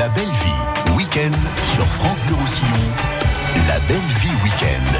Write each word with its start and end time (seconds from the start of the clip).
La 0.00 0.08
belle 0.08 0.30
vie, 0.30 0.96
week-end 0.96 1.30
sur 1.74 1.84
France 1.84 2.22
Bleu 2.22 2.34
Roussillon. 2.36 2.66
La 3.68 3.78
belle 3.80 3.96
vie 4.18 4.30
week-end. 4.42 4.96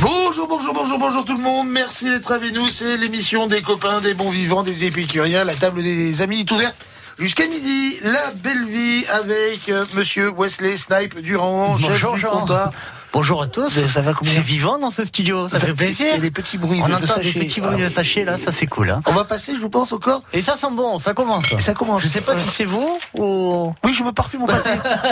Bonjour, 0.00 0.46
bonjour, 0.46 0.72
bonjour, 0.72 0.96
bonjour 0.96 1.24
tout 1.24 1.36
le 1.36 1.42
monde. 1.42 1.66
Merci 1.68 2.04
d'être 2.04 2.30
avec 2.30 2.54
nous. 2.54 2.68
C'est 2.68 2.96
l'émission 2.96 3.48
des 3.48 3.60
copains, 3.60 4.00
des 4.00 4.14
bons 4.14 4.30
vivants, 4.30 4.62
des 4.62 4.84
épicuriens. 4.84 5.42
La 5.42 5.56
table 5.56 5.82
des 5.82 6.22
amis 6.22 6.42
est 6.42 6.52
ouverte 6.52 6.76
jusqu'à 7.18 7.48
midi. 7.48 7.98
La 8.04 8.30
belle 8.44 8.64
vie 8.64 9.04
avec 9.12 9.68
euh, 9.70 9.86
monsieur 9.94 10.30
Wesley 10.30 10.76
Snipe 10.76 11.18
Durand, 11.18 11.76
chef 11.78 11.88
Bonjour, 11.88 12.14
du 12.14 12.20
Jean. 12.20 12.30
comptoir. 12.42 12.70
Bonjour 13.12 13.42
à 13.42 13.46
tous. 13.46 13.68
Ça 13.88 14.00
va 14.00 14.14
C'est 14.22 14.40
vivant 14.40 14.78
dans 14.78 14.90
ce 14.90 15.04
studio, 15.04 15.46
ça 15.46 15.58
fait 15.58 15.66
Il 15.66 15.68
y 15.68 15.72
a 15.72 15.74
plaisir. 15.74 16.18
des 16.20 16.30
petits 16.30 16.56
bruits 16.56 16.80
On 16.82 16.88
de, 16.88 16.92
de 16.92 17.04
entend 17.04 17.20
des 17.20 17.30
petits 17.32 17.60
bruits 17.60 17.76
de 17.78 17.84
Ah, 17.86 17.90
sachets 17.90 18.24
là, 18.24 18.38
ça 18.38 18.52
c'est 18.52 18.66
cool. 18.66 18.88
Hein. 18.88 19.00
On 19.06 19.12
va 19.12 19.24
passer, 19.24 19.52
je 19.60 19.66
pense, 19.66 19.92
encore. 19.92 20.22
Et 20.32 20.40
ça 20.40 20.56
sent 20.56 20.68
bon, 20.72 20.98
ça 20.98 21.12
commence. 21.12 21.52
Et 21.52 21.58
ça 21.58 21.74
commence. 21.74 22.00
Je 22.02 22.08
sais 22.08 22.22
pas 22.22 22.34
si 22.34 22.48
c'est 22.48 22.64
vous 22.64 22.98
ou. 23.18 23.74
Oui, 23.84 23.92
je 23.92 24.02
me 24.02 24.12
parfume 24.12 24.40
mon 24.40 24.46
pâté. 24.46 24.70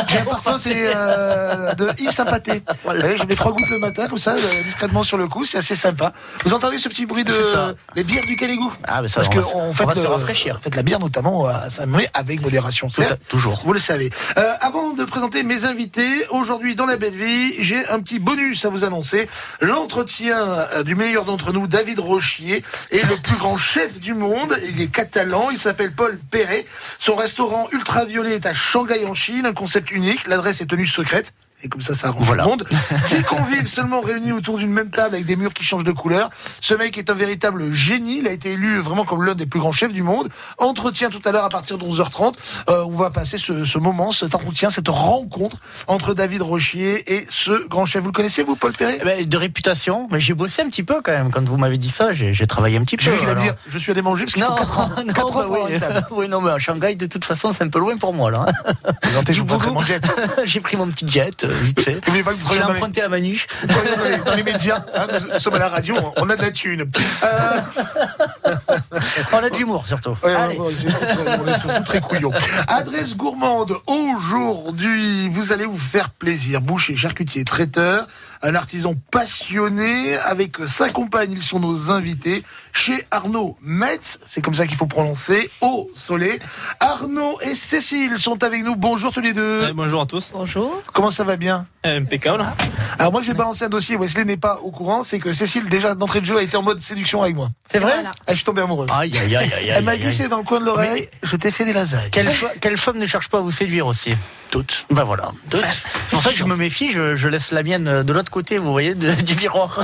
J'ai 0.09 0.19
un 0.19 0.25
parfum, 0.25 0.57
c'est 0.59 0.91
euh, 0.97 1.75
de 1.75 1.91
Yves 1.99 2.11
Saint 2.11 2.25
Pâté. 2.25 2.63
Voilà. 2.85 3.05
Ouais, 3.05 3.19
je 3.19 3.25
mets 3.27 3.35
trois 3.35 3.53
gouttes 3.53 3.69
le 3.69 3.79
matin, 3.79 4.09
comme 4.09 4.17
ça, 4.19 4.33
euh, 4.33 4.63
discrètement 4.65 5.03
sur 5.03 5.19
le 5.19 5.29
cou, 5.29 5.45
c'est 5.45 5.59
assez 5.59 5.77
sympa. 5.77 6.13
Vous 6.47 6.55
entendez 6.55 6.79
ce 6.79 6.89
petit 6.89 7.05
bruit 7.05 7.25
de 7.25 7.33
ça. 7.53 7.75
les 7.95 8.03
bières 8.05 8.25
du 8.25 8.37
Canigou 8.37 8.73
Ah, 8.85 9.03
mais 9.03 9.09
ça, 9.09 9.17
Parce 9.17 9.29
on 9.29 9.33
que 9.33 9.39
va, 9.41 9.49
on 9.57 9.73
fait 9.75 9.85
va 9.85 9.95
le- 9.95 10.01
se 10.01 10.07
rafraîchir. 10.07 10.57
En 10.57 10.61
fait, 10.61 10.75
la 10.75 10.83
bière 10.83 11.01
notamment, 11.01 11.49
ça 11.69 11.85
met 11.85 12.09
avec 12.15 12.41
modération. 12.41 12.89
Tout 12.89 13.03
à- 13.03 13.09
certes. 13.09 13.23
toujours. 13.29 13.61
Vous 13.67 13.75
le 13.75 13.79
savez. 13.79 14.11
Euh, 14.39 14.53
avant 14.63 14.95
de 14.95 15.05
présenter 15.05 15.43
mes 15.43 15.67
invités, 15.67 16.09
aujourd'hui 16.31 16.75
dans 16.75 16.87
la 16.87 16.97
belle 16.97 17.13
vie, 17.13 17.57
j'ai 17.63 17.85
un 17.91 18.01
petit 18.01 18.19
bonus 18.19 18.65
à 18.65 18.69
vous 18.69 18.85
annoncer. 18.85 19.29
L'entretien 19.61 20.39
euh, 20.39 20.83
du 20.83 20.95
meilleur 20.95 21.25
d'entre 21.25 21.53
nous, 21.53 21.67
David 21.67 21.99
Rochier, 21.99 22.63
est 22.91 23.09
le 23.09 23.17
plus 23.17 23.37
grand 23.37 23.57
chef 23.57 23.99
du 23.99 24.15
monde. 24.15 24.57
Il 24.69 24.81
est 24.81 24.89
catalan, 24.89 25.51
il 25.51 25.59
s'appelle 25.59 25.93
Paul 25.93 26.19
Perret. 26.31 26.65
Son 26.99 27.15
restaurant 27.15 27.69
Ultraviolet 27.73 28.37
est 28.37 28.47
à 28.47 28.55
Shanghai 28.55 29.05
en 29.07 29.15
Chine, 29.15 29.47
un 29.47 29.53
concept 29.53 29.91
unique. 29.91 30.27
L'adresse 30.27 30.61
est 30.61 30.67
tenue 30.67 30.87
secrète. 30.87 31.33
Et 31.63 31.69
comme 31.69 31.83
ça, 31.83 31.95
ça 31.95 32.09
arrange 32.09 32.25
Voilà. 32.27 32.45
le 32.45 32.49
monde. 32.51 32.65
Dix 33.07 33.23
convives 33.23 33.67
seulement 33.67 34.01
réunis 34.01 34.33
autour 34.33 34.59
d'une 34.59 34.73
même 34.73 34.91
table 34.91 35.15
avec 35.15 35.27
des 35.27 35.37
murs 35.37 35.53
qui 35.53 35.63
changent 35.65 35.85
de 35.85 35.93
couleur. 35.93 36.31
Ce 36.61 36.73
mec 36.75 36.97
est 36.97 37.11
un 37.11 37.15
véritable 37.15 37.73
génie. 37.73 38.19
Il 38.19 38.27
a 38.29 38.33
été 38.33 38.53
élu 38.53 38.79
vraiment 38.81 39.05
comme 39.05 39.25
l'un 39.25 39.35
des 39.35 39.47
plus 39.47 39.61
grands 39.61 39.73
chefs 39.73 39.93
du 39.93 40.03
monde. 40.03 40.29
Entretien 40.59 41.11
tout 41.11 41.21
à 41.25 41.33
l'heure 41.33 41.45
à 41.45 41.49
partir 41.51 41.77
de 41.79 41.85
11h30. 41.85 42.35
Euh, 42.69 42.85
on 42.87 42.97
va 42.97 43.11
passer 43.11 43.37
ce, 43.39 43.65
ce 43.65 43.79
moment, 43.79 44.13
cet 44.13 44.35
entretien, 44.35 44.71
cette 44.71 44.89
rencontre 44.89 45.59
entre 45.87 46.15
David 46.15 46.43
Rochier 46.43 47.15
et 47.15 47.27
ce 47.31 47.69
grand 47.69 47.85
chef. 47.85 48.01
Vous 48.01 48.09
le 48.09 48.13
connaissez, 48.13 48.43
vous, 48.43 48.57
Paul 48.57 48.73
Perret 48.73 48.99
Eh 49.03 49.05
ben, 49.05 49.27
de 49.27 49.37
réputation, 49.37 50.09
mais 50.11 50.21
j'ai 50.21 50.35
bossé 50.35 50.63
un 50.63 50.69
petit 50.71 50.83
peu 50.83 51.03
quand 51.03 51.13
même. 51.13 51.31
Quand 51.31 51.47
vous 51.47 51.57
m'avez 51.59 51.77
dit 51.79 51.91
ça, 51.91 52.13
j'ai 52.13 52.47
travaillé 52.47 52.79
un 52.79 52.85
petit 52.85 52.97
peu. 52.97 53.11
Allait 53.11 53.23
alors. 53.27 53.43
dire, 53.43 53.55
je 53.67 53.77
suis 53.79 53.93
allé 53.93 54.03
manger 54.03 54.25
parce 54.25 54.35
qu'il 54.35 54.43
faut 54.43 54.51
Non, 54.51 54.57
4 54.57 54.79
ans. 54.81 54.91
non, 55.07 55.13
4 55.13 55.37
ans 55.37 55.49
bah 55.49 55.59
oui. 55.69 55.79
oui, 56.13 56.29
non, 56.29 56.41
mais 56.41 56.51
à 56.53 56.59
Shanghai, 56.59 56.95
de 56.95 57.07
toute 57.07 57.25
façon, 57.25 57.53
c'est 57.53 57.65
un 57.65 57.69
peu 57.69 57.79
loin 57.79 57.97
pour 57.99 58.15
moi, 58.15 58.31
là. 58.31 58.47
Je. 59.33 59.43
J'ai 60.45 60.61
pris 60.61 60.77
mon 60.77 60.87
petit 60.89 61.09
jet, 61.09 61.45
vite 61.63 61.81
fait. 61.83 62.01
Dans 62.07 62.13
les- 62.15 62.23
emprunté 62.63 63.03
à 63.03 63.09
Manu. 63.09 63.45
dans 63.67 64.05
les, 64.05 64.17
dans 64.19 64.35
les 64.35 64.43
médias. 64.43 64.85
hein, 64.95 65.07
nous, 65.33 65.39
sommes 65.41 65.55
à 65.55 65.59
la 65.59 65.69
radio, 65.69 65.95
on 66.17 66.29
a 66.31 66.37
de 66.37 66.43
la 66.43 66.51
thune. 66.51 66.83
Euh, 67.23 67.61
On 69.33 69.39
a 69.39 69.51
de 69.51 69.57
l'humour, 69.57 69.87
surtout. 69.87 70.17
Ouais, 70.23 70.35
Allez. 70.35 70.57
ouais, 70.59 70.67
ouais, 70.67 70.73
c'est- 70.81 71.41
on 71.41 71.47
est 71.47 71.59
surtout 71.61 71.83
très 71.85 72.01
couillons. 72.01 72.33
Adresse 72.67 73.17
gourmande. 73.17 73.75
Aujourd'hui, 73.87 75.29
vous 75.29 75.53
allez 75.53 75.67
vous 75.67 75.79
faire 75.79 76.11
plaisir. 76.11 76.61
Boucher, 76.61 76.97
charcutier, 76.97 77.45
traiteur, 77.45 78.07
un 78.43 78.55
artisan 78.55 78.95
passionné 79.11 80.17
avec 80.19 80.57
sa 80.67 80.89
compagne. 80.91 81.33
Ils 81.33 81.43
sont 81.43 81.61
nos 81.61 81.91
invités 81.91 82.43
chez 82.73 83.07
Arnaud 83.11 83.57
Metz. 83.63 84.19
C'est 84.27 84.41
comme 84.43 84.55
ça 84.55 84.67
qu'il 84.67 84.77
faut 84.77 84.87
prononcer. 84.87 85.51
Au 85.61 85.91
soleil. 85.95 86.39
Arnaud 86.81 87.39
et 87.43 87.55
Cécile 87.55 88.19
sont 88.19 88.43
avec 88.43 88.65
nous. 88.65 88.77
Bonjour 88.77 89.13
tous 89.13 89.21
les 89.21 89.33
deux. 89.33 89.61
Ouais, 89.63 89.73
bonjour 89.73 90.03
à 90.03 90.07
tous. 90.07 90.31
Bonjour. 90.33 90.83
Comment 90.93 91.11
ça 91.11 91.25
va 91.25 91.37
bien 91.41 91.67
Euh, 91.87 91.99
Impeccable. 91.99 92.47
Alors 92.99 93.11
moi, 93.11 93.23
j'ai 93.23 93.33
balancé 93.35 93.65
un 93.65 93.69
dossier. 93.69 93.97
Wesley 93.97 94.25
n'est 94.27 94.37
pas 94.37 94.59
au 94.63 94.71
courant. 94.71 95.03
C'est 95.03 95.19
que 95.19 95.33
Cécile, 95.33 95.69
déjà 95.69 95.95
d'entrée 95.95 96.21
de 96.21 96.27
jeu, 96.27 96.37
a 96.39 96.43
été 96.43 96.57
en 96.57 96.63
mode 96.63 96.81
séduction 96.81 97.23
avec 97.23 97.35
moi. 97.35 97.49
C'est 97.73 97.79
vrai 97.79 97.95
Ah, 98.07 98.13
je 98.29 98.35
suis 98.35 98.45
tombé 98.45 98.61
amoureux. 98.63 98.87
Aïe, 98.93 99.17
aïe, 99.19 99.35
aïe, 99.35 99.53
aïe. 99.53 99.73
Elle 99.75 99.83
m'a 99.85 99.93
aïe, 99.93 99.97
aïe. 99.99 100.05
glissé 100.05 100.29
dans 100.29 100.37
le 100.39 100.45
coin 100.45 100.61
de 100.61 100.67
l'oreille. 100.67 101.09
Je 101.23 101.35
t'ai 101.37 101.51
fait 101.51 101.65
des 101.65 101.73
lasagnes. 101.73 102.11
Quelle, 102.13 102.29
fe- 102.29 102.59
quelle 102.61 102.77
femme 102.77 102.99
ne 102.99 103.07
cherche 103.07 103.29
pas 103.31 103.39
à 103.39 103.41
vous 103.41 103.51
séduire 103.51 103.87
aussi? 103.87 104.15
Toutes. 104.51 104.85
Ben 104.91 105.05
voilà. 105.05 105.31
Toutes. 105.49 105.63
C'est 105.65 106.11
pour 106.11 106.23
ça 106.23 106.31
que 106.31 106.37
je 106.37 106.45
me 106.45 106.57
méfie, 106.57 106.91
je, 106.93 107.15
je 107.17 107.29
laisse 107.29 107.51
la 107.53 107.63
mienne 107.63 108.03
de 108.03 108.13
l'autre 108.13 108.31
côté, 108.33 108.59
vous 108.59 108.73
voyez, 108.73 108.95
de- 108.95 109.13
du 109.23 109.35
miroir. 109.37 109.79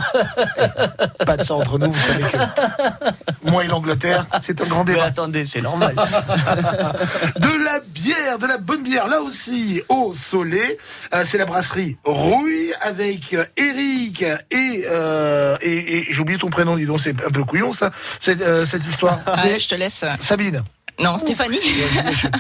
Pas 1.24 1.36
de 1.38 1.42
ça 1.44 1.54
entre 1.54 1.78
nous, 1.78 1.92
vous 1.92 1.98
savez 2.00 2.24
que 2.24 3.50
moi 3.50 3.64
et 3.64 3.68
l'Angleterre, 3.68 4.26
c'est 4.40 4.60
un 4.60 4.64
grand 4.66 4.84
Mais 4.84 4.92
débat. 4.94 5.04
attendez, 5.04 5.46
c'est 5.46 5.62
normal. 5.62 5.94
De 7.38 7.64
la 7.64 7.80
bière, 7.86 8.38
de 8.38 8.46
la 8.46 8.58
bonne 8.58 8.82
bière, 8.82 9.08
là 9.08 9.20
aussi, 9.20 9.82
au 9.88 10.12
Soleil. 10.14 10.76
Euh, 11.14 11.22
c'est 11.24 11.38
la 11.38 11.45
brasserie 11.46 11.96
Rouille 12.04 12.72
avec 12.82 13.32
euh, 13.34 13.44
Eric 13.56 14.22
et, 14.22 14.84
euh, 14.90 15.56
et, 15.62 15.98
et 15.98 16.06
j'ai 16.12 16.20
oublié 16.20 16.38
ton 16.38 16.50
prénom, 16.50 16.76
dis 16.76 16.86
donc, 16.86 17.00
c'est 17.00 17.10
un 17.24 17.30
peu 17.30 17.44
couillon 17.44 17.72
ça, 17.72 17.90
cette, 18.20 18.40
euh, 18.42 18.66
cette 18.66 18.86
histoire. 18.86 19.18
Ouais, 19.26 19.32
C'est 19.42 19.58
je 19.60 19.68
te 19.68 19.74
laisse. 19.74 20.04
Sabine. 20.20 20.62
Non, 20.98 21.18
Stéphanie. 21.18 21.60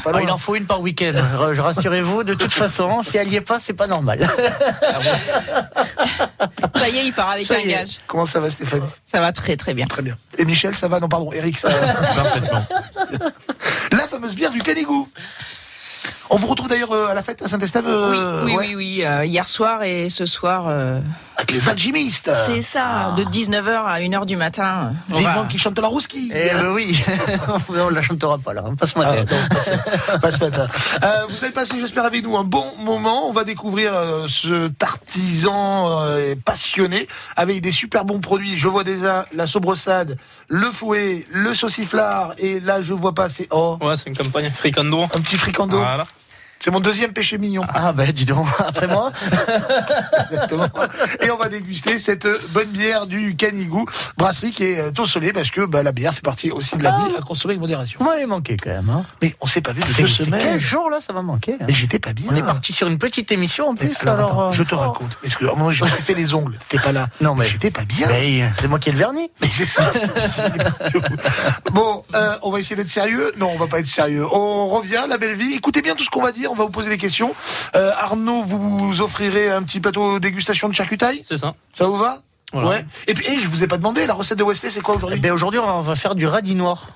Ah, 0.06 0.22
il 0.22 0.30
en 0.30 0.38
faut 0.38 0.54
une 0.54 0.64
par 0.64 0.80
week-end. 0.80 1.12
Rassurez-vous, 1.58 2.24
de 2.24 2.32
toute 2.32 2.54
façon, 2.54 3.02
si 3.02 3.18
elle 3.18 3.30
y 3.30 3.36
est 3.36 3.42
pas, 3.42 3.58
c'est 3.60 3.74
pas 3.74 3.86
normal. 3.86 4.26
Ça 6.74 6.88
y 6.88 6.96
est, 6.98 7.06
il 7.06 7.12
part 7.12 7.30
avec 7.30 7.46
Ça 7.46 7.56
un 7.62 7.66
gage. 7.66 7.98
Comment 8.06 8.24
ça 8.24 8.40
va 8.40 8.48
Stéphanie 8.48 8.86
Ça 9.04 9.20
va 9.20 9.32
très 9.32 9.56
très 9.56 9.74
bien. 9.74 9.86
Très 9.86 10.00
bien. 10.00 10.16
Et 10.38 10.46
Michel, 10.46 10.74
ça 10.74 10.88
va 10.88 11.00
Non, 11.00 11.08
pardon, 11.08 11.32
Eric, 11.32 11.58
ça 11.58 11.68
va 11.68 11.92
Parfaitement. 12.22 12.64
La 13.92 14.06
fameuse 14.06 14.34
bière 14.34 14.50
du 14.52 14.60
Canigou. 14.62 15.06
On 16.30 16.36
vous 16.36 16.46
retrouve 16.48 16.68
d'ailleurs 16.68 16.92
euh, 16.92 17.06
à 17.08 17.14
la 17.14 17.22
fête 17.22 17.42
à 17.42 17.48
Saint-Estève 17.48 17.84
Oui, 17.86 17.92
euh, 17.94 18.42
oui, 18.44 18.52
ouais, 18.56 18.66
oui, 18.68 18.74
oui. 18.76 19.04
euh, 19.04 19.24
hier 19.24 19.46
soir 19.46 19.82
et 19.84 20.08
ce 20.08 20.26
soir, 20.26 20.66
euh, 20.68 21.00
avec 21.36 21.50
les 21.50 21.68
alchimistes. 21.68 22.30
c'est 22.46 22.62
ça, 22.62 23.14
de 23.16 23.24
19h 23.24 23.84
à 23.84 24.00
1h 24.00 24.24
du 24.26 24.36
matin. 24.36 24.92
Vivement 25.08 25.42
va- 25.42 25.44
qui 25.44 25.58
chante 25.58 25.78
la 25.78 25.86
rouski. 25.88 26.32
Eh 26.34 26.50
ben 26.54 26.68
oui, 26.72 26.98
on 27.68 27.90
la 27.90 28.02
chantera 28.02 28.38
pas 28.38 28.54
là, 28.54 28.62
on 28.64 28.74
passe 28.74 28.92
Ah, 28.96 29.00
ma 29.00 29.12
tête. 29.14 29.30
non, 29.30 29.36
pas 29.48 29.60
ce- 29.60 30.18
pas 30.18 30.32
ce 30.32 30.38
matin. 30.40 30.68
Euh, 31.02 31.08
vous 31.28 31.44
allez 31.44 31.52
passer, 31.52 31.78
j'espère, 31.78 32.04
avec 32.04 32.22
nous 32.24 32.36
un 32.36 32.44
bon 32.44 32.64
moment. 32.80 33.28
On 33.28 33.32
va 33.32 33.44
découvrir 33.44 33.92
euh, 33.94 34.26
ce 34.28 34.70
artisan 34.82 36.00
euh, 36.02 36.34
passionné 36.44 37.06
avec 37.36 37.60
des 37.60 37.70
super 37.70 38.04
bons 38.04 38.20
produits. 38.20 38.56
Je 38.56 38.66
vois 38.68 38.82
déjà 38.84 39.26
la 39.34 39.46
sobressade, 39.46 40.16
le 40.48 40.70
fouet, 40.70 41.26
le 41.30 41.54
sauciflard 41.54 42.32
et 42.38 42.60
là, 42.60 42.82
je 42.82 42.92
vois 42.94 43.14
pas, 43.14 43.28
c'est 43.28 43.46
oh, 43.50 43.78
Ouais, 43.82 43.94
c'est 43.96 44.08
une 44.08 44.16
campagne 44.16 44.50
fricando. 44.50 45.02
un 45.02 45.06
petit 45.20 45.36
fricando. 45.36 45.78
Voilà. 45.78 46.06
C'est 46.58 46.70
mon 46.70 46.80
deuxième 46.80 47.12
péché 47.12 47.38
mignon. 47.38 47.62
Ah 47.72 47.92
ben 47.92 48.10
dis 48.12 48.24
donc, 48.24 48.46
après 48.58 48.86
moi 48.88 49.12
Exactement. 50.30 50.68
Et 51.22 51.30
on 51.30 51.36
va 51.36 51.48
déguster 51.48 51.98
cette 51.98 52.26
bonne 52.52 52.68
bière 52.68 53.06
du 53.06 53.36
Canigou, 53.36 53.86
brasserie 54.16 54.50
qui 54.50 54.64
est 54.64 54.80
euh, 54.80 54.90
au 54.98 55.06
soleil 55.06 55.32
parce 55.32 55.50
que 55.50 55.64
bah, 55.66 55.82
la 55.82 55.92
bière 55.92 56.14
fait 56.14 56.22
partie 56.22 56.50
aussi 56.50 56.76
de 56.76 56.82
la 56.82 56.90
vie 56.90 57.16
à 57.16 57.20
consommer 57.20 57.52
avec 57.52 57.60
modération. 57.60 57.98
Vous 58.00 58.06
m'avez 58.06 58.26
manqué 58.26 58.56
quand 58.56 58.70
même. 58.70 58.88
Hein. 58.90 59.04
Mais 59.22 59.34
on 59.40 59.46
s'est 59.46 59.60
pas 59.60 59.72
vu 59.72 59.80
depuis 59.80 60.02
deux 60.02 60.08
c'est 60.08 60.24
semaines. 60.24 60.42
15 60.54 60.58
jours 60.60 60.90
là, 60.90 60.98
ça 61.00 61.12
va 61.12 61.22
manquer. 61.22 61.54
hein. 61.54 61.64
Mais 61.68 61.74
j'étais 61.74 61.98
pas 61.98 62.12
bien. 62.12 62.26
On 62.30 62.36
est 62.36 62.42
parti 62.42 62.72
sur 62.72 62.88
une 62.88 62.98
petite 62.98 63.30
émission 63.32 63.68
en 63.68 63.74
plus. 63.74 64.00
alors, 64.02 64.14
alors, 64.14 64.30
attends, 64.30 64.48
euh, 64.48 64.52
je 64.52 64.62
te 64.62 64.74
oh. 64.74 64.78
raconte. 64.78 65.16
Parce 65.22 65.36
que 65.36 65.44
moment, 65.44 65.70
j'ai 65.70 65.84
fait 65.86 66.14
les 66.14 66.34
ongles. 66.34 66.58
T'es 66.68 66.78
pas 66.78 66.92
là. 66.92 67.08
Non, 67.20 67.34
mais- 67.34 67.46
j'étais 67.46 67.70
pas 67.70 67.84
bien. 67.84 68.08
C'est 68.60 68.68
moi 68.68 68.78
qui 68.78 68.88
ai 68.88 68.92
le 68.92 68.98
vernis. 68.98 69.30
Mais 69.40 69.48
c'est 69.50 69.66
ça. 69.66 69.90
bon, 71.72 72.02
euh, 72.14 72.34
on 72.42 72.50
va 72.50 72.60
essayer 72.60 72.76
d'être 72.76 72.90
sérieux. 72.90 73.32
Non, 73.36 73.50
on 73.52 73.58
va 73.58 73.66
pas 73.66 73.78
être 73.80 73.86
sérieux. 73.86 74.26
On 74.32 74.68
revient, 74.68 75.04
la 75.08 75.18
belle 75.18 75.34
vie. 75.34 75.54
Écoutez 75.54 75.82
bien 75.82 75.94
tout 75.94 76.04
ce 76.04 76.10
qu'on 76.10 76.22
va 76.22 76.32
dire. 76.32 76.45
On 76.48 76.54
va 76.54 76.64
vous 76.64 76.70
poser 76.70 76.90
des 76.90 76.98
questions. 76.98 77.34
Euh, 77.74 77.90
Arnaud, 77.98 78.42
vous 78.42 79.00
offrirez 79.00 79.50
un 79.50 79.62
petit 79.62 79.80
plateau 79.80 80.18
dégustation 80.18 80.68
de 80.68 80.74
charcutaille? 80.74 81.20
C'est 81.22 81.38
ça. 81.38 81.54
Ça 81.76 81.86
vous 81.86 81.96
va? 81.96 82.18
Voilà. 82.52 82.68
Ouais. 82.68 82.86
Et 83.08 83.14
puis, 83.14 83.26
eh, 83.28 83.38
je 83.38 83.48
vous 83.48 83.64
ai 83.64 83.66
pas 83.66 83.76
demandé, 83.76 84.06
la 84.06 84.14
recette 84.14 84.38
de 84.38 84.44
Wesley, 84.44 84.70
c'est 84.70 84.80
quoi 84.80 84.94
Eh 84.94 84.98
aujourd'hui 84.98 85.20
ben, 85.20 85.32
Aujourd'hui, 85.32 85.60
on 85.60 85.80
va 85.80 85.94
faire 85.94 86.14
du 86.14 86.26
radis 86.26 86.54
noir. 86.54 86.86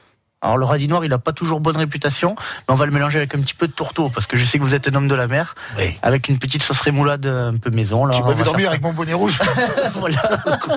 Alors 0.42 0.56
le 0.56 0.64
radis 0.64 0.88
noir, 0.88 1.04
il 1.04 1.12
a 1.12 1.18
pas 1.18 1.32
toujours 1.32 1.60
bonne 1.60 1.76
réputation, 1.76 2.34
mais 2.38 2.72
on 2.72 2.74
va 2.74 2.86
le 2.86 2.92
mélanger 2.92 3.18
avec 3.18 3.34
un 3.34 3.40
petit 3.40 3.52
peu 3.52 3.66
de 3.66 3.72
tourteau, 3.72 4.08
parce 4.08 4.26
que 4.26 4.38
je 4.38 4.44
sais 4.46 4.56
que 4.58 4.62
vous 4.62 4.74
êtes 4.74 4.88
un 4.88 4.94
homme 4.94 5.06
de 5.08 5.14
la 5.14 5.26
mer, 5.26 5.54
Oui. 5.76 5.98
avec 6.00 6.30
une 6.30 6.38
petite 6.38 6.62
sauce 6.62 6.80
rémoulade 6.80 7.26
un 7.26 7.56
peu 7.58 7.68
maison. 7.68 8.06
Là, 8.06 8.14
Tu 8.16 8.22
m'as 8.22 8.32
vu 8.32 8.42
dormir 8.42 8.70
avec 8.70 8.80
mon 8.80 8.94
bonnet 8.94 9.12
rouge. 9.12 9.38
voilà. 9.96 10.22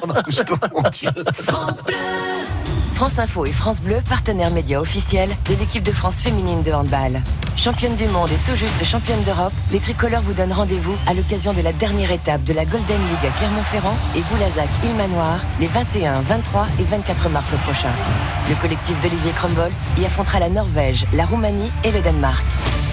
On 0.04 0.10
a 0.10 0.22
cousteau, 0.22 0.58
mon 0.76 0.90
Dieu. 0.90 1.10
France 1.34 1.82
Info 3.02 3.46
et 3.46 3.52
France 3.52 3.82
Bleu, 3.82 3.98
partenaires 4.08 4.52
médias 4.52 4.80
officiels 4.80 5.36
de 5.50 5.56
l'équipe 5.56 5.84
de 5.84 5.92
France 5.92 6.16
féminine 6.16 6.62
de 6.62 6.72
handball. 6.72 7.22
Championne 7.58 7.96
du 7.96 8.06
monde 8.06 8.30
et 8.30 8.50
tout 8.50 8.56
juste 8.56 8.82
championne 8.86 9.22
d'Europe, 9.24 9.52
les 9.72 9.80
tricolores 9.80 10.22
vous 10.22 10.34
donnent 10.34 10.54
rendez-vous 10.54 10.96
à 11.06 11.14
l'occasion 11.14 11.54
de 11.54 11.62
la 11.62 11.74
dernière 11.74 12.12
étape 12.12 12.44
de 12.44 12.54
la 12.54 12.66
Golden 12.66 13.02
League 13.02 13.30
à 13.30 13.38
Clermont-Ferrand 13.38 13.96
et 14.16 14.22
Boulazac 14.22 14.70
Ilmanoir 14.86 15.42
les 15.60 15.68
21, 15.68 16.22
23 16.22 16.68
et 16.80 16.84
24 16.84 17.30
mars 17.30 17.54
prochains. 17.64 17.94
Le 18.50 18.56
collectif 18.56 19.00
d'Olivier 19.02 19.32
Crumbolz 19.32 19.74
y 19.98 20.06
affrontera 20.06 20.40
la 20.40 20.50
Norvège, 20.50 21.06
la 21.14 21.26
Roumanie 21.26 21.72
et 21.84 21.92
le 21.92 22.02
Danemark. 22.02 22.46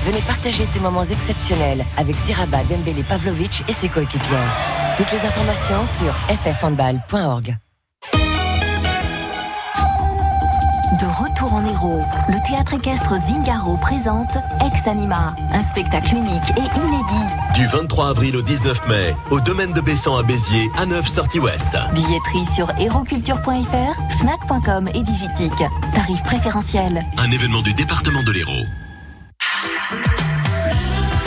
Venez 0.05 0.21
partager 0.23 0.67
ces 0.67 0.81
moments 0.81 1.05
exceptionnels 1.05 1.85
avec 1.97 2.17
Siraba 2.17 2.65
Dembélé 2.65 3.05
Pavlovic 3.05 3.65
et 3.69 3.73
ses 3.73 3.89
coéquipières. 3.89 4.57
Toutes 4.97 5.13
les 5.13 5.21
informations 5.21 5.85
sur 5.87 6.15
ffhandball.org. 6.29 7.57
De 10.99 11.07
retour 11.07 11.53
en 11.53 11.65
héros, 11.65 12.03
le 12.29 12.37
théâtre 12.49 12.75
équestre 12.75 13.15
Zingaro 13.25 13.77
présente 13.77 14.33
Ex 14.67 14.85
Anima, 14.89 15.37
un 15.53 15.63
spectacle 15.63 16.17
unique 16.17 16.51
et 16.57 16.81
inédit. 16.81 17.33
Du 17.55 17.65
23 17.67 18.09
avril 18.09 18.37
au 18.37 18.43
19 18.43 18.89
mai, 18.89 19.15
au 19.31 19.39
domaine 19.39 19.73
de 19.73 19.81
Bessan 19.81 20.19
à 20.19 20.25
Béziers, 20.25 20.69
à 20.77 20.87
9 20.87 21.07
sortie 21.07 21.39
ouest. 21.39 21.69
Billetterie 21.95 22.45
sur 22.53 22.69
héroculture.fr, 22.77 24.19
fnac.com 24.19 24.89
et 24.93 25.03
Digitique. 25.03 25.63
Tarif 25.95 26.25
préférentiel. 26.25 27.05
Un 27.19 27.31
événement 27.31 27.63
du 27.63 27.73
département 27.73 28.25
de 28.25 28.33
l'Hérault. 28.33 28.67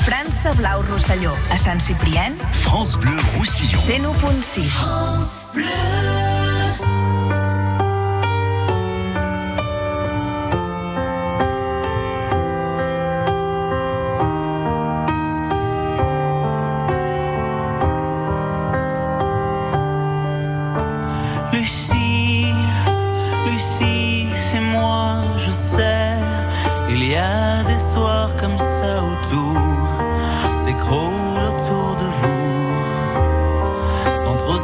França 0.01 0.53
Blau 0.55 0.83
Rosselló, 0.91 1.31
a 1.49 1.55
Sant 1.55 1.79
Ciprien, 1.79 2.33
France 2.51 2.97
Bleu 2.97 3.15
Roussillon. 3.37 3.79
101.6. 3.79 5.47
Lucie, 5.55 6.32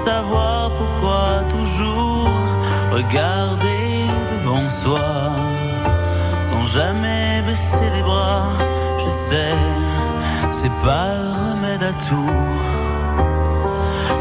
savoir 0.10 0.72
pourquoi 0.80 1.26
toujours 1.56 2.30
regarder 2.98 3.86
devant 4.32 4.68
soi. 4.82 5.10
Sans 6.48 6.64
jamais 6.78 7.44
baisser 7.48 7.88
les 7.96 8.04
bras, 8.10 8.50
je 9.04 9.10
sais, 9.28 9.58
c'est 10.58 10.76
pas 10.88 11.08
le 11.20 11.30
remède 11.42 11.84
à 11.92 11.94
tout. 12.08 12.38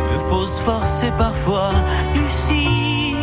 Mais 0.05 0.19
faut 0.29 0.46
se 0.55 0.61
forcer 0.70 1.11
parfois. 1.26 1.73
Lucie, 2.14 3.17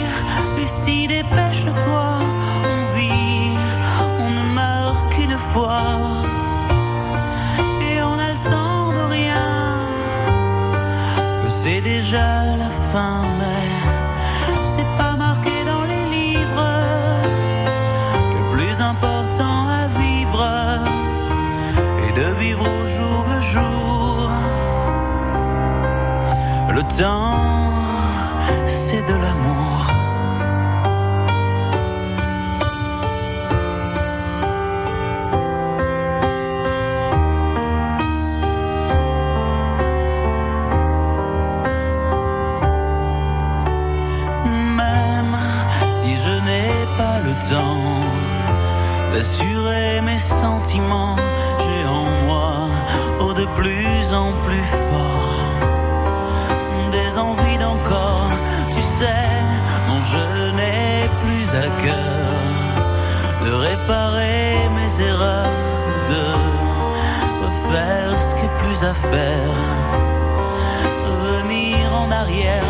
Lucie, 0.57 1.07
dépêche-toi. 1.15 2.09
On 2.71 2.79
vit, 2.95 3.57
on 4.25 4.29
ne 4.37 4.45
meurt 4.59 5.01
qu'une 5.13 5.39
fois. 5.51 5.87
Déjà 11.85 12.57
la 12.63 12.71
fin, 12.91 13.21
mais 13.39 13.69
c'est 14.63 14.89
pas 14.97 15.15
marqué 15.15 15.55
dans 15.71 15.85
les 15.91 16.05
livres. 16.17 16.71
Que 18.31 18.41
plus 18.55 18.77
important 18.81 19.57
à 19.81 19.87
vivre 20.01 20.43
est 22.05 22.13
de 22.21 22.27
vivre 22.41 22.65
au 22.79 22.87
jour 22.95 23.19
le 23.33 23.39
jour. 23.53 24.29
Le 26.77 26.83
temps, 26.99 27.37
c'est 28.65 29.03
de 29.11 29.15
l'amour. 29.23 29.44
D'assurer 49.15 50.01
mes 50.01 50.19
sentiments, 50.19 51.15
j'ai 51.63 51.83
en 51.87 52.05
moi, 52.27 52.51
oh 53.21 53.31
de 53.31 53.45
plus 53.59 54.13
en 54.13 54.33
plus 54.45 54.65
fort, 54.87 55.45
des 56.91 57.17
envies 57.17 57.57
d'encore, 57.57 58.31
tu 58.75 58.81
sais, 58.97 59.29
non 59.87 59.99
je 60.13 60.51
n'ai 60.57 61.09
plus 61.23 61.47
à 61.65 61.67
cœur. 61.83 62.27
De 63.45 63.51
réparer 63.67 64.69
mes 64.77 64.91
erreurs, 65.09 65.59
de 66.13 66.25
refaire 67.45 68.19
ce 68.19 68.35
qui 68.35 68.43
est 68.49 68.57
plus 68.63 68.79
à 68.83 68.93
faire, 69.11 69.55
revenir 71.07 71.83
en 72.03 72.11
arrière, 72.11 72.69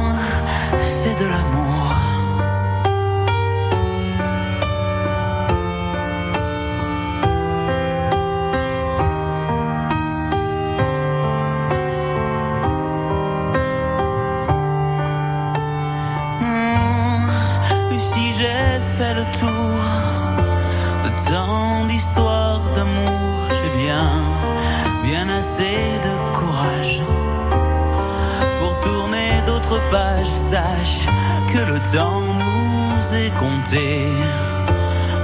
Sache 30.51 31.07
que 31.53 31.59
le 31.59 31.79
temps 31.93 32.19
nous 32.19 33.15
est 33.15 33.31
compté. 33.39 34.09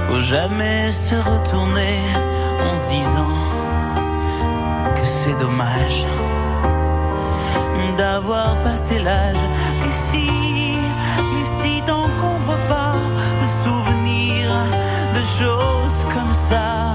Faut 0.06 0.20
jamais 0.20 0.90
se 0.90 1.16
retourner 1.16 2.00
en 2.66 2.74
se 2.78 2.84
disant 2.84 3.34
que 4.96 5.04
c'est 5.04 5.38
dommage 5.38 6.06
d'avoir 7.98 8.56
passé 8.62 9.00
l'âge. 9.00 9.44
Lucie, 9.84 10.78
Lucie, 11.34 11.82
t'encombre 11.84 12.56
pas 12.66 12.94
de 13.42 13.46
souvenirs, 13.64 14.54
de 15.14 15.22
choses 15.38 16.06
comme 16.14 16.32
ça. 16.32 16.94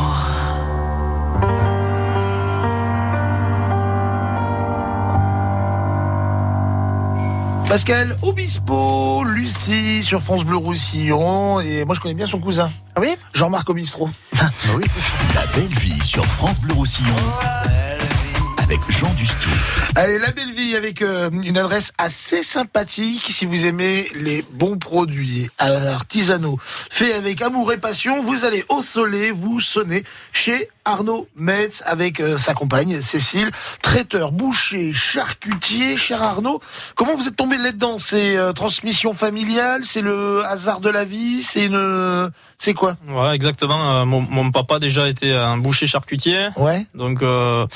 Pascal 7.71 8.17
Obispo, 8.21 9.23
Lucie 9.23 10.03
sur 10.03 10.21
France 10.21 10.43
Bleu 10.43 10.57
Roussillon. 10.57 11.61
Et 11.61 11.85
moi, 11.85 11.95
je 11.95 12.01
connais 12.01 12.13
bien 12.13 12.27
son 12.27 12.41
cousin. 12.41 12.69
Ah 12.95 12.99
oui? 12.99 13.15
Jean-Marc 13.31 13.69
Obistro. 13.69 14.09
oui. 14.75 14.83
La 15.33 15.45
belle 15.55 15.73
vie 15.79 16.03
sur 16.03 16.25
France 16.25 16.59
Bleu 16.59 16.73
Roussillon. 16.73 17.15
Avec 18.61 18.81
Jean 18.89 19.13
Dustou. 19.13 19.49
Allez, 19.95 20.19
la 20.19 20.31
belle 20.31 20.51
vie 20.51 20.75
avec 20.75 21.01
euh, 21.01 21.29
une 21.43 21.57
adresse 21.57 21.90
assez 22.01 22.41
sympathique 22.41 23.27
si 23.29 23.45
vous 23.45 23.67
aimez 23.67 24.09
les 24.15 24.43
bons 24.53 24.79
produits 24.79 25.49
artisanaux 25.59 26.57
faits 26.89 27.13
avec 27.13 27.43
amour 27.43 27.71
et 27.73 27.77
passion. 27.77 28.23
Vous 28.23 28.43
allez 28.43 28.65
au 28.69 28.81
soleil, 28.81 29.29
vous 29.29 29.61
sonnez 29.61 30.03
chez 30.31 30.67
Arnaud 30.83 31.27
Metz 31.35 31.83
avec 31.85 32.19
euh, 32.19 32.39
sa 32.39 32.55
compagne 32.55 33.03
Cécile, 33.03 33.51
traiteur, 33.83 34.31
boucher, 34.31 34.93
charcutier. 34.95 35.95
Cher 35.95 36.23
Arnaud, 36.23 36.59
comment 36.95 37.13
vous 37.15 37.27
êtes 37.27 37.35
tombé 37.35 37.59
là-dedans? 37.59 37.99
C'est 37.99 38.35
euh, 38.35 38.51
transmission 38.51 39.13
familiale? 39.13 39.85
C'est 39.85 40.01
le 40.01 40.43
hasard 40.43 40.79
de 40.79 40.89
la 40.89 41.05
vie? 41.05 41.43
C'est 41.43 41.65
une... 41.65 42.31
C'est 42.57 42.73
quoi? 42.73 42.95
Ouais, 43.07 43.35
exactement. 43.35 44.01
Euh, 44.01 44.05
mon, 44.05 44.21
mon 44.21 44.49
papa 44.49 44.79
déjà 44.79 45.07
était 45.07 45.33
un 45.33 45.57
boucher 45.57 45.85
charcutier. 45.85 46.49
Ouais. 46.57 46.87
Donc 46.95 47.21
euh, 47.21 47.67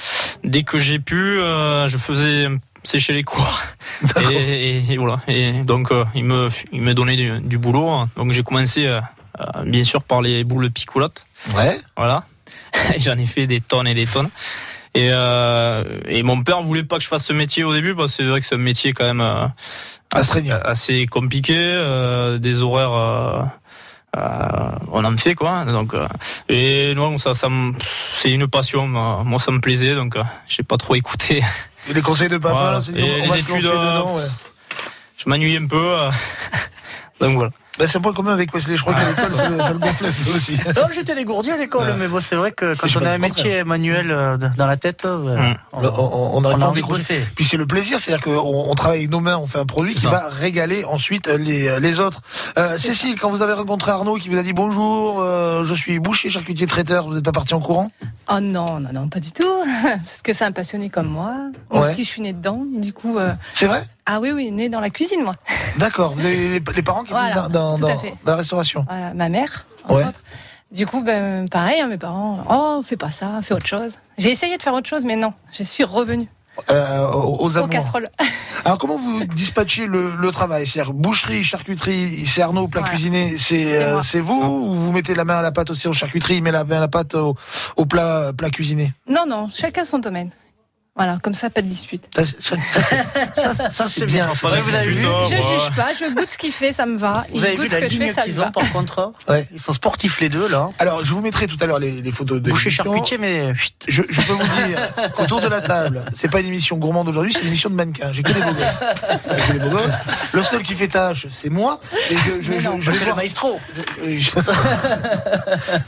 dès 0.44 0.64
que 0.64 0.80
j'ai 0.80 0.98
pu, 0.98 1.38
je 1.38 1.98
faisais 2.00 2.48
sécher 2.86 3.14
les 3.14 3.24
cours. 3.24 3.60
Et, 4.32 4.34
et- 4.78 4.94
et 4.94 4.98
voilà. 4.98 5.20
Et 5.28 5.64
donc 5.64 5.92
euh, 5.92 6.04
il 6.16 6.26
me 6.26 6.50
il 6.72 6.82
me 6.82 6.94
donnait 6.94 7.16
du, 7.16 7.40
du 7.42 7.58
boulot. 7.58 8.06
Donc 8.18 8.32
j'ai 8.32 8.44
commencé 8.44 8.88
euh, 8.88 9.00
euh, 9.40 9.64
bien 9.66 9.84
sûr 9.84 10.04
par 10.04 10.22
les 10.22 10.44
boules 10.44 10.70
picoulates. 10.72 11.26
Ouais. 11.56 11.80
Voilà. 11.98 12.24
J'en 12.98 13.18
ai 13.18 13.26
fait 13.26 13.48
des 13.48 13.62
tonnes 13.62 13.88
et 13.88 13.94
des 13.94 14.06
tonnes. 14.08 14.30
Et, 14.94 15.10
euh, 15.12 15.84
et 16.08 16.24
mon 16.24 16.42
père 16.44 16.62
voulait 16.62 16.84
pas 16.84 16.98
que 16.98 17.04
je 17.04 17.08
fasse 17.10 17.26
ce 17.26 17.34
métier 17.34 17.64
au 17.66 17.74
début 17.74 17.96
parce 17.96 18.12
que 18.12 18.24
c'est 18.24 18.30
vrai 18.30 18.40
que 18.40 18.46
c'est 18.48 18.56
un 18.56 18.60
métier 18.60 18.94
quand 18.94 19.04
même 19.06 19.20
euh, 19.22 19.46
Astreignant. 20.14 20.60
assez 20.64 21.06
compliqué, 21.06 21.56
euh, 21.58 22.38
des 22.38 22.62
horaires. 22.62 23.52
on 24.94 25.04
en 25.04 25.18
fait 25.18 25.36
quoi 25.36 25.66
donc 25.66 25.94
et 26.48 26.94
non 26.96 27.18
ça 27.18 27.34
ça 27.34 27.50
c'est 28.16 28.32
une 28.32 28.48
passion 28.48 28.88
moi 28.88 29.40
ça 29.40 29.52
me 29.52 29.60
plaisait 29.60 29.94
donc 29.96 30.16
j'ai 30.48 30.64
pas 30.64 30.78
trop 30.78 30.96
écouté 30.96 31.44
Et 31.90 31.94
les 31.94 32.02
conseils 32.02 32.30
de 32.30 32.38
papa, 32.38 32.56
Voilà. 32.56 32.82
c'est 32.82 32.92
on 32.94 32.96
les 32.96 33.28
va 33.28 33.36
se 33.36 33.40
études, 33.42 33.56
lancer 33.56 33.68
euh, 33.68 33.92
dedans. 33.92 34.16
Ouais. 34.18 34.28
je 35.18 35.30
m'ennuie 35.30 35.56
un 35.58 35.68
peu 35.68 35.78
euh, 35.82 36.10
donc 37.20 37.34
voilà 37.38 37.52
Bah, 37.78 37.86
c'est 37.90 37.98
un 37.98 38.02
point 38.02 38.14
commun 38.14 38.32
avec 38.34 38.54
Wesley. 38.54 38.78
Je 38.78 38.82
crois 38.84 38.94
qu'à 38.94 39.04
l'école, 39.10 39.36
ça, 39.36 39.50
le- 39.50 39.58
ça 39.58 39.74
le 39.74 39.80
gonflait 39.80 40.08
aussi. 40.36 40.58
Non, 40.76 40.84
j'étais 40.94 41.14
dégourdi 41.16 41.52
à 41.52 41.58
l'école, 41.58 41.88
Ouais. 41.90 41.96
mais 42.00 42.08
bon, 42.08 42.20
c'est 42.22 42.36
vrai 42.38 42.52
que 42.54 42.74
quand 42.76 42.88
on 43.02 43.06
a 43.06 43.12
un 43.12 43.18
métier 43.18 43.64
manuel 43.66 44.12
euh, 44.12 44.38
dans 44.58 44.66
la 44.66 44.78
tête, 44.78 45.04
euh, 45.06 45.36
Mm. 45.38 45.56
on, 45.74 45.84
On, 45.86 46.38
on, 46.38 46.46
on 46.46 46.62
a 46.62 46.66
envie 46.66 46.82
de 46.82 46.88
bosser. 46.88 47.26
Puis 47.36 47.44
c'est 47.46 47.58
le 47.58 47.66
plaisir, 47.68 48.00
c'est-à-dire 48.00 48.24
qu'on 48.24 48.70
on 48.70 48.76
travaille 48.76 49.00
avec 49.00 49.10
nos 49.12 49.20
mains, 49.20 49.38
on 49.38 49.46
fait 49.48 49.60
un 49.60 49.66
produit 49.66 49.94
qui 49.94 50.02
ça. 50.02 50.10
va 50.10 50.30
régaler 50.30 50.86
ensuite 50.86 51.28
les, 51.28 51.80
les 51.80 52.00
autres. 52.00 52.22
Euh, 52.58 52.78
Cécile, 52.78 53.20
quand 53.20 53.30
vous 53.30 53.42
avez 53.42 53.54
rencontré 53.54 53.92
Arnaud 53.92 54.16
qui 54.16 54.30
vous 54.30 54.38
a 54.38 54.44
dit 54.44 54.54
bonjour, 54.54 55.20
euh, 55.22 55.64
je 55.66 55.74
suis 55.74 56.00
boucher, 56.00 56.30
charcutier, 56.30 56.68
traiteur, 56.68 57.08
vous 57.08 57.16
n'êtes 57.16 57.26
pas 57.26 57.32
parti 57.34 57.54
en 57.54 57.60
courant? 57.60 57.88
Oh 58.30 58.40
non, 58.40 58.80
non, 58.80 58.90
non, 58.94 59.10
pas 59.10 59.20
du 59.20 59.32
tout. 59.32 59.44
Parce 59.84 60.22
que 60.24 60.32
c'est 60.34 60.46
un 60.46 60.52
passionné 60.52 60.90
comme 60.90 61.08
moi. 61.08 61.34
Moi 61.72 61.82
Ouais. 61.84 61.90
aussi, 61.90 62.04
je 62.04 62.10
suis 62.10 62.22
née 62.22 62.34
dedans. 62.34 62.64
Du 62.78 62.94
coup, 62.94 63.18
euh, 63.18 63.34
C'est 63.54 63.68
vrai? 63.68 63.86
Ah 64.06 64.20
oui, 64.20 64.32
oui, 64.32 64.52
née 64.52 64.70
dans 64.70 64.80
la 64.80 64.90
cuisine, 64.90 65.24
moi. 65.24 65.34
D'accord. 65.78 66.14
Vous 66.16 66.26
avez 66.26 66.60
les, 66.60 66.60
les 66.76 66.82
parents 66.84 67.04
qui 67.04 67.12
Voilà, 67.12 67.28
étaient 67.30 67.50
dans, 67.54 67.78
dans, 67.78 67.88
la 68.26 68.36
restauration 68.36 68.86
Voilà, 68.88 69.14
ma 69.14 69.30
mère, 69.30 69.66
entre 69.86 69.96
Ouais. 69.96 70.06
autres. 70.06 70.22
Du 70.72 70.86
coup, 70.88 71.02
ben, 71.04 71.48
pareil, 71.48 71.80
hein, 71.80 71.88
mes 71.88 71.98
parents, 71.98 72.44
oh, 72.50 72.82
fais 72.84 72.98
pas 72.98 73.12
ça, 73.12 73.40
fais 73.44 73.54
autre 73.54 73.68
chose. 73.68 73.98
J'ai 74.18 74.32
essayé 74.32 74.58
de 74.58 74.64
faire 74.64 74.74
autre 74.74 74.90
chose, 74.90 75.06
mais 75.06 75.16
non, 75.16 75.34
je 75.58 75.64
suis 75.64 75.84
revenue 75.84 76.28
euh, 76.72 77.08
aux, 77.12 77.56
aux 77.58 77.68
casseroles. 77.68 78.10
Alors 78.66 78.78
comment 78.80 78.98
vous 78.98 79.24
dispatchez 79.26 79.86
le, 79.86 80.16
le 80.16 80.32
travail? 80.32 80.66
C'est-à-dire 80.66 80.94
boucherie, 80.94 81.44
charcuterie, 81.44 82.26
c'est 82.26 82.42
Arnaud, 82.42 82.68
plat 82.68 82.82
Voilà. 82.82 82.96
cuisiné, 82.96 83.38
c'est 83.38 83.76
euh, 83.82 84.02
vous 84.22 84.34
ou 84.42 84.74
vous 84.74 84.92
mettez 84.92 85.14
la 85.14 85.24
main 85.24 85.36
à 85.38 85.42
la 85.42 85.52
pâte 85.52 85.70
aussi 85.70 85.88
aux 85.88 85.94
charcuteries, 85.94 86.38
il 86.38 86.44
met 86.44 86.52
la 86.52 86.64
main 86.64 86.78
à 86.78 86.82
la 86.82 86.88
pâte 86.88 87.14
au, 87.16 87.36
au 87.76 87.86
plat, 87.86 88.32
plat 88.36 88.50
cuisiné? 88.50 88.92
Non, 89.08 89.26
non, 89.28 89.48
chacun 89.54 89.86
son 89.86 90.00
domaine. 90.00 90.32
Voilà, 90.98 91.18
comme 91.22 91.34
ça, 91.34 91.50
pas 91.50 91.62
de 91.62 91.68
dispute. 91.68 92.04
Ça, 92.16 92.24
c'est- 92.24 92.42
ça, 92.42 92.82
c'est- 92.82 93.04
ça, 93.36 93.54
ça, 93.54 93.70
ça, 93.70 93.86
c'est 93.90 94.06
bien. 94.06 94.28
Pas 94.42 94.62
vous 94.62 94.74
avez 94.76 94.88
vu 94.88 95.02
je 95.02 95.08
bah, 95.08 95.26
juge 95.28 95.76
pas, 95.76 95.88
je 95.94 96.14
goûte 96.14 96.30
ce 96.30 96.38
qu'il 96.38 96.54
fait, 96.54 96.72
ça 96.72 96.86
me 96.86 96.98
va. 96.98 97.26
Vous 97.34 97.40
Il 97.40 97.46
avez 97.46 97.56
goûte 97.58 97.64
vu 97.66 97.70
ce 97.70 97.76
la 97.76 97.82
que 97.82 97.90
je 97.90 97.98
fais, 97.98 98.04
ligne 98.06 98.14
ça 98.14 98.22
me 98.22 98.26
qu'ils 98.28 98.36
va. 98.36 98.48
ont 98.48 98.52
par 98.52 98.72
contre 98.72 99.12
Ouais. 99.28 99.46
Ils 99.52 99.60
sont 99.60 99.74
sportifs 99.74 100.22
les 100.22 100.30
deux 100.30 100.48
là. 100.48 100.70
Alors, 100.80 101.04
je 101.04 101.12
vous 101.12 101.20
mettrai 101.20 101.48
tout 101.48 101.58
à 101.60 101.66
l'heure 101.66 101.80
les, 101.80 102.02
les 102.02 102.12
photos 102.14 102.42
de 102.42 102.50
Boucher 102.50 102.70
charcutier, 102.70 103.18
mais 103.18 103.54
chut. 103.56 103.74
Je, 103.90 104.04
je 104.10 104.22
peux 104.22 104.32
vous 104.34 104.68
dire 104.68 104.80
qu'autour 105.18 105.42
de 105.42 105.50
la 105.50 105.60
table, 105.60 106.02
c'est 106.14 106.32
pas 106.32 106.40
une 106.40 106.46
émission 106.48 106.78
gourmande 106.78 107.10
aujourd'hui, 107.10 107.34
c'est 107.34 107.42
une 107.42 107.48
émission 107.48 107.70
de 107.70 107.76
mannequins. 107.76 108.14
J'ai 108.14 108.24
que 108.24 108.32
des 108.32 108.40
beaux 108.42 108.54
gosses. 108.54 108.84
J'ai 109.36 109.48
que 109.48 109.52
des 109.52 109.60
beaux 109.60 109.70
gosses. 109.78 109.96
Le 110.32 110.44
seul 110.44 110.64
qui 110.64 110.76
fait 110.76 110.88
tâche, 110.88 111.28
c'est 111.30 111.50
moi. 111.50 111.82
Et 112.10 112.16
je, 112.16 112.42
je, 112.42 112.58
je, 112.60 112.70
non. 112.70 112.80
je 112.80 112.94
c'est 112.94 113.04
le 113.04 113.16
maestro. 113.16 113.60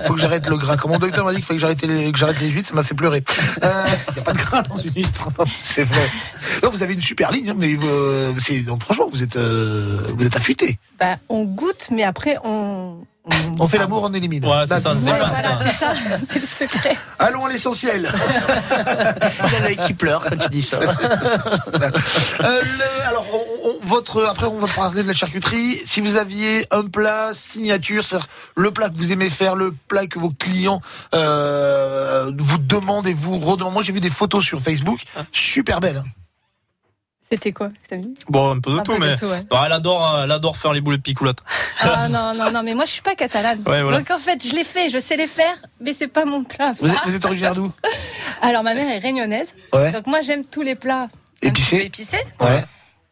Faut 0.03 0.15
que 0.15 0.19
j'arrête 0.19 0.47
le 0.47 0.57
gras. 0.57 0.75
Comme 0.75 0.91
mon 0.91 0.99
docteur 0.99 1.23
m'a 1.23 1.31
dit 1.31 1.37
qu'il 1.41 1.45
fallait 1.45 1.75
que 1.75 2.17
j'arrête 2.17 2.41
les, 2.41 2.49
huîtres, 2.49 2.67
ça 2.69 2.75
m'a 2.75 2.83
fait 2.83 2.93
pleurer. 2.93 3.23
Il 3.61 4.13
n'y 4.13 4.19
a 4.19 4.21
pas 4.23 4.33
de 4.33 4.37
gras 4.39 4.63
dans 4.63 4.75
C'est 5.61 5.83
vrai. 5.83 6.09
Non, 6.63 6.69
vous 6.69 6.83
avez 6.83 6.93
une 6.93 7.01
super 7.01 7.31
ligne, 7.31 7.49
hein, 7.49 7.55
mais 7.57 7.75
euh, 7.83 8.33
c'est, 8.39 8.61
donc, 8.61 8.83
franchement, 8.83 9.09
vous 9.11 9.23
êtes, 9.23 9.35
euh, 9.35 10.07
vous 10.15 10.25
êtes 10.25 10.35
affûté. 10.35 10.79
Bah, 10.99 11.17
on 11.29 11.43
goûte, 11.45 11.87
mais 11.91 12.03
après, 12.03 12.37
on. 12.43 13.03
On 13.59 13.67
fait 13.67 13.77
l'amour, 13.77 14.03
on 14.03 14.13
élimine. 14.13 14.45
Ouais, 14.45 14.61
c'est 14.65 14.77
ça, 14.79 14.93
c'est 14.99 15.05
Ouais, 15.11 15.19
c'est 16.29 16.39
le 16.39 16.45
secret. 16.47 16.95
Allons 17.19 17.45
à 17.45 17.49
l'essentiel. 17.49 18.11
Il 18.71 19.53
y 19.53 19.61
en 19.79 19.83
a 19.83 19.87
qui 19.87 19.93
pleure 19.93 20.23
quand 20.23 20.37
tu 20.37 20.49
dis 20.49 20.61
ça. 20.63 20.79
Euh, 20.79 22.61
le- 22.61 23.07
alors, 23.07 23.25
on- 23.33 23.69
on- 23.69 23.85
votre, 23.87 24.23
après, 24.25 24.45
on 24.45 24.59
va 24.59 24.67
parler 24.67 25.01
de 25.03 25.07
la 25.07 25.13
charcuterie. 25.13 25.81
Si 25.85 26.01
vous 26.01 26.15
aviez 26.15 26.67
un 26.71 26.83
plat 26.85 27.29
signature, 27.33 28.03
c'est-à-dire 28.05 28.27
le 28.55 28.71
plat 28.71 28.89
que 28.89 28.95
vous 28.97 29.11
aimez 29.11 29.29
faire, 29.29 29.55
le 29.55 29.73
plat 29.87 30.07
que 30.07 30.19
vos 30.19 30.29
clients 30.29 30.81
euh, 31.13 32.31
vous 32.37 32.57
demandent 32.57 33.07
et 33.07 33.13
vous 33.13 33.37
redemandent. 33.39 33.73
Moi, 33.73 33.83
j'ai 33.83 33.93
vu 33.93 33.99
des 34.01 34.09
photos 34.09 34.43
sur 34.45 34.61
Facebook, 34.61 34.99
super 35.31 35.79
belles. 35.79 36.03
C'était 37.29 37.51
quoi, 37.51 37.67
t'as 37.89 37.97
mis 37.97 38.13
bon 38.29 38.51
un 38.51 38.59
peu 38.61 38.71
de 38.71 38.77
Un 38.77 38.83
tout 38.83 38.93
peu 38.93 38.99
de 38.99 39.05
mais 39.05 39.17
tout, 39.17 39.25
ouais. 39.25 39.39
Alors, 39.51 39.65
elle 39.65 39.71
adore 39.73 40.19
elle 40.23 40.31
adore 40.31 40.55
faire 40.55 40.71
les 40.71 40.79
boules 40.79 40.99
picoulates 41.01 41.39
Ah 41.81 42.07
non, 42.07 42.33
non, 42.33 42.51
non, 42.51 42.63
mais 42.63 42.73
moi 42.73 42.85
je 42.85 42.91
suis 42.91 43.01
pas 43.01 43.15
catalane. 43.15 43.61
Ouais, 43.67 43.81
voilà. 43.83 43.97
Donc 43.97 44.09
en 44.11 44.17
fait, 44.17 44.47
je 44.47 44.55
l'ai 44.55 44.63
fait, 44.63 44.89
je 44.89 44.97
sais 44.97 45.17
les 45.17 45.27
faire, 45.27 45.55
mais 45.81 45.91
c'est 45.93 46.07
pas 46.07 46.23
mon 46.23 46.45
plat. 46.45 46.71
Vous 46.79 46.87
êtes, 46.89 46.97
vous 47.05 47.15
êtes 47.15 47.25
originaire 47.25 47.53
d'où? 47.53 47.69
Alors 48.41 48.63
ma 48.63 48.73
mère 48.73 48.87
est 48.89 48.99
réunionnaise, 48.99 49.53
Ouais. 49.73 49.91
donc 49.91 50.07
moi 50.07 50.21
j'aime 50.21 50.45
tous 50.45 50.61
les 50.61 50.75
plats 50.75 51.09
Épicés. 51.41 51.81
épicés, 51.83 52.23
Ouais. 52.39 52.63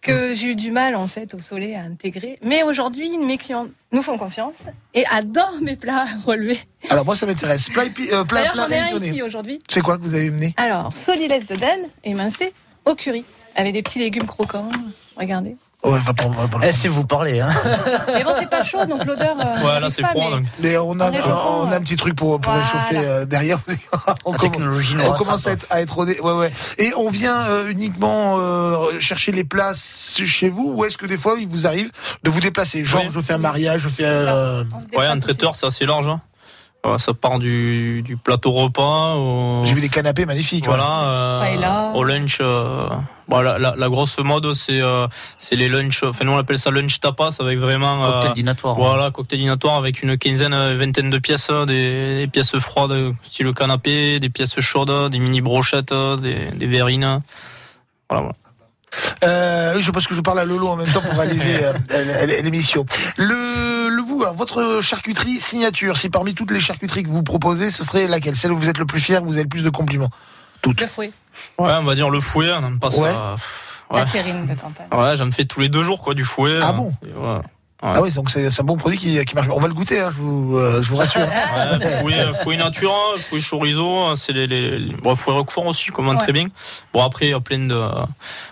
que 0.02 0.34
j'ai 0.34 0.48
eu 0.48 0.56
du 0.56 0.72
mal 0.72 0.96
en 0.96 1.08
fait 1.08 1.34
au 1.34 1.42
soleil 1.42 1.76
à 1.76 1.82
intégrer. 1.82 2.40
Mais 2.42 2.64
aujourd'hui, 2.64 3.18
mes 3.18 3.38
clients 3.38 3.68
nous 3.92 4.02
font 4.02 4.18
confiance 4.18 4.54
et 4.94 5.06
adorent 5.08 5.60
mes 5.62 5.76
plats 5.76 6.06
relevés. 6.26 6.60
Alors, 6.90 7.04
moi, 7.04 7.16
ça 7.18 7.26
m'intéresse. 7.26 7.68
Plat, 7.70 7.84
épi- 7.86 8.14
euh, 8.14 8.24
plat, 8.24 8.40
D'ailleurs, 8.44 8.54
plat 8.54 8.66
j'en 8.70 8.72
ai 8.72 8.80
un 8.94 8.98
ici 8.98 9.22
aujourd'hui. 9.22 9.60
C'est 9.70 9.82
quoi 9.82 9.98
que 9.98 10.04
vous 10.04 10.14
avez 10.14 10.30
mené? 10.30 10.54
Alors, 10.58 10.96
solilaise 10.96 11.46
de 11.48 11.56
dinde 11.56 11.90
émincée 12.06 12.54
au 12.86 12.94
curry, 12.96 13.26
avec 13.56 13.74
des 13.74 13.82
petits 13.84 14.00
légumes 14.00 14.26
croquants. 14.28 14.70
Regardez. 15.18 15.56
Ouais, 15.84 16.00
va 16.00 16.14
pas- 16.14 16.28
va 16.28 16.48
pas 16.48 16.58
Eh, 16.68 16.74
si 16.74 16.88
vous 16.88 17.06
parlez, 17.06 17.40
hein. 17.42 17.50
Mais 18.08 18.24
bon, 18.24 18.32
c'est 18.40 18.50
pas 18.50 18.64
chaud, 18.64 18.88
donc 18.88 19.06
l'odeur. 19.06 19.36
euh, 19.40 19.64
ouais 19.68 19.80
là 19.80 19.88
c'est 19.92 20.04
froid 20.04 20.30
mais- 20.32 20.38
donc 20.38 20.46
Mais 20.60 20.78
on 20.80 21.00
a, 21.00 21.12
On 21.12 21.72
a 21.72 21.76
un 21.76 21.80
petit 21.80 21.96
truc 21.96 22.16
pour, 22.16 22.42
pour 22.42 22.52
Voilà. 22.54 22.68
réchauffer 22.68 22.98
euh, 22.98 23.26
derrière. 23.26 23.60
on, 24.26 24.32
La 24.32 24.40
technologie 24.40 24.96
on 25.00 25.12
commence 25.12 25.46
à 25.46 25.52
être, 25.52 25.68
à 25.70 25.82
être 25.82 26.04
ouais, 26.04 26.20
ouais. 26.32 26.52
Et 26.80 26.92
on 26.98 27.10
vient 27.12 27.46
euh, 27.46 27.70
uniquement 27.70 28.38
euh, 28.40 29.00
chercher 29.00 29.32
les 29.32 29.44
places 29.44 30.20
chez 30.26 30.50
vous 30.50 30.74
ou 30.76 30.86
est-ce 30.86 30.98
que 30.98 31.06
des 31.06 31.18
fois 31.18 31.36
il 31.40 31.48
vous 31.48 31.68
arrive 31.68 31.92
de 32.24 32.32
vous 32.32 32.40
déplacer? 32.40 32.84
Genre, 32.84 33.04
Oui. 33.04 33.10
je 33.12 33.20
fais 33.20 33.34
un 33.34 33.38
mariage, 33.38 33.82
je 33.82 33.90
fais. 33.90 34.06
euh, 34.06 34.64
se 34.92 34.98
ouais 34.98 35.06
un 35.06 35.20
traiteur 35.20 35.56
c'est 35.56 35.68
assez 35.68 35.86
large 35.86 36.08
hein. 36.08 36.20
Ouais, 36.86 36.98
ça 37.00 37.14
part 37.14 37.40
du, 37.40 38.02
du 38.04 38.16
plateau 38.16 38.52
repas 38.52 39.16
au, 39.16 39.64
J'ai 39.66 39.74
vu 39.74 39.82
des 39.82 39.90
canapés 39.90 40.26
magnifiques. 40.26 40.64
ouais. 40.66 40.76
voilà 40.76 41.02
euh, 41.04 41.94
au 41.94 42.04
lunch 42.04 42.38
euh, 42.42 42.88
bon, 43.28 43.42
la, 43.42 43.58
la, 43.58 43.74
la 43.76 43.90
grosse 43.90 44.20
mode 44.20 44.54
c'est 44.54 44.80
euh, 44.82 45.08
c'est 45.40 45.56
les 45.56 45.68
lunch 45.68 46.04
enfin 46.04 46.26
nous 46.26 46.32
on 46.34 46.38
appelle 46.38 46.60
ça 46.60 46.70
lunch 46.72 47.00
tapas 47.00 47.38
avec 47.40 47.58
vraiment 47.58 48.04
euh, 48.06 48.12
Cocktail 48.12 48.34
dînatoire. 48.34 48.76
Voilà, 48.76 49.10
cocktail 49.12 49.40
dînatoire 49.40 49.76
avec 49.78 50.04
une 50.04 50.18
quinzaine, 50.18 50.54
euh, 50.54 50.78
vingtaine 50.78 51.10
de 51.10 51.18
pièces, 51.18 51.48
euh, 51.50 51.66
des, 51.66 52.18
des 52.18 52.28
pièces 52.28 52.58
froides, 52.60 52.92
euh, 52.92 53.12
style 53.24 53.52
canapé, 53.54 54.20
des 54.20 54.30
pièces 54.30 54.60
chaudes, 54.60 55.10
des 55.12 55.20
mini 55.20 55.42
brochettes, 55.42 55.92
euh, 55.92 56.18
des, 56.18 56.52
des 56.52 56.68
verrines. 56.68 57.22
Voilà, 58.10 58.22
voilà. 58.24 58.36
Euh, 59.26 59.82
je 59.82 59.92
pense 59.92 60.08
que 60.08 60.14
je 60.16 60.22
parle 60.22 60.40
à 60.40 60.46
Lolo 60.46 60.68
en 60.70 60.78
même 60.78 60.88
temps 60.88 61.02
pour 61.02 61.20
réaliser 61.20 61.58
euh, 61.66 62.42
l'émission. 62.44 62.86
Le, 63.18 63.75
alors, 64.26 64.36
votre 64.36 64.82
charcuterie 64.82 65.40
signature, 65.40 65.98
si 65.98 66.10
parmi 66.10 66.34
toutes 66.34 66.50
les 66.50 66.60
charcuteries 66.60 67.04
que 67.04 67.10
vous 67.10 67.22
proposez, 67.22 67.70
ce 67.70 67.84
serait 67.84 68.08
laquelle? 68.08 68.36
Celle 68.36 68.52
où 68.52 68.60
vous 68.60 68.68
êtes 68.68 68.80
le 68.80 68.86
plus 68.88 69.00
fier, 69.00 69.22
où 69.22 69.28
vous 69.28 69.34
avez 69.34 69.44
le 69.44 69.50
plus 69.50 69.64
de 69.64 69.70
compliments? 69.70 70.10
Le 70.66 70.88
fouet, 70.88 71.12
Ouais, 71.60 71.74
on 71.80 71.84
va 71.84 71.94
dire 71.94 72.10
le 72.10 72.20
fouet, 72.20 72.52
on 72.52 72.62
n'aime 72.62 72.80
pas 72.80 72.88
Ouais. 72.88 73.12
ça. 73.12 73.36
Ouais, 73.92 74.00
la 74.00 74.06
terrine 74.08 74.48
de 74.48 74.96
ouais 74.98 75.16
j'en 75.16 75.30
fais 75.30 75.46
tous 75.46 75.60
les 75.60 75.70
deux 75.70 75.84
jours, 75.84 76.02
quoi, 76.02 76.16
du 76.16 76.26
fouet. 76.26 76.58
Ah 76.60 76.74
bon? 76.74 76.92
Ouais. 77.84 77.92
Ah 77.96 78.02
oui, 78.02 78.12
donc 78.14 78.30
c'est 78.32 78.50
c'est 78.50 78.62
un 78.62 78.66
bon 78.66 78.78
produit 78.78 78.98
qui, 78.98 79.24
qui 79.26 79.36
marche. 79.36 79.48
bien. 79.48 79.56
On 79.56 79.60
va 79.60 79.68
le 79.68 79.74
goûter, 79.74 80.00
hein, 80.00 80.10
je, 80.12 80.22
vous, 80.22 80.58
euh, 80.58 80.82
je 80.82 80.90
vous 80.90 80.96
rassure. 80.98 81.22
Ouais, 81.26 81.80
fouet, 82.02 82.34
fouet 82.44 82.58
nature, 82.58 82.92
hein, 82.94 83.20
fouet 83.20 83.40
chorizo, 83.42 83.88
euh, 84.10 84.16
c'est 84.16 84.34
les, 84.34 84.48
les, 84.48 84.80
les- 84.80 84.94
bon, 84.96 85.16
fouet 85.16 85.34
roquefort 85.34 85.66
aussi, 85.68 85.88
commande 85.92 86.18
Ouais. 86.18 86.24
très 86.24 86.34
bien. 86.34 86.46
Bon, 86.94 87.04
après, 87.04 87.28
il 87.28 87.32
y 87.32 87.34
a 87.34 87.40
plein 87.40 87.60
de, 87.60 87.68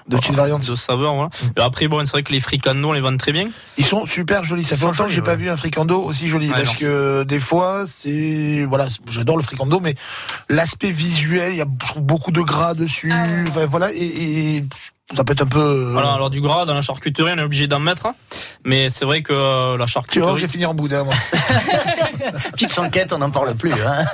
De 0.07 0.17
petites 0.17 0.35
variantes. 0.35 0.65
de 0.65 0.75
saveurs, 0.75 1.13
voilà. 1.13 1.29
Mm. 1.29 1.59
Et 1.59 1.61
après, 1.61 1.87
bon, 1.87 2.03
c'est 2.05 2.11
vrai 2.11 2.23
que 2.23 2.31
les 2.31 2.39
fricandos, 2.39 2.89
on 2.89 2.91
les 2.93 3.01
vend 3.01 3.15
très 3.17 3.31
bien. 3.31 3.49
Ils 3.77 3.85
sont 3.85 4.05
super 4.05 4.43
jolis. 4.43 4.63
Ça 4.63 4.75
fait 4.75 4.85
longtemps 4.85 5.03
que 5.05 5.09
j'ai 5.09 5.15
jolis, 5.17 5.25
pas 5.25 5.31
ouais. 5.31 5.37
vu 5.37 5.49
un 5.49 5.57
fricando 5.57 6.01
aussi 6.01 6.27
joli 6.29 6.47
Ouais, 6.49 6.53
parce 6.55 6.69
non. 6.69 6.73
que 6.79 7.23
des 7.23 7.39
fois 7.39 7.85
c'est 7.87 8.65
voilà, 8.67 8.87
j'adore 9.09 9.37
le 9.37 9.43
fricando, 9.43 9.79
mais 9.79 9.95
l'aspect 10.49 10.91
visuel, 10.91 11.53
il 11.53 11.57
y 11.57 11.61
a 11.61 11.65
je 11.83 11.87
trouve, 11.87 12.03
beaucoup 12.03 12.31
de 12.31 12.41
gras 12.41 12.73
dessus. 12.73 13.11
Ah 13.13 13.23
ouais. 13.23 13.43
Enfin, 13.49 13.65
voilà 13.65 13.91
et, 13.93 14.55
et 14.57 14.65
ça 15.15 15.23
peut 15.23 15.33
être 15.33 15.41
un 15.43 15.47
peu. 15.47 15.59
euh, 15.59 15.89
Voilà, 15.91 16.13
alors 16.13 16.29
du 16.29 16.41
gras 16.41 16.65
dans 16.65 16.73
la 16.73 16.81
charcuterie, 16.81 17.31
on 17.35 17.37
est 17.37 17.43
obligé 17.43 17.67
d'en 17.67 17.79
mettre. 17.79 18.07
Mais 18.65 18.89
c'est 18.89 19.05
vrai 19.05 19.21
que 19.21 19.33
euh, 19.33 19.71
la 19.71 19.73
Tu 19.73 19.77
vois, 19.77 19.87
charcuterie, 19.87 20.37
j'ai 20.37 20.47
fini 20.47 20.65
en 20.65 20.73
boudin, 20.73 21.03
moi. 21.03 21.13
Petite 22.53 22.71
sanquette, 22.71 23.11
on 23.13 23.17
n'en 23.17 23.29
parle 23.29 23.53
plus. 23.55 23.73
Hein. 23.73 24.05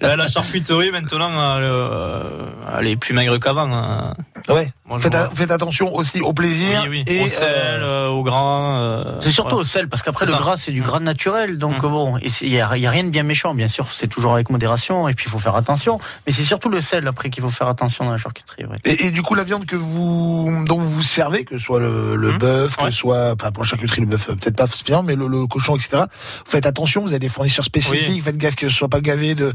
la, 0.00 0.16
la 0.16 0.26
charcuterie 0.26 0.90
maintenant, 0.90 1.30
euh, 1.58 2.46
elle 2.78 2.88
est 2.88 2.96
plus 2.96 3.12
maigre 3.14 3.36
qu'avant. 3.38 3.70
hein. 3.70 4.14
Ouais. 4.48 4.72
Moi, 4.86 4.98
Faites, 4.98 5.14
vois. 5.14 5.24
a- 5.26 5.30
faites 5.30 5.50
attention 5.50 5.94
aussi 5.94 6.20
au 6.20 6.32
plaisir. 6.32 6.80
Oui, 6.84 6.88
oui. 6.88 7.04
Et, 7.06 7.22
au 7.24 7.28
sel, 7.28 7.46
euh, 7.48 8.06
euh, 8.06 8.08
au 8.08 8.22
gras. 8.22 8.80
euh, 8.80 9.18
C'est 9.20 9.32
surtout 9.32 9.50
voilà. 9.56 9.60
au 9.62 9.64
sel, 9.64 9.88
parce 9.88 10.02
qu'après 10.02 10.26
le 10.26 10.32
ça. 10.32 10.38
gras 10.38 10.56
c'est 10.56 10.72
du 10.72 10.82
gras 10.82 11.00
naturel, 11.00 11.58
donc 11.58 11.82
Mm. 11.82 11.88
bon, 11.88 12.18
il 12.18 12.50
n'y 12.50 12.60
a 12.60 12.68
rien 12.68 13.04
de 13.04 13.10
bien 13.10 13.22
méchant, 13.22 13.54
bien 13.54 13.68
sûr, 13.68 13.86
c'est 13.92 14.06
toujours 14.08 14.34
avec 14.34 14.50
modération, 14.50 15.08
et 15.08 15.14
puis 15.14 15.26
il 15.28 15.30
faut 15.30 15.38
faire 15.38 15.56
attention, 15.56 15.98
mais 16.26 16.32
c'est 16.32 16.42
surtout 16.44 16.68
le 16.68 16.80
sel 16.82 17.06
après 17.08 17.30
qu'il 17.30 17.42
faut 17.42 17.48
faire 17.48 17.68
attention 17.68 18.04
dans 18.04 18.10
la 18.12 18.16
charcuterie. 18.18 18.64
ouais. 18.66 18.78
Et, 18.84 19.06
et 19.06 19.10
du 19.10 19.22
coup, 19.22 19.34
la 19.34 19.44
viande 19.44 19.64
que 19.66 19.73
vous, 19.74 20.64
dont 20.66 20.78
vous 20.80 20.88
vous 20.90 21.02
servez, 21.02 21.44
que 21.44 21.58
ce 21.58 21.64
soit 21.64 21.80
le, 21.80 22.16
le 22.16 22.32
Mhm. 22.32 22.38
bœuf, 22.38 22.76
que 22.76 22.84
Ouais. 22.84 22.90
soit, 22.90 23.36
pas 23.36 23.50
pour 23.50 23.64
charcuterie, 23.64 24.00
le 24.00 24.06
bœuf, 24.06 24.28
euh, 24.30 24.34
peut-être 24.34 24.56
pas 24.56 24.66
bien, 24.84 25.02
mais 25.02 25.14
le, 25.14 25.26
le 25.28 25.46
cochon, 25.46 25.76
etc. 25.76 26.04
Vous 26.44 26.50
faites 26.50 26.66
attention, 26.66 27.02
vous 27.02 27.08
avez 27.10 27.18
des 27.18 27.28
fournisseurs 27.28 27.64
spécifiques, 27.64 28.08
Oui. 28.08 28.20
faites 28.20 28.36
gaffe 28.36 28.56
que 28.56 28.68
ce 28.68 28.74
soit 28.74 28.88
pas 28.88 29.00
gavé 29.00 29.34
de, 29.34 29.52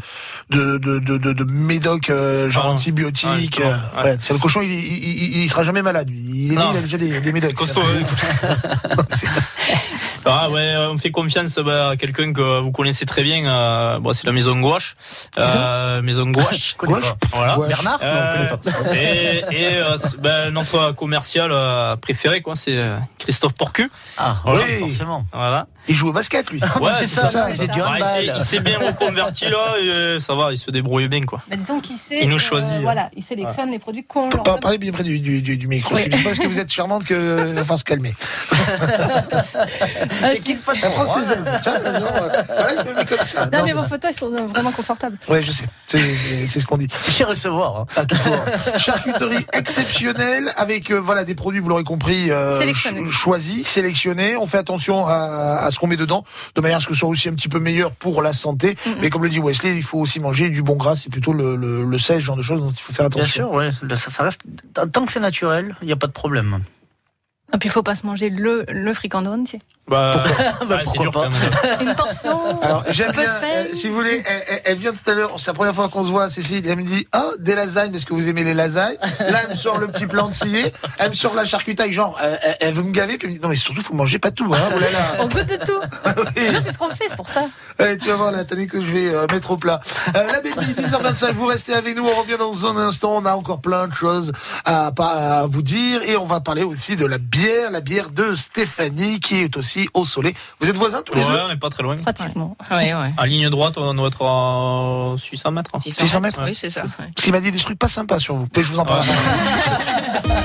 de, 0.50 0.78
de, 0.78 1.00
de, 1.00 1.18
de, 1.18 1.34
de 1.34 1.44
médocs, 1.44 2.10
euh, 2.10 2.50
genre 2.50 2.66
Ah 2.68 2.72
antibiotiques. 2.72 3.62
Ah, 3.64 3.92
euh, 4.00 4.04
ouais. 4.04 4.18
C'est 4.22 4.34
le 4.34 4.40
cochon, 4.40 4.62
il, 4.62 4.72
il, 4.72 4.78
il, 4.78 5.44
il 5.44 5.50
sera 5.50 5.64
jamais 5.64 5.82
malade. 5.82 6.10
Il 6.12 6.54
est 6.54 6.56
né, 6.56 6.64
il 6.72 6.78
a 6.78 6.82
déjà 6.82 6.98
des, 6.98 7.22
des 7.22 7.32
médocs. 7.34 7.56
C'est- 9.10 9.28
Ah 10.26 10.50
ouais, 10.50 10.76
on 10.92 10.98
fait 10.98 11.12
confiance 11.12 11.56
bah, 11.60 11.90
à 11.92 11.96
quelqu'un 11.98 12.34
que 12.34 12.60
vous 12.60 12.72
connaissez 12.72 13.06
très 13.06 13.24
bien. 13.24 13.46
euh, 13.48 14.00
bon, 14.00 14.14
c'est 14.14 14.26
la 14.26 14.32
maison 14.34 14.60
Gouache. 14.60 14.96
Euh, 15.38 16.02
maison 16.02 16.28
Gouache. 16.30 16.76
Connais 16.78 16.94
Gouache 17.00 17.14
pas. 17.14 17.28
Voilà. 17.34 17.56
Gouache. 17.56 17.70
Bernard 17.70 18.00
Non, 18.02 18.08
on 18.10 18.34
connaît 18.34 18.48
pas. 18.50 18.94
et 18.96 19.38
et 19.52 19.76
euh, 19.78 19.98
ben, 20.20 20.50
notre 20.52 20.92
commercial 20.94 21.52
euh, 21.52 21.96
préféré, 21.96 22.42
quoi, 22.42 22.56
c'est 22.56 22.78
Christophe 23.18 23.54
Porcu. 23.54 23.90
Ah, 24.18 24.38
Oui. 24.46 24.60
oui, 24.68 24.80
forcément. 24.80 25.26
Voilà. 25.34 25.68
Il 25.88 25.96
joue 25.96 26.10
au 26.10 26.14
basket, 26.14 26.50
lui. 26.52 26.62
Ouais, 26.80 26.92
c'est 26.96 27.08
ça, 27.08 27.26
ça. 27.26 27.48
c'est 27.56 27.66
du 27.68 27.82
Ouais, 27.82 27.88
il 28.36 28.44
s'est- 28.44 28.60
bien 28.60 28.78
reconverti 28.78 29.46
là, 29.46 29.76
et 29.82 30.20
ça 30.20 30.36
va, 30.36 30.52
il 30.52 30.58
se 30.58 30.70
débrouille 30.70 31.08
bien, 31.08 31.22
quoi. 31.22 31.42
Bah, 31.50 31.56
disons 31.56 31.80
qu'il 31.80 31.98
sait. 31.98 32.20
Il 32.22 32.30
nous 32.30 32.38
choisit, 32.38 32.74
hein. 32.74 32.80
voilà, 32.82 33.10
il 33.16 33.24
sélectionne 33.24 33.72
les 33.72 33.80
produits 33.80 34.04
qu'on 34.04 34.30
par-. 34.30 34.60
Parlez 34.60 34.78
bien 34.78 34.92
près 34.92 35.04
du, 35.04 35.20
du, 35.20 35.42
du, 35.42 35.58
du 35.58 35.68
micro. 35.68 35.96
Oui. 35.96 36.02
C'est 36.04 36.24
parce 36.24 36.38
que 36.38 36.46
vous 36.46 36.60
êtes 36.60 36.72
charmante 36.72 37.06
que 37.06 37.54
va 37.54 37.62
falloir 37.62 37.80
se 37.80 37.84
calmer. 37.86 38.14
Je 40.10 40.42
ses 40.42 41.32
aises. 41.32 41.52
Tu 41.64 41.70
vois, 41.70 42.00
genre, 42.00 42.16
euh, 42.16 42.30
voilà, 42.48 42.84
je 42.84 42.90
me 42.90 42.96
mets 42.96 43.06
comme 43.06 43.18
ça. 43.20 43.46
Non, 43.46 43.58
Non, 43.60 43.66
mais 43.66 43.74
vos 43.74 43.84
fauteuils 43.84 44.14
sont 44.14 44.30
vraiment 44.48 44.72
confortables. 44.72 45.18
Ouais, 45.28 45.44
je 45.44 45.52
sais. 45.52 45.66
C'est- 45.88 46.00
C'est 46.00 46.48
c'est 46.48 46.60
ce 46.60 46.66
qu'on 46.66 46.78
dit. 46.78 46.88
Chez 47.08 47.24
recevoir. 47.24 47.78
hein. 47.82 47.86
Ah, 47.96 48.06
toujours. 48.06 48.40
Charcuterie 48.78 49.46
exceptionnelle 49.54 50.52
avec 50.58 50.92
euh, 50.92 51.00
voilà 51.00 51.24
des 51.26 51.36
produits, 51.36 51.60
vous 51.60 51.70
l'aurez 51.70 51.84
compris, 51.84 52.32
euh, 52.32 52.60
Sélectionnés. 52.60 53.02
ch- 53.02 53.12
choisis, 53.12 53.68
sélectionnés. 53.68 54.36
On 54.36 54.46
fait 54.46 54.58
attention 54.58 55.06
à, 55.06 55.60
à 55.64 55.72
ce 55.72 55.80
qu'on 55.80 55.88
met 55.88 55.98
dedans, 55.98 56.24
de 56.56 56.62
manière 56.62 56.78
à 56.78 56.80
ce 56.80 56.88
que 56.88 56.94
ce 56.94 57.00
soit 57.02 57.10
aussi 57.10 57.30
un 57.30 57.34
petit 57.34 57.50
peu 57.50 57.60
meilleur 57.60 57.92
pour 57.92 58.22
la 58.22 58.34
santé. 58.34 58.76
Mais 59.02 59.10
comme 59.10 59.24
le 59.24 59.30
dit 59.30 59.40
Wesley, 59.40 59.76
il 59.76 59.84
faut 59.84 60.00
aussi 60.00 60.20
manger 60.20 60.50
du 60.50 60.62
bon 60.62 60.76
gras. 60.76 60.96
C'est 60.96 61.12
plutôt 61.12 61.34
le, 61.34 61.56
le, 61.56 61.84
le 61.86 62.00
sel, 62.00 62.18
ce 62.18 62.26
genre 62.26 62.38
de 62.38 62.42
choses 62.42 62.60
dont 62.60 62.72
il 62.72 62.80
faut 62.82 62.94
faire 62.94 63.10
Bien 63.10 63.22
attention. 63.22 63.50
sûr, 63.50 63.52
ouais, 63.54 63.70
ça, 63.96 64.10
ça 64.10 64.24
reste. 64.24 64.42
Tant 64.94 65.06
que 65.06 65.12
c'est 65.12 65.20
naturel, 65.20 65.76
il 65.82 65.88
n'y 65.88 65.94
a 65.94 65.98
pas 65.98 66.08
de 66.08 66.12
problème. 66.12 66.60
Et 67.54 67.58
puis, 67.58 67.68
il 67.68 67.72
faut 67.72 67.82
pas 67.84 67.96
se 67.96 68.06
manger 68.06 68.30
le, 68.30 68.64
le 68.68 68.94
fricandot 68.94 69.32
entier. 69.34 69.60
Bah, 69.90 70.24
Bah, 70.68 70.80
c'est 70.86 71.00
dur 71.00 71.12
pas. 71.12 71.30
quand 71.30 71.30
même. 71.32 71.82
Une 71.90 71.96
portion. 71.96 72.62
Alors 72.62 72.84
j'aime 72.90 73.12
bien, 73.12 73.24
euh, 73.30 73.66
si 73.74 73.88
vous 73.90 73.96
voulez, 73.96 74.24
elle, 74.26 74.44
elle- 74.48 74.62
elle 74.66 74.78
vient 74.78 74.92
tout 74.92 75.10
à 75.10 75.14
l'heure, 75.14 75.32
c'est 75.38 75.48
la 75.48 75.54
première 75.54 75.74
fois 75.76 75.90
qu'on 75.90 76.06
se 76.06 76.10
voit, 76.12 76.30
Cécile, 76.30 76.66
elle 76.68 76.76
me 76.78 76.84
dit, 76.84 77.08
oh, 77.16 77.34
des 77.40 77.56
lasagnes, 77.56 77.92
parce 77.92 78.06
que 78.06 78.14
vous 78.14 78.28
aimez 78.30 78.44
les 78.44 78.54
lasagnes. 78.54 78.98
Là, 79.20 79.40
elle 79.44 79.50
me 79.52 79.56
sort 79.56 79.78
le 79.80 79.88
petit 79.88 80.06
plantillé, 80.08 80.72
elle 80.98 81.10
me 81.10 81.16
sort 81.16 81.34
la 81.36 81.46
charcutaille, 81.46 81.94
genre, 81.94 82.18
elle, 82.22 82.40
elle 82.62 82.74
veut 82.74 82.84
me 82.84 82.92
gaver, 82.92 83.18
puis 83.18 83.26
elle 83.28 83.30
me 83.30 83.36
dit, 83.38 83.42
non 83.42 83.50
mais 83.50 83.56
surtout, 83.56 83.82
faut 83.82 83.94
manger 83.94 84.20
pas 84.20 84.32
tout, 84.32 84.52
hein, 84.54 84.60
oh 84.76 84.80
là 84.80 84.92
là. 84.92 85.00
On 85.20 85.28
goûte 85.28 85.46
de 85.48 85.56
tout. 85.56 85.82
Oui. 86.36 86.54
Ça, 86.54 86.62
c'est 86.64 86.74
ce 86.74 86.78
qu'on 86.78 86.90
fait, 86.90 87.06
c'est 87.10 87.16
pour 87.16 87.30
ça. 87.30 87.46
Ouais, 87.80 87.98
tu 87.98 88.08
vas 88.10 88.16
voir 88.16 88.32
la 88.32 88.44
tannée 88.44 88.68
que 88.68 88.82
je 88.82 88.92
vais 88.92 89.14
euh, 89.14 89.26
mettre 89.32 89.52
au 89.52 89.58
plat. 89.58 89.80
Euh, 90.16 90.32
la 90.32 90.42
belle 90.42 90.54
vie, 90.60 90.74
10h25, 90.74 91.34
vous 91.34 91.46
restez 91.46 91.74
avec 91.74 91.96
nous, 91.96 92.06
on 92.06 92.22
revient 92.22 92.38
dans 92.38 92.66
un 92.66 92.76
instant, 92.78 93.16
on 93.18 93.26
a 93.26 93.34
encore 93.34 93.62
plein 93.62 93.88
de 93.88 93.94
choses 93.94 94.32
à, 94.66 94.88
à 95.00 95.48
vous 95.48 95.62
dire, 95.62 96.02
et 96.04 96.18
on 96.18 96.26
va 96.26 96.40
parler 96.42 96.64
aussi 96.64 96.96
de 96.96 97.06
la 97.06 97.18
bière, 97.18 97.72
la 97.72 97.82
bière 97.82 98.10
de 98.10 98.36
Stéphanie, 98.36 99.20
qui 99.20 99.42
est 99.44 99.56
aussi 99.58 99.79
au 99.94 100.06
soleil. 100.06 100.34
Vous 100.60 100.68
êtes 100.70 100.76
voisins 100.78 101.02
tous 101.06 101.14
les 101.16 101.24
Ouais, 101.24 101.32
deux 101.32 101.40
on 101.46 101.48
n'est 101.50 101.58
pas 101.58 101.70
très 101.70 101.84
loin. 101.84 101.96
Pratiquement. 101.98 102.58
Oui, 102.72 102.78
oui. 102.94 103.10
À 103.18 103.26
ligne 103.26 103.50
droite, 103.50 103.78
on 103.78 103.94
doit 103.94 104.08
être 104.08 104.26
à 104.26 105.16
600 105.18 105.52
mètres. 105.52 105.72
600 105.82 106.20
mètres 106.22 106.42
Oui, 106.44 106.56
c'est 106.56 106.70
ça. 106.70 106.82
ouais. 106.84 106.88
Parce 107.16 107.24
qu'il 107.24 107.32
m'a 107.32 107.42
dit 107.42 107.52
des 107.52 107.60
trucs 107.60 107.80
pas 107.80 107.88
sympas 107.90 108.20
sur 108.20 108.36
vous, 108.36 108.48
mais 108.56 108.64
je 108.64 108.72
vous 108.72 108.80
en 108.80 108.86
parle 108.86 109.02
Ouais. 109.02 109.06
après. 109.10 110.40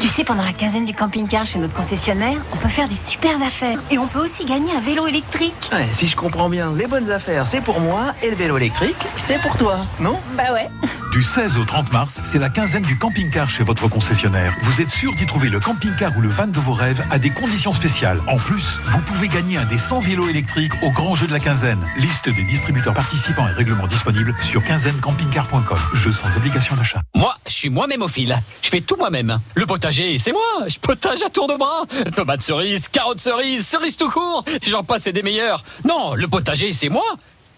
Tu 0.00 0.08
sais, 0.08 0.24
pendant 0.24 0.44
la 0.44 0.52
quinzaine 0.52 0.84
du 0.84 0.92
camping-car 0.94 1.46
chez 1.46 1.58
notre 1.58 1.74
concessionnaire, 1.74 2.38
on 2.52 2.56
peut 2.56 2.68
faire 2.68 2.88
des 2.88 2.94
super 2.96 3.40
affaires. 3.42 3.78
Et 3.90 3.98
on 3.98 4.06
peut 4.06 4.18
aussi 4.20 4.44
gagner 4.44 4.72
un 4.74 4.80
vélo 4.80 5.06
électrique. 5.06 5.54
Ouais, 5.72 5.86
si 5.90 6.06
je 6.06 6.14
comprends 6.16 6.48
bien, 6.48 6.72
les 6.76 6.86
bonnes 6.86 7.10
affaires, 7.10 7.46
c'est 7.46 7.60
pour 7.60 7.80
moi, 7.80 8.14
et 8.22 8.30
le 8.30 8.36
vélo 8.36 8.56
électrique, 8.56 8.96
c'est 9.16 9.40
pour 9.40 9.56
toi, 9.56 9.78
non? 10.00 10.18
Bah 10.36 10.52
ouais. 10.52 10.68
Du 11.14 11.22
16 11.22 11.58
au 11.58 11.64
30 11.64 11.92
mars, 11.92 12.20
c'est 12.24 12.40
la 12.40 12.48
quinzaine 12.48 12.82
du 12.82 12.98
camping-car 12.98 13.48
chez 13.48 13.62
votre 13.62 13.86
concessionnaire. 13.86 14.52
Vous 14.62 14.80
êtes 14.80 14.90
sûr 14.90 15.14
d'y 15.14 15.26
trouver 15.26 15.48
le 15.48 15.60
camping-car 15.60 16.10
ou 16.16 16.20
le 16.20 16.28
van 16.28 16.48
de 16.48 16.58
vos 16.58 16.72
rêves 16.72 17.06
à 17.08 17.20
des 17.20 17.30
conditions 17.30 17.72
spéciales. 17.72 18.20
En 18.26 18.36
plus, 18.36 18.80
vous 18.88 19.00
pouvez 19.02 19.28
gagner 19.28 19.56
un 19.56 19.64
des 19.64 19.78
100 19.78 20.00
vélos 20.00 20.28
électriques 20.28 20.72
au 20.82 20.90
grand 20.90 21.14
jeu 21.14 21.28
de 21.28 21.32
la 21.32 21.38
quinzaine. 21.38 21.78
Liste 21.98 22.28
des 22.28 22.42
distributeurs 22.42 22.94
participants 22.94 23.46
et 23.46 23.52
règlements 23.52 23.86
disponibles 23.86 24.34
sur 24.42 24.64
quinzainecamping-car.com. 24.64 25.78
Jeu 25.94 26.12
sans 26.12 26.36
obligation 26.36 26.74
d'achat. 26.74 27.00
Moi, 27.14 27.32
je 27.46 27.52
suis 27.52 27.70
moi-même 27.70 28.02
au 28.02 28.08
fil. 28.08 28.36
Je 28.60 28.68
fais 28.68 28.80
tout 28.80 28.96
moi-même. 28.96 29.38
Le 29.54 29.66
potager, 29.66 30.18
c'est 30.18 30.32
moi. 30.32 30.66
Je 30.66 30.80
potage 30.80 31.22
à 31.22 31.30
tour 31.30 31.46
de 31.46 31.54
bras. 31.54 31.84
Tomates 32.16 32.42
cerises, 32.42 32.88
carottes 32.88 33.20
cerises, 33.20 33.64
cerises 33.64 33.96
tout 33.96 34.10
court. 34.10 34.44
J'en 34.66 34.82
passe 34.82 35.04
des 35.04 35.22
meilleurs. 35.22 35.62
Non, 35.84 36.16
le 36.16 36.26
potager, 36.26 36.72
c'est 36.72 36.88
moi. 36.88 37.04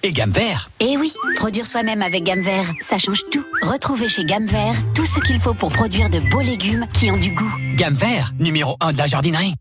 Et 0.02 0.12
gamme 0.12 0.30
vert. 0.30 0.70
Eh 0.80 0.96
oui, 0.96 1.12
produire 1.36 1.66
soi-même 1.66 2.02
avec 2.02 2.22
Gamme 2.22 2.40
Vert, 2.40 2.70
ça 2.80 2.98
change 2.98 3.22
tout. 3.32 3.44
Retrouvez 3.62 4.08
chez 4.08 4.24
Gamme 4.24 4.46
Vert 4.46 4.74
tout 4.94 5.06
ce 5.06 5.18
qu'il 5.20 5.40
faut 5.40 5.54
pour 5.54 5.70
produire 5.70 6.08
de 6.10 6.20
beaux 6.30 6.42
légumes 6.42 6.86
qui 6.92 7.10
ont 7.10 7.16
du 7.16 7.30
goût. 7.30 7.52
Gamme 7.74 7.94
vert, 7.94 8.32
numéro 8.38 8.76
1 8.80 8.92
de 8.92 8.98
la 8.98 9.06
jardinerie. 9.06 9.54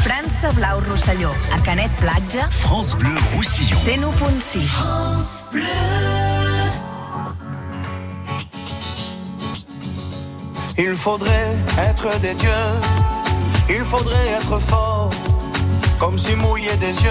França 0.00 0.52
Blau 0.52 0.80
Rosselló, 0.88 1.30
a 1.52 1.58
Canet 1.60 1.90
Platja, 1.96 2.48
France 2.50 2.96
Bleu 2.96 3.14
Roussillon. 3.34 3.76
101.6. 3.76 5.56
Il 10.78 10.94
faudrait 10.94 11.56
être 11.78 12.20
des 12.20 12.34
dieux, 12.34 12.50
il 13.68 13.84
faudrait 13.84 14.28
être 14.38 14.58
fort, 14.60 15.10
comme 15.98 16.18
si 16.18 16.34
mouiller 16.36 16.76
des 16.76 16.92
yeux, 17.02 17.10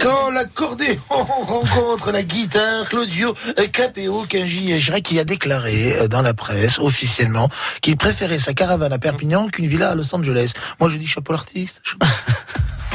Quand 0.00 0.30
l'accordéon 0.30 0.96
rencontre 1.08 2.12
la 2.12 2.22
guitare, 2.22 2.88
Claudio 2.88 3.34
Capéo 3.72 4.24
Kenji 4.28 4.80
Girac 4.80 5.02
qui 5.02 5.18
a 5.18 5.24
déclaré 5.24 5.98
euh, 5.98 6.08
dans 6.08 6.22
la 6.22 6.34
presse 6.34 6.78
officiellement 6.78 7.48
qu'il 7.80 7.96
préférait 7.96 8.38
sa 8.38 8.54
caravane 8.54 8.92
à 8.92 8.98
Perpignan 8.98 9.48
qu'une 9.48 9.66
villa 9.66 9.90
à 9.90 9.94
Los 9.94 10.14
Angeles. 10.14 10.52
Moi 10.80 10.88
je 10.88 10.96
dis 10.96 11.06
chapeau 11.06 11.32
l'artiste. 11.32 11.82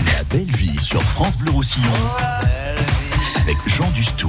La 0.06 0.24
belle 0.24 0.52
vie 0.56 0.80
sur 0.80 1.02
France 1.02 1.38
Bleu 1.38 1.52
Roussillon. 1.52 1.92
Avec 3.43 3.58
Jean 3.67 3.89
Dustou. 3.91 4.27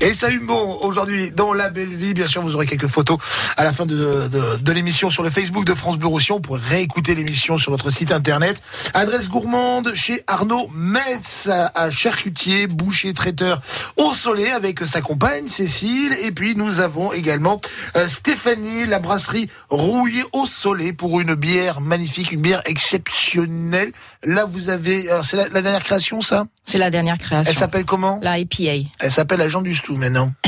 Et 0.00 0.12
salut 0.12 0.40
bon, 0.40 0.78
aujourd'hui 0.82 1.30
dans 1.30 1.52
La 1.52 1.70
Belle 1.70 1.94
Vie, 1.94 2.14
bien 2.14 2.26
sûr 2.26 2.42
vous 2.42 2.56
aurez 2.56 2.66
quelques 2.66 2.88
photos 2.88 3.16
à 3.56 3.62
la 3.62 3.72
fin 3.72 3.86
de, 3.86 3.94
de, 4.26 4.56
de 4.56 4.72
l'émission 4.72 5.08
sur 5.08 5.22
le 5.22 5.30
Facebook 5.30 5.64
de 5.64 5.72
France 5.72 5.98
Bleu 5.98 6.08
Roussillon 6.08 6.40
pour 6.40 6.56
réécouter 6.56 7.14
l'émission 7.14 7.58
sur 7.58 7.70
notre 7.70 7.90
site 7.90 8.10
internet. 8.10 8.60
Adresse 8.92 9.28
gourmande 9.28 9.94
chez 9.94 10.24
Arnaud 10.26 10.68
Metz 10.74 11.48
à 11.48 11.90
Charcutier, 11.90 12.66
boucher 12.66 13.14
traiteur 13.14 13.60
au 13.96 14.14
soleil 14.14 14.50
avec 14.50 14.80
sa 14.80 15.00
compagne 15.00 15.46
Cécile. 15.46 16.16
Et 16.24 16.32
puis 16.32 16.56
nous 16.56 16.80
avons 16.80 17.12
également 17.12 17.60
euh, 17.96 18.08
Stéphanie, 18.08 18.86
la 18.86 18.98
brasserie 18.98 19.48
rouillée 19.70 20.24
au 20.32 20.46
soleil 20.46 20.92
pour 20.92 21.20
une 21.20 21.36
bière 21.36 21.80
magnifique, 21.80 22.32
une 22.32 22.42
bière 22.42 22.62
exceptionnelle. 22.64 23.92
Là 24.24 24.44
vous 24.44 24.70
avez, 24.70 25.08
alors, 25.08 25.24
c'est 25.24 25.36
la, 25.36 25.48
la 25.50 25.62
dernière 25.62 25.84
création 25.84 26.20
ça? 26.20 26.46
C'est 26.64 26.78
la 26.78 26.90
dernière 26.90 27.18
création. 27.18 27.52
Elle 27.52 27.58
s'appelle 27.58 27.84
comment? 27.84 28.18
La 28.22 28.38
IPA. 28.58 28.88
Elle 29.00 29.12
s'appelle 29.12 29.40
Agent 29.40 29.62
du 29.62 29.74
Stou 29.74 29.96
maintenant. 29.96 30.32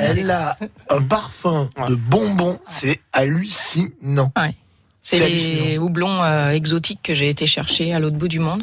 Elle 0.00 0.30
a 0.30 0.56
un 0.90 1.02
parfum 1.02 1.70
de 1.88 1.94
bonbons, 1.94 2.58
c'est 2.68 3.00
hallucinant. 3.12 4.32
Ouais. 4.36 4.54
C'est 5.00 5.18
C'est 5.18 5.28
les 5.28 5.54
hallucinant. 5.60 5.82
houblons 5.84 6.22
euh, 6.22 6.50
exotiques 6.50 7.00
que 7.02 7.14
j'ai 7.14 7.28
été 7.30 7.46
chercher 7.46 7.92
à 7.94 7.98
l'autre 7.98 8.16
bout 8.16 8.28
du 8.28 8.38
monde 8.38 8.62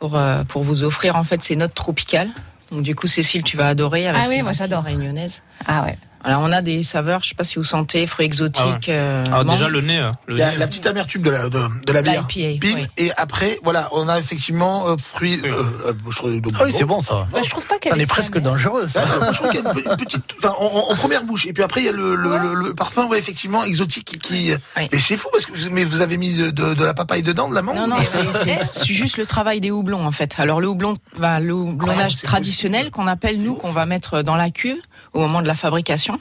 pour, 0.00 0.16
euh, 0.16 0.44
pour 0.44 0.62
vous 0.62 0.82
offrir 0.82 1.16
en 1.16 1.24
fait 1.24 1.42
ces 1.42 1.56
notes 1.56 1.74
tropicales. 1.74 2.30
Donc 2.70 2.82
du 2.82 2.94
coup 2.94 3.06
Cécile 3.06 3.42
tu 3.42 3.56
vas 3.56 3.68
adorer 3.68 4.06
avec 4.08 4.20
Ah 4.22 4.28
oui, 4.28 4.42
moi, 4.42 4.52
j'adore. 4.52 4.84
réunionnaises. 4.84 5.42
Ah 5.66 5.84
ouais. 5.84 5.96
Alors 6.28 6.42
on 6.42 6.52
a 6.52 6.60
des 6.60 6.82
saveurs, 6.82 7.22
je 7.22 7.30
sais 7.30 7.34
pas 7.34 7.42
si 7.44 7.54
vous 7.56 7.64
sentez, 7.64 8.06
fruits 8.06 8.26
exotiques. 8.26 8.90
euh, 8.90 9.24
Alors 9.26 9.46
mangue. 9.46 9.56
déjà 9.56 9.68
le 9.68 9.80
nez, 9.80 9.98
euh, 9.98 10.10
le 10.26 10.36
La, 10.36 10.50
nez, 10.50 10.58
la 10.58 10.66
petite 10.66 10.86
amertume 10.86 11.22
de 11.22 11.30
la, 11.30 11.48
de, 11.48 11.58
de 11.86 11.92
la 11.92 12.02
bière. 12.02 12.26
L'IPA, 12.36 12.60
Bim, 12.66 12.80
oui. 12.82 12.86
Et 12.98 13.10
après, 13.16 13.58
voilà, 13.64 13.88
on 13.92 14.10
a 14.10 14.18
effectivement 14.18 14.88
euh, 14.90 14.96
fruits. 15.02 15.40
Oui. 15.42 15.48
euh, 15.48 15.62
euh, 15.86 16.40
Ah 16.54 16.64
oui, 16.64 16.72
c'est 16.76 16.84
bon 16.84 17.00
ça. 17.00 17.26
Bah, 17.32 17.38
je 17.42 17.48
trouve 17.48 17.66
pas 17.66 17.78
qu'elle 17.78 17.98
est 17.98 18.02
est 18.02 18.06
presque 18.06 18.38
dangereux 18.38 18.86
ça. 18.88 19.04
Ah, 19.22 19.30
je 19.32 19.38
trouve 19.38 19.50
qu'il 19.50 19.60
y 19.62 19.66
a 19.66 19.70
une, 19.72 19.82
pe- 19.82 19.88
une 19.90 19.96
petite, 19.96 20.22
en, 20.44 20.48
en- 20.48 20.92
en 20.92 20.94
première 20.96 21.24
bouche, 21.24 21.46
et 21.46 21.54
puis 21.54 21.62
après 21.62 21.80
il 21.80 21.84
y 21.86 21.88
a 21.88 21.92
le, 21.92 22.14
le, 22.14 22.36
le- 22.36 22.54
le 22.54 22.74
parfum, 22.74 23.06
ouais, 23.06 23.18
effectivement 23.18 23.64
exotique 23.64 24.18
qui. 24.20 24.52
Mais 24.76 24.88
c'est 24.98 25.16
fou 25.16 25.28
parce 25.32 25.46
que 25.46 25.52
vous, 25.52 25.70
mais 25.70 25.84
vous 25.84 26.02
avez 26.02 26.18
mis 26.18 26.34
de, 26.34 26.50
de, 26.50 26.74
de 26.74 26.84
la 26.84 26.92
papaye 26.92 27.22
dedans, 27.22 27.48
de 27.48 27.54
la 27.54 27.62
mangue. 27.62 27.76
Non, 27.76 27.86
non, 27.88 27.96
c'est 28.02 28.84
juste 28.84 29.16
le 29.16 29.24
travail 29.24 29.60
des 29.60 29.70
houblons 29.70 30.04
en 30.06 30.12
fait. 30.12 30.34
Alors 30.38 30.60
le 30.60 30.68
houblon, 30.68 30.92
ben, 31.18 31.40
le 31.40 31.54
houblonnage 31.54 32.20
traditionnel 32.20 32.90
qu'on 32.90 33.06
appelle 33.06 33.40
nous, 33.42 33.54
qu'on 33.54 33.72
va 33.72 33.86
mettre 33.86 34.20
dans 34.20 34.36
la 34.36 34.50
cuve 34.50 34.76
au 35.18 35.22
moment 35.22 35.42
de 35.42 35.46
la 35.48 35.54
fabrication. 35.54 36.18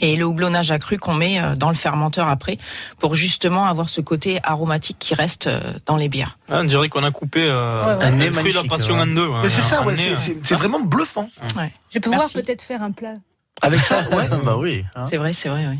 Et 0.00 0.16
le 0.16 0.24
houblonnage 0.24 0.70
accru 0.70 0.96
qu'on 0.98 1.12
met 1.12 1.38
euh, 1.38 1.54
dans 1.54 1.68
le 1.68 1.74
fermenteur 1.74 2.26
après, 2.26 2.56
pour 2.98 3.14
justement 3.14 3.66
avoir 3.66 3.90
ce 3.90 4.00
côté 4.00 4.40
aromatique 4.42 4.96
qui 4.98 5.14
reste 5.14 5.48
euh, 5.48 5.74
dans 5.84 5.96
les 5.96 6.08
bières. 6.08 6.38
Ah, 6.50 6.60
on 6.60 6.64
dirait 6.64 6.88
qu'on 6.88 7.04
a 7.04 7.10
coupé 7.10 7.44
euh, 7.44 7.82
Ouais, 7.84 7.96
ouais. 7.98 8.04
Un 8.06 8.10
nez 8.12 8.30
fruit 8.30 8.52
de 8.52 8.56
la 8.58 8.64
passion 8.64 8.94
ouais. 8.94 9.02
en 9.02 9.06
deux. 9.06 9.28
Mais 9.42 9.50
c'est 9.50 9.60
ça, 9.60 9.84
nez, 9.84 10.16
c'est- 10.16 10.54
vraiment 10.54 10.80
bluffant. 10.80 11.28
Ouais. 11.56 11.70
Je 11.90 11.98
peux 11.98 12.08
Merci. 12.08 12.32
voir 12.32 12.44
peut-être 12.44 12.62
faire 12.62 12.82
un 12.82 12.90
plat. 12.92 13.14
Avec 13.60 13.80
ça, 13.80 14.06
ouais. 14.12 14.28
bah 14.42 14.56
oui. 14.56 14.82
hein. 14.96 15.04
C'est 15.04 15.18
vrai, 15.18 15.34
c'est 15.34 15.50
vrai, 15.50 15.66
oui. 15.68 15.78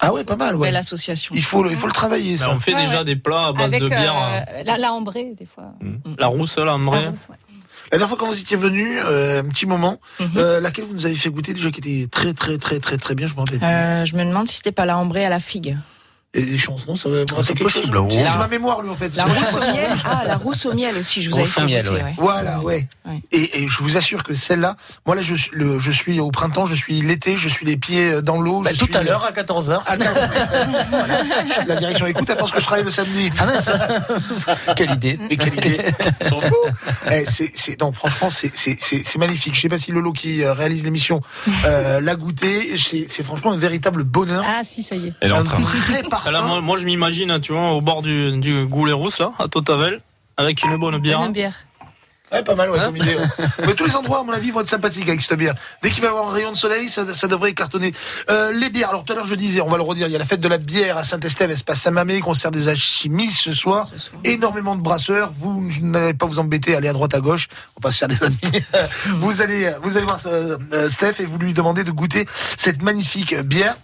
Ah 0.00 0.12
ouais, 0.12 0.24
pas 0.24 0.36
mal, 0.36 0.56
ouais. 0.56 0.68
Belle 0.68 0.76
association. 0.76 1.34
Il 1.34 1.42
faut, 1.42 1.62
le- 1.62 1.70
il 1.70 1.76
faut 1.78 1.86
le 1.86 1.92
travailler, 1.92 2.32
ben, 2.32 2.38
ça. 2.38 2.50
on 2.54 2.58
fait 2.60 2.74
Ouais, 2.74 2.82
déjà 2.84 2.98
ouais. 2.98 3.04
des 3.04 3.16
plats 3.16 3.46
à 3.46 3.52
base 3.54 3.72
Avec 3.72 3.82
de 3.82 3.88
bière. 3.88 4.14
euh, 4.14 4.62
la, 4.64 4.76
la 4.76 4.92
ambrée, 4.92 5.32
des 5.38 5.46
fois. 5.46 5.72
La 6.18 6.26
rousse, 6.26 6.56
vrai. 6.58 6.66
La 6.66 6.72
rousse, 6.74 7.28
ouais. 7.30 7.36
La 7.92 7.98
dernière 7.98 8.08
fois 8.08 8.16
quand 8.18 8.26
vous 8.26 8.38
étiez 8.40 8.56
venu, 8.56 8.98
euh, 9.00 9.40
un 9.40 9.44
petit 9.44 9.66
moment, 9.66 10.00
Mhm. 10.20 10.28
euh, 10.36 10.60
laquelle 10.60 10.84
vous 10.84 10.94
nous 10.94 11.06
avez 11.06 11.14
fait 11.14 11.30
goûter 11.30 11.52
déjà 11.52 11.70
qui 11.70 11.80
était 11.80 12.08
très 12.10 12.32
très 12.32 12.58
très 12.58 12.80
très 12.80 12.96
très 12.96 13.14
bien, 13.14 13.26
je 13.26 13.34
me 13.34 13.38
rappelle. 13.40 13.62
Euh, 13.62 14.04
je 14.04 14.16
me 14.16 14.24
demande 14.24 14.48
si 14.48 14.56
c'était 14.56 14.72
pas 14.72 14.86
la 14.86 14.96
ambrée 14.98 15.24
à 15.24 15.28
la 15.30 15.40
figue. 15.40 15.76
Et 16.36 16.42
les 16.42 16.58
chansons, 16.58 16.96
ça 16.96 17.08
va 17.08 17.20
vous 17.20 17.36
Ah, 17.38 17.42
c'est 17.44 17.54
possible, 17.54 17.96
chose. 17.96 18.08
C'est 18.10 18.38
ma 18.38 18.48
mémoire, 18.48 18.82
lui, 18.82 18.90
en 18.90 18.94
fait. 18.94 19.14
La 19.14 19.22
rousse 19.24 19.54
au 19.54 19.60
miel. 19.60 19.96
Ah, 20.04 20.22
la 20.26 20.36
rousse 20.36 20.66
au 20.66 20.72
miel 20.74 20.96
aussi, 20.96 21.22
je 21.22 21.30
vous 21.30 21.36
avais 21.36 21.44
Rousse 21.44 21.54
fait 21.54 21.62
au 21.62 21.66
miel, 21.66 21.84
goûter, 21.84 21.94
ouais. 21.96 22.02
ouais. 22.02 22.14
Voilà, 22.18 22.60
ouais. 22.60 22.88
Ouais. 23.06 23.20
Et, 23.30 23.62
et 23.62 23.68
je 23.68 23.78
vous 23.78 23.96
assure 23.96 24.24
que 24.24 24.34
celle-là, 24.34 24.74
moi 25.06 25.14
là, 25.14 25.22
je 25.22 25.34
le, 25.52 25.78
je 25.78 25.90
suis 25.92 26.18
au 26.18 26.32
printemps, 26.32 26.66
je 26.66 26.74
suis 26.74 27.02
l'été, 27.02 27.36
je 27.36 27.48
suis 27.48 27.64
les 27.64 27.76
pieds 27.76 28.20
dans 28.20 28.40
l'eau. 28.40 28.62
Bah, 28.62 28.70
je 28.72 28.78
tout 28.80 28.86
suis, 28.86 28.96
à 28.96 29.02
l'heure 29.04 29.24
à 29.24 29.30
14h. 29.30 29.80
Ah, 29.86 29.96
voilà. 30.90 31.22
La 31.68 31.76
direction 31.76 32.06
écoute, 32.06 32.28
elle 32.28 32.36
pense 32.36 32.50
que 32.50 32.58
je 32.58 32.64
travaille 32.64 32.84
le 32.84 32.90
samedi. 32.90 33.30
Ah 33.38 33.46
mince. 33.46 33.70
Quelle 34.76 34.90
idée. 34.90 35.18
Mais 35.30 35.36
quelle 35.36 35.54
idée 35.54 35.80
Ils 36.20 36.26
sont 36.26 36.40
fous 36.40 36.54
Eh, 37.10 37.24
c'est, 37.26 37.52
c'est, 37.54 37.80
non, 37.80 37.92
franchement, 37.92 38.30
c'est, 38.30 38.50
c'est, 38.54 38.76
c'est, 38.80 39.02
c'est 39.04 39.18
magnifique. 39.18 39.54
Je 39.54 39.60
sais 39.60 39.68
pas 39.68 39.78
si 39.78 39.92
Lolo 39.92 40.12
qui 40.12 40.42
euh, 40.42 40.52
réalise 40.52 40.84
l'émission 40.84 41.20
euh, 41.64 42.00
l'a 42.00 42.16
goûté. 42.16 42.76
C'est, 42.76 43.06
c'est 43.08 43.22
franchement 43.22 43.52
un 43.52 43.56
véritable 43.56 44.02
bonheur. 44.02 44.44
Ah 44.46 44.62
si, 44.64 44.82
ça 44.82 44.96
y 44.96 45.08
est. 45.08 45.30
un 45.30 45.42
vrai 45.42 46.02
Ah, 46.23 46.23
parfum. 46.24 46.40
là, 46.40 46.46
moi, 46.46 46.60
moi, 46.60 46.76
je 46.76 46.84
m'imagine, 46.84 47.40
tu 47.40 47.52
vois, 47.52 47.70
au 47.72 47.80
bord 47.80 48.02
du, 48.02 48.38
du 48.38 48.64
goulet 48.66 48.92
rousse, 48.92 49.18
là, 49.18 49.32
à 49.38 49.48
Totavel, 49.48 50.00
avec 50.36 50.64
une 50.64 50.76
bonne 50.76 50.98
bière. 50.98 51.22
Une 51.22 51.32
bière. 51.32 51.54
Ouais, 52.32 52.42
pas 52.42 52.54
mal, 52.54 52.70
ouais, 52.70 52.78
Hein 52.78 52.86
comme 52.86 52.96
idée. 52.96 53.16
Mais 53.66 53.74
tous 53.74 53.84
les 53.84 53.94
endroits, 53.94 54.20
à 54.20 54.22
mon 54.24 54.32
avis, 54.32 54.50
vont 54.50 54.60
être 54.60 54.68
sympathiques 54.68 55.08
avec 55.08 55.20
cette 55.20 55.38
bière. 55.38 55.54
Dès 55.82 55.90
qu'il 55.90 56.00
va 56.00 56.08
y 56.08 56.10
avoir 56.10 56.30
un 56.30 56.32
rayon 56.32 56.50
de 56.50 56.56
soleil, 56.56 56.88
ça, 56.88 57.14
ça 57.14 57.28
devrait 57.28 57.52
cartonner. 57.52 57.92
Euh, 58.30 58.50
les 58.52 58.70
bières, 58.70 58.88
alors 58.88 59.04
tout 59.04 59.12
à 59.12 59.16
l'heure, 59.16 59.26
je 59.26 59.34
disais, 59.34 59.60
on 59.60 59.68
va 59.68 59.76
le 59.76 59.82
redire, 59.82 60.08
il 60.08 60.10
y 60.10 60.16
a 60.16 60.18
la 60.18 60.24
fête 60.24 60.40
de 60.40 60.48
la 60.48 60.58
bière 60.58 60.96
à 60.96 61.04
Saint-Estève, 61.04 61.50
espace 61.50 61.82
Saint-Mamé, 61.82 62.20
concert 62.20 62.50
des 62.50 62.66
alchimistes 62.66 63.40
ce 63.40 63.52
soir. 63.52 63.86
Ce 63.86 63.98
soir. 63.98 64.20
Énormément 64.24 64.74
de 64.74 64.80
brasseurs. 64.80 65.32
Vous 65.38 65.68
n'allez 65.80 66.14
pas 66.14 66.26
vous 66.26 66.38
embêter, 66.38 66.74
aller 66.74 66.88
à 66.88 66.92
droite, 66.92 67.14
à 67.14 67.20
gauche. 67.20 67.48
On 67.76 67.80
va 67.80 67.88
pas 67.88 67.90
se 67.92 67.98
faire 67.98 68.08
des 68.08 68.22
amis. 68.22 68.40
vous 69.18 69.40
allez, 69.40 69.72
vous 69.82 69.96
allez 69.96 70.06
voir 70.06 70.18
euh, 70.26 70.56
euh, 70.72 70.88
Steph 70.88 71.20
et 71.20 71.26
vous 71.26 71.38
lui 71.38 71.52
demandez 71.52 71.84
de 71.84 71.92
goûter 71.92 72.26
cette 72.56 72.82
magnifique 72.82 73.38
bière. 73.42 73.76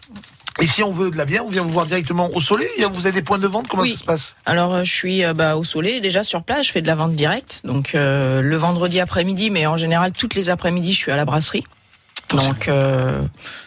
Et 0.60 0.66
si 0.66 0.82
on 0.82 0.92
veut 0.92 1.10
de 1.10 1.16
la 1.16 1.24
bière, 1.24 1.44
on 1.46 1.50
vient 1.50 1.62
vous 1.62 1.70
voir 1.70 1.86
directement 1.86 2.28
au 2.34 2.40
soleil. 2.40 2.68
Vous 2.92 3.06
avez 3.06 3.12
des 3.12 3.22
points 3.22 3.38
de 3.38 3.46
vente 3.46 3.68
Comment 3.68 3.82
Oui. 3.82 3.92
ça 3.92 3.98
se 3.98 4.04
passe? 4.04 4.36
Alors 4.46 4.74
euh, 4.74 4.84
je 4.84 4.92
suis 4.92 5.24
euh, 5.24 5.32
bah, 5.32 5.56
au 5.56 5.64
soleil 5.64 6.00
déjà 6.00 6.22
sur 6.22 6.42
place, 6.42 6.66
je 6.66 6.72
fais 6.72 6.82
de 6.82 6.86
la 6.86 6.94
vente 6.94 7.14
directe. 7.14 7.60
Donc 7.64 7.94
euh, 7.94 8.42
le 8.42 8.56
vendredi 8.56 9.00
après-midi, 9.00 9.50
mais 9.50 9.66
en 9.66 9.76
général 9.76 10.12
toutes 10.12 10.34
les 10.34 10.50
après-midi, 10.50 10.92
je 10.92 10.98
suis 10.98 11.12
à 11.12 11.16
la 11.16 11.24
brasserie. 11.24 11.64
Donc 12.30 12.68
euh, 12.68 13.22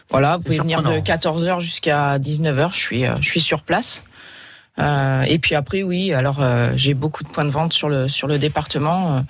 voilà, 0.09 0.37
vous 0.37 0.43
pouvez 0.43 0.59
venir 0.59 0.81
de 0.81 1.01
surprenant. 1.03 1.57
14h 1.57 1.59
jusqu'à 1.59 2.17
19h, 2.19 2.71
je 2.73 2.79
suis 2.79 3.05
euh, 3.05 3.15
je 3.21 3.29
suis 3.29 3.41
sur 3.41 3.61
place. 3.63 4.01
Euh, 4.79 5.21
et 5.23 5.37
puis 5.39 5.55
après 5.55 5.83
oui, 5.83 6.13
alors 6.13 6.37
euh, 6.41 6.71
j'ai 6.75 6.93
beaucoup 6.93 7.23
de 7.23 7.29
points 7.29 7.45
de 7.45 7.49
vente 7.51 7.73
sur 7.73 7.89
le 7.89 8.07
sur 8.07 8.27
le 8.27 8.39
département. 8.39 9.23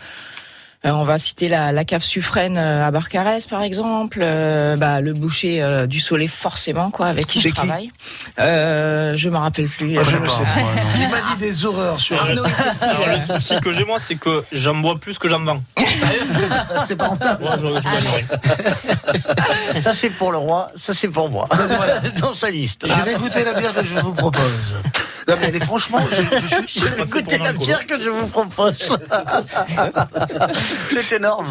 Euh, 0.86 0.92
on 0.92 1.04
va 1.04 1.18
citer 1.18 1.48
la, 1.48 1.72
la 1.72 1.86
cave 1.86 2.04
Suffren 2.04 2.58
euh, 2.58 2.86
à 2.86 2.92
Barcarès 2.92 3.46
par 3.46 3.62
exemple, 3.62 4.20
euh, 4.22 4.76
bah, 4.76 5.00
le 5.00 5.14
boucher 5.14 5.64
euh, 5.64 5.88
du 5.88 6.02
Soleil 6.02 6.28
forcément 6.28 6.92
quoi 6.92 7.08
avec 7.08 7.26
qui 7.26 7.40
je 7.40 7.48
qui 7.48 7.54
travaille. 7.54 7.90
Euh, 8.38 9.14
je 9.16 9.30
me 9.30 9.38
rappelle 9.38 9.70
plus. 9.70 9.98
Ah, 9.98 10.04
je 10.04 10.18
ne 10.18 10.28
sais 10.28 10.42
pas. 10.44 10.50
Il 11.00 11.08
m'a 11.08 11.22
dit 11.22 11.40
des 11.40 11.64
horreurs 11.66 12.02
sur. 12.02 12.20
Arnaud 12.22 12.46
et 12.46 12.54
Cécile. 12.54 12.90
Alors, 12.90 13.08
le 13.08 13.22
souci 13.40 13.62
que 13.62 13.72
j'ai, 13.72 13.86
moi, 13.86 13.98
c'est 14.00 14.16
que 14.16 14.44
j'en 14.52 14.76
bois 14.76 14.98
plus 15.00 15.18
que 15.18 15.30
j'en 15.30 15.40
vends. 15.44 15.64
c'est 16.84 16.98
pas 16.98 17.08
rentable. 17.08 17.44
Moi, 17.46 17.56
je, 17.58 17.68
je. 19.76 19.82
Ça 19.82 19.94
c'est 19.94 20.10
pour 20.10 20.34
le 20.34 20.38
roi, 20.38 20.68
ça 20.76 20.94
c'est 20.94 21.08
pour 21.08 21.30
moi. 21.30 21.48
Dans 22.20 22.34
sa 22.34 22.50
liste. 22.50 22.86
Je 22.86 23.04
vais 23.06 23.16
goûter 23.16 23.46
la 23.46 23.54
bière 23.54 23.74
que 23.74 23.84
je 23.86 24.00
vous 24.00 24.14
propose. 24.14 24.76
Non, 25.26 25.36
mais 25.40 25.58
franchement, 25.62 26.00
je, 26.12 26.22
je 26.38 26.48
suis. 26.68 26.82
Je 26.82 26.86
vais 26.86 27.04
goûter 27.04 27.38
la 27.38 27.54
bière 27.54 27.88
que 27.88 27.98
je 27.98 28.10
vous 28.10 28.28
propose. 28.28 28.90
C'est 31.00 31.18
énorme. 31.18 31.46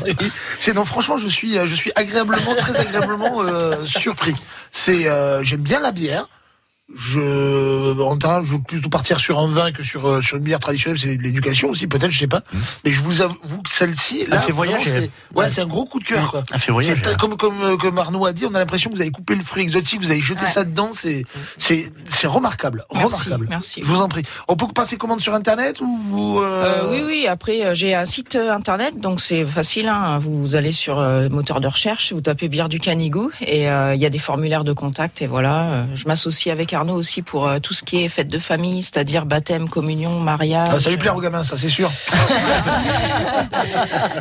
C'est 0.58 0.74
non, 0.74 0.84
franchement, 0.84 1.16
je 1.16 1.28
suis, 1.28 1.58
euh, 1.58 1.66
je 1.66 1.74
suis 1.74 1.92
agréablement, 1.94 2.54
très 2.54 2.76
agréablement 2.76 3.42
euh, 3.42 3.84
surpris. 3.84 4.34
C'est, 4.70 5.08
euh, 5.08 5.42
j'aime 5.42 5.62
bien 5.62 5.80
la 5.80 5.92
bière. 5.92 6.28
Je, 6.96 8.00
en 8.00 8.14
général, 8.14 8.44
je 8.44 8.52
veux 8.54 8.60
plutôt 8.60 8.88
partir 8.88 9.18
sur 9.20 9.38
un 9.38 9.48
vin 9.48 9.72
que 9.72 9.82
sur, 9.82 10.06
euh, 10.06 10.20
sur 10.22 10.36
une 10.36 10.42
bière 10.44 10.60
traditionnelle. 10.60 10.98
C'est 10.98 11.16
de 11.16 11.22
l'éducation 11.22 11.70
aussi, 11.70 11.86
peut-être, 11.86 12.10
je 12.10 12.18
sais 12.18 12.26
pas. 12.26 12.42
Mais 12.84 12.92
je 12.92 13.00
vous 13.02 13.20
avoue 13.22 13.62
que 13.62 13.70
celle-ci, 13.70 14.26
là, 14.26 14.38
fait 14.40 14.52
voyager. 14.52 14.84
c'est, 14.90 14.98
ouais, 15.00 15.10
Ouais. 15.34 15.50
c'est 15.50 15.60
un 15.62 15.66
gros 15.66 15.84
coup 15.84 15.98
de 16.00 16.04
cœur, 16.04 16.30
quoi. 16.30 16.44
Elle 16.52 16.58
fait 16.60 16.72
voyager. 16.72 17.00
C'est 17.04 17.16
comme, 17.16 17.36
comme, 17.36 17.62
euh, 17.62 17.76
comme 17.76 17.98
Arnaud 17.98 18.26
a 18.26 18.32
dit, 18.32 18.44
on 18.46 18.54
a 18.54 18.58
l'impression 18.58 18.90
que 18.90 18.96
vous 18.96 19.00
avez 19.00 19.10
coupé 19.10 19.34
le 19.34 19.42
fruit 19.44 19.62
exotique, 19.62 20.00
vous 20.02 20.10
avez 20.10 20.20
jeté 20.20 20.44
ça 20.46 20.64
dedans, 20.64 20.90
c'est, 20.94 21.24
c'est, 21.58 21.92
c'est 22.08 22.26
remarquable. 22.26 22.84
Merci, 22.94 23.24
remarquable. 23.24 23.46
merci. 23.48 23.80
Je 23.84 23.88
vous 23.88 24.00
en 24.00 24.08
prie. 24.08 24.22
On 24.48 24.56
peut 24.56 24.66
passer 24.74 24.96
commande 24.96 25.20
sur 25.20 25.34
Internet 25.34 25.80
ou 25.80 25.98
vous, 26.10 26.40
euh, 26.40 26.82
Euh, 26.84 26.90
oui, 26.90 27.02
oui. 27.06 27.26
Après, 27.28 27.74
j'ai 27.74 27.94
un 27.94 28.04
site 28.04 28.36
internet, 28.36 28.98
donc 29.00 29.20
c'est 29.20 29.44
facile. 29.44 29.88
hein. 29.88 30.18
Vous 30.18 30.54
allez 30.54 30.72
sur 30.72 30.98
euh, 30.98 31.28
moteur 31.28 31.60
de 31.60 31.68
recherche, 31.68 32.12
vous 32.12 32.20
tapez 32.20 32.48
bière 32.48 32.68
du 32.68 32.78
Canigou 32.80 33.30
et 33.40 33.70
euh, 33.70 33.94
il 33.94 34.00
y 34.00 34.06
a 34.06 34.10
des 34.10 34.18
formulaires 34.18 34.64
de 34.64 34.72
contact. 34.72 35.22
Et 35.22 35.26
voilà, 35.26 35.86
je 35.94 36.06
m'associe 36.06 36.52
avec 36.52 36.72
Arnaud 36.72 36.81
aussi 36.90 37.22
pour 37.22 37.46
euh, 37.46 37.58
tout 37.60 37.72
ce 37.74 37.82
qui 37.84 38.02
est 38.02 38.08
fête 38.08 38.28
de 38.28 38.38
famille, 38.38 38.82
c'est-à-dire 38.82 39.24
baptême, 39.26 39.68
communion, 39.68 40.18
mariage. 40.18 40.68
Ah, 40.72 40.80
ça 40.80 40.90
lui 40.90 40.96
plaît 40.96 41.10
aux 41.10 41.20
gamins, 41.20 41.44
ça, 41.44 41.56
c'est 41.56 41.68
sûr. 41.68 41.90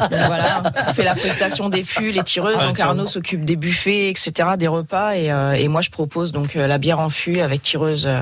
Donc 0.09 0.19
voilà, 0.27 0.63
on 0.87 0.93
fait 0.93 1.03
la 1.03 1.15
prestation 1.15 1.69
des 1.69 1.83
fûts, 1.83 2.11
les 2.11 2.23
tireuses. 2.23 2.57
Ouais, 2.57 2.67
donc 2.67 2.79
Arnaud 2.79 3.07
s'occupe 3.07 3.45
des 3.45 3.55
buffets, 3.55 4.09
etc., 4.09 4.31
des 4.57 4.67
repas, 4.67 5.13
et, 5.15 5.31
euh, 5.31 5.53
et 5.53 5.67
moi 5.67 5.81
je 5.81 5.89
propose 5.89 6.31
donc 6.31 6.55
euh, 6.55 6.67
la 6.67 6.77
bière 6.77 6.99
en 6.99 7.09
fût 7.09 7.39
avec 7.39 7.61
tireuse. 7.61 8.07
euh, 8.07 8.21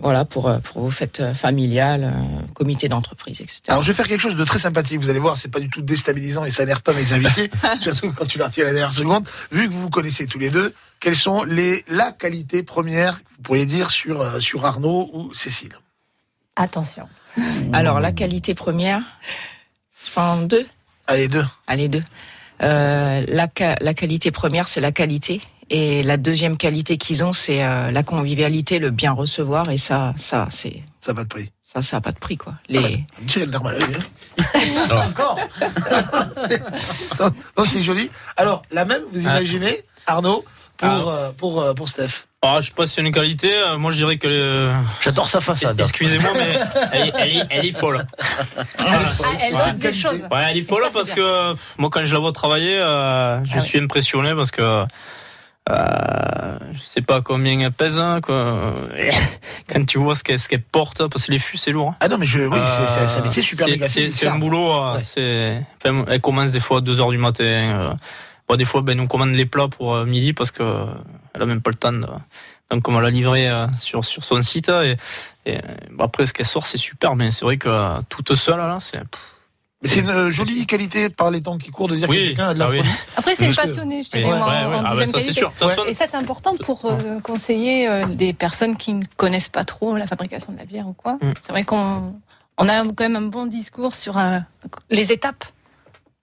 voilà 0.00 0.24
pour 0.24 0.52
pour 0.62 0.82
vos 0.82 0.90
fêtes 0.90 1.22
familiales, 1.34 2.04
euh, 2.04 2.42
comité 2.54 2.88
d'entreprise, 2.88 3.40
etc. 3.40 3.60
Alors 3.68 3.82
je 3.82 3.88
vais 3.88 3.94
faire 3.94 4.06
quelque 4.08 4.20
chose 4.20 4.36
de 4.36 4.44
très 4.44 4.58
sympathique. 4.58 5.00
Vous 5.00 5.10
allez 5.10 5.18
voir, 5.18 5.36
c'est 5.36 5.50
pas 5.50 5.60
du 5.60 5.68
tout 5.68 5.82
déstabilisant 5.82 6.44
et 6.44 6.50
ça 6.50 6.62
n'énerve 6.62 6.82
pas 6.82 6.92
mes 6.92 7.12
invités, 7.12 7.50
surtout 7.80 8.12
quand 8.12 8.26
tu 8.26 8.38
leur 8.38 8.50
tiens 8.50 8.64
la 8.64 8.70
dernière 8.72 8.92
seconde. 8.92 9.26
Vu 9.52 9.68
que 9.68 9.72
vous 9.72 9.82
vous 9.82 9.90
connaissez 9.90 10.26
tous 10.26 10.38
les 10.38 10.50
deux, 10.50 10.74
quelles 11.00 11.16
sont 11.16 11.42
les 11.44 11.84
la 11.88 12.12
qualité 12.12 12.62
première 12.62 13.18
que 13.18 13.28
vous 13.36 13.42
pourriez 13.42 13.66
dire 13.66 13.90
sur 13.90 14.20
euh, 14.20 14.40
sur 14.40 14.64
Arnaud 14.66 15.10
ou 15.12 15.34
Cécile? 15.34 15.76
Attention. 16.56 17.08
Alors 17.72 18.00
la 18.00 18.10
qualité 18.12 18.54
première, 18.54 19.00
je 20.04 20.10
prends 20.12 20.36
deux. 20.38 20.66
Allez 21.06 21.28
deux. 21.28 21.44
Allez 21.66 21.88
deux. 21.88 22.02
Euh, 22.62 23.24
la 23.28 23.48
la 23.80 23.94
qualité 23.94 24.30
première 24.32 24.66
c'est 24.66 24.80
la 24.80 24.90
qualité 24.90 25.40
et 25.70 26.02
la 26.02 26.16
deuxième 26.16 26.56
qualité 26.56 26.96
qu'ils 26.96 27.22
ont 27.22 27.30
c'est 27.32 27.62
euh, 27.62 27.92
la 27.92 28.02
convivialité, 28.02 28.80
le 28.80 28.90
bien 28.90 29.12
recevoir 29.12 29.68
et 29.70 29.76
ça 29.76 30.14
ça 30.16 30.48
c'est 30.50 30.82
ça 31.00 31.12
n'a 31.12 31.16
pas 31.16 31.22
de 31.24 31.28
prix. 31.28 31.52
Ça 31.62 31.80
ça 31.82 31.98
a 31.98 32.00
pas 32.00 32.10
de 32.12 32.18
prix 32.18 32.36
quoi. 32.36 32.54
Les 32.68 33.04
C'est 33.28 33.46
normal. 33.46 33.78
Encore. 34.90 35.38
Non, 37.56 37.64
c'est 37.64 37.82
joli. 37.82 38.10
Alors 38.36 38.62
la 38.70 38.84
même, 38.84 39.02
vous 39.12 39.28
Ah. 39.28 39.32
imaginez 39.38 39.84
Arnaud 40.06 40.44
pour 40.78 40.88
Ah. 40.88 41.12
euh, 41.12 41.30
pour 41.36 41.60
euh, 41.60 41.74
pour 41.74 41.88
Steph. 41.88 42.24
Ah, 42.40 42.58
je 42.60 42.68
sais 42.68 42.72
pas 42.74 42.86
si 42.86 42.94
c'est 42.94 43.00
une 43.00 43.10
qualité. 43.10 43.50
euh, 43.52 43.78
Moi, 43.78 43.90
je 43.90 43.96
dirais 43.96 44.16
que. 44.16 44.28
euh, 44.30 44.72
J'adore 45.02 45.28
sa 45.28 45.40
façade. 45.40 45.78
Excusez-moi, 45.80 46.30
mais 46.34 46.60
elle, 46.92 47.08
est- 47.08 47.12
elle 47.18 47.36
est, 47.36 47.42
elle 47.50 47.66
est 47.66 47.72
folle. 47.72 48.06
elle 49.40 49.54
Ouais. 49.54 49.72
des 49.74 49.92
choses. 49.92 50.22
Ouais, 50.30 50.44
elle 50.50 50.58
est 50.58 50.62
folle 50.62 50.84
ça, 50.84 50.90
parce 50.92 51.10
que 51.10 51.50
pff, 51.52 51.74
moi, 51.78 51.90
quand 51.90 52.04
je 52.04 52.14
la 52.14 52.20
vois 52.20 52.30
travailler, 52.32 52.78
euh, 52.78 53.44
je 53.44 53.54
Ah 53.58 53.60
suis 53.60 53.78
impressionné 53.80 54.34
parce 54.34 54.50
que. 54.52 54.84
Euh, 55.70 56.58
je 56.72 56.80
sais 56.80 57.02
pas 57.02 57.20
combien 57.20 57.60
elle 57.60 57.72
pèse, 57.72 57.98
hein, 57.98 58.20
quoi. 58.22 58.72
Quand 59.68 59.84
tu 59.84 59.98
vois 59.98 60.14
ce 60.14 60.24
qu'elle 60.24 60.40
ce 60.40 60.48
qu'elle 60.48 60.62
porte, 60.62 61.06
parce 61.08 61.26
que 61.26 61.32
les 61.32 61.38
fûts 61.38 61.58
c'est 61.58 61.72
lourd. 61.72 61.90
hein. 61.90 61.96
Ah 62.00 62.08
non 62.08 62.16
mais 62.16 62.24
je 62.24 62.38
oui, 62.40 62.58
c'est- 62.64 63.18
un 63.18 63.22
métier 63.22 63.42
super 63.42 63.66
c'est- 63.82 64.06
un 64.06 64.10
ça. 64.32 64.36
boulot. 64.38 64.72
C'est. 65.04 65.60
Enfin, 65.84 66.04
elle 66.08 66.20
commence 66.22 66.52
des 66.52 66.60
fois 66.60 66.78
à 66.78 66.80
2 66.80 67.00
heures 67.02 67.10
du 67.10 67.18
matin. 67.18 67.98
Bon, 68.48 68.56
des 68.56 68.64
fois, 68.64 68.80
ben, 68.82 68.96
nous 68.96 69.06
commande 69.06 69.34
les 69.34 69.46
plats 69.46 69.68
pour 69.68 69.94
euh, 69.94 70.04
midi 70.06 70.32
parce 70.32 70.50
que 70.50 70.62
euh, 70.62 70.86
elle 71.34 71.42
a 71.42 71.46
même 71.46 71.60
pas 71.60 71.70
le 71.70 71.76
temps. 71.76 71.92
De... 71.92 72.06
Donc, 72.70 72.88
on 72.88 72.92
va 72.92 73.00
la 73.02 73.10
livrer 73.10 73.48
euh, 73.48 73.66
sur 73.78 74.04
sur 74.04 74.24
son 74.24 74.40
site 74.42 74.68
et, 74.68 74.96
et 75.46 75.58
bon, 75.90 76.04
après 76.04 76.26
ce 76.26 76.32
qu'elle 76.32 76.46
sort, 76.46 76.66
c'est 76.66 76.78
super. 76.78 77.14
Mais 77.16 77.30
c'est 77.30 77.44
vrai 77.44 77.56
que 77.58 77.68
euh, 77.68 77.98
toute 78.08 78.34
seule 78.34 78.58
là, 78.58 78.78
c'est. 78.80 79.00
Mais 79.80 79.88
c'est 79.88 80.00
une 80.00 80.28
jolie 80.30 80.66
qualité 80.66 81.08
par 81.08 81.30
les 81.30 81.40
temps 81.40 81.56
qui 81.56 81.70
courent 81.70 81.86
de 81.86 81.94
dire 81.94 82.08
Oui, 82.08 82.16
que 82.16 82.26
quelqu'un 82.30 82.48
a 82.48 82.54
de 82.54 82.58
la 82.58 82.64
ah 82.64 82.70
oui. 82.70 82.80
Après, 83.16 83.36
c'est 83.36 83.44
Parce 83.44 83.56
que- 83.58 83.62
passionné, 83.62 84.02
je 84.02 84.08
Oui, 84.14 84.24
dirais, 84.24 84.32
ouais, 84.32 84.38
moi, 84.38 84.48
ouais, 84.48 84.64
en. 84.64 84.78
Ah, 84.78 84.82
bah, 84.82 84.88
deuxième 84.90 85.06
ça, 85.06 85.12
c'est 85.20 85.26
qualité. 85.26 85.40
sûr. 85.40 85.86
Et 85.86 85.94
ça, 85.94 86.06
c'est 86.08 86.16
important 86.16 86.56
pour 86.56 86.84
euh, 86.86 87.20
conseiller 87.20 87.88
euh, 87.88 88.04
des 88.06 88.32
personnes 88.32 88.76
qui 88.76 88.92
ne 88.94 89.04
connaissent 89.16 89.48
pas 89.50 89.64
trop 89.64 89.94
la 89.96 90.08
fabrication 90.08 90.52
de 90.52 90.58
la 90.58 90.64
bière 90.64 90.88
ou 90.88 90.94
quoi. 90.94 91.12
Mm. 91.22 91.32
C'est 91.42 91.52
vrai 91.52 91.62
qu'on 91.62 92.12
on 92.58 92.68
a 92.68 92.78
quand 92.86 93.00
même 93.08 93.14
un 93.14 93.28
bon 93.28 93.46
discours 93.46 93.94
sur 93.94 94.18
euh, 94.18 94.40
les 94.90 95.12
étapes 95.12 95.44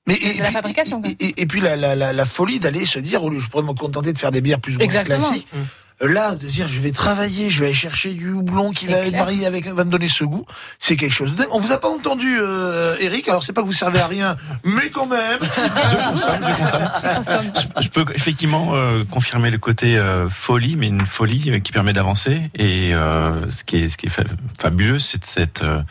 Mais 0.07 0.15
et, 0.15 0.37
de 0.37 0.43
la 0.43 0.51
fabrication. 0.51 1.01
et, 1.19 1.41
et 1.41 1.45
puis 1.45 1.61
la, 1.61 1.75
la, 1.75 1.95
la, 1.95 2.13
la 2.13 2.25
folie 2.25 2.59
d'aller 2.59 2.85
se 2.85 2.99
dire, 2.99 3.23
au 3.23 3.29
lieu 3.29 3.39
je 3.39 3.47
pourrais 3.47 3.63
me 3.63 3.73
contenter 3.73 4.13
de 4.13 4.17
faire 4.19 4.31
des 4.31 4.41
bières 4.41 4.59
plus 4.59 4.73
ou 4.75 4.77
moins 4.77 4.85
Exactement. 4.85 5.17
classiques, 5.29 5.47
Mm. 5.53 6.03
euh, 6.03 6.07
là, 6.13 6.35
de 6.35 6.45
dire 6.45 6.67
je 6.67 6.79
vais 6.79 6.91
travailler, 6.91 7.49
je 7.49 7.61
vais 7.61 7.67
aller 7.67 7.73
chercher 7.73 8.13
du 8.13 8.29
houblon 8.33 8.71
qui 8.71 8.85
va 8.87 8.97
être 8.97 9.15
marié 9.15 9.45
avec, 9.47 9.65
va 9.65 9.83
me 9.85 9.89
donner 9.89 10.09
ce 10.09 10.23
goût, 10.25 10.45
c'est 10.77 10.95
quelque 10.97 11.13
chose 11.13 11.31
de 11.31 11.37
dingue. 11.37 11.47
On 11.51 11.57
vous 11.59 11.71
a 11.71 11.79
pas 11.79 11.87
entendu, 11.89 12.37
euh, 12.39 12.95
Eric, 12.99 13.27
alors 13.29 13.43
c'est 13.43 13.53
pas 13.53 13.61
que 13.61 13.65
vous 13.67 13.73
servez 13.73 13.99
à 13.99 14.07
rien, 14.07 14.35
mais 14.63 14.89
quand 14.93 15.07
même. 15.07 15.39
Je 15.41 16.11
consomme, 16.11 16.39
je 16.43 16.61
consomme. 16.61 17.51
Je- 17.77 17.81
Je 17.83 17.89
peux 17.89 18.05
effectivement 18.13 18.75
euh, 18.75 19.03
confirmer 19.09 19.49
le 19.49 19.57
côté 19.57 19.97
euh, 19.97 20.27
folie, 20.29 20.75
mais 20.75 20.87
une 20.87 21.05
folie 21.05 21.49
euh, 21.49 21.59
qui 21.59 21.71
permet 21.71 21.93
d'avancer. 21.93 22.41
Et 22.55 22.93
euh, 22.93 23.49
ce 23.49 23.63
qui 23.63 23.77
est, 23.77 23.89
ce 23.89 23.97
qui 23.97 24.05
est 24.07 24.09
fa- 24.09 24.23
fabuleux, 24.59 24.99
c'est 24.99 25.19
de 25.21 25.25
cette 25.25 25.61
euh, 25.63 25.81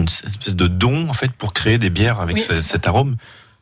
une 0.00 0.08
espèce 0.26 0.56
de 0.56 0.66
don 0.66 1.08
en 1.08 1.12
fait 1.14 1.32
pour 1.32 1.52
créer 1.52 1.78
des 1.78 1.90
bières 1.90 2.20
avec 2.20 2.36
Oui, 2.36 2.42
ce- 2.46 2.54
c'est 2.56 2.62
cet 2.62 2.86
arôme. 2.86 3.16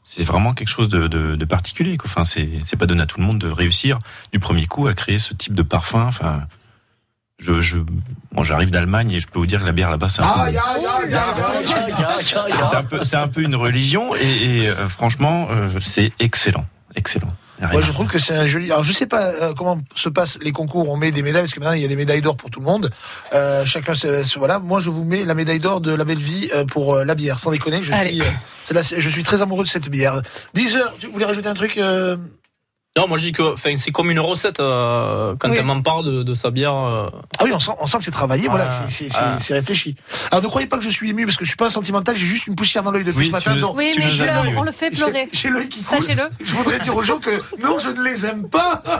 C'est 0.05 0.23
vraiment 0.23 0.55
quelque 0.55 0.69
chose 0.69 0.89
de, 0.89 1.07
de, 1.07 1.37
de 1.37 1.45
particulier. 1.45 1.99
Quoi. 1.99 2.09
Enfin, 2.11 2.25
c'est 2.25 2.49
c'est 2.65 2.77
pas 2.77 2.87
donné 2.87 3.03
à 3.03 3.07
tout 3.07 3.21
le 3.21 3.27
monde 3.27 3.39
de 3.39 3.49
réussir 3.51 3.99
du 4.33 4.39
premier 4.39 4.67
coup 4.67 4.87
à 4.87 4.95
créer 4.95 5.19
ce 5.19 5.35
type 5.35 5.53
de 5.55 5.63
parfum. 5.63 6.07
Enfin, 6.07 6.45
je, 7.39 7.61
je 7.61 7.77
bon, 8.33 8.43
j'arrive 8.43 8.71
d'Allemagne 8.71 9.13
et 9.13 9.21
je 9.21 9.27
peux 9.29 9.39
vous 9.39 9.47
dire 9.47 9.61
que 9.61 9.67
la 9.67 9.73
bière 9.73 9.91
là-bas, 9.91 10.09
c'est 10.09 10.23
un 10.23 10.25
peu. 10.47 10.51
Un 12.77 12.85
peu, 12.85 13.03
c'est 13.03 13.17
un 13.17 13.29
peu 13.29 13.43
une 13.43 13.55
religion 13.57 14.15
et, 14.17 14.21
et, 14.63 14.69
euh, 14.69 14.89
franchement, 14.89 15.49
euh, 15.51 15.69
c'est 15.81 16.13
excellent, 16.21 16.67
excellent. 16.97 17.33
Moi, 17.61 17.81
je 17.81 17.91
trouve 17.93 18.07
que 18.07 18.19
c'est 18.19 18.35
un 18.35 18.47
joli. 18.47 18.71
Alors, 18.71 18.83
je 18.85 18.93
sais 18.93 19.07
pas 19.07 19.27
euh, 19.27 19.53
comment 19.57 19.79
se 19.95 20.09
passent 20.09 20.39
les 20.43 20.53
concours. 20.53 20.89
On 20.89 20.97
met 20.97 21.11
des 21.11 21.23
médailles 21.23 21.43
parce 21.43 21.53
que 21.55 21.61
maintenant 21.61 21.75
il 21.75 21.83
y 21.83 21.85
a 21.85 21.89
des 21.89 21.97
médailles 21.97 22.23
d'or 22.23 22.37
pour 22.37 22.51
tout 22.51 22.61
le 22.61 22.67
monde. 22.67 22.91
Euh, 23.33 23.65
chacun, 23.65 23.95
se, 23.95 24.23
se- 24.25 24.39
voilà. 24.39 24.59
Moi, 24.61 24.81
je 24.81 24.91
vous 24.91 25.05
mets 25.05 25.25
la 25.25 25.35
médaille 25.35 25.59
d'or 25.59 25.81
de 25.81 25.93
la 25.93 26.05
belle 26.05 26.19
vie 26.19 26.49
euh, 26.55 26.65
pour 26.65 26.95
euh, 26.95 27.05
la 27.05 27.15
bière. 27.15 27.41
Sans 27.41 27.51
déconner, 27.51 27.83
je 27.83 27.93
Allez. 27.93 28.15
suis, 28.15 28.23
euh, 28.77 28.83
je 28.99 29.09
suis 29.09 29.23
très 29.23 29.43
amoureux 29.43 29.65
de 29.65 29.69
cette 29.69 29.89
bière. 29.89 30.23
10 30.55 30.77
heures. 30.77 30.95
Tu 31.01 31.09
voulais 31.09 31.25
rajouter 31.25 31.49
un 31.49 31.55
truc 31.55 31.79
euh, 31.79 32.17
Non, 32.99 33.07
moi 33.07 33.17
je 33.19 33.23
dis 33.25 33.33
que 33.33 33.55
c'est 33.77 33.93
comme 33.93 34.11
une 34.11 34.19
recette 34.19 34.59
euh, 34.61 35.35
quand 35.39 35.49
Oui. 35.51 35.57
elle 35.59 35.65
m'en 35.65 35.81
parle 35.83 36.05
de, 36.05 36.23
de 36.25 36.35
sa 36.35 36.51
bière. 36.51 36.75
euh, 36.75 37.09
Ah 37.39 37.45
oui, 37.45 37.51
on 37.55 37.61
sent, 37.61 37.71
on 37.81 37.87
sent 37.87 37.99
que 37.99 38.05
c'est 38.05 38.11
travaillé. 38.11 38.49
Voilà, 38.49 38.69
Ah, 38.73 38.85
c'est- 38.89 39.09
ah. 39.15 39.37
c'est 39.41 39.55
réfléchi. 39.55 39.95
Alors, 40.33 40.43
ne 40.43 40.49
croyez 40.49 40.67
pas 40.67 40.79
que 40.79 40.85
je 40.85 40.91
suis 40.91 41.11
ému 41.11 41.25
parce 41.25 41.37
que 41.37 41.45
je 41.45 41.51
suis 41.51 41.57
pas 41.57 41.67
un 41.67 41.71
sentimental. 41.71 42.17
J'ai 42.17 42.27
juste 42.27 42.47
une 42.49 42.57
poussière 42.57 42.83
dans 42.83 42.91
l'œil 42.91 43.05
depuis 43.05 43.19
Oui, 43.21 43.27
ce 43.27 43.31
matin. 43.33 43.55
nous- 43.55 43.73
Oui, 43.77 43.93
mais 43.97 44.05
on 44.57 44.63
le 44.63 44.73
fait 44.73 44.91
pleurer. 44.91 45.29
J'ai 45.33 45.49
l'œil 45.51 45.69
qui 45.69 45.83
coule. 45.83 45.99
Sachez-le. 46.01 46.25
Je 46.43 46.53
voudrais 46.55 46.81
dire 46.81 46.97
aux 46.97 47.03
gens 47.05 47.19
que 47.19 47.31
non, 47.63 47.79
je 47.79 47.91
ne 47.91 48.03
les 48.03 48.27
aime 48.27 48.49
pas. 48.49 48.83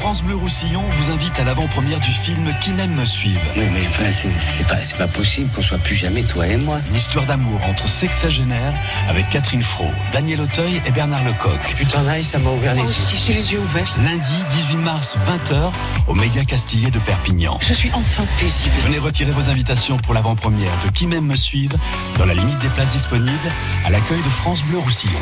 France 0.00 0.22
Bleu 0.24 0.34
Roussillon 0.34 0.82
vous 0.98 1.10
invite 1.12 1.38
à 1.38 1.44
l'avant-première 1.44 2.00
du 2.00 2.10
film 2.10 2.54
Qui 2.62 2.70
m'aime 2.72 2.94
me 2.94 3.04
suive. 3.04 3.38
Oui, 3.54 3.64
mais 3.70 3.86
enfin, 3.86 4.10
c'est 4.10 4.66
pas, 4.66 4.82
c'est 4.82 4.96
pas 4.96 5.06
possible 5.06 5.50
qu'on 5.54 5.60
soit 5.60 5.76
plus 5.76 5.94
jamais 5.94 6.22
toi 6.22 6.46
et 6.46 6.56
moi. 6.56 6.78
Une 6.88 6.96
histoire 6.96 7.26
d'amour 7.26 7.60
entre 7.68 7.86
sexagénaires 7.86 8.72
avec 9.08 9.28
Catherine 9.28 9.60
Fro, 9.60 9.84
Daniel 10.14 10.40
Auteuil 10.40 10.80
et 10.86 10.90
Bernard 10.90 11.19
Lecoq. 11.24 11.74
Putain, 11.76 12.06
aïe, 12.08 12.24
ça 12.24 12.38
m'a 12.38 12.50
ouvert 12.50 12.74
les 12.74 12.82
yeux. 12.82 13.16
j'ai 13.26 13.34
les 13.34 13.52
yeux 13.52 13.60
ouverts. 13.60 13.94
Lundi 14.04 14.34
18 14.50 14.76
mars 14.76 15.16
20h 15.26 15.70
au 16.08 16.14
Méga 16.14 16.44
Castillet 16.44 16.90
de 16.90 16.98
Perpignan. 16.98 17.58
Je 17.60 17.74
suis 17.74 17.90
enfin 17.94 18.24
paisible. 18.38 18.74
Venez 18.84 18.98
retirer 18.98 19.32
vos 19.32 19.48
invitations 19.48 19.96
pour 19.96 20.14
l'avant-première 20.14 20.72
de 20.84 20.90
Qui 20.90 21.06
m'aime 21.06 21.26
me 21.26 21.36
suive 21.36 21.76
dans 22.18 22.26
la 22.26 22.34
limite 22.34 22.58
des 22.58 22.68
places 22.68 22.92
disponibles 22.92 23.52
à 23.84 23.90
l'accueil 23.90 24.22
de 24.22 24.30
France 24.30 24.62
Bleu 24.64 24.78
Roussillon. 24.78 25.20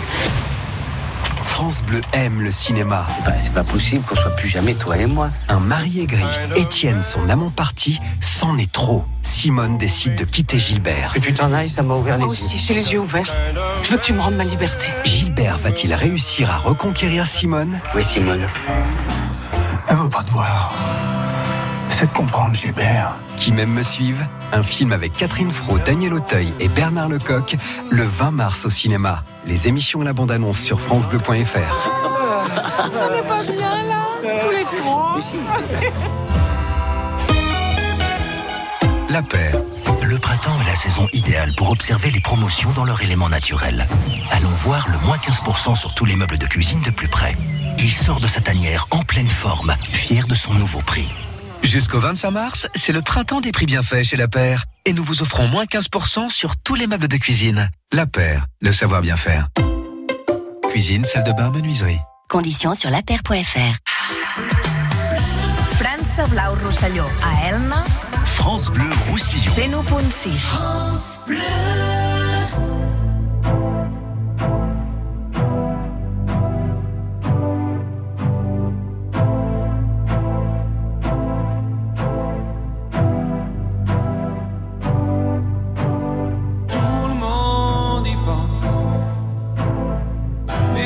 France 1.48 1.82
Bleu 1.82 2.00
aime 2.12 2.40
le 2.40 2.50
cinéma. 2.52 3.06
C'est 3.16 3.24
pas, 3.24 3.40
c'est 3.40 3.52
pas 3.52 3.64
possible 3.64 4.04
qu'on 4.04 4.14
soit 4.14 4.34
plus 4.36 4.48
jamais 4.48 4.74
toi 4.74 4.96
et 4.96 5.06
moi. 5.06 5.30
Un 5.48 5.58
mari 5.58 6.00
aigri, 6.00 6.22
Étienne, 6.54 7.02
son 7.02 7.28
amant 7.28 7.50
parti, 7.50 7.98
c'en 8.20 8.56
est 8.58 8.70
trop. 8.70 9.04
Simone 9.22 9.76
décide 9.76 10.14
de 10.14 10.24
quitter 10.24 10.58
Gilbert. 10.58 11.12
Mais 11.14 11.20
putain, 11.20 11.52
aïe, 11.52 11.68
ça 11.68 11.82
m'a 11.82 11.94
ouvert 11.94 12.16
les 12.16 12.24
Moi 12.26 12.34
yeux. 12.34 12.44
aussi, 12.44 12.58
j'ai 12.58 12.74
les 12.74 12.92
yeux 12.92 13.00
ouverts. 13.00 13.34
Je 13.82 13.90
veux 13.90 13.96
que 13.98 14.04
tu 14.04 14.12
me 14.12 14.20
rendes 14.20 14.36
ma 14.36 14.44
liberté. 14.44 14.86
Gilbert 15.04 15.58
va-t-il 15.58 15.92
réussir 15.94 16.50
à 16.50 16.58
reconquérir 16.58 17.26
Simone? 17.26 17.80
Oui, 17.94 18.04
Simone. 18.04 18.46
Elle 19.88 19.96
veut 19.96 20.08
pas 20.10 20.22
te 20.22 20.30
voir. 20.30 20.72
C'est 21.90 22.06
de 22.06 22.16
comprendre, 22.16 22.54
Gilbert. 22.54 23.16
Qui 23.40 23.52
m'aime 23.52 23.72
me 23.72 23.82
suive 23.82 24.26
Un 24.52 24.62
film 24.62 24.92
avec 24.92 25.12
Catherine 25.12 25.50
Fro, 25.50 25.78
Daniel 25.78 26.12
Auteuil 26.14 26.52
et 26.58 26.68
Bernard 26.68 27.08
Lecoq 27.08 27.56
le 27.88 28.02
20 28.02 28.32
mars 28.32 28.64
au 28.64 28.70
cinéma. 28.70 29.22
Les 29.46 29.68
émissions 29.68 30.02
et 30.02 30.04
la 30.04 30.12
bande-annonce 30.12 30.58
sur 30.58 30.80
francebleu.fr. 30.80 31.28
On 31.28 33.12
n'est 33.12 33.22
pas 33.22 33.42
bien 33.44 33.84
là, 33.84 34.40
tous 34.42 34.50
les 34.50 34.64
trois. 34.76 35.18
La 39.08 39.22
paire. 39.22 39.62
Le 40.02 40.18
printemps 40.18 40.60
est 40.62 40.66
la 40.66 40.76
saison 40.76 41.06
idéale 41.12 41.52
pour 41.56 41.70
observer 41.70 42.10
les 42.10 42.20
promotions 42.20 42.72
dans 42.72 42.84
leur 42.84 43.02
élément 43.02 43.28
naturel. 43.28 43.86
Allons 44.30 44.48
voir 44.48 44.88
le 44.90 44.98
moins 45.06 45.16
15% 45.16 45.76
sur 45.76 45.94
tous 45.94 46.04
les 46.04 46.16
meubles 46.16 46.38
de 46.38 46.46
cuisine 46.46 46.82
de 46.82 46.90
plus 46.90 47.08
près. 47.08 47.36
Il 47.78 47.92
sort 47.92 48.20
de 48.20 48.26
sa 48.26 48.40
tanière 48.40 48.86
en 48.90 49.04
pleine 49.04 49.28
forme, 49.28 49.76
fier 49.92 50.26
de 50.26 50.34
son 50.34 50.54
nouveau 50.54 50.80
prix. 50.80 51.08
Jusqu'au 51.62 52.00
25 52.00 52.30
mars, 52.30 52.66
c'est 52.74 52.92
le 52.92 53.02
printemps 53.02 53.40
des 53.40 53.52
prix 53.52 53.66
bienfaits 53.66 54.02
chez 54.02 54.16
La 54.16 54.28
Paire. 54.28 54.64
Et 54.84 54.92
nous 54.92 55.04
vous 55.04 55.22
offrons 55.22 55.48
moins 55.48 55.64
15% 55.64 56.30
sur 56.30 56.56
tous 56.56 56.74
les 56.74 56.86
meubles 56.86 57.08
de 57.08 57.16
cuisine. 57.16 57.70
La 57.92 58.06
Paire, 58.06 58.46
le 58.60 58.72
savoir 58.72 59.02
bien 59.02 59.16
faire. 59.16 59.46
Cuisine, 60.70 61.04
salle 61.04 61.24
de 61.24 61.32
bain, 61.32 61.50
menuiserie. 61.50 61.98
Conditions 62.28 62.74
sur 62.74 62.90
lapaire.fr. 62.90 63.78
França 65.76 66.26
Blau 66.26 66.54
Rosselló. 66.64 67.04
A 67.22 67.48
Elna, 67.48 67.84
France 68.24 68.70
Bleu 68.70 68.88
Roussillon. 69.10 69.82
101.6. 69.82 70.38
France 70.38 71.20
Bleu. 71.26 72.07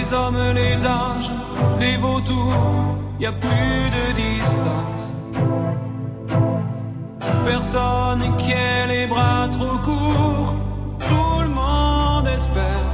Les 0.02 0.12
hommes, 0.12 0.52
les 0.52 0.84
anges, 0.84 1.30
les 1.78 1.96
vautours, 1.96 2.96
y 3.20 3.26
a 3.26 3.30
plus 3.30 3.88
de 3.96 4.04
distance. 4.24 5.14
Personne 7.46 8.36
qui 8.36 8.50
ait 8.50 8.86
les 8.88 9.06
bras 9.06 9.46
trop 9.52 9.78
courts, 9.78 10.56
tout 11.08 11.40
le 11.42 11.50
monde 11.60 12.26
espère. 12.26 12.88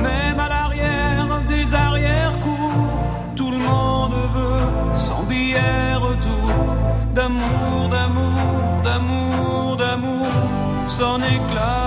Même 0.00 0.38
à 0.38 0.48
l'arrière 0.48 1.42
des 1.48 1.74
arrière-cours, 1.74 3.04
tout 3.34 3.50
le 3.50 3.58
monde 3.58 4.14
veut 4.36 4.94
son 4.94 5.24
billet 5.24 5.96
retour. 5.96 6.48
D'amour, 7.12 7.88
d'amour, 7.90 8.82
d'amour, 8.84 9.76
d'amour, 9.76 10.26
son 10.86 11.16
éclat 11.16 11.81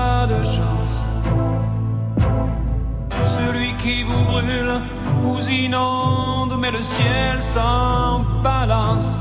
vous 5.21 5.49
inonde, 5.49 6.55
mais 6.59 6.71
le 6.71 6.81
ciel 6.81 7.41
s'en 7.41 8.21
balance. 8.43 9.19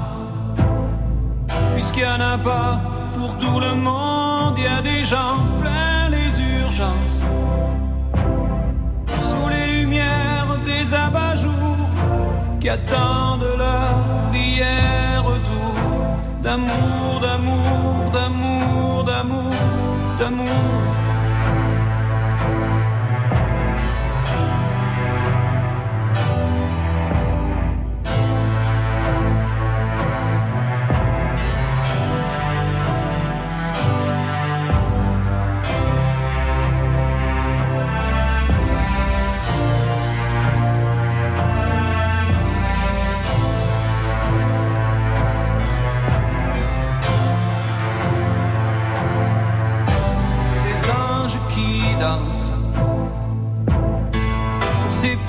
Puisqu'il 1.74 2.02
n'y 2.02 2.08
en 2.08 2.20
a 2.20 2.38
pas 2.38 2.80
pour 3.14 3.36
tout 3.38 3.60
le 3.60 3.74
monde, 3.74 4.54
il 4.56 4.64
y 4.64 4.66
a 4.66 4.82
des 4.82 5.04
gens 5.04 5.38
plein 5.60 6.08
les 6.10 6.40
urgences. 6.40 7.22
Sous 9.20 9.48
les 9.48 9.66
lumières 9.66 10.58
des 10.64 10.92
abat-jours 10.94 11.88
qui 12.60 12.68
attendent 12.68 13.46
leur 13.58 14.30
billet 14.32 15.18
retour. 15.18 15.74
D'amour, 16.42 17.20
d'amour, 17.22 18.10
d'amour, 18.12 19.04
d'amour, 19.04 19.52
d'amour. 20.18 21.03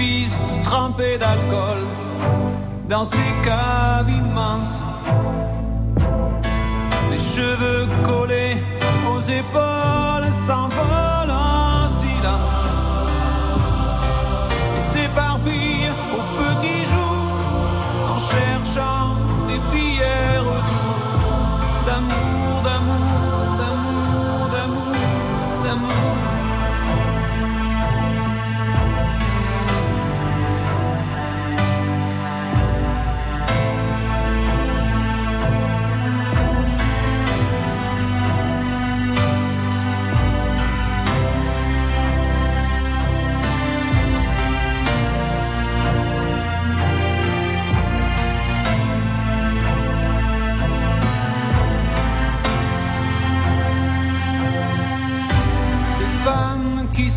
Pistes 0.05 0.41
trempées 0.63 1.17
d'alcool, 1.17 1.81
dans 2.87 3.05
ces 3.05 3.31
caves 3.43 4.11
immenses, 4.21 4.83
les 7.11 7.23
cheveux 7.33 7.85
collés 8.03 8.57
aux 9.11 9.23
épaules 9.41 10.31
s'envolent 10.45 11.37
en 11.57 11.87
silence. 11.87 12.67
Et 14.77 14.83
s'éparpillent 14.91 15.93
au 16.17 16.21
petit 16.41 16.81
jour 16.93 17.25
en 18.13 18.17
cherchant 18.31 19.07
des 19.47 19.59
billets 19.71 20.37
retour 20.51 20.95
d'amour, 21.87 22.51
d'amour, 22.67 23.24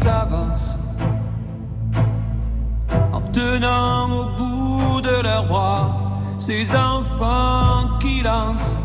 s'avancent 0.02 0.78
en 3.12 3.20
tenant 3.32 4.10
au 4.20 4.24
bout 4.38 5.00
de 5.00 5.22
leurs 5.22 5.46
bras 5.46 5.86
ces 6.38 6.64
enfants 6.74 7.98
qui 8.00 8.22
lancent 8.22 8.76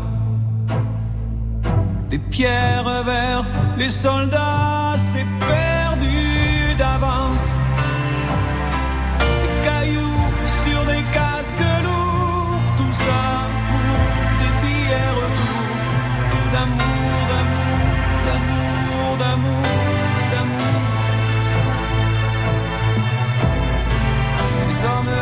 des 2.10 2.18
pierres 2.18 3.02
vers 3.04 3.44
les 3.76 3.90
soldats, 3.90 4.73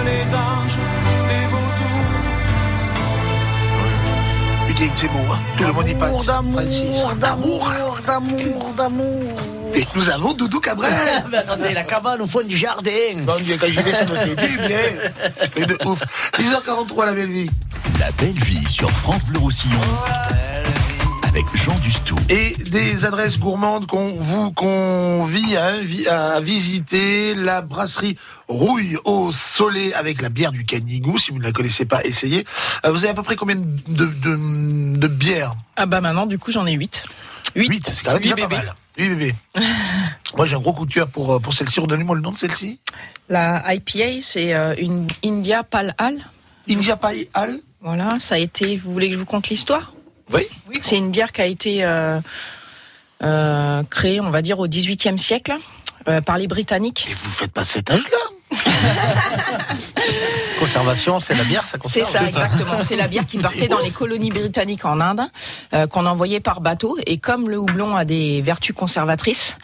Les 0.04 0.34
anges, 0.34 0.78
les 1.28 1.46
vautours. 1.46 2.12
Putain, 4.66 4.90
c'est 4.96 5.08
beau, 5.08 5.32
hein. 5.32 5.38
Tout 5.56 5.64
le 5.64 5.72
monde 5.72 5.88
y 5.88 5.94
passe. 5.94 6.24
Francis. 6.24 7.04
d'amour, 7.20 7.72
d'amour, 8.06 8.72
d'amour. 8.76 9.40
Et 9.74 9.86
nous 9.94 10.08
avons 10.10 10.34
Doudou 10.34 10.60
Cabrel. 10.60 10.92
Mais 11.30 11.38
attendez, 11.38 11.72
la 11.72 11.84
cabane 11.84 12.20
au 12.20 12.26
fond 12.26 12.42
du 12.42 12.56
jardin. 12.56 12.90
Bon 13.24 13.40
Dieu, 13.40 13.56
quand 13.60 13.68
j'y 13.68 13.80
vais, 13.80 13.92
ça 13.92 14.04
me 14.04 14.14
fait 14.14 14.34
du 14.34 14.56
bien. 14.58 14.78
Et 15.56 15.66
de 15.66 15.78
ouf. 15.86 16.02
10h43, 16.38 17.06
la 17.06 17.14
belle 17.14 17.30
vie. 17.30 17.50
La 18.00 18.10
belle 18.12 18.38
vie 18.44 18.66
sur 18.66 18.90
France 18.90 19.24
Bleu 19.26 19.38
Roussillon. 19.38 19.80
Avec 21.32 21.46
Jean 21.56 21.78
Dustou. 21.78 22.14
Et 22.28 22.52
des 22.56 23.06
adresses 23.06 23.38
gourmandes 23.38 23.86
qu'on 23.86 24.16
vous 24.20 24.52
convie 24.52 25.56
à, 25.56 26.40
visiter. 26.40 27.34
La 27.34 27.62
brasserie 27.62 28.18
Rouille 28.48 28.98
au 29.06 29.32
Soleil 29.32 29.94
avec 29.94 30.20
la 30.20 30.28
bière 30.28 30.52
du 30.52 30.66
Canigou. 30.66 31.18
Si 31.18 31.30
vous 31.30 31.38
ne 31.38 31.42
la 31.42 31.52
connaissez 31.52 31.86
pas, 31.86 32.04
essayez. 32.04 32.44
Euh, 32.84 32.90
Vous 32.90 33.04
avez 33.04 33.08
à 33.08 33.14
peu 33.14 33.22
près 33.22 33.36
combien 33.36 33.56
de, 33.56 33.64
de, 33.88 34.98
de 34.98 35.06
bières? 35.06 35.54
Ah 35.76 35.86
bah 35.86 36.02
maintenant, 36.02 36.26
du 36.26 36.38
coup, 36.38 36.52
j'en 36.52 36.66
ai 36.66 36.72
8. 36.72 37.02
8, 37.56 37.90
c'est 37.94 38.04
quand 38.04 38.12
même 38.12 38.20
déjà 38.20 38.36
pas 38.36 38.48
mal. 38.48 38.74
8 38.98 39.08
bébés. 39.08 39.34
Moi, 40.36 40.44
j'ai 40.44 40.56
un 40.56 40.60
gros 40.60 40.74
coup 40.74 40.84
de 40.84 40.92
cœur 40.92 41.08
pour, 41.08 41.32
euh, 41.32 41.38
pour 41.38 41.54
celle-ci. 41.54 41.80
Redonnez-moi 41.80 42.14
le 42.14 42.20
nom 42.20 42.32
de 42.32 42.38
celle-ci. 42.38 42.78
La 43.30 43.72
IPA, 43.72 44.20
c'est 44.20 44.52
euh, 44.52 44.74
une 44.76 45.06
India 45.24 45.62
Pale 45.62 45.94
Ale. 45.96 46.18
India 46.68 46.98
Pale 46.98 47.24
Ale? 47.32 47.58
Voilà, 47.80 48.20
ça 48.20 48.34
a 48.34 48.38
été. 48.38 48.76
Vous 48.76 48.92
voulez 48.92 49.08
que 49.08 49.14
je 49.14 49.18
vous 49.18 49.24
conte 49.24 49.48
l'histoire? 49.48 49.94
Oui. 50.32 50.46
C'est 50.82 50.96
une 50.96 51.10
bière 51.10 51.32
qui 51.32 51.40
a 51.40 51.46
été 51.46 51.84
euh, 51.84 52.18
euh, 53.22 53.82
créée, 53.90 54.20
on 54.20 54.30
va 54.30 54.42
dire, 54.42 54.58
au 54.60 54.66
XVIIIe 54.66 55.18
siècle 55.18 55.54
euh, 56.08 56.20
par 56.20 56.38
les 56.38 56.46
Britanniques. 56.48 57.06
Et 57.10 57.14
vous 57.14 57.30
faites 57.30 57.52
pas 57.52 57.64
cet 57.64 57.90
âge-là? 57.90 58.18
Conservation, 60.60 61.18
c'est 61.20 61.34
la 61.34 61.44
bière, 61.44 61.62
ça 61.62 61.78
C'est 61.86 62.00
conserve. 62.02 62.10
ça, 62.10 62.20
exactement. 62.24 62.80
C'est 62.80 62.96
la 62.96 63.08
bière 63.08 63.26
qui 63.26 63.38
partait 63.46 63.66
dans 63.68 63.78
les 63.80 63.90
colonies 63.90 64.30
britanniques 64.30 64.84
en 64.84 65.00
Inde, 65.00 65.22
euh, 65.74 65.86
qu'on 65.86 66.06
envoyait 66.06 66.40
par 66.40 66.60
bateau. 66.60 66.96
Et 67.06 67.18
comme 67.18 67.48
le 67.48 67.58
houblon 67.58 67.96
a 67.96 68.04
des 68.04 68.40
vertus 68.42 68.74
conservatrices, 68.74 69.56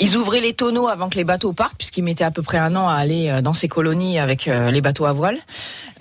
ils 0.00 0.16
ouvraient 0.16 0.40
les 0.40 0.54
tonneaux 0.54 0.88
avant 0.88 1.08
que 1.08 1.16
les 1.16 1.24
bateaux 1.24 1.52
partent, 1.52 1.76
puisqu'ils 1.78 2.02
mettaient 2.02 2.24
à 2.24 2.30
peu 2.30 2.42
près 2.42 2.58
un 2.58 2.74
an 2.76 2.88
à 2.88 2.94
aller 2.94 3.40
dans 3.42 3.54
ces 3.54 3.68
colonies 3.68 4.18
avec 4.18 4.48
euh, 4.48 4.70
les 4.70 4.80
bateaux 4.80 5.06
à 5.06 5.12
voile. 5.12 5.38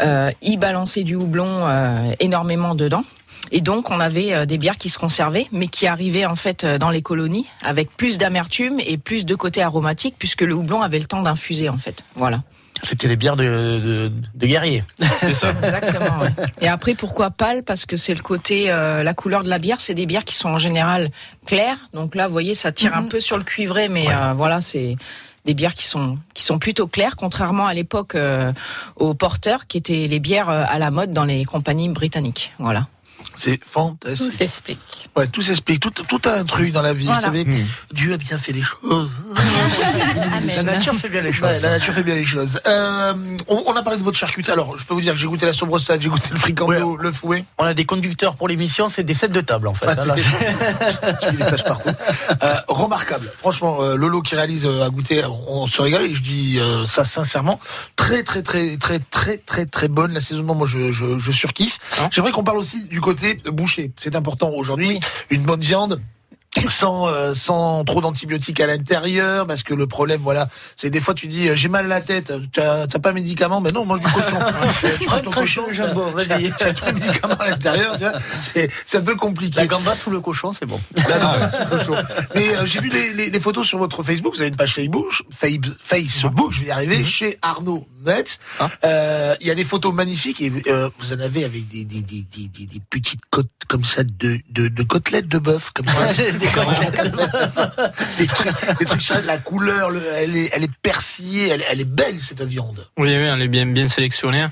Euh, 0.02 0.32
ils 0.42 0.58
balançaient 0.58 1.04
du 1.04 1.16
houblon 1.16 1.68
euh, 1.68 2.12
énormément 2.20 2.76
dedans. 2.76 3.04
Et 3.52 3.62
donc, 3.62 3.92
on 3.92 4.00
avait 4.00 4.34
euh, 4.34 4.46
des 4.46 4.58
bières 4.58 4.78
qui 4.78 4.90
se 4.90 4.98
conservaient, 4.98 5.48
mais 5.52 5.68
qui 5.68 5.88
arrivaient 5.88 6.26
en 6.26 6.36
fait 6.36 6.64
euh, 6.64 6.78
dans 6.78 6.90
les 6.90 7.02
colonies 7.02 7.48
avec 7.64 7.96
plus 7.98 8.18
d'amertume 8.18 8.80
et 8.80 8.98
plus 8.98 9.26
de 9.26 9.36
côté 9.36 9.62
aromatique, 9.62 10.16
puisque 10.18 10.42
le 10.42 10.54
houblon 10.54 10.82
avait 10.82 11.00
le 11.00 11.06
temps 11.06 11.22
d'infuser 11.22 11.70
en 11.70 11.78
fait. 11.78 12.04
Voilà. 12.16 12.44
C'était 12.84 13.08
les 13.08 13.16
bières 13.16 13.36
de, 13.36 13.44
de, 13.44 14.12
de 14.34 14.48
guerriers. 14.48 14.84
C'est 15.20 15.34
ça. 15.36 15.50
Exactement. 15.64 16.20
ouais. 16.20 16.34
Et 16.62 16.68
après, 16.68 16.96
pourquoi 16.96 17.30
pâle? 17.30 17.62
Parce 17.64 17.86
que 17.86 17.96
c'est 17.96 18.16
le 18.16 18.24
côté, 18.24 18.72
euh, 18.72 19.04
la 19.04 19.14
couleur 19.14 19.44
de 19.44 19.50
la 19.50 19.60
bière. 19.60 19.80
C'est 19.80 19.94
des 19.94 20.08
bières 20.08 20.26
qui 20.26 20.36
sont 20.36 20.50
en 20.50 20.58
général 20.58 21.10
claires. 21.46 21.78
Donc 21.94 22.16
là, 22.16 22.26
vous 22.26 22.32
voyez, 22.34 22.56
ça 22.56 22.72
tire 22.72 22.96
un 22.96 23.04
peu 23.04 23.20
sur 23.20 23.38
le 23.38 23.44
cuivré, 23.44 23.88
mais 23.88 24.08
euh, 24.10 24.34
voilà, 24.36 24.62
c'est 24.62 24.96
des 25.46 25.54
bières 25.54 25.76
qui 25.76 25.86
sont 25.86 26.18
qui 26.34 26.44
sont 26.44 26.58
plutôt 26.58 26.88
claires, 26.88 27.16
contrairement 27.16 27.68
à 27.68 27.74
l'époque 27.74 28.16
euh, 28.16 28.52
aux 28.96 29.14
porteurs, 29.14 29.68
qui 29.68 29.78
étaient 29.78 30.08
les 30.08 30.20
bières 30.20 30.50
à 30.50 30.80
la 30.80 30.90
mode 30.90 31.14
dans 31.14 31.26
les 31.26 31.46
compagnies 31.46 31.90
britanniques. 31.90 32.52
Voilà. 32.58 32.88
C'est 33.44 33.60
fantastique. 33.66 34.30
Tout 34.30 34.32
s'explique. 34.38 35.10
Ouais, 35.16 35.26
tout 35.26 35.42
s'explique. 35.42 35.80
Tout, 35.80 35.90
tout 35.90 36.22
a 36.26 36.34
un 36.34 36.44
truc 36.46 36.72
dans 36.72 36.84
la 36.84 36.94
vie. 36.94 37.06
Voilà. 37.06 37.20
Vous 37.22 37.26
savez, 37.26 37.42
Hmm. 37.46 37.66
Dieu 37.92 38.14
a 38.14 38.18
bien 38.18 38.38
fait 38.38 38.52
les 38.52 38.62
choses. 38.62 39.24
La 40.56 40.62
nature 40.64 40.94
fait 40.96 41.10
bien 41.10 41.22
les 41.22 41.34
choses. 41.34 41.48
Ouais, 41.50 41.60
la 41.60 41.72
nature 41.72 41.94
fait 41.94 42.04
bien 42.04 42.14
les 42.16 42.26
choses. 42.26 42.60
Euh, 42.68 43.14
on, 43.48 43.64
on 43.66 43.76
a 43.76 43.82
parlé 43.82 43.98
de 43.98 44.04
votre 44.04 44.18
charcuterie. 44.18 44.52
Alors, 44.54 44.78
je 44.78 44.86
peux 44.86 44.94
vous 44.94 45.02
dire 45.02 45.14
que 45.14 45.20
j'ai 45.20 45.28
goûté 45.28 45.46
la 45.46 45.54
sobressade, 45.54 46.02
j'ai 46.02 46.10
goûté 46.10 46.28
le 46.32 46.38
fricando, 46.38 46.98
le 46.98 47.12
fouet. 47.12 47.46
On 47.58 47.64
a 47.66 47.74
des 47.74 47.86
conducteurs 47.86 48.36
pour 48.36 48.48
l'émission, 48.48 48.90
c'est 48.90 49.04
des 49.04 49.14
sets 49.14 49.30
de 49.30 49.42
table 49.42 49.68
en 49.68 49.74
fait. 49.74 49.88
Ah, 49.88 49.96
hein, 50.00 50.16
mets 51.26 51.32
des 51.32 51.38
taches 51.38 51.64
partout. 51.64 51.90
Euh, 52.44 52.56
remarquable. 52.68 53.32
Franchement, 53.38 53.80
euh, 53.82 53.96
Lolo 53.96 54.22
qui 54.22 54.36
réalise 54.36 54.66
euh, 54.66 54.84
à 54.86 54.90
goûter, 54.90 55.24
on, 55.26 55.64
on 55.64 55.68
se 55.68 55.82
régale 55.82 56.06
et 56.06 56.14
je 56.16 56.22
dis 56.22 56.60
euh, 56.60 56.86
ça 56.86 57.04
sincèrement. 57.04 57.60
Très, 57.96 58.24
très, 58.24 58.42
très, 58.42 58.78
très, 58.78 59.00
très, 59.00 59.38
très, 59.38 59.66
très 59.66 59.88
bonne. 59.88 60.14
L'assaisonnement, 60.14 60.56
moi, 60.56 60.66
je, 60.68 60.92
je, 60.92 61.20
je 61.20 61.32
surkiffe. 61.32 61.78
J'aimerais 62.12 62.32
qu'on 62.32 62.44
parle 62.44 62.58
aussi 62.58 62.86
du 62.86 63.00
côté 63.02 63.31
boucher. 63.36 63.92
C'est 63.96 64.16
important 64.16 64.52
aujourd'hui. 64.52 65.00
Une 65.30 65.44
bonne 65.44 65.62
viande. 65.62 66.02
Sans 66.68 67.08
euh, 67.08 67.34
sans 67.34 67.86
trop 67.86 68.02
d'antibiotiques 68.02 68.60
à 68.60 68.68
l'intérieur 68.68 69.48
parce 69.48 69.64
que 69.64 69.74
le 69.74 69.88
problème 69.88 70.20
voilà 70.22 70.50
c'est 70.76 70.90
des 70.90 71.00
fois 71.00 71.14
tu 71.14 71.28
dis 71.28 71.48
euh, 71.48 71.56
j'ai 71.56 71.70
mal 71.70 71.86
à 71.86 71.88
la 71.88 72.02
tête 72.02 72.34
t'as 72.52 72.88
t'as 72.88 73.00
pas 73.00 73.14
médicament 73.14 73.62
mais 73.62 73.72
non 73.72 73.86
mange 73.86 74.02
du 74.02 74.08
cochon 74.12 74.38
tu 75.00 75.06
prends 75.06 75.20
ton 75.20 75.32
cochon 75.32 75.64
Jumbo, 75.72 76.12
vas-y. 76.12 76.52
t'as 76.58 76.74
tous 76.74 76.86
les 76.86 76.92
médicaments 76.94 77.36
à 77.36 77.50
l'intérieur 77.50 77.96
c'est 78.42 78.70
c'est 78.86 78.98
un 78.98 79.02
peu 79.02 79.16
compliqué 79.16 79.62
La 79.62 79.68
gamba 79.68 79.96
sous 79.96 80.10
le 80.10 80.20
cochon, 80.20 80.52
c'est 80.52 80.66
bon. 80.66 80.80
Non, 80.98 81.04
là, 81.10 81.50
c'est 81.50 81.68
peu 81.70 81.80
chaud. 81.84 81.96
Mais 82.36 82.56
euh, 82.56 82.66
j'ai 82.66 82.80
vu 82.80 82.90
les, 82.90 83.14
les, 83.14 83.30
les 83.30 83.40
photos 83.40 83.68
sur 83.68 83.78
votre 83.78 84.04
Facebook. 84.04 84.34
Vous 84.34 84.42
avez 84.42 84.50
une 84.50 84.56
page 84.56 84.74
Facebook, 84.74 85.12
Facebook, 85.82 86.52
je 86.52 86.62
vais 86.62 86.68
y 86.68 86.72
arriver, 86.72 87.04
chez 87.04 87.38
Arnaud 87.42 87.88
Metz. 88.06 88.40
Euh, 88.84 89.36
Il 89.40 89.48
y 89.48 89.52
a 89.52 89.56
des 89.56 89.64
photos 89.66 89.94
magnifiques 89.94 90.42
et 90.42 90.52
euh, 90.68 90.90
vous 91.00 91.14
en 91.14 91.20
avez 91.20 91.46
avec 91.46 91.68
des, 91.68 91.84
des, 91.86 92.02
des, 92.02 92.26
des, 92.36 92.48
des, 92.48 92.66
des 92.66 92.82
petites 92.90 93.22
côtes 93.30 93.50
comme 93.68 93.86
ça 93.86 94.04
de, 94.04 94.40
de, 94.50 94.68
de 94.68 94.84
côtelettes 94.84 95.28
de 95.28 95.38
bœuf 95.38 95.70
comme 95.74 95.88
ça. 95.88 96.12
des 98.18 98.28
trucs, 98.28 98.78
des 98.80 98.86
trucs 98.86 99.26
la 99.26 99.38
couleur, 99.38 99.90
le, 99.90 100.02
elle 100.16 100.36
est, 100.38 100.50
elle 100.54 100.64
est 100.64 100.72
persillée, 100.82 101.50
elle, 101.50 101.64
elle 101.70 101.82
est 101.82 101.86
belle 101.86 102.20
cette 102.20 102.42
viande. 102.42 102.86
Oui, 102.98 103.10
oui, 103.10 103.14
elle 103.14 103.42
est 103.42 103.48
bien, 103.48 103.66
bien 103.66 103.88
sélectionnée. 103.88 104.48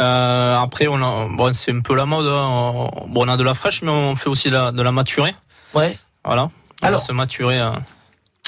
Euh, 0.00 0.56
après, 0.58 0.86
on 0.88 0.96
a, 1.02 1.28
bon, 1.34 1.52
c'est 1.52 1.72
un 1.72 1.80
peu 1.80 1.94
la 1.94 2.06
mode. 2.06 2.26
hein. 2.26 2.46
On, 2.46 3.08
bon, 3.08 3.24
on 3.26 3.28
a 3.28 3.36
de 3.36 3.42
la 3.42 3.54
fraîche, 3.54 3.82
mais 3.82 3.90
on 3.90 4.14
fait 4.14 4.28
aussi 4.28 4.48
de 4.48 4.54
la, 4.54 4.70
de 4.72 4.82
la 4.82 4.92
maturée. 4.92 5.34
Ouais. 5.74 5.96
Voilà. 6.24 6.48
On 6.82 6.86
Alors- 6.86 7.00
se 7.00 7.12
maturer. 7.12 7.58
euh. 7.60 7.70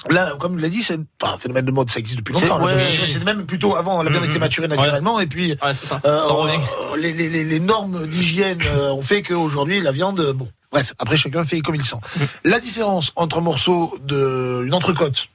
Là, 0.08 0.32
comme 0.38 0.56
je 0.56 0.62
l'ai 0.62 0.70
dit, 0.70 0.82
c'est 0.82 0.98
pas 1.18 1.32
un 1.32 1.38
phénomène 1.38 1.66
de 1.66 1.72
mode, 1.72 1.90
ça 1.90 1.98
existe 1.98 2.16
depuis 2.18 2.32
longtemps. 2.32 2.62
ouais, 2.62 2.74
ouais. 2.74 2.92
C'est 3.06 3.22
même 3.22 3.44
plutôt 3.44 3.76
avant, 3.76 4.02
la 4.02 4.08
viande 4.11 4.22
Mhm. 4.24 4.30
était 4.30 4.38
maturée 4.38 4.66
naturellement, 4.68 5.20
et 5.20 5.26
puis 5.26 5.50
Ouais, 5.62 5.74
c'est 5.74 5.84
ça. 5.86 6.00
euh, 6.06 6.22
Ça 6.26 6.32
euh, 6.32 6.96
les, 6.96 7.12
les, 7.12 7.61
normes 7.61 8.06
d'hygiène 8.06 8.61
ont 8.92 9.02
fait 9.02 9.20
qu'aujourd'hui 9.22 9.82
la 9.82 9.92
viande, 9.92 10.32
bon, 10.34 10.48
bref, 10.72 10.94
après 10.98 11.16
chacun 11.16 11.44
fait 11.44 11.60
comme 11.60 11.74
il 11.74 11.84
sent. 11.84 11.96
Mm. 12.16 12.20
La 12.44 12.60
différence 12.60 13.12
entre 13.16 13.38
un 13.38 13.42
morceau 13.42 13.98
de 14.02 14.62
une 14.66 14.74
entrecôte 14.74 15.28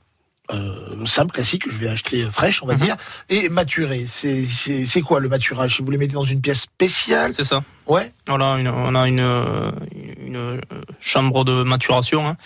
euh, 0.52 1.06
simple, 1.08 1.32
classique, 1.34 1.64
que 1.64 1.72
je 1.72 1.78
vais 1.78 1.88
acheter 1.88 2.24
fraîche, 2.30 2.62
on 2.62 2.68
va 2.68 2.76
Mhm. 2.76 2.82
dire, 2.82 2.98
et 3.30 3.50
maturée. 3.50 4.06
C'est 4.08 4.46
c'est 4.46 4.86
c'est 4.86 5.02
quoi 5.02 5.20
le 5.20 5.28
maturage? 5.28 5.76
Si 5.78 5.82
vous 5.82 5.90
les 5.90 5.98
mettez 5.98 6.14
dans 6.14 6.24
une 6.24 6.40
pièce 6.40 6.62
spéciale, 6.62 7.34
C'est 7.34 7.44
ça. 7.44 7.64
Ouais. 7.88 8.12
Voilà, 8.28 8.58
une, 8.58 8.68
on 8.70 8.96
a 8.96 9.08
une, 9.08 9.20
euh, 9.20 9.72
une 10.26 10.36
euh, 10.36 10.62
chambre 11.00 11.44
de 11.46 11.64
maturation. 11.64 12.28
hein. 12.28 12.38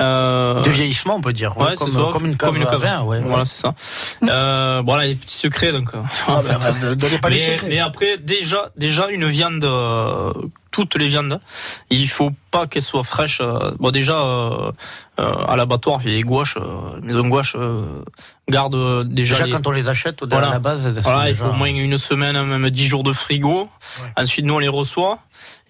Euh, 0.00 0.60
De 0.62 0.70
vieillissement, 0.70 1.16
on 1.16 1.20
peut 1.20 1.32
dire. 1.32 1.56
Ouais, 1.56 1.74
comme, 1.76 1.90
ça, 1.90 2.00
comme 2.10 2.26
une 2.26 2.36
cave, 2.36 2.56
à 2.60 2.76
vin, 2.76 3.02
ouais. 3.04 3.20
Voilà, 3.20 3.44
c'est 3.44 3.58
ça. 3.60 3.74
Euh, 4.28 4.82
voilà, 4.84 5.06
les 5.06 5.14
petits 5.14 5.36
secrets, 5.36 5.72
donc. 5.72 5.90
Ah, 5.94 6.32
en 6.32 6.34
bah, 6.36 6.42
fait. 6.42 6.58
bah, 6.72 6.88
ne 6.90 6.94
donnez 6.94 7.18
pas 7.18 7.28
les 7.30 7.36
mais, 7.36 7.52
secrets. 7.54 7.68
mais 7.68 7.78
après, 7.78 8.18
déjà, 8.18 8.70
déjà 8.76 9.08
une 9.08 9.26
viande, 9.26 9.62
euh, 9.64 10.32
toutes 10.72 10.94
les 10.96 11.08
viandes, 11.08 11.40
il 11.90 12.08
faut 12.08 12.30
pas 12.50 12.66
qu'elles 12.66 12.82
soient 12.82 13.02
fraîches. 13.04 13.40
euh, 13.40 13.70
bon, 13.78 13.90
déjà, 13.90 14.14
euh, 14.20 14.72
euh, 15.20 15.32
à 15.46 15.56
l'abattoir, 15.56 16.00
les 16.04 16.22
gouaches, 16.22 16.56
euh, 16.56 17.00
maison 17.02 17.26
gouache, 17.28 17.54
euh, 17.56 18.02
garde 18.48 18.74
déjà. 19.08 19.34
Déjà, 19.34 19.46
les- 19.46 19.52
quand 19.52 19.66
on 19.66 19.70
les 19.72 19.88
achète, 19.88 20.22
au- 20.22 20.28
Voilà. 20.28 20.48
à 20.48 20.52
la 20.52 20.58
base, 20.58 20.92
c'est 20.94 21.00
Voilà, 21.02 21.28
il 21.28 21.32
déjà- 21.34 21.44
faut 21.46 21.50
au 21.50 21.54
moins 21.54 21.68
une 21.68 21.98
semaine, 21.98 22.40
même 22.42 22.70
10 22.70 22.86
jours 22.86 23.02
de 23.04 23.12
frigo. 23.12 23.68
Ensuite, 24.16 24.44
nous, 24.46 24.54
on 24.54 24.58
les 24.58 24.68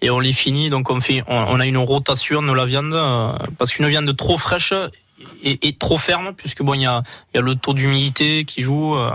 et 0.01 0.09
on 0.09 0.19
les 0.19 0.33
finit. 0.33 0.69
Donc, 0.69 0.89
on 0.89 0.99
fait, 0.99 1.23
on, 1.27 1.59
a 1.59 1.65
une 1.65 1.77
rotation 1.77 2.41
de 2.41 2.53
la 2.53 2.65
viande 2.65 2.93
euh, 2.93 3.33
parce 3.57 3.71
qu'une 3.71 3.87
viande 3.87 4.15
trop 4.15 4.37
fraîche 4.37 4.73
est 5.43 5.79
trop 5.79 5.97
ferme 5.97 6.33
puisque 6.35 6.63
bon, 6.63 6.73
il 6.73 6.81
y 6.81 6.85
a, 6.85 7.03
y 7.35 7.39
le 7.39 7.55
taux 7.55 7.73
d'humidité 7.73 8.45
qui 8.45 8.61
joue. 8.61 8.95
euh. 8.95 9.11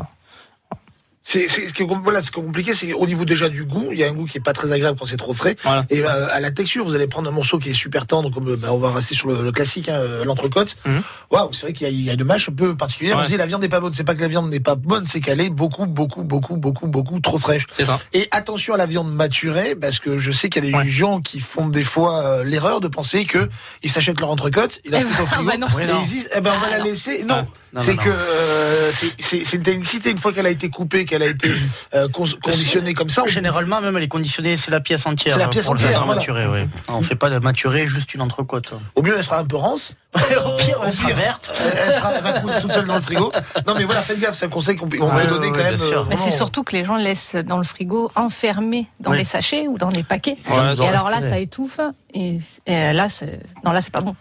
C'est 1.29 1.49
c'est- 1.49 1.66
ce 1.68 1.72
qui 1.72 1.83
est 1.83 1.87
com- 1.89 2.01
voilà, 2.05 2.22
ce 2.22 2.31
qui 2.31 2.39
est 2.39 2.43
compliqué, 2.43 2.72
c'est 2.72 2.93
au 2.93 3.05
niveau 3.05 3.24
déjà 3.24 3.49
du 3.49 3.64
goût. 3.64 3.89
Il 3.91 3.99
y 3.99 4.05
a 4.05 4.09
un 4.09 4.12
goût 4.12 4.27
qui 4.27 4.39
est 4.39 4.41
pas 4.41 4.53
très 4.53 4.70
agréable 4.70 4.97
quand 4.97 5.07
c'est 5.07 5.16
trop 5.16 5.35
frais. 5.35 5.57
Voilà. 5.64 5.85
Et 5.91 6.05
euh, 6.05 6.29
à 6.31 6.39
la 6.39 6.53
texture, 6.53 6.85
vous 6.85 6.95
allez 6.95 7.09
prendre 7.09 7.29
un 7.29 7.33
morceau 7.33 7.59
qui 7.59 7.70
est 7.70 7.74
super 7.74 8.07
tendre, 8.07 8.31
comme 8.33 8.49
euh, 8.51 8.57
bah, 8.57 8.68
on 8.72 8.79
va 8.79 8.93
rester 8.93 9.16
sur 9.16 9.27
le, 9.27 9.43
le 9.43 9.51
classique, 9.51 9.89
hein, 9.89 9.97
euh, 9.99 10.24
l'entrecôte. 10.24 10.77
Mhm. 10.87 11.03
Waouh, 11.33 11.53
c'est 11.53 11.62
vrai 11.66 11.72
qu'il 11.72 11.85
y, 11.89 11.91
a- 11.91 11.93
il 11.93 12.01
y 12.05 12.11
a 12.11 12.12
une 12.12 12.22
mâche 12.22 12.49
un 12.49 12.53
peu 12.53 12.77
particulière. 12.77 13.16
Ouais. 13.16 13.22
Vous 13.22 13.27
disiez, 13.27 13.39
la 13.39 13.47
viande 13.47 13.61
n'est 13.62 13.68
pas 13.68 13.81
bonne. 13.81 13.93
C'est 13.93 14.05
pas 14.05 14.14
que 14.14 14.20
la 14.20 14.29
viande 14.29 14.49
n'est 14.51 14.61
pas 14.61 14.77
bonne, 14.77 15.09
c'est 15.09 15.18
qu'elle 15.18 15.41
est 15.41 15.51
beaucoup, 15.51 15.87
beaucoup, 15.87 16.22
beaucoup, 16.22 16.57
beaucoup, 16.57 16.87
beaucoup 16.87 17.18
trop 17.18 17.41
fraîche. 17.41 17.66
C'est 17.72 17.87
ça. 17.87 17.99
Et 18.12 18.29
attention 18.31 18.74
à 18.74 18.77
la 18.77 18.87
viande 18.87 19.12
maturée, 19.12 19.74
parce 19.74 19.99
que 19.99 20.18
je 20.18 20.31
sais 20.31 20.49
qu'il 20.49 20.64
y 20.64 20.72
a 20.72 20.83
des 20.85 20.89
gens 20.89 21.20
qui 21.20 21.41
font 21.41 21.66
des 21.68 21.83
fois 21.83 22.22
euh, 22.22 22.45
l'erreur 22.45 22.81
de 22.81 22.87
penser 22.87 23.24
que 23.24 23.49
ils 23.83 23.91
s'achètent 23.91 24.20
leur 24.20 24.31
entrecôte, 24.31 24.81
ils 24.85 24.93
la 24.93 25.01
Eh 25.01 25.03
foutent 25.03 25.18
au 25.18 25.24
ben, 25.24 25.31
frigo, 25.31 25.51
bah 25.51 25.57
non. 25.59 25.66
et 25.66 25.74
Oui, 25.74 25.87
non. 25.93 26.01
ils 26.05 26.09
disent, 26.09 26.29
eh 26.37 26.41
ben 26.41 26.53
on 26.55 26.59
va 26.70 26.79
la 26.79 26.85
laisser. 26.85 27.24
Non, 27.24 27.39
non, 27.39 27.47
c'est 27.76 27.96
que 27.96 28.08
euh, 28.08 28.90
c'est 29.20 29.52
une 29.54 29.62
technicité. 29.62 30.10
Une 30.10 30.18
fois 30.18 30.32
qu'elle 30.32 30.46
a 30.46 30.50
été 30.50 30.68
coupée, 30.70 31.04
qu'elle 31.04 31.22
a 31.22 31.26
été 31.26 31.52
euh, 31.94 32.08
con- 32.08 32.26
conditionnée 32.42 32.94
comme 32.94 33.08
ça, 33.10 33.22
on- 33.24 33.26
Généralement, 33.26 33.80
même 33.80 33.96
elle 33.96 34.02
est 34.04 34.08
conditionnée, 34.08 34.56
c'est 34.56 34.70
la 34.70 34.80
pièce 34.80 35.04
entière. 35.06 35.34
C'est 35.34 35.40
la 35.40 35.48
pièce 35.48 35.64
pour 35.66 35.74
le 35.74 35.78
entière, 35.80 35.90
faire 35.90 36.04
voilà. 36.04 36.20
maturer, 36.20 36.46
ouais. 36.46 36.68
On 36.88 37.02
fait 37.02 37.16
pas 37.16 37.28
de 37.30 37.38
maturer 37.38 37.86
juste 37.86 38.14
une 38.14 38.22
entrecôte. 38.22 38.72
au 38.94 39.02
mieux 39.02 39.14
elle 39.16 39.24
sera 39.24 39.38
un 39.38 39.44
peu 39.44 39.56
rance. 39.56 39.94
Au 40.16 40.56
pire, 40.56 40.80
elle 40.82 40.88
Au 40.88 40.92
sera 40.92 41.12
verte. 41.12 41.52
Elle, 41.86 41.92
sera, 41.94 42.12
elle 42.14 42.22
va 42.22 42.40
couler 42.40 42.54
toute 42.62 42.72
seule 42.72 42.86
dans 42.86 42.94
le 42.94 43.00
frigo. 43.02 43.30
Non 43.66 43.74
mais 43.76 43.84
voilà, 43.84 44.00
faites 44.00 44.18
gaffe, 44.18 44.34
c'est 44.36 44.46
un 44.46 44.48
conseil 44.48 44.76
qu'on 44.76 44.88
peut, 44.88 44.96
on 45.00 45.14
Ouais, 45.14 45.26
donner 45.26 45.48
ouais, 45.48 45.52
quand 45.52 45.58
ouais, 45.58 45.72
même. 45.72 45.80
euh, 45.92 46.04
Mais 46.08 46.16
c'est 46.16 46.30
surtout 46.30 46.62
que 46.64 46.74
les 46.74 46.84
gens 46.86 46.96
laissent 46.96 47.34
dans 47.34 47.58
le 47.58 47.64
frigo 47.64 48.10
enfermé 48.14 48.86
dans 49.00 49.10
Oui. 49.10 49.18
les 49.18 49.24
sachets 49.24 49.68
ou 49.68 49.76
dans 49.76 49.90
les 49.90 50.02
paquets. 50.02 50.38
Ouais, 50.48 50.74
et 50.78 50.86
alors 50.88 51.10
là, 51.10 51.20
ça 51.20 51.38
étouffe. 51.38 51.80
Et, 52.14 52.38
et 52.66 52.92
là, 52.94 53.10
c'est... 53.10 53.40
non, 53.62 53.72
là, 53.72 53.82
c'est 53.82 53.92
pas 53.92 54.00
bon. 54.00 54.16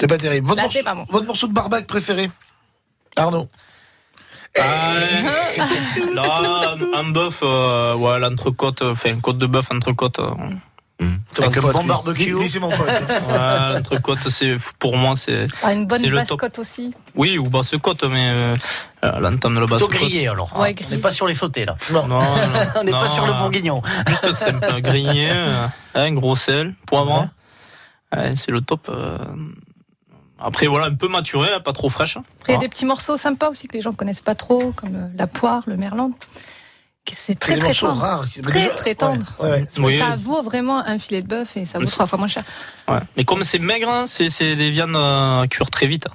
C'est 0.00 0.08
pas 0.08 0.18
terrible. 0.18 0.48
Votre, 0.48 0.56
Là, 0.56 0.62
morceau, 0.64 0.78
c'est 0.78 0.84
pas 0.84 0.94
bon. 0.96 1.06
votre 1.10 1.26
morceau 1.26 1.46
de 1.46 1.52
barbac 1.52 1.86
préféré, 1.86 2.28
Arnaud. 3.20 3.48
Là, 6.14 6.74
un 6.94 7.04
bœuf, 7.10 7.40
euh, 7.42 7.94
ouais, 7.94 8.18
l'entrecôte, 8.18 8.82
enfin, 8.82 9.10
une 9.10 9.20
côte 9.20 9.38
de 9.38 9.46
bœuf, 9.46 9.70
entrecôte. 9.70 10.18
euh, 10.18 10.30
C'est 11.32 11.44
Avec 11.44 11.56
un 11.58 11.72
bon 11.72 11.84
barbecue. 11.84 12.36
C'est 12.48 12.58
mon 12.58 12.70
pote. 12.70 12.80
ouais, 12.88 13.72
l'entrecôte, 13.74 14.28
c'est, 14.28 14.56
pour 14.78 14.96
moi, 14.96 15.14
c'est. 15.16 15.46
Ah, 15.62 15.72
une 15.72 15.86
bonne 15.86 16.00
C'est 16.00 16.08
le 16.08 16.16
basse 16.16 16.28
top. 16.28 16.40
côte 16.40 16.58
aussi. 16.58 16.92
Oui, 17.14 17.38
ou 17.38 17.44
basse-côte, 17.44 18.04
mais 18.04 18.32
euh, 18.36 18.56
euh, 19.04 19.20
l'entame 19.20 19.54
de 19.54 19.60
la 19.60 19.66
basse-côte. 19.66 19.90
Grillé 19.92 20.28
alors. 20.28 20.58
Ouais, 20.58 20.70
hein. 20.70 20.72
grillé. 20.72 20.88
On 20.92 20.96
n'est 20.96 21.00
pas 21.02 21.10
sur 21.10 21.26
les 21.26 21.34
sautés 21.34 21.64
là. 21.64 21.76
Non. 21.92 22.06
Non, 22.06 22.18
non, 22.20 22.26
On 22.80 22.84
n'est 22.84 22.90
pas 22.90 23.08
sur 23.08 23.26
le 23.26 23.32
euh, 23.32 23.38
bourguignon. 23.38 23.82
Juste 24.08 24.32
simple, 24.32 24.80
grillé, 24.82 25.30
euh, 25.32 25.66
hein, 25.94 26.12
gros 26.12 26.36
sel, 26.36 26.74
poivre. 26.86 27.28
Ouais, 28.14 28.32
c'est 28.34 28.50
le 28.50 28.60
top. 28.60 28.90
Euh. 30.40 30.46
Après, 30.46 30.66
voilà, 30.66 30.86
un 30.86 30.94
peu 30.94 31.08
maturé, 31.08 31.48
hein, 31.54 31.60
pas 31.60 31.72
trop 31.72 31.88
fraîche. 31.88 32.16
Après, 32.16 32.52
il 32.52 32.54
y 32.54 32.56
a 32.56 32.60
des 32.60 32.68
petits 32.68 32.84
morceaux 32.86 33.16
sympas 33.16 33.50
aussi 33.50 33.66
que 33.68 33.74
les 33.74 33.82
gens 33.82 33.92
connaissent 33.92 34.20
pas 34.20 34.34
trop, 34.34 34.72
comme 34.76 34.96
euh, 34.96 35.08
la 35.16 35.26
poire, 35.26 35.62
le 35.66 35.76
merlan. 35.76 36.10
C'est 37.12 37.36
très 37.38 37.58
très 37.58 37.74
tendre. 37.74 38.00
rares. 38.00 38.24
Très 38.42 38.68
très 38.68 38.94
tendre. 38.94 39.24
Ouais, 39.40 39.50
ouais. 39.50 39.66
Oui. 39.78 39.98
Ça 39.98 40.14
vaut 40.16 40.42
vraiment 40.42 40.78
un 40.86 40.96
filet 40.98 41.22
de 41.22 41.26
bœuf 41.26 41.56
et 41.56 41.66
ça 41.66 41.80
vaut 41.80 41.86
trois 41.86 42.06
fois 42.06 42.18
moins 42.18 42.28
cher. 42.28 42.44
Ouais. 42.88 43.00
Mais 43.16 43.24
comme 43.24 43.42
c'est 43.42 43.58
maigre, 43.58 43.88
hein, 43.88 44.04
c'est 44.06 44.54
des 44.54 44.70
viandes 44.70 44.94
euh, 44.94 45.40
à 45.42 45.46
cuire 45.48 45.70
très 45.70 45.88
vite. 45.88 46.06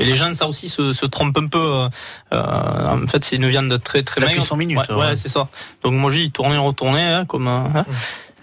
Et 0.00 0.04
les 0.04 0.14
gens, 0.14 0.32
ça 0.34 0.48
aussi, 0.48 0.68
se, 0.68 0.92
se 0.92 1.06
trompent 1.06 1.36
un 1.38 1.46
peu. 1.46 1.58
euh, 1.58 1.88
euh, 2.32 2.86
en 2.88 3.06
fait, 3.06 3.22
c'est 3.22 3.36
une 3.36 3.46
viande 3.48 3.80
très 3.84 4.02
très 4.02 4.20
La 4.20 4.26
maigre. 4.28 4.38
cuisson 4.40 4.56
minute, 4.56 4.76
Ouais, 4.78 4.90
ouais. 4.92 5.06
ouais, 5.10 5.14
c'est 5.16 5.28
ça. 5.28 5.46
Donc 5.84 5.92
moi, 5.92 6.10
j'ai 6.10 6.22
dit 6.22 6.32
tourner, 6.32 6.56
retourner, 6.56 7.02
hein, 7.02 7.26
comme. 7.26 7.46
euh, 7.46 7.60
hein. 7.74 7.84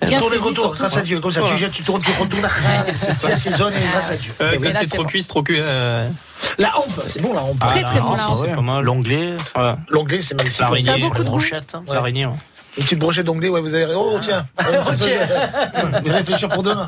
Bien 0.06 0.20
tourner, 0.20 0.36
saisi 0.38 0.48
retour, 0.50 0.76
grâce 0.76 0.96
à 0.98 1.02
Dieu. 1.02 1.20
Comme 1.20 1.32
ça, 1.32 1.42
tu 1.42 1.58
jettes, 1.58 1.72
tu 1.72 1.84
tournes, 1.84 2.02
tu 2.02 2.12
retournes. 2.20 2.48
Tu 2.48 3.26
assaisonnes 3.32 3.74
et 3.74 3.92
grâce 3.92 4.12
à 4.12 4.16
Dieu. 4.18 4.32
Euh, 4.42 4.52
Et 4.52 4.58
oui. 4.58 4.68
quand 4.72 4.80
c'est 4.80 4.88
trop 4.90 5.06
cuit, 5.06 5.22
c'est 5.24 5.28
trop 5.30 5.44
cuit. 5.44 5.58
euh, 5.60 6.08
La 6.60 6.78
hampe, 6.78 7.02
c'est 7.08 7.22
bon 7.22 7.34
la 7.34 7.42
hampe. 7.42 7.60
Très, 7.60 7.84
très 7.84 8.00
bon, 8.00 8.12
la 8.12 8.18
c'est 8.18 8.54
hampe. 8.56 8.84
L'onglet. 8.84 9.38
L'onglet, 9.90 10.22
c'est 10.22 10.36
magnifique. 10.36 10.60
L'araignée. 10.60 10.88
Ça 10.90 10.94
a 10.94 10.98
beaucoup 11.00 11.18
de 11.18 11.24
goût. 11.24 11.30
brochette. 11.32 11.76
Ouais. 11.88 11.96
L'araignée, 11.96 12.26
ouais. 12.28 12.34
Une 12.78 12.84
petite 12.84 13.00
brochette 13.00 13.26
d'onglet, 13.26 13.50
ouais, 13.50 13.60
vous 13.60 13.74
avez. 13.74 13.92
Oh, 13.98 14.20
tiens. 14.22 14.46
Ouais, 14.60 14.78
ça, 14.84 14.94
ça, 14.96 15.08
Je 15.98 16.04
vais 16.04 16.12
réfléchir 16.16 16.48
pour 16.48 16.62
demain. 16.62 16.88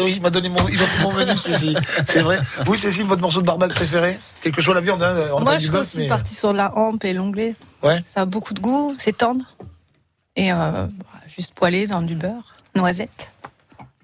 oui, 0.00 0.14
il 0.16 0.20
m'a 0.22 0.30
donné 0.30 0.48
mon, 0.48 0.66
il 0.68 0.76
m'a 0.76 0.84
mon 1.00 1.12
menu, 1.12 1.36
celui-ci. 1.38 1.76
C'est 2.06 2.22
vrai. 2.22 2.40
Vous, 2.64 2.74
Cécile, 2.74 3.06
votre 3.06 3.22
morceau 3.22 3.40
de 3.40 3.46
barbac 3.46 3.72
préféré? 3.72 4.18
Quelle 4.42 4.50
que 4.50 4.60
soit 4.62 4.74
la 4.74 4.80
viande, 4.80 5.00
hein, 5.00 5.14
on 5.32 5.40
Moi, 5.42 5.58
je 5.58 5.66
suis 5.68 5.76
aussi 5.76 5.98
mais. 5.98 6.08
partie 6.08 6.34
sur 6.34 6.52
la 6.52 6.76
hampe 6.76 7.04
et 7.04 7.12
l'onglet. 7.12 7.54
Ouais. 7.84 8.02
Ça 8.12 8.22
a 8.22 8.24
beaucoup 8.24 8.52
de 8.52 8.58
goût, 8.58 8.94
c'est 8.98 9.16
tendre. 9.16 9.44
Et 10.34 10.50
euh, 10.52 10.88
juste 11.36 11.54
poêlé 11.54 11.86
dans 11.86 12.02
du 12.02 12.14
beurre, 12.14 12.54
noisette. 12.74 13.28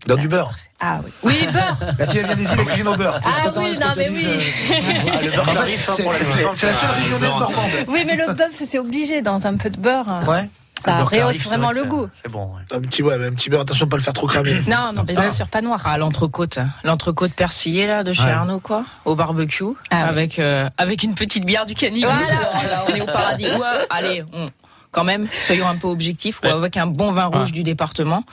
Dans 0.06 0.16
du 0.16 0.28
beurre. 0.28 0.52
Ah 0.80 1.00
oui. 1.04 1.10
Oui, 1.22 1.46
beurre 1.52 1.76
La 1.98 2.06
fille, 2.06 2.20
elle 2.20 2.26
vient 2.26 2.36
d'ici, 2.36 2.56
la 2.56 2.64
cuisine 2.64 2.88
au 2.88 2.96
beurre. 2.96 3.20
Ah 3.22 3.52
oui, 3.56 3.78
non, 3.78 3.86
mais 3.98 4.08
dise, 4.08 4.26
oui. 4.70 4.72
euh, 4.72 4.74
Ah, 5.12 5.22
le 5.22 5.30
beurre 5.30 5.52
tarif 5.54 5.88
hein, 5.90 5.92
c'est- 5.96 6.04
la 6.04 6.54
seule 6.56 7.20
normande. 7.20 7.50
Oui, 7.88 8.04
mais 8.06 8.16
le 8.16 8.32
bœuf, 8.32 8.62
c'est 8.64 8.78
obligé 8.78 9.20
dans 9.20 9.46
un 9.46 9.56
peu 9.58 9.68
de 9.68 9.76
beurre. 9.78 10.06
Ouais. 10.26 10.48
Ça 10.82 11.04
rehausse 11.04 11.42
vraiment 11.42 11.72
le 11.72 11.84
goût. 11.84 12.08
C'est 12.22 12.30
bon. 12.32 12.46
ouais. 12.54 12.62
Un 12.74 12.80
petit, 12.80 13.02
ouais, 13.02 13.12
un 13.22 13.32
petit 13.32 13.50
beurre, 13.50 13.60
attention 13.60 13.84
de 13.84 13.90
pas 13.90 13.98
le 13.98 14.02
faire 14.02 14.14
trop 14.14 14.26
cramer. 14.26 14.54
Non, 14.66 14.92
non, 14.94 15.04
mais 15.06 15.12
bien 15.12 15.30
sûr, 15.30 15.46
pas 15.46 15.60
noir. 15.60 15.82
Ah, 15.84 15.98
l'entrecôte, 15.98 16.58
l'entrecôte 16.84 17.34
persillée 17.34 17.86
là 17.86 18.02
de 18.02 18.14
chez 18.14 18.22
Ouais. 18.24 18.30
Arnaud 18.30 18.60
quoi, 18.60 18.84
au 19.04 19.14
barbecue, 19.14 19.64
Ah 19.90 20.06
avec 20.06 20.38
euh, 20.38 20.66
avec 20.78 21.02
une 21.02 21.14
petite 21.14 21.44
bière 21.44 21.66
du 21.66 21.74
canigou. 21.74 22.08
Voilà. 22.10 22.34
Là, 22.34 22.84
on 22.88 22.94
est 22.94 23.00
au 23.02 23.06
paradis. 23.06 23.44
Ouais, 23.44 23.86
allez, 23.90 24.24
on- 24.32 24.46
quand 24.90 25.04
même, 25.04 25.26
soyons 25.40 25.68
un 25.68 25.76
peu 25.76 25.88
objectifs. 25.88 26.40
ou 26.42 26.46
avec 26.48 26.76
un 26.76 26.86
bon 26.86 27.12
vin 27.12 27.26
rouge 27.26 27.52
du 27.52 27.62
département, 27.62 28.24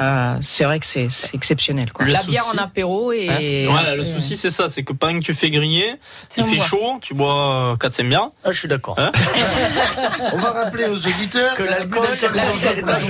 euh, 0.00 0.36
c'est 0.42 0.64
vrai 0.64 0.80
que 0.80 0.86
c'est 0.86 1.08
exceptionnel. 1.32 1.92
Quoi. 1.92 2.04
Le 2.04 2.12
La 2.12 2.18
souci- 2.18 2.30
bière 2.30 2.46
en 2.52 2.58
apéro 2.58 3.12
et 3.12 3.28
Ouais, 3.68 3.94
le 3.96 4.00
et- 4.00 4.04
souci, 4.04 4.36
c'est 4.36 4.50
ça. 4.50 4.68
C'est 4.68 4.82
que 4.82 4.92
pendant 4.92 5.20
que 5.20 5.24
tu 5.24 5.34
fais 5.34 5.50
griller, 5.50 5.94
Tu 6.30 6.40
il 6.40 6.46
fait 6.46 6.56
bois. 6.56 6.66
chaud, 6.66 6.98
tu 7.00 7.14
bois 7.14 7.76
4-5 7.78 8.08
bières. 8.08 8.30
Ah, 8.44 8.50
je 8.50 8.58
suis 8.58 8.66
d'accord. 8.68 8.98
Hein 8.98 9.12
On 10.32 10.38
va 10.38 10.50
rappeler 10.50 10.86
aux 10.86 10.96
auditeurs 10.96 11.54
Que 11.54 11.62
l'alcool, 11.62 12.02
l'alcool 12.22 12.36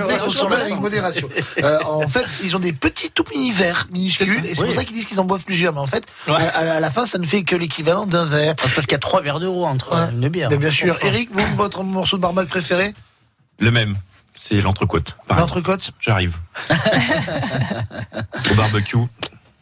la- 0.07 0.15
est 0.15 0.19
consommé 0.19 0.57
avec 0.57 0.79
modération. 0.81 1.29
Euh, 1.63 1.79
en 1.87 2.07
fait, 2.09 2.27
ils 2.43 2.55
ont 2.55 2.61
des 2.61 2.73
petits 2.73 3.11
tout 3.11 3.25
mini 3.35 3.51
verres 3.51 3.87
minuscules, 3.93 4.45
et 4.45 4.55
c'est 4.55 4.61
Oui. 4.61 4.67
pour 4.67 4.75
ça 4.75 4.85
qu'ils 4.85 4.95
disent 4.95 5.07
qu'ils 5.07 5.21
en 5.21 5.25
boivent 5.25 5.45
plusieurs. 5.45 5.73
Mais 5.73 5.81
en 5.81 5.87
fait, 5.87 6.05
Ouais. 6.29 6.35
à, 6.55 6.75
à 6.77 6.81
la 6.81 6.91
fin, 6.91 7.07
ça 7.07 7.19
ne 7.19 7.27
fait 7.27 7.45
que 7.45 7.57
l'équivalent 7.57 8.07
d'un 8.07 8.25
verre. 8.25 8.55
C'est 8.61 8.75
parce 8.75 8.87
qu'il 8.87 8.93
y 8.93 8.97
a 8.97 8.99
trois 8.99 9.23
verres 9.23 9.41
d'eau 9.41 9.65
entre 9.65 9.95
Ouais. 9.97 10.11
une 10.13 10.29
bière. 10.29 10.51
Mais 10.51 10.59
bien 10.59 10.71
sûr. 10.71 10.99
Eric, 11.03 11.31
vous, 11.33 11.47
votre 11.57 11.83
morceau 11.83 12.17
de 12.19 12.23
barbac 12.23 12.47
préféré? 12.49 12.93
Le 13.59 13.71
même. 13.71 13.97
C'est 14.35 14.61
l'entrecôte. 14.61 15.17
L'entrecôte 15.29 15.93
J'arrive. 16.01 16.39
Au 18.51 18.55
barbecue. 18.57 18.99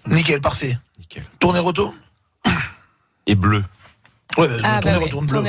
Nickel, 0.07 0.41
parfait. 0.41 0.79
Nickel. 0.99 1.25
Tournez 1.39 1.61
retour 1.61 1.95
Et 3.27 3.35
bleu. 3.35 3.65
Ouais, 4.39 4.49
Ah, 4.65 4.81
bah 4.81 4.91
bleu. 5.27 5.41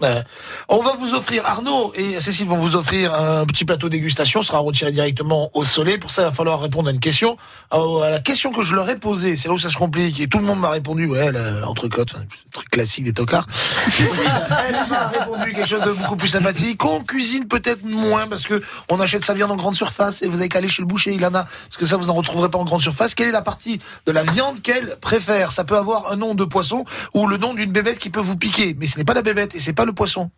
Ouais. 0.00 0.22
On 0.68 0.78
va 0.82 0.92
vous 0.98 1.12
offrir, 1.14 1.44
Arnaud 1.46 1.92
et 1.96 2.20
Cécile 2.20 2.46
vont 2.46 2.56
vous 2.56 2.76
offrir 2.76 3.12
un 3.14 3.44
petit 3.46 3.64
plateau 3.64 3.88
dégustation, 3.88 4.42
sera 4.42 4.58
retiré 4.58 4.92
directement 4.92 5.50
au 5.54 5.64
soleil. 5.64 5.98
Pour 5.98 6.10
ça, 6.10 6.22
il 6.22 6.24
va 6.26 6.30
falloir 6.32 6.60
répondre 6.60 6.88
à 6.88 6.92
une 6.92 7.00
question. 7.00 7.36
Euh, 7.74 8.02
À 8.02 8.10
la 8.10 8.20
question 8.20 8.52
que 8.52 8.62
je 8.62 8.74
leur 8.74 8.88
ai 8.88 8.96
posée, 8.98 9.36
c'est 9.36 9.48
là 9.48 9.54
où 9.54 9.58
ça 9.58 9.70
se 9.70 9.76
complique, 9.76 10.20
et 10.20 10.28
tout 10.28 10.38
le 10.38 10.44
monde 10.44 10.60
m'a 10.60 10.70
répondu, 10.70 11.06
ouais, 11.06 11.32
l'entrecôte, 11.32 12.14
un 12.16 12.24
truc 12.52 12.70
classique 12.70 13.04
des 13.04 13.12
tocards. 13.12 13.46
Cécile, 13.90 14.22
elle 14.68 14.88
m'a 14.88 15.08
répondu 15.08 15.52
quelque 15.52 15.68
chose 15.68 15.82
de 15.82 15.92
beaucoup 15.92 16.16
plus 16.16 16.28
sympathique. 16.28 16.84
On 16.84 17.02
cuisine 17.02 17.46
peut-être 17.48 17.84
moins, 17.84 18.26
parce 18.28 18.44
que 18.44 18.62
on 18.88 19.00
achète 19.00 19.24
sa 19.24 19.34
viande 19.34 19.50
en 19.50 19.56
grande 19.56 19.74
surface, 19.74 20.22
et 20.22 20.28
vous 20.28 20.36
avez 20.38 20.48
qu'à 20.48 20.58
aller 20.58 20.68
chez 20.68 20.82
le 20.82 20.86
boucher, 20.88 21.12
il 21.12 21.24
en 21.26 21.34
a, 21.34 21.44
parce 21.44 21.76
que 21.78 21.86
ça, 21.86 21.96
vous 21.96 22.06
n'en 22.06 22.14
retrouverez 22.14 22.50
pas 22.50 22.58
en 22.58 22.64
grande 22.64 22.82
surface. 22.82 23.14
Quelle 23.14 23.28
est 23.28 23.32
la 23.32 23.42
partie 23.42 23.80
de 24.06 24.12
la 24.12 24.22
viande 24.22 24.62
qu'elle 24.62 24.96
préfère? 25.00 25.50
Ça 25.52 25.64
peut 25.64 25.76
avoir 25.76 26.12
un 26.12 26.16
nom 26.16 26.34
de 26.34 26.44
poisson, 26.44 26.84
ou 27.14 27.26
le 27.26 27.36
nom 27.36 27.54
d'une 27.54 27.72
bébête 27.72 27.98
qui 27.98 28.10
peut 28.10 28.20
vous 28.20 28.27
piquer, 28.36 28.76
mais 28.78 28.86
ce 28.86 28.98
n'est 28.98 29.04
pas 29.04 29.14
la 29.14 29.22
bébête, 29.22 29.54
et 29.54 29.60
c'est 29.60 29.72
pas 29.72 29.84
le 29.84 29.92
poisson. 29.92 30.30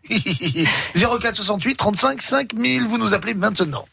04 0.94 1.36
68 1.36 1.74
35 1.76 2.22
5000, 2.22 2.86
vous 2.86 2.98
nous 2.98 3.14
appelez 3.14 3.34
maintenant. 3.34 3.84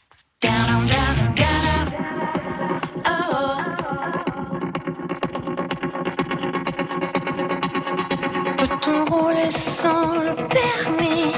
Peut-on 8.57 9.05
rouler 9.05 9.51
sans 9.51 10.15
le 10.23 10.35
permis 10.35 11.33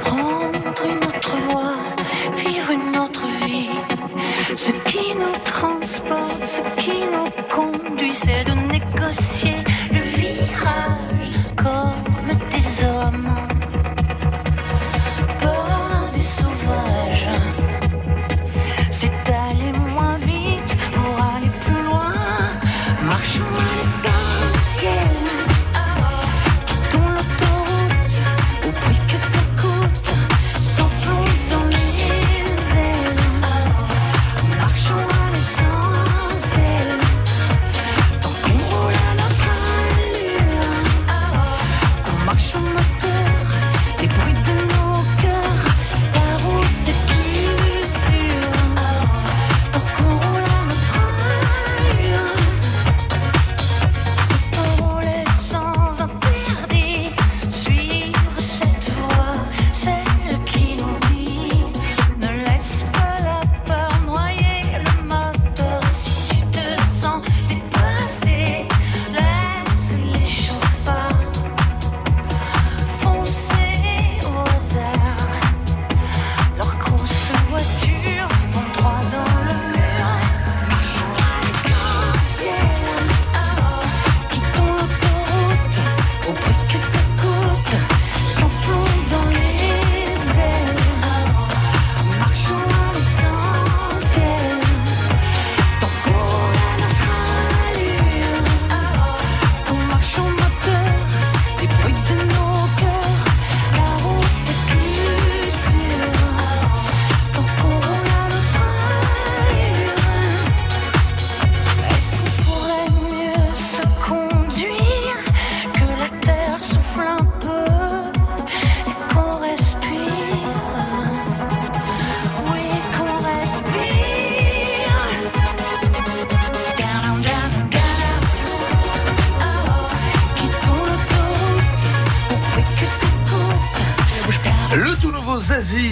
Prendre 0.00 0.84
une 0.84 1.04
autre 1.04 1.36
voie, 1.48 1.74
vivre 2.36 2.70
une 2.70 2.96
autre 2.98 3.26
vie? 3.44 3.68
Ce 4.56 4.70
qui 4.90 5.14
nous 5.14 5.36
transporte, 5.44 6.44
ce 6.44 6.60
qui 6.80 7.00
nous 7.12 7.30
conduit, 7.54 8.14
c'est 8.14 8.44
de 8.44 8.52
négocier 8.52 9.47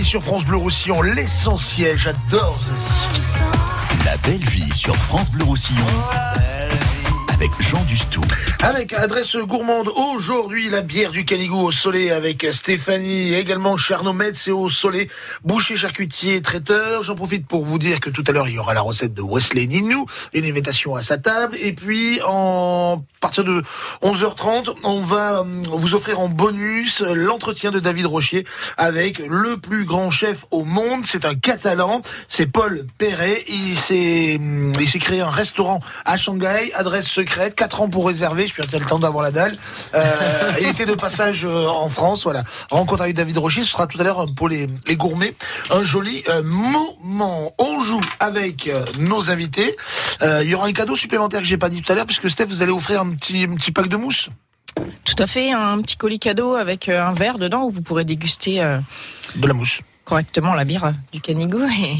sur 0.06 0.22
France 0.22 0.44
Bleu 0.44 0.56
Roussillon. 0.56 1.02
L'essentiel, 1.02 1.98
j'adore 1.98 2.56
Zazie. 2.60 3.40
La 4.04 4.16
belle 4.18 4.44
vie 4.50 4.72
sur 4.72 4.94
France 4.94 5.32
Bleu 5.32 5.44
Roussillon. 5.44 5.84
Avec 7.46 7.62
Jean 7.62 7.84
Dustou. 7.84 8.20
Avec 8.60 8.92
adresse 8.92 9.36
gourmande 9.36 9.88
aujourd'hui 9.94 10.68
la 10.68 10.80
bière 10.80 11.12
du 11.12 11.24
Canigou 11.24 11.60
au 11.60 11.70
soleil 11.70 12.10
avec 12.10 12.44
Stéphanie, 12.50 13.34
également 13.34 13.76
Charno 13.76 14.12
Metz 14.12 14.48
et 14.48 14.50
au 14.50 14.68
soleil, 14.68 15.06
boucher, 15.44 15.76
charcutier, 15.76 16.42
traiteur. 16.42 17.04
J'en 17.04 17.14
profite 17.14 17.46
pour 17.46 17.64
vous 17.64 17.78
dire 17.78 18.00
que 18.00 18.10
tout 18.10 18.24
à 18.26 18.32
l'heure 18.32 18.48
il 18.48 18.54
y 18.54 18.58
aura 18.58 18.74
la 18.74 18.80
recette 18.80 19.14
de 19.14 19.22
Wesley 19.22 19.66
Ninou, 19.66 20.06
une 20.32 20.44
invitation 20.44 20.96
à 20.96 21.02
sa 21.02 21.18
table. 21.18 21.56
Et 21.62 21.72
puis 21.72 22.20
en 22.26 23.04
partir 23.20 23.44
de 23.44 23.62
11h30, 24.02 24.74
on 24.82 25.00
va 25.00 25.40
euh, 25.40 25.44
vous 25.66 25.94
offrir 25.94 26.18
en 26.18 26.28
bonus 26.28 27.00
l'entretien 27.00 27.70
de 27.70 27.78
David 27.78 28.06
Rochier 28.06 28.44
avec 28.76 29.18
le 29.18 29.56
plus 29.56 29.84
grand 29.84 30.10
chef 30.10 30.46
au 30.50 30.64
monde. 30.64 31.04
C'est 31.06 31.24
un 31.24 31.36
Catalan, 31.36 32.02
c'est 32.26 32.46
Paul 32.46 32.84
Perret. 32.98 33.44
Il 33.48 33.76
s'est 33.76 34.40
il 34.80 34.88
s'est 34.88 34.98
créé 34.98 35.20
un 35.20 35.30
restaurant 35.30 35.78
à 36.04 36.16
Shanghai, 36.16 36.72
adresse 36.74 37.06
secrète, 37.06 37.35
4 37.54 37.82
ans 37.82 37.88
pour 37.88 38.06
réserver. 38.06 38.46
Je 38.46 38.52
suis 38.52 38.62
le 38.62 38.86
temps 38.86 38.98
d'avoir 38.98 39.22
la 39.22 39.30
dalle. 39.30 39.56
Euh, 39.94 40.02
il 40.60 40.68
était 40.68 40.86
de 40.86 40.94
passage 40.94 41.44
euh, 41.44 41.66
en 41.66 41.88
France, 41.88 42.24
voilà. 42.24 42.44
Rencontre 42.70 43.02
avec 43.02 43.14
David 43.14 43.38
Rochier, 43.38 43.62
ce 43.62 43.70
sera 43.70 43.86
tout 43.86 44.00
à 44.00 44.04
l'heure 44.04 44.26
pour 44.34 44.48
les, 44.48 44.66
les 44.86 44.96
gourmets. 44.96 45.34
Un 45.70 45.82
joli 45.82 46.22
euh, 46.28 46.42
moment. 46.42 47.54
On 47.58 47.80
joue 47.80 48.00
avec 48.20 48.68
euh, 48.68 48.84
nos 48.98 49.30
invités. 49.30 49.76
Euh, 50.22 50.40
il 50.44 50.50
y 50.50 50.54
aura 50.54 50.66
un 50.66 50.72
cadeau 50.72 50.96
supplémentaire 50.96 51.40
que 51.40 51.46
j'ai 51.46 51.58
pas 51.58 51.68
dit 51.68 51.82
tout 51.82 51.92
à 51.92 51.94
l'heure, 51.94 52.06
puisque 52.06 52.30
Steph, 52.30 52.46
vous 52.46 52.62
allez 52.62 52.72
offrir 52.72 53.00
un 53.00 53.10
petit, 53.10 53.44
un 53.44 53.54
petit 53.54 53.72
pack 53.72 53.88
de 53.88 53.96
mousse. 53.96 54.30
Tout 55.04 55.14
à 55.18 55.26
fait, 55.26 55.52
un 55.52 55.80
petit 55.80 55.96
colis 55.96 56.18
cadeau 56.18 56.54
avec 56.54 56.88
euh, 56.88 57.02
un 57.02 57.12
verre 57.12 57.38
dedans 57.38 57.64
où 57.64 57.70
vous 57.70 57.82
pourrez 57.82 58.04
déguster 58.04 58.60
euh, 58.62 58.78
de 59.36 59.46
la 59.46 59.54
mousse 59.54 59.80
correctement 60.04 60.54
la 60.54 60.64
bière 60.64 60.92
du 61.12 61.20
Canigou 61.20 61.64
et 61.64 61.96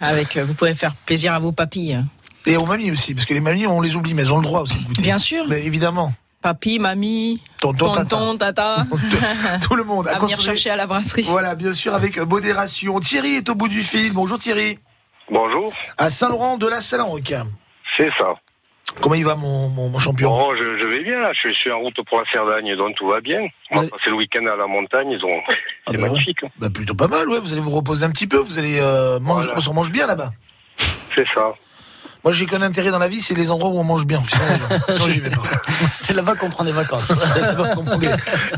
avec 0.00 0.36
euh, 0.36 0.44
vous 0.44 0.54
pourrez 0.54 0.74
faire 0.74 0.94
plaisir 0.94 1.32
à 1.32 1.38
vos 1.38 1.52
papilles. 1.52 2.04
Et 2.46 2.56
aux 2.56 2.64
mamies 2.66 2.90
aussi, 2.90 3.14
parce 3.14 3.26
que 3.26 3.34
les 3.34 3.40
mamies, 3.40 3.66
on 3.66 3.80
les 3.80 3.94
oublie, 3.94 4.14
mais 4.14 4.22
elles 4.22 4.32
ont 4.32 4.38
le 4.38 4.44
droit 4.44 4.60
aussi 4.62 4.78
de 4.78 4.84
goûter. 4.84 5.02
Bien 5.02 5.18
sûr. 5.18 5.44
Mais 5.48 5.64
évidemment. 5.64 6.12
Papy, 6.40 6.78
mamie, 6.78 7.42
Tonton, 7.60 7.92
tonton, 7.92 8.36
tata, 8.38 8.76
Tout 9.68 9.74
le 9.74 9.82
monde. 9.84 10.06
à 10.06 10.12
venir 10.12 10.20
consommer. 10.36 10.42
chercher 10.44 10.70
à 10.70 10.76
la 10.76 10.86
brasserie. 10.86 11.24
Voilà, 11.28 11.54
bien 11.56 11.72
sûr, 11.72 11.94
avec 11.94 12.16
modération. 12.18 13.00
Thierry 13.00 13.34
est 13.36 13.48
au 13.48 13.54
bout 13.56 13.68
du 13.68 13.82
fil. 13.82 14.12
Bonjour 14.12 14.38
Thierry. 14.38 14.78
Bonjour. 15.30 15.72
À 15.98 16.10
Saint-Laurent 16.10 16.56
de 16.56 16.66
la 16.68 16.80
Salanque. 16.80 17.34
C'est 17.96 18.08
ça. 18.16 18.34
Comment 19.02 19.16
il 19.16 19.24
va 19.24 19.34
mon, 19.34 19.68
mon, 19.68 19.88
mon 19.90 19.98
champion 19.98 20.30
Bon, 20.30 20.54
je, 20.56 20.78
je 20.78 20.84
vais 20.86 21.02
bien, 21.02 21.18
là. 21.18 21.32
Je, 21.34 21.40
suis- 21.40 21.54
je 21.54 21.58
suis 21.58 21.70
en 21.72 21.80
route 21.80 22.00
pour 22.08 22.18
la 22.18 22.24
Cerdagne, 22.30 22.74
donc 22.76 22.94
tout 22.96 23.08
va 23.08 23.20
bien. 23.20 23.40
On 23.72 23.80
va 23.80 23.88
passer 23.88 24.08
le 24.08 24.14
week-end 24.14 24.46
à 24.46 24.56
la 24.56 24.66
montagne, 24.66 25.10
ils 25.10 25.22
ont... 25.24 25.40
c'est 25.90 25.98
magnifique. 25.98 26.44
hein. 26.44 26.48
Bah 26.58 26.70
plutôt 26.70 26.94
pas 26.94 27.08
mal, 27.08 27.28
ouais. 27.28 27.40
Vous 27.40 27.52
allez 27.52 27.60
vous 27.60 27.70
reposer 27.70 28.04
un 28.04 28.10
petit 28.10 28.26
peu. 28.28 28.38
Vous 28.38 28.58
allez 28.58 28.78
euh, 28.80 29.18
manger, 29.20 29.50
on 29.54 29.60
se 29.60 29.70
mange 29.70 29.90
bien 29.90 30.06
là-bas. 30.06 30.30
C'est 31.14 31.26
ça. 31.34 31.52
Moi, 32.24 32.32
j'ai 32.32 32.46
qu'un 32.46 32.62
intérêt 32.62 32.90
dans 32.90 32.98
la 32.98 33.08
vie, 33.08 33.20
c'est 33.20 33.34
les 33.34 33.50
endroits 33.50 33.70
où 33.70 33.78
on 33.78 33.84
mange 33.84 34.04
bien. 34.04 34.22
Sinon, 34.30 34.44
je- 34.88 34.92
sinon, 34.92 35.08
j'y 35.08 35.20
vais 35.20 35.30
pas. 35.30 35.42
C'est 36.02 36.14
là-bas 36.14 36.36
qu'on 36.36 36.48
prend 36.48 36.64
des 36.64 36.72
vacances. 36.72 37.04
C'est 37.34 37.40
là-bas 37.42 37.74
qu'on 37.74 37.84
prend 37.84 37.98
des, 37.98 38.08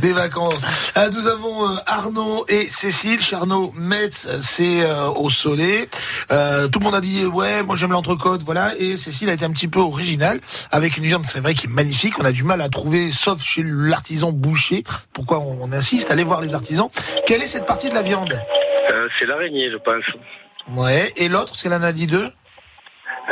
des 0.01 0.13
vacances. 0.13 0.63
Euh, 0.97 1.11
nous 1.11 1.27
avons 1.27 1.65
euh, 1.69 1.77
Arnaud 1.87 2.45
et 2.49 2.71
Cécile. 2.71 3.21
Charnaud 3.21 3.73
Metz, 3.77 4.29
c'est 4.41 4.83
euh, 4.85 5.09
au 5.09 5.31
soleil. 5.31 5.89
Euh, 6.31 6.69
tout 6.69 6.79
le 6.79 6.85
monde 6.85 6.95
a 6.95 7.01
dit 7.01 7.25
ouais, 7.27 7.65
moi 7.65 7.75
j'aime 7.75 7.91
l'entrecôte, 7.91 8.43
voilà. 8.45 8.71
Et 8.79 8.97
Cécile 8.97 9.29
a 9.31 9.33
été 9.33 9.45
un 9.45 9.51
petit 9.51 9.67
peu 9.67 9.81
originale 9.81 10.41
avec 10.71 10.97
une 10.97 11.05
viande, 11.05 11.25
c'est 11.27 11.41
vrai, 11.41 11.55
qui 11.55 11.67
est 11.67 11.71
magnifique. 11.71 12.15
On 12.21 12.25
a 12.25 12.31
du 12.33 12.45
mal 12.45 12.61
à 12.61 12.69
trouver, 12.69 13.11
sauf 13.11 13.43
chez 13.43 13.63
l'artisan 13.65 14.31
boucher. 14.31 14.85
Pourquoi 15.13 15.41
on, 15.41 15.59
on 15.63 15.73
insiste? 15.73 16.09
Allez 16.11 16.23
voir 16.25 16.41
les 16.41 16.55
artisans. 16.55 16.89
Quelle 17.27 17.43
est 17.43 17.47
cette 17.49 17.67
partie 17.67 17.89
de 17.89 17.95
la 17.95 18.03
viande? 18.03 18.41
Euh, 18.93 19.09
c'est 19.19 19.27
l'araignée, 19.27 19.71
je 19.73 19.77
pense. 19.77 20.05
Ouais. 20.77 21.13
Et 21.17 21.29
l'autre, 21.29 21.47
parce 21.51 21.63
qu'elle 21.63 21.75
en 21.75 21.83
a 21.83 21.93
dit 21.93 22.07
deux? 22.07 22.31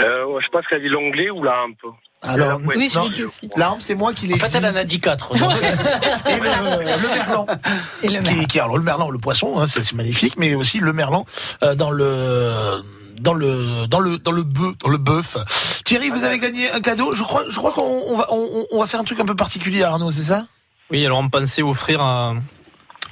Euh, 0.00 0.40
je 0.40 0.48
pense 0.48 0.66
qu'elle 0.66 0.82
dit 0.82 0.88
l'onglet 0.88 1.30
ou 1.30 1.42
la 1.42 1.62
hampe. 1.64 1.94
Alors, 2.22 2.60
Ouais. 2.66 2.76
non, 2.94 3.08
La 3.56 3.70
hampe, 3.72 3.80
c'est 3.80 3.94
moi 3.94 4.12
qui 4.12 4.26
l'ai 4.26 4.34
En 4.34 4.38
fait, 4.38 4.48
dit. 4.48 4.56
elle 4.56 4.66
en 4.66 4.76
a 4.76 4.84
dit 4.84 5.00
quatre. 5.00 5.34
et 5.36 5.38
le, 5.38 6.82
le 7.02 7.14
merlan. 7.14 7.46
Et 8.02 8.08
le 8.08 8.20
Qui, 8.22 8.46
qui- 8.46 8.60
alors 8.60 8.76
le 8.76 8.82
merlan, 8.82 9.10
le 9.10 9.18
poisson, 9.18 9.58
hein, 9.58 9.66
c'est 9.68 9.82
c'est 9.84 9.94
magnifique, 9.94 10.34
mais 10.36 10.54
aussi 10.54 10.78
le 10.78 10.92
merlan 10.92 11.24
euh, 11.62 11.74
dans 11.74 11.90
le 11.90 12.82
dans 13.20 13.34
le 13.34 13.86
dans 13.86 14.00
le 14.00 14.18
dans 14.18 14.32
le 14.32 14.42
bœuf 14.42 14.78
dans 14.78 14.88
le 14.90 14.98
bœuf. 14.98 15.36
Thierry, 15.84 16.10
vous 16.10 16.24
avez 16.24 16.38
gagné 16.38 16.70
un 16.70 16.80
cadeau. 16.80 17.12
Je 17.14 17.22
crois 17.22 17.44
je 17.48 17.56
crois 17.56 17.72
qu'on 17.72 18.02
on 18.06 18.16
va 18.16 18.26
on, 18.32 18.66
on 18.72 18.80
va 18.80 18.86
faire 18.86 19.00
un 19.00 19.04
truc 19.04 19.20
un 19.20 19.24
peu 19.26 19.36
particulier, 19.36 19.82
Arnaud, 19.84 20.10
c'est 20.10 20.22
ça? 20.22 20.46
Oui, 20.90 21.04
alors 21.04 21.18
on 21.18 21.28
pensait 21.28 21.62
offrir 21.62 22.00
à, 22.00 22.34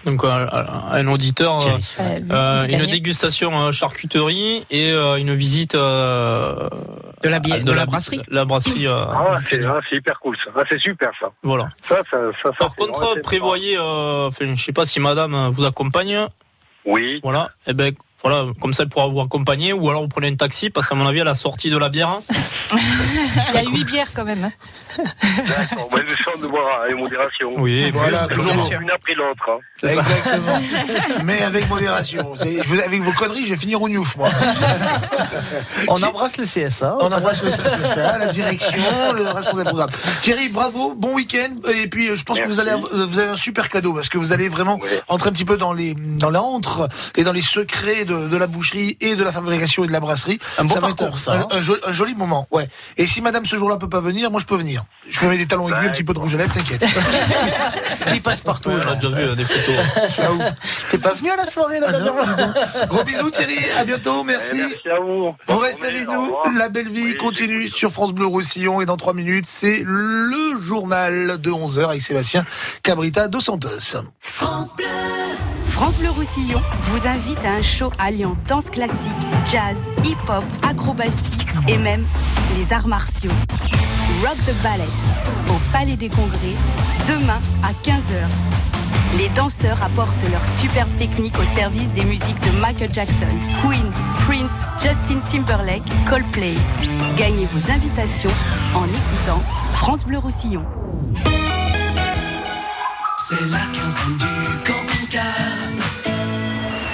donc 0.07 0.25
à, 0.25 0.37
à- 0.45 0.95
à 0.95 0.97
un 0.99 1.07
auditeur 1.09 1.67
euh, 1.67 1.71
Euh, 2.01 2.21
euh, 2.33 2.67
une 2.69 2.87
dégustation 2.87 3.51
euh, 3.67 3.73
charcuterie 3.73 4.65
et 4.71 4.91
euh, 4.93 5.17
une 5.17 5.35
visite 5.35 5.75
euh, 5.75 6.69
de 7.23 7.29
la 7.29 7.41
bière- 7.41 7.63
de 7.65 7.73
la 7.73 7.87
brasserie. 7.87 8.23
La 8.29 8.45
brasserie. 8.45 8.87
euh, 8.87 8.95
Ah, 9.13 9.37
c'est 9.51 9.65
ah, 9.65 9.81
c'est 9.91 9.97
hyper 9.97 10.19
cool, 10.21 10.37
ça. 10.43 10.51
Ah, 10.57 10.63
c'est 10.69 10.79
super, 10.79 11.11
ça. 11.21 11.29
voilà. 11.43 11.67
Ça, 11.89 11.97
ça, 12.11 12.19
ça, 12.43 12.51
ça 12.51 12.57
Par 12.59 12.77
contre, 12.77 13.21
prévoyez, 13.23 13.77
euh, 13.77 14.29
enfin, 14.29 14.55
je 14.55 14.63
sais 14.65 14.73
pas 14.73 14.87
si 14.87 15.01
Madame 15.01 15.49
vous 15.51 15.65
accompagne. 15.65 16.27
Oui. 16.85 17.19
Voilà. 17.23 17.51
Et 17.67 17.73
ben 17.75 17.93
voilà, 18.23 18.45
comme 18.61 18.73
ça 18.73 18.83
elle 18.85 18.89
pourra 18.89 19.07
vous 19.09 19.21
accompagner 19.21 19.73
ou 19.73 19.89
alors 19.89 20.03
vous 20.03 20.09
prenez 20.09 20.29
un 20.29 20.35
taxi 20.35 20.71
parce 20.71 20.89
qu'à 20.89 20.95
mon 20.95 21.07
avis 21.07 21.21
à 21.21 21.25
la 21.25 21.35
sortie 21.35 21.71
de 21.71 21.79
la 21.79 21.89
bière. 21.89 22.19
Il 22.73 23.55
y 23.55 23.59
a 23.59 23.62
huit 23.71 23.85
bières 23.85 24.09
quand 24.14 24.25
même. 24.25 24.45
hein. 24.45 24.53
D'accord. 25.47 25.93
Ouais, 25.93 26.03
le 26.03 26.09
sang 26.14 26.31
de 26.41 26.47
boire 26.47 26.81
avec 26.85 26.97
modération. 26.97 27.51
Oui, 27.59 27.91
Voilà, 27.93 28.27
toujours. 28.27 28.53
toujours 28.53 28.73
une 28.81 28.91
après 28.91 29.14
l'autre. 29.14 29.45
hein. 29.49 29.59
Exactement. 29.89 30.61
Mais 31.25 31.43
avec 31.43 31.69
modération. 31.69 32.35
C'est- 32.35 32.62
je 32.62 32.69
vous- 32.69 32.81
avec 32.81 33.03
vos 33.03 33.12
conneries, 33.12 33.45
je 33.45 33.51
vais 33.51 33.61
finir 33.61 33.81
au 33.83 33.89
Newf, 33.89 34.17
moi. 34.17 34.31
On 35.89 36.03
embrasse 36.03 36.37
le 36.39 36.45
CSA. 36.45 36.97
On 37.01 37.12
embrasse 37.12 37.43
le 37.43 37.51
ça, 37.87 38.19
la 38.19 38.27
direction, 38.27 39.12
le 39.14 39.29
responsable 39.29 39.64
programme. 39.69 39.91
Thierry, 40.23 40.49
bravo, 40.49 40.95
bon 40.97 41.14
week-end. 41.14 41.51
Et 41.75 41.87
puis, 41.89 42.09
euh, 42.09 42.17
je 42.17 42.25
pense 42.25 42.41
que 42.41 42.47
vous 42.47 42.59
allez, 42.61 42.71
avoir- 42.71 42.91
vous 42.95 43.19
avez 43.19 43.31
un 43.31 43.37
super 43.37 43.69
cadeau 43.69 43.93
parce 43.93 44.09
que 44.09 44.19
vous 44.19 44.33
allez 44.33 44.49
vraiment 44.49 44.81
entrer 45.09 45.29
un 45.29 45.33
petit 45.33 45.45
peu 45.45 45.57
dans 45.59 45.73
les, 45.75 45.95
dans 45.95 46.31
l'antre 46.31 46.89
et 47.17 47.23
dans 47.25 47.33
les 47.33 47.43
secrets 47.43 48.05
de, 48.07 48.29
de 48.29 48.37
la 48.37 48.47
boucherie 48.47 48.97
et 49.01 49.17
de 49.17 49.23
la 49.25 49.33
fabrication 49.33 49.85
et 49.85 49.87
de 49.87 49.93
la 49.93 50.01
brasserie. 50.01 50.39
Un 50.59 50.65
beau 50.65 50.75
va 50.75 50.81
parcours, 50.81 51.09
être 51.09 51.19
ça, 51.19 51.33
un, 51.33 51.41
hein. 51.41 51.49
un 51.51 51.61
joli, 51.61 51.81
un 51.87 51.93
joli 51.93 52.15
moment, 52.15 52.47
ouais. 52.51 52.69
Et 52.97 53.07
si 53.07 53.21
madame 53.21 53.45
ce 53.47 53.57
jour-là 53.59 53.77
peut 53.77 53.89
pas 53.89 54.01
venir, 54.01 54.31
moi 54.31 54.41
je 54.41 54.47
peux 54.47 54.57
venir. 54.57 54.85
Je 55.09 55.21
peux 55.21 55.27
mettre 55.27 55.41
des 55.41 55.47
talons 55.47 55.69
aiguilles, 55.69 55.89
un 55.89 55.93
petit 55.93 56.05
peu 56.05 56.15
de 56.15 56.19
rouge 56.19 56.35
à 56.35 56.39
lèvres, 56.39 56.55
t'inquiète. 56.55 56.85
Il 58.15 58.23
passe 58.23 58.41
partout. 58.41 58.71
On 58.71 58.91
a 58.91 58.95
déjà 58.95 59.09
vu 59.15 59.23
euh, 59.23 59.35
des 59.35 59.45
photos. 59.45 59.77
Ouf. 60.39 60.53
T'es 60.91 60.99
pas 60.99 61.13
venu 61.13 61.31
à 61.31 61.37
la 61.37 61.47
soirée 61.47 61.81
là 61.81 61.89
Ah. 61.93 62.87
Gros 62.87 63.05
bisous 63.05 63.31
Thierry, 63.31 63.59
à 63.77 63.85
bientôt, 63.85 64.23
merci. 64.25 64.57
Merci 64.57 64.89
à 64.89 65.01
vous. 65.01 65.35
Vous 65.49 65.59
restez 65.59 65.87
avec 65.87 66.09
nous, 66.09 66.37
la 66.57 66.69
belle 66.69 66.89
vie 66.89 67.17
continue 67.17 67.69
sur 67.69 67.91
France 67.91 68.13
Bleu 68.13 68.27
Roussillon 68.27 68.81
et 68.81 68.87
dans 68.87 68.97
3 68.97 69.13
minutes, 69.15 69.47
c'est 69.47 69.83
le 69.85 70.61
journal 70.61 71.41
de 71.41 71.51
11h 71.51 71.89
avec 71.91 72.03
Sébastien 72.03 72.45
Cabrita 72.83 73.29
dos 73.29 73.41
Santos. 73.41 73.69
France 74.21 74.75
Bleu. 74.77 74.87
France 75.77 75.99
Bleu 75.99 76.09
Roussillon 76.09 76.62
vous 76.85 77.07
invite 77.07 77.45
à 77.45 77.53
un 77.53 77.62
show 77.62 77.93
alliant 77.99 78.35
danse 78.49 78.64
classique, 78.64 78.97
jazz, 79.45 79.77
hip-hop, 80.05 80.43
acrobatie 80.62 81.37
et 81.68 81.77
même 81.77 82.07
les 82.57 82.72
arts 82.72 82.89
martiaux. 82.89 83.31
Rock 84.22 84.39
the 84.47 84.62
Ballet 84.62 84.89
au 85.51 85.72
Palais 85.72 85.97
des 85.97 86.09
Congrès, 86.09 86.57
demain 87.07 87.39
à 87.62 87.72
15h. 87.87 89.18
Les 89.18 89.29
danseurs 89.29 89.77
apportent 89.83 90.24
leur 90.31 90.47
superbe 90.47 90.89
technique 90.97 91.39
au 91.39 91.45
service 91.55 91.93
des 91.93 92.07
musiques 92.07 92.41
de 92.41 92.59
Michael 92.59 92.95
Jackson, 92.95 93.29
Queen, 93.61 93.93
Prince, 94.24 94.57
Justin 94.83 95.20
Timberlake, 95.29 95.85
Coldplay. 96.09 96.55
Gagnez 97.18 97.47
vos 97.53 97.70
invitations 97.70 98.33
en 98.74 98.87
écoutant 98.87 99.41
France 99.74 100.07
Bleu 100.07 100.16
Roussillon. 100.16 100.64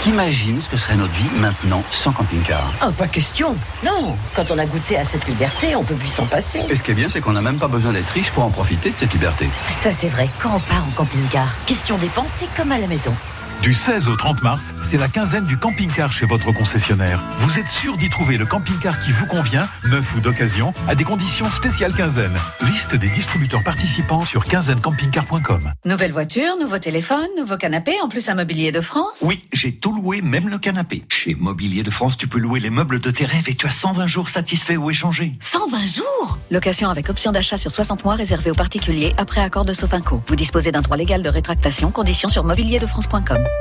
T'imagines 0.03 0.61
ce 0.61 0.69
que 0.69 0.77
serait 0.77 0.97
notre 0.97 1.13
vie 1.13 1.31
maintenant 1.37 1.85
sans 1.93 2.11
camping-car? 2.11 2.73
Oh, 2.85 2.91
pas 2.91 3.07
question. 3.07 3.55
Non, 3.85 4.17
quand 4.35 4.51
on 4.51 4.59
a 4.59 4.67
goûté 4.67 4.97
à 4.97 5.05
cette 5.05 5.29
liberté, 5.29 5.77
on 5.77 5.85
peut 5.85 5.95
plus 5.95 6.09
s'en 6.09 6.27
passer. 6.27 6.61
Et 6.69 6.75
ce 6.75 6.83
qui 6.83 6.91
est 6.91 6.95
bien, 6.95 7.09
c'est 7.09 7.21
qu'on 7.21 7.35
n'a 7.35 7.41
même 7.41 7.61
pas 7.61 7.69
besoin 7.69 7.93
d'être 7.93 8.11
riche 8.11 8.33
pour 8.33 8.43
en 8.43 8.51
profiter 8.51 8.91
de 8.91 8.97
cette 8.97 9.13
liberté. 9.13 9.49
Ça, 9.71 9.93
c'est 9.93 10.09
vrai. 10.09 10.29
Quand 10.41 10.57
on 10.57 10.59
part 10.59 10.85
en 10.89 10.91
camping-car, 10.91 11.65
question 11.67 11.99
dépenses, 11.99 12.33
c'est 12.41 12.53
comme 12.57 12.73
à 12.73 12.79
la 12.79 12.89
maison. 12.89 13.15
Du 13.61 13.75
16 13.75 14.09
au 14.09 14.17
30 14.17 14.43
mars, 14.43 14.75
c'est 14.83 14.97
la 14.97 15.07
quinzaine 15.07 15.45
du 15.45 15.57
camping-car 15.57 16.13
chez 16.13 16.27
votre 16.27 16.51
concessionnaire. 16.51 17.23
Vous 17.39 17.61
êtes 17.61 17.69
sûr 17.69 17.97
d'y 17.97 18.09
trouver 18.11 18.37
le 18.37 18.45
camping-car 18.45 18.99
qui 18.99 19.13
vous 19.13 19.27
convient, 19.27 19.69
neuf 19.85 20.17
ou 20.17 20.21
d'occasion, 20.21 20.75
à 20.89 20.97
des 20.97 21.05
conditions 21.05 21.49
spéciales 21.49 21.95
quinzaine. 21.95 22.37
Liste 22.63 22.97
des 22.97 23.09
distributeurs 23.09 23.63
participants 23.63 24.25
sur 24.25 24.47
quinzainecampingcar.com. 24.47 25.73
Nouvelle 25.85 26.11
voiture, 26.11 26.57
nouveau 26.61 26.79
téléphone, 26.79 27.29
nouveau 27.39 27.57
canapé, 27.57 27.95
en 28.03 28.09
plus 28.09 28.29
un 28.29 28.35
mobilier 28.35 28.73
de 28.73 28.81
France. 28.81 29.23
Oui, 29.23 29.45
j'ai 29.53 29.73
tout 29.73 29.95
loué, 29.95 30.23
même 30.23 30.49
le 30.49 30.59
canapé. 30.59 31.05
Chez 31.09 31.37
Mobilier 31.37 31.85
de 31.85 31.91
France, 31.91 32.17
tu 32.17 32.27
peux 32.27 32.39
louer 32.39 32.59
les 32.59 32.71
meubles 32.71 32.99
de 32.99 33.13
tes 33.13 33.27
rêves 33.27 33.49
et 33.49 33.55
tu 33.55 33.69
as 33.69 33.71
120 33.71 34.09
jours 34.09 34.29
satisfaits 34.29 34.77
ou 34.77 34.91
échangés. 34.91 35.35
120 35.39 35.87
jours? 35.87 36.39
Location 36.51 36.89
avec 36.91 37.09
option 37.09 37.31
d'achat 37.31 37.59
sur 37.59 37.71
60 37.71 38.05
mois 38.05 38.17
réservée 38.17 38.51
aux 38.51 38.55
particuliers 38.55 39.13
après 39.19 39.41
accord 39.41 39.65
de 39.65 39.73
Sofinco. 39.73 40.21
Vous 40.27 40.37
disposez 40.37 40.73
d'un 40.73 40.83
droit 40.83 40.97
légal 40.97 41.23
de 41.23 41.29
rétractation, 41.29 41.93
conditions 41.93 42.29
sur 42.29 42.43
mobilierdefrance.com. 42.43 43.52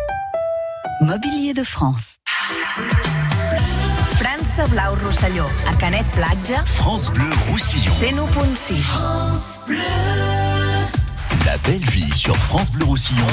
Mobilier 1.02 1.54
de 1.54 1.64
France. 1.64 2.18
França 4.16 4.68
Blau 4.68 4.96
Rosselló, 5.04 5.46
a 5.68 5.74
Canet 5.76 6.06
Platja, 6.12 6.64
France 6.66 7.10
Bleu 7.12 7.30
Roussillon. 7.50 7.92
101.6. 7.92 8.82
France 8.82 9.62
Bleu. 9.66 9.78
La 11.46 11.58
belle 11.60 11.84
vie 11.90 12.14
sur 12.14 12.36
France 12.38 12.72
Bleu 12.72 12.86
Roussillon. 12.86 13.26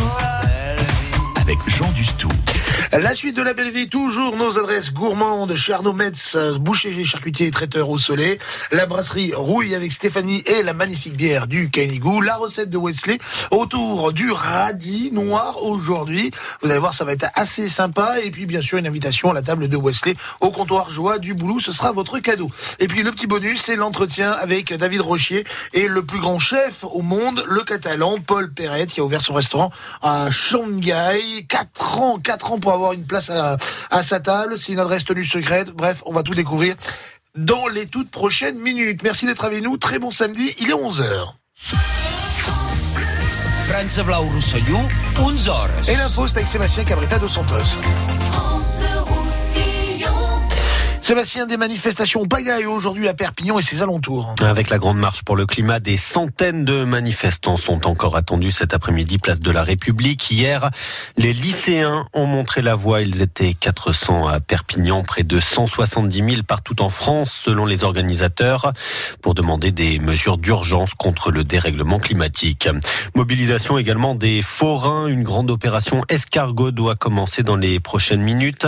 La 2.93 3.15
suite 3.15 3.37
de 3.37 3.43
la 3.43 3.55
belle 3.55 3.71
vie, 3.71 3.89
toujours 3.89 4.37
nos 4.37 4.59
adresses 4.59 4.93
gourmandes 4.93 5.55
chez 5.55 5.75
Metz, 5.95 6.37
boucher, 6.59 7.05
charcutier 7.05 7.51
traiteur 7.51 7.89
au 7.89 7.99
soleil. 7.99 8.39
La 8.71 8.85
brasserie 8.85 9.33
Rouille 9.35 9.75
avec 9.75 9.93
Stéphanie 9.93 10.43
et 10.47 10.63
la 10.63 10.75
magnifique 10.75 11.17
bière 11.17 11.47
du 11.47 11.71
Canigou. 11.71 12.21
La 12.21 12.37
recette 12.37 12.69
de 12.69 12.77
Wesley 12.77 13.19
autour 13.51 14.13
du 14.13 14.31
radis 14.31 15.11
noir 15.13 15.63
aujourd'hui. 15.63 16.31
Vous 16.63 16.71
allez 16.71 16.79
voir, 16.79 16.93
ça 16.93 17.05
va 17.05 17.13
être 17.13 17.27
assez 17.35 17.69
sympa. 17.69 18.21
Et 18.23 18.31
puis, 18.31 18.47
bien 18.47 18.61
sûr, 18.61 18.79
une 18.79 18.87
invitation 18.87 19.31
à 19.31 19.35
la 19.35 19.43
table 19.43 19.69
de 19.69 19.77
Wesley 19.77 20.15
au 20.41 20.51
comptoir 20.51 20.91
Joie 20.91 21.19
du 21.19 21.35
Boulou. 21.35 21.61
Ce 21.61 21.73
sera 21.73 21.93
votre 21.93 22.19
cadeau. 22.19 22.51
Et 22.79 22.89
puis, 22.89 23.03
le 23.03 23.11
petit 23.11 23.27
bonus, 23.27 23.63
c'est 23.63 23.77
l'entretien 23.77 24.33
avec 24.33 24.75
David 24.75 25.01
Rochier 25.01 25.45
et 25.73 25.89
le 25.89 26.03
plus 26.03 26.21
grand 26.21 26.39
chef 26.39 26.85
au 26.85 27.01
monde, 27.01 27.43
le 27.49 27.63
catalan 27.63 28.19
Paul 28.19 28.53
Perret, 28.53 28.87
qui 28.87 29.01
a 29.01 29.05
ouvert 29.05 29.23
son 29.23 29.35
restaurant 29.35 29.71
à 30.03 30.31
Shanghai. 30.31 31.38
4 31.45 31.99
ans, 32.01 32.19
4 32.19 32.53
ans 32.53 32.61
pour 32.61 32.73
avoir 32.73 32.93
une 32.93 33.05
place 33.05 33.31
à, 33.31 33.57
à 33.91 34.03
sa 34.03 34.21
table. 34.21 34.59
C'est 34.59 34.73
une 34.73 34.81
adresse 34.81 35.05
tenue 35.05 35.25
secrète. 35.25 35.71
Bref, 35.71 36.03
on 36.07 36.13
va 36.13 36.23
tout 36.23 36.35
découvrir 36.35 36.75
dans 37.37 37.69
les 37.69 37.87
toutes 37.87 38.11
prochaines 38.11 38.59
minutes. 38.59 39.03
Merci 39.03 39.27
d'être 39.27 39.45
avec 39.45 39.63
nous. 39.63 39.77
Très 39.77 39.99
bon 39.99 40.11
samedi. 40.11 40.55
Il 40.59 40.71
est 40.71 40.75
11h. 40.75 41.35
França 43.69 44.03
Blau 44.03 44.23
Rosselló, 44.23 44.79
11 45.19 45.49
hores. 45.49 45.69
Et 45.89 45.95
l'info, 45.95 46.27
c'est 46.27 46.37
avec 46.37 46.49
Sébastien 46.49 46.85
Cabrita 46.85 47.19
dos 47.19 47.29
Santos. 47.29 47.77
Sébastien, 51.09 51.47
des 51.47 51.57
manifestations 51.57 52.27
pagaille 52.27 52.67
aujourd'hui 52.67 53.09
à 53.09 53.15
Perpignan 53.15 53.59
et 53.59 53.63
ses 53.63 53.81
alentours. 53.81 54.35
Avec 54.43 54.69
la 54.69 54.77
grande 54.77 54.99
marche 54.99 55.23
pour 55.23 55.37
le 55.37 55.47
climat, 55.47 55.81
des 55.81 55.97
centaines 55.97 56.67
de 56.67 56.85
manifestants 56.85 57.57
sont 57.57 57.87
encore 57.87 58.15
attendus 58.15 58.51
cet 58.51 58.75
après-midi, 58.75 59.17
place 59.17 59.41
de 59.41 59.51
la 59.51 59.63
République. 59.63 60.31
Hier, 60.31 60.71
les 61.17 61.33
lycéens 61.33 62.05
ont 62.13 62.27
montré 62.27 62.61
la 62.61 62.75
voie. 62.75 63.01
Ils 63.01 63.23
étaient 63.23 63.55
400 63.55 64.27
à 64.27 64.41
Perpignan, 64.41 65.03
près 65.03 65.23
de 65.23 65.41
170 65.41 66.19
000 66.19 66.43
partout 66.43 66.83
en 66.83 66.91
France, 66.91 67.33
selon 67.33 67.65
les 67.65 67.85
organisateurs, 67.85 68.75
pour 69.23 69.33
demander 69.33 69.71
des 69.71 69.99
mesures 70.01 70.37
d'urgence 70.37 70.93
contre 70.93 71.31
le 71.31 71.43
dérèglement 71.43 72.01
climatique. 72.01 72.69
Mobilisation 73.15 73.79
également 73.79 74.15
des 74.15 74.43
forains. 74.43 75.07
Une 75.07 75.23
grande 75.23 75.51
opération 75.51 76.03
escargot 76.11 76.71
doit 76.71 76.97
commencer 76.97 77.43
dans 77.43 77.57
les 77.57 77.81
prochaines 77.81 78.21
minutes. 78.21 78.67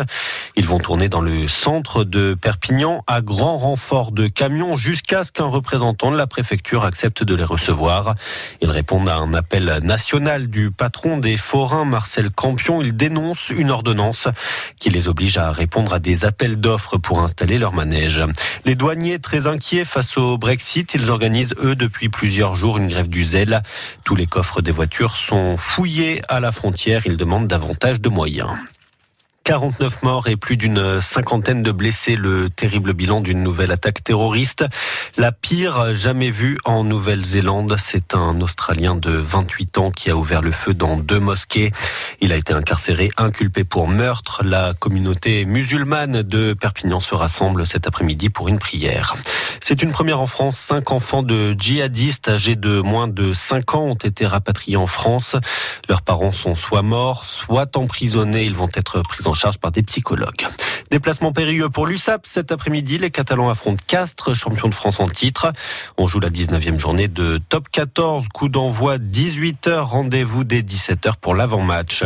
Ils 0.57 0.67
vont 0.67 0.79
tourner 0.79 1.11
dans 1.11 1.21
le 1.21 1.47
centre 1.47 2.05
de 2.05 2.30
Perpignan 2.35 3.03
à 3.07 3.21
grand 3.21 3.57
renfort 3.57 4.13
de 4.13 4.29
camions 4.29 4.77
jusqu'à 4.77 5.25
ce 5.25 5.33
qu'un 5.33 5.47
représentant 5.47 6.11
de 6.11 6.17
la 6.17 6.27
préfecture 6.27 6.85
accepte 6.85 7.23
de 7.23 7.35
les 7.35 7.45
recevoir. 7.45 8.15
Ils 8.61 8.71
répondent 8.71 9.09
à 9.09 9.17
un 9.17 9.35
appel 9.35 9.81
national 9.83 10.49
du 10.49 10.71
patron 10.71 11.19
des 11.19 11.37
forains, 11.37 11.85
Marcel 11.85 12.31
Campion. 12.31 12.83
Il 12.83 12.97
dénonce 12.97 13.51
une 13.51 13.71
ordonnance 13.71 14.29
qui 14.79 14.91
les 14.91 15.09
oblige 15.09 15.39
à 15.39 15.53
répondre 15.53 15.93
à 15.93 15.99
des 15.99 16.25
appels 16.25 16.57
d'offres 16.57 16.99
pour 16.99 17.21
installer 17.21 17.59
leur 17.59 17.73
manège. 17.73 18.23
Les 18.65 18.75
douaniers 18.75 19.19
très 19.19 19.47
inquiets 19.47 19.85
face 19.85 20.17
au 20.17 20.39
Brexit, 20.39 20.95
ils 20.95 21.11
organisent 21.11 21.55
eux 21.63 21.75
depuis 21.75 22.09
plusieurs 22.09 22.55
jours 22.55 22.79
une 22.79 22.89
grève 22.89 23.09
du 23.09 23.25
zèle. 23.25 23.63
Tous 24.05 24.15
les 24.15 24.27
coffres 24.27 24.63
des 24.63 24.73
voitures 24.73 25.17
sont 25.17 25.57
fouillés 25.57 26.23
à 26.29 26.41
la 26.41 26.53
frontière. 26.53 27.03
Ils 27.07 27.17
demandent 27.17 27.49
davantage 27.49 28.01
de 28.01 28.09
moyens. 28.09 28.51
49 29.45 30.03
morts 30.03 30.29
et 30.29 30.37
plus 30.37 30.57
d'une 30.57 31.01
cinquantaine 31.01 31.63
de 31.63 31.73
blessés, 31.73 32.15
le 32.15 32.51
terrible 32.51 32.93
bilan 32.93 33.21
d'une 33.21 33.43
nouvelle 33.43 33.73
attaque 33.73 34.05
terroriste. 34.05 34.65
La 35.17 35.33
pire 35.33 35.95
jamais 35.95 36.31
vue 36.31 36.59
en 36.65 36.85
Nouvelle-Zélande. 36.85 37.77
C'est 37.79 38.15
un 38.15 38.41
Australien 38.43 38.95
de 38.95 39.11
28 39.11 39.79
ans 39.79 39.91
qui 39.91 40.11
a 40.11 40.17
ouvert 40.17 40.43
le 40.43 40.53
feu 40.53 40.75
dans 40.75 40.97
deux 40.97 41.19
mosquées. 41.19 41.73
Il 42.21 42.33
a 42.33 42.37
été 42.37 42.53
incarcéré, 42.53 43.11
inculpé 43.17 43.65
pour 43.65 43.89
meurtre. 43.89 44.43
La 44.45 44.75
communauté 44.75 45.47
musulmane 45.47 46.23
de 46.23 46.53
Perpignan 46.53 47.01
se 47.01 47.15
rassemble 47.15 47.67
cet 47.67 47.87
après-midi 47.87 48.29
pour 48.29 48.49
une 48.49 48.59
prière. 48.59 49.15
C'est 49.61 49.83
une 49.83 49.91
première 49.91 50.21
en 50.21 50.27
France. 50.27 50.59
Cinq 50.59 50.93
enfants 50.93 51.23
de 51.23 51.57
djihadistes 51.59 52.29
âgés 52.29 52.57
de 52.57 52.81
moins 52.81 53.09
de 53.09 53.33
5 53.33 53.75
ans 53.75 53.85
ont 53.85 53.95
été 53.95 54.27
rapatriés 54.27 54.77
en 54.77 54.87
France. 54.87 55.35
Leurs 55.89 56.03
parents 56.03 56.33
sont 56.33 56.55
soit 56.55 56.83
morts, 56.83 57.25
soit 57.25 57.77
emprisonnés. 57.77 58.45
Ils 58.45 58.55
vont 58.55 58.71
être 58.75 59.03
pris 59.03 59.27
en 59.27 59.30
charge 59.35 59.59
par 59.59 59.73
des 59.73 59.83
psychologues. 59.83 60.47
Déplacement 60.91 61.33
périlleux 61.33 61.69
pour 61.69 61.87
l'USAP. 61.87 62.27
Cet 62.27 62.53
après-midi, 62.53 62.99
les 62.99 63.11
Catalans 63.11 63.49
affrontent 63.49 63.83
Castres, 63.87 64.35
champion 64.35 64.69
de 64.69 64.75
France 64.75 65.01
en 65.01 65.09
titre. 65.09 65.53
On 65.99 66.07
joue 66.07 66.21
la 66.21 66.31
19e 66.31 66.79
journée 66.79 67.09
de 67.09 67.41
top 67.49 67.69
14. 67.71 68.29
Coup 68.29 68.49
d'envoi 68.49 68.99
18h. 68.99 69.81
Rendez-vous 69.81 70.45
dès 70.45 70.63
17h 70.63 71.15
pour 71.21 71.35
l'avant-match. 71.35 72.05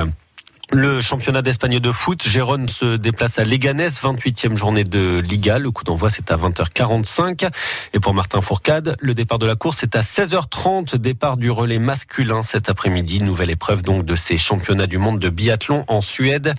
Le 0.70 1.00
championnat 1.02 1.42
d'Espagne 1.42 1.78
de 1.78 1.92
foot, 1.92 2.26
Gérone 2.26 2.68
se 2.70 2.96
déplace 2.96 3.38
à 3.38 3.44
Leganés, 3.44 3.88
28e 3.88 4.56
journée 4.56 4.82
de 4.82 5.18
Liga. 5.18 5.58
Le 5.58 5.70
coup 5.70 5.84
d'envoi, 5.84 6.08
c'est 6.08 6.30
à 6.30 6.36
20h45. 6.36 7.48
Et 7.92 8.00
pour 8.00 8.14
Martin 8.14 8.40
Fourcade, 8.40 8.96
le 8.98 9.12
départ 9.14 9.38
de 9.38 9.46
la 9.46 9.56
course 9.56 9.82
est 9.82 9.94
à 9.94 10.00
16h30. 10.00 10.96
Départ 10.96 11.36
du 11.36 11.50
relais 11.50 11.78
masculin 11.78 12.42
cet 12.42 12.70
après-midi. 12.70 13.18
Nouvelle 13.18 13.50
épreuve 13.50 13.82
donc 13.82 14.06
de 14.06 14.16
ces 14.16 14.38
championnats 14.38 14.86
du 14.86 14.96
monde 14.96 15.18
de 15.18 15.28
biathlon 15.28 15.84
en 15.86 16.00
Suède. 16.00 16.54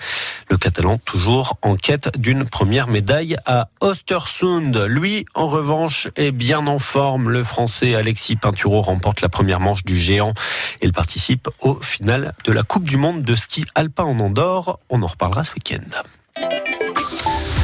Le 0.49 0.58
Catalan 0.58 0.99
toujours 0.99 1.58
en 1.64 1.76
quête 1.76 2.16
d'une 2.18 2.45
première 2.45 2.88
médaille 2.88 3.36
à 3.47 3.70
Östersund. 3.84 4.86
Lui, 4.88 5.26
en 5.34 5.47
revanche, 5.47 6.10
est 6.16 6.32
bien 6.32 6.68
en 6.68 6.78
forme. 6.78 7.32
Le 7.32 7.43
Français 7.43 7.95
Alexis 7.95 8.36
Pinturo 8.36 8.82
remporte 8.82 9.22
la 9.22 9.30
première 9.30 9.60
manche 9.60 9.84
du 9.84 9.97
géant. 9.97 10.36
Il 10.84 10.93
participe 10.93 11.49
au 11.62 11.82
final 11.82 12.36
de 12.45 12.51
la 12.51 12.62
Coupe 12.62 12.88
du 12.88 12.97
monde 12.97 13.24
de 13.24 13.34
ski 13.34 13.66
alpin 13.74 13.95
en 14.04 14.20
Andorre. 14.20 14.80
On 14.89 15.02
en 15.02 15.08
reparlera 15.08 15.43
ce 15.43 15.54
week-end. 15.54 16.04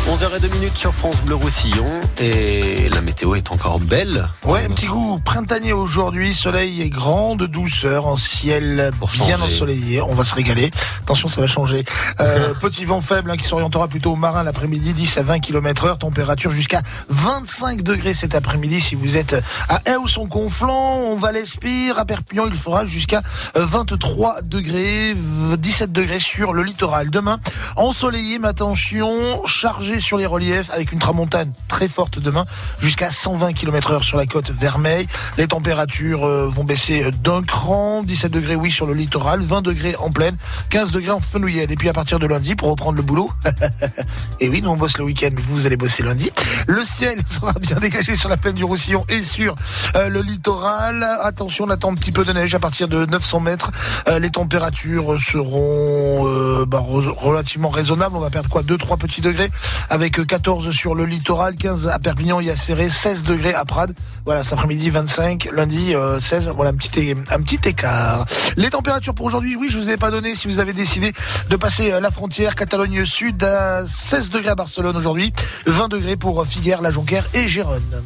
11h02 0.07 0.51
minutes 0.53 0.77
sur 0.77 0.93
France 0.95 1.15
Bleu 1.23 1.35
Roussillon 1.35 1.99
et 2.17 2.89
la 2.89 3.01
météo 3.01 3.35
est 3.35 3.51
encore 3.51 3.79
belle. 3.79 4.27
Ouais, 4.43 4.65
un 4.65 4.69
petit 4.69 4.87
goût 4.87 5.19
printanier 5.23 5.73
aujourd'hui, 5.73 6.33
soleil 6.33 6.81
et 6.81 6.89
grande 6.89 7.43
douceur, 7.43 8.07
en 8.07 8.17
ciel 8.17 8.91
bien 8.99 9.37
changer. 9.37 9.53
ensoleillé, 9.53 10.01
on 10.01 10.15
va 10.15 10.23
se 10.23 10.33
régaler. 10.33 10.71
Attention, 11.03 11.27
ça 11.27 11.39
va 11.39 11.45
changer. 11.45 11.83
Euh, 12.19 12.53
petit 12.61 12.83
vent 12.83 12.99
faible 12.99 13.29
hein, 13.29 13.37
qui 13.37 13.43
s'orientera 13.43 13.87
plutôt 13.87 14.13
au 14.13 14.15
marin 14.15 14.41
l'après-midi, 14.41 14.93
10 14.93 15.17
à 15.17 15.21
20 15.21 15.39
km 15.39 15.85
heure, 15.85 15.99
température 15.99 16.49
jusqu'à 16.49 16.81
25 17.09 17.83
degrés 17.83 18.15
cet 18.15 18.33
après-midi 18.33 18.81
si 18.81 18.95
vous 18.95 19.17
êtes 19.17 19.35
à 19.69 19.81
en 20.17 20.25
Conflans, 20.25 20.97
on 20.97 21.15
va 21.15 21.31
l'Espire, 21.31 21.99
à 21.99 22.05
Perpignan 22.05 22.45
il 22.47 22.55
fera 22.55 22.85
jusqu'à 22.85 23.21
euh, 23.55 23.65
23 23.65 24.41
degrés, 24.41 25.15
17 25.57 25.91
degrés 25.91 26.19
sur 26.19 26.53
le 26.53 26.63
littoral. 26.63 27.11
Demain, 27.11 27.39
ensoleillé, 27.75 28.39
mais 28.39 28.47
attention, 28.47 29.45
chargé 29.45 29.90
sur 29.99 30.17
les 30.17 30.25
reliefs 30.25 30.69
avec 30.71 30.91
une 30.91 30.99
tramontane 30.99 31.51
très 31.67 31.87
forte 31.87 32.19
demain 32.19 32.45
jusqu'à 32.79 33.11
120 33.11 33.53
km 33.53 33.91
heure 33.91 34.03
sur 34.03 34.17
la 34.17 34.25
côte 34.25 34.51
Vermeille. 34.51 35.07
Les 35.37 35.47
températures 35.47 36.25
euh, 36.25 36.49
vont 36.53 36.63
baisser 36.63 37.09
d'un 37.23 37.43
cran, 37.43 38.03
17 38.03 38.31
degrés 38.31 38.55
oui 38.55 38.71
sur 38.71 38.85
le 38.85 38.93
littoral, 38.93 39.41
20 39.41 39.61
degrés 39.61 39.95
en 39.97 40.11
plaine, 40.11 40.37
15 40.69 40.91
degrés 40.91 41.11
en 41.11 41.19
fenouillade. 41.19 41.71
Et 41.71 41.75
puis 41.75 41.89
à 41.89 41.93
partir 41.93 42.19
de 42.19 42.27
lundi, 42.27 42.55
pour 42.55 42.69
reprendre 42.69 42.97
le 42.97 43.03
boulot, 43.03 43.31
et 44.39 44.49
oui, 44.49 44.61
nous 44.61 44.69
on 44.69 44.77
bosse 44.77 44.97
le 44.97 45.03
week-end, 45.03 45.29
mais 45.33 45.41
vous, 45.41 45.53
vous 45.53 45.65
allez 45.65 45.77
bosser 45.77 46.03
lundi. 46.03 46.31
Le 46.67 46.83
ciel 46.83 47.19
sera 47.29 47.53
bien 47.53 47.77
dégagé 47.77 48.15
sur 48.15 48.29
la 48.29 48.37
plaine 48.37 48.55
du 48.55 48.63
Roussillon 48.63 49.05
et 49.09 49.23
sur 49.23 49.55
euh, 49.95 50.09
le 50.09 50.21
littoral. 50.21 51.03
Attention, 51.21 51.65
on 51.65 51.69
attend 51.69 51.91
un 51.91 51.95
petit 51.95 52.11
peu 52.11 52.23
de 52.25 52.33
neige 52.33 52.53
à 52.55 52.59
partir 52.59 52.87
de 52.87 53.05
900 53.05 53.39
mètres. 53.39 53.71
Euh, 54.07 54.19
les 54.19 54.29
températures 54.29 55.19
seront 55.19 56.65
bah, 56.65 56.79
re- 56.79 57.13
relativement 57.15 57.69
raisonnables. 57.69 58.15
On 58.15 58.19
va 58.19 58.29
perdre 58.29 58.49
quoi? 58.49 58.61
2-3 58.63 58.97
petits 58.97 59.21
degrés 59.21 59.49
avec 59.89 60.19
euh, 60.19 60.25
14 60.25 60.71
sur 60.71 60.95
le 60.95 61.05
littoral, 61.05 61.55
15 61.55 61.87
à 61.87 61.99
Perpignan, 61.99 62.39
il 62.39 62.47
y 62.47 62.49
a 62.49 62.55
serré, 62.55 62.89
16 62.89 63.23
degrés 63.23 63.53
à 63.53 63.65
Prades. 63.65 63.95
Voilà, 64.25 64.43
cet 64.43 64.53
après-midi 64.53 64.89
25, 64.89 65.49
lundi 65.53 65.95
euh, 65.95 66.19
16. 66.19 66.51
Voilà 66.55 66.71
un 66.71 66.75
petit, 66.75 67.59
écart. 67.65 68.25
Les 68.57 68.69
températures 68.69 69.13
pour 69.13 69.25
aujourd'hui, 69.25 69.55
oui, 69.55 69.67
je 69.69 69.79
vous 69.79 69.89
ai 69.89 69.97
pas 69.97 70.11
donné 70.11 70.35
si 70.35 70.47
vous 70.47 70.59
avez 70.59 70.73
décidé 70.73 71.13
de 71.49 71.55
passer 71.55 71.91
euh, 71.91 71.99
la 71.99 72.11
frontière 72.11 72.55
Catalogne 72.55 73.05
Sud 73.05 73.43
à 73.43 73.85
16 73.85 74.29
degrés 74.29 74.51
à 74.51 74.55
Barcelone 74.55 74.95
aujourd'hui, 74.95 75.33
20 75.65 75.87
degrés 75.87 76.17
pour 76.17 76.45
Figueres, 76.45 76.81
La 76.81 76.91
Jonquière 76.91 77.27
et 77.33 77.47
Gérone. 77.47 78.03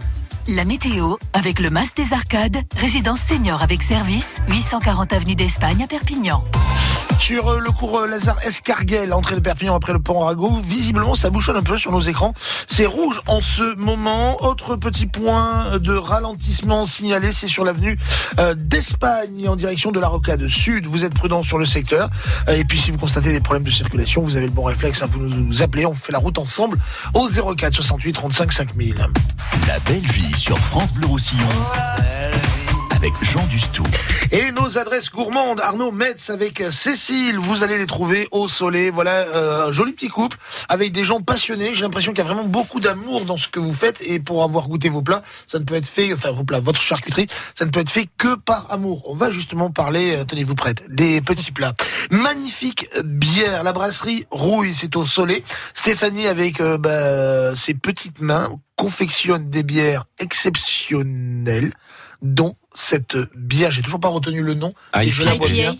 La 0.48 0.64
météo 0.64 1.16
avec 1.34 1.60
le 1.60 1.72
Mas 1.72 1.96
des 1.96 2.14
Arcades, 2.14 2.58
résidence 2.78 3.20
senior 3.20 3.64
avec 3.64 3.82
service, 3.82 4.38
840 4.48 5.14
avenue 5.14 5.36
d'Espagne 5.36 5.84
à 5.84 5.88
Perpignan. 5.88 6.44
Sur 7.20 7.50
euh, 7.50 7.60
le 7.60 7.72
cours 7.72 8.00
euh, 8.00 8.08
Lazare 8.08 8.38
Escarguel, 8.46 9.14
entrée 9.14 9.36
de 9.36 9.40
Perpignan 9.40 9.76
après 9.76 9.94
le 9.94 10.00
pont 10.00 10.22
Arago, 10.22 10.62
visiblement 10.64 11.16
ça 11.16 11.30
bouchonne 11.30 11.58
un 11.58 11.64
peu 11.64 11.78
sur 11.78 11.92
nos 11.92 12.02
écrans. 12.02 12.34
C'est 12.68 12.86
rouge 12.86 13.22
en 13.28 13.42
ce 13.42 13.76
moment. 13.76 14.44
Autre 14.44 14.76
petit 14.76 15.06
point 15.08 15.78
de 15.78 15.94
ralentissement 15.94 16.86
signalé, 16.86 17.34
c'est 17.34 17.48
sur 17.48 17.64
l'avenue 17.64 17.98
euh, 18.40 18.54
d'Espagne 18.56 19.48
en 19.48 19.56
direction 19.56 19.92
de 19.92 20.00
la 20.00 20.08
Rocade 20.08 20.48
Sud. 20.48 20.86
Vous 20.86 21.04
êtes 21.04 21.14
prudent 21.14 21.44
sur 21.44 21.58
le 21.58 21.66
secteur. 21.66 22.10
Et 22.48 22.64
puis 22.64 22.78
si 22.78 22.92
vous 22.92 22.98
constatez 22.98 23.32
des 23.32 23.42
problèmes 23.42 23.64
de 23.64 23.72
circulation, 23.72 24.22
vous 24.22 24.38
avez 24.38 24.48
le 24.48 24.52
bon 24.52 24.64
réflexe, 24.64 25.02
hein, 25.02 25.08
vous 25.12 25.20
nous 25.20 25.62
appelez, 25.62 25.86
on 25.86 25.96
fait 25.96 26.12
la 26.12 26.20
route 26.20 26.38
ensemble 26.38 26.78
au 27.14 27.28
04 27.28 27.74
68 27.74 28.14
35 28.14 28.52
5000. 28.52 28.96
La 29.68 29.80
belle 29.80 30.06
vie 30.12 30.36
sur 30.36 30.58
France 30.60 30.94
Bleu 30.94 31.08
Roussillon. 31.08 31.48
Avec 32.96 33.14
Jean 33.24 33.46
Dustou. 33.48 33.84
Et 34.32 34.52
nos 34.52 34.78
adresses 34.78 35.12
gourmandes, 35.12 35.60
Arnaud 35.60 35.92
Metz 35.92 36.30
avec 36.30 36.64
Cécile, 36.72 37.38
vous 37.38 37.64
allez 37.64 37.78
les 37.78 37.86
trouver 37.86 38.28
au 38.32 38.48
soleil. 38.48 38.90
Voilà, 38.90 39.12
euh, 39.12 39.68
un 39.68 39.72
joli 39.72 39.92
petit 39.92 40.08
couple 40.08 40.38
avec 40.70 40.92
des 40.92 41.04
gens 41.04 41.22
passionnés. 41.22 41.74
J'ai 41.74 41.82
l'impression 41.82 42.12
qu'il 42.12 42.24
y 42.24 42.28
a 42.28 42.32
vraiment 42.32 42.48
beaucoup 42.48 42.80
d'amour 42.80 43.26
dans 43.26 43.38
ce 43.38 43.48
que 43.48 43.60
vous 43.60 43.74
faites. 43.74 44.02
Et 44.02 44.20
pour 44.20 44.44
avoir 44.44 44.68
goûté 44.68 44.90
vos 44.90 45.02
plats, 45.02 45.22
ça 45.48 45.60
ne 45.60 45.64
peut 45.64 45.76
être 45.76 45.88
fait, 45.88 46.14
enfin 46.14 46.32
vos 46.32 46.44
plats, 46.44 46.60
votre 46.60 46.82
charcuterie, 46.82 47.28
ça 47.54 47.66
ne 47.66 47.72
peut 47.72 47.82
être 47.82 47.92
fait 47.92 48.08
que 48.18 48.36
par 48.36 48.72
amour. 48.72 49.10
On 49.10 49.16
va 49.16 49.30
justement 49.32 49.70
parler, 49.70 50.16
euh, 50.16 50.24
tenez-vous 50.24 50.56
prête, 50.56 50.84
des 50.90 51.22
petits 51.22 51.52
plats. 51.52 51.74
Magnifique 52.10 52.90
bière, 53.04 53.64
la 53.64 53.74
brasserie 53.74 54.26
Rouille, 54.32 54.74
c'est 54.74 54.96
au 54.96 55.06
soleil. 55.06 55.44
Stéphanie 55.74 56.28
avec 56.28 56.62
euh, 56.62 56.78
bah, 56.78 57.56
ses 57.56 57.74
petites 57.74 58.20
mains 58.22 58.50
confectionne 58.76 59.50
des 59.50 59.64
bières 59.64 60.06
exceptionnelles, 60.20 61.74
dont 62.26 62.56
cette 62.74 63.16
bière, 63.36 63.72
j'ai 63.72 63.82
toujours 63.82 64.00
pas 64.00 64.10
retenu 64.10 64.42
le 64.42 64.56
nom, 64.56 64.74
je 65.04 65.24
la 65.24 65.36
bien. 65.38 65.76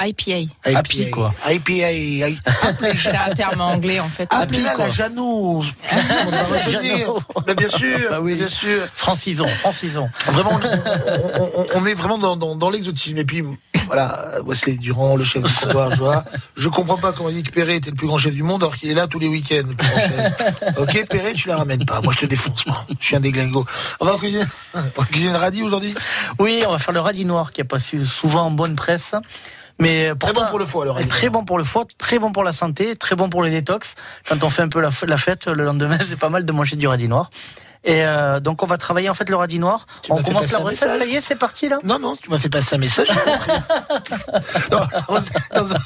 IPA. 0.00 0.50
IPA, 0.66 1.10
quoi. 1.12 1.34
IPA. 1.48 1.92
I- 1.92 2.38
C'est 2.96 3.16
un 3.16 3.34
terme 3.34 3.60
anglais 3.60 4.00
en 4.00 4.08
fait. 4.08 4.28
Appelez-la 4.32 4.76
la 4.76 4.90
Jeannot. 4.90 5.62
On 5.64 6.30
va 6.30 6.42
retenir. 6.44 7.12
Mais 7.46 7.54
bien 7.54 7.68
sûr, 7.68 8.22
mais 8.22 8.34
bien 8.36 8.48
sûr. 8.48 8.82
Francison, 8.94 9.46
Francison. 9.60 10.08
Vraiment, 10.26 10.58
on, 11.38 11.42
on- 11.56 11.66
on 11.74 11.86
est 11.86 11.94
vraiment 11.94 12.18
dans, 12.18 12.36
dans, 12.36 12.54
dans 12.56 12.70
l'exotisme. 12.70 13.16
Et 13.18 13.24
puis, 13.24 13.42
voilà, 13.86 14.28
Wesley 14.44 14.74
Durand, 14.76 15.16
le 15.16 15.24
chef 15.24 15.42
du 15.42 15.52
comptoir, 15.52 15.90
je 15.92 15.96
vois. 15.98 16.24
Je 16.56 16.68
comprends 16.68 16.96
pas 16.98 17.12
comment 17.12 17.30
Yannick 17.30 17.52
Perret 17.52 17.76
était 17.76 17.90
le 17.90 17.96
plus 17.96 18.06
grand 18.06 18.18
chef 18.18 18.34
du 18.34 18.42
monde 18.42 18.62
alors 18.62 18.76
qu'il 18.76 18.90
est 18.90 18.94
là 18.94 19.06
tous 19.06 19.18
les 19.18 19.28
week-ends. 19.28 19.62
le. 19.68 20.82
Ok, 20.82 21.06
Perret, 21.08 21.32
tu 21.34 21.48
la 21.48 21.56
ramènes 21.56 21.84
pas. 21.86 22.00
Moi, 22.02 22.12
je 22.14 22.20
te 22.20 22.26
défonce, 22.26 22.66
moi. 22.66 22.84
Je 23.00 23.06
suis 23.06 23.16
un 23.16 23.20
déglingo. 23.20 23.64
On 24.00 24.04
va 24.04 24.16
cuisiner, 24.18 24.44
on 24.74 25.00
va 25.00 25.06
cuisiner 25.06 25.32
le 25.32 25.38
radis 25.38 25.62
aujourd'hui? 25.62 25.94
Oui, 26.38 26.60
on 26.66 26.72
va 26.72 26.78
faire 26.78 26.94
le 26.94 27.00
radis 27.00 27.24
noir 27.24 27.52
qui 27.52 27.60
a 27.62 27.64
passé 27.64 27.98
souvent 28.04 28.42
en 28.42 28.50
bonne 28.50 28.76
presse. 28.76 29.14
Mais 29.78 30.12
Très 30.18 30.32
bon 30.32 30.46
pour 30.46 30.58
le 30.58 30.66
foie, 30.66 30.92
radis 30.92 31.08
Très 31.08 31.28
bon 31.28 31.44
pour 31.44 31.58
le 31.58 31.64
foie, 31.64 31.86
très 31.98 32.18
bon 32.18 32.32
pour 32.32 32.42
la 32.42 32.52
santé, 32.52 32.96
très 32.96 33.14
bon 33.14 33.28
pour 33.28 33.42
le 33.42 33.50
détox. 33.50 33.94
Quand 34.28 34.42
on 34.42 34.50
fait 34.50 34.62
un 34.62 34.68
peu 34.68 34.80
la 34.80 34.90
fête, 35.16 35.46
le 35.46 35.64
lendemain, 35.64 35.98
c'est 36.02 36.18
pas 36.18 36.30
mal 36.30 36.44
de 36.44 36.52
manger 36.52 36.76
du 36.76 36.86
radis 36.86 37.08
noir. 37.08 37.30
Et 37.84 38.02
euh, 38.04 38.40
donc 38.40 38.62
on 38.62 38.66
va 38.66 38.76
travailler 38.76 39.08
en 39.08 39.14
fait 39.14 39.28
le 39.30 39.36
radis 39.36 39.58
noir. 39.58 39.86
Tu 40.02 40.12
on 40.12 40.16
commence 40.22 40.50
la 40.52 40.58
recette, 40.58 40.98
ça 40.98 41.04
y 41.06 41.14
est, 41.16 41.20
c'est 41.20 41.36
parti 41.36 41.68
là? 41.68 41.78
Non, 41.84 41.98
non, 41.98 42.16
tu 42.16 42.28
m'as 42.30 42.38
fait 42.38 42.48
passer 42.48 42.74
un 42.74 42.78
message. 42.78 43.08
j'ai 43.08 43.14
compris. 43.14 43.50
Non, 44.72 44.80
dans 45.54 45.72
un- 45.74 45.78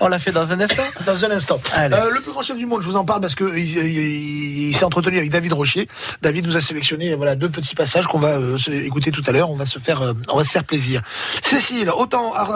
On 0.00 0.08
l'a 0.08 0.18
fait 0.18 0.32
dans 0.32 0.52
un 0.52 0.60
instant 0.60 0.82
Dans 1.06 1.24
un 1.24 1.30
instant. 1.30 1.60
Euh, 1.78 2.10
le 2.12 2.20
plus 2.20 2.32
grand 2.32 2.42
chef 2.42 2.56
du 2.58 2.66
monde, 2.66 2.82
je 2.82 2.86
vous 2.88 2.96
en 2.96 3.04
parle 3.04 3.20
parce 3.20 3.34
que 3.34 3.56
il, 3.56 3.64
il- 3.78 4.68
il 4.68 4.76
s'est 4.76 4.84
entretenu 4.84 5.18
avec 5.18 5.30
David 5.30 5.52
Rocher. 5.52 5.88
David 6.22 6.46
nous 6.46 6.56
a 6.56 6.60
sélectionné 6.60 7.14
voilà 7.14 7.34
deux 7.36 7.48
petits 7.48 7.74
passages 7.74 8.06
qu'on 8.06 8.18
va 8.18 8.36
euh, 8.38 8.58
écouter 8.68 9.10
tout 9.10 9.22
à 9.26 9.32
l'heure. 9.32 9.50
On 9.50 9.56
va 9.56 9.66
se 9.66 9.78
faire, 9.78 10.02
on 10.28 10.36
va 10.36 10.44
se 10.44 10.50
faire 10.50 10.64
plaisir. 10.64 11.02
Cécile, 11.42 11.90
autant 11.90 12.32
Ar- 12.34 12.52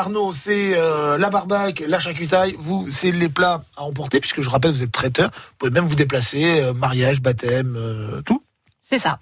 Arnaud, 0.00 0.32
c'est 0.32 0.76
la 1.18 1.30
barbaque, 1.30 1.82
la 1.86 1.98
charcutaille. 2.00 2.54
Vous, 2.58 2.88
c'est 2.90 3.12
les 3.12 3.28
plats 3.28 3.62
à 3.76 3.82
emporter 3.82 4.20
puisque 4.20 4.42
je 4.42 4.50
rappelle, 4.50 4.72
vous 4.72 4.82
êtes 4.82 4.92
traiteur. 4.92 5.30
Vous 5.32 5.40
pouvez 5.58 5.70
même 5.70 5.86
vous 5.86 5.94
déplacer, 5.94 6.62
mariage, 6.74 7.20
baptême, 7.20 7.78
tout. 8.26 8.31
C'est 8.92 8.98
ça. 8.98 9.18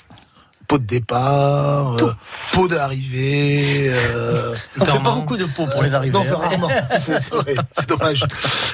Pot 0.66 0.78
de 0.78 0.84
départ, 0.84 1.96
euh, 2.02 2.12
pot 2.52 2.66
d'arrivée. 2.66 3.86
Euh, 3.88 4.54
On 4.80 4.84
fait 4.84 4.98
pas 5.02 5.14
beaucoup 5.14 5.36
de 5.36 5.44
pots 5.44 5.66
pour 5.66 5.82
les 5.82 5.94
arriver. 5.94 6.12
non, 6.12 6.20
enfin, 6.20 6.34
hein. 6.34 6.48
rarement. 6.48 6.68
C'est 6.98 7.88
dommage. 7.88 8.24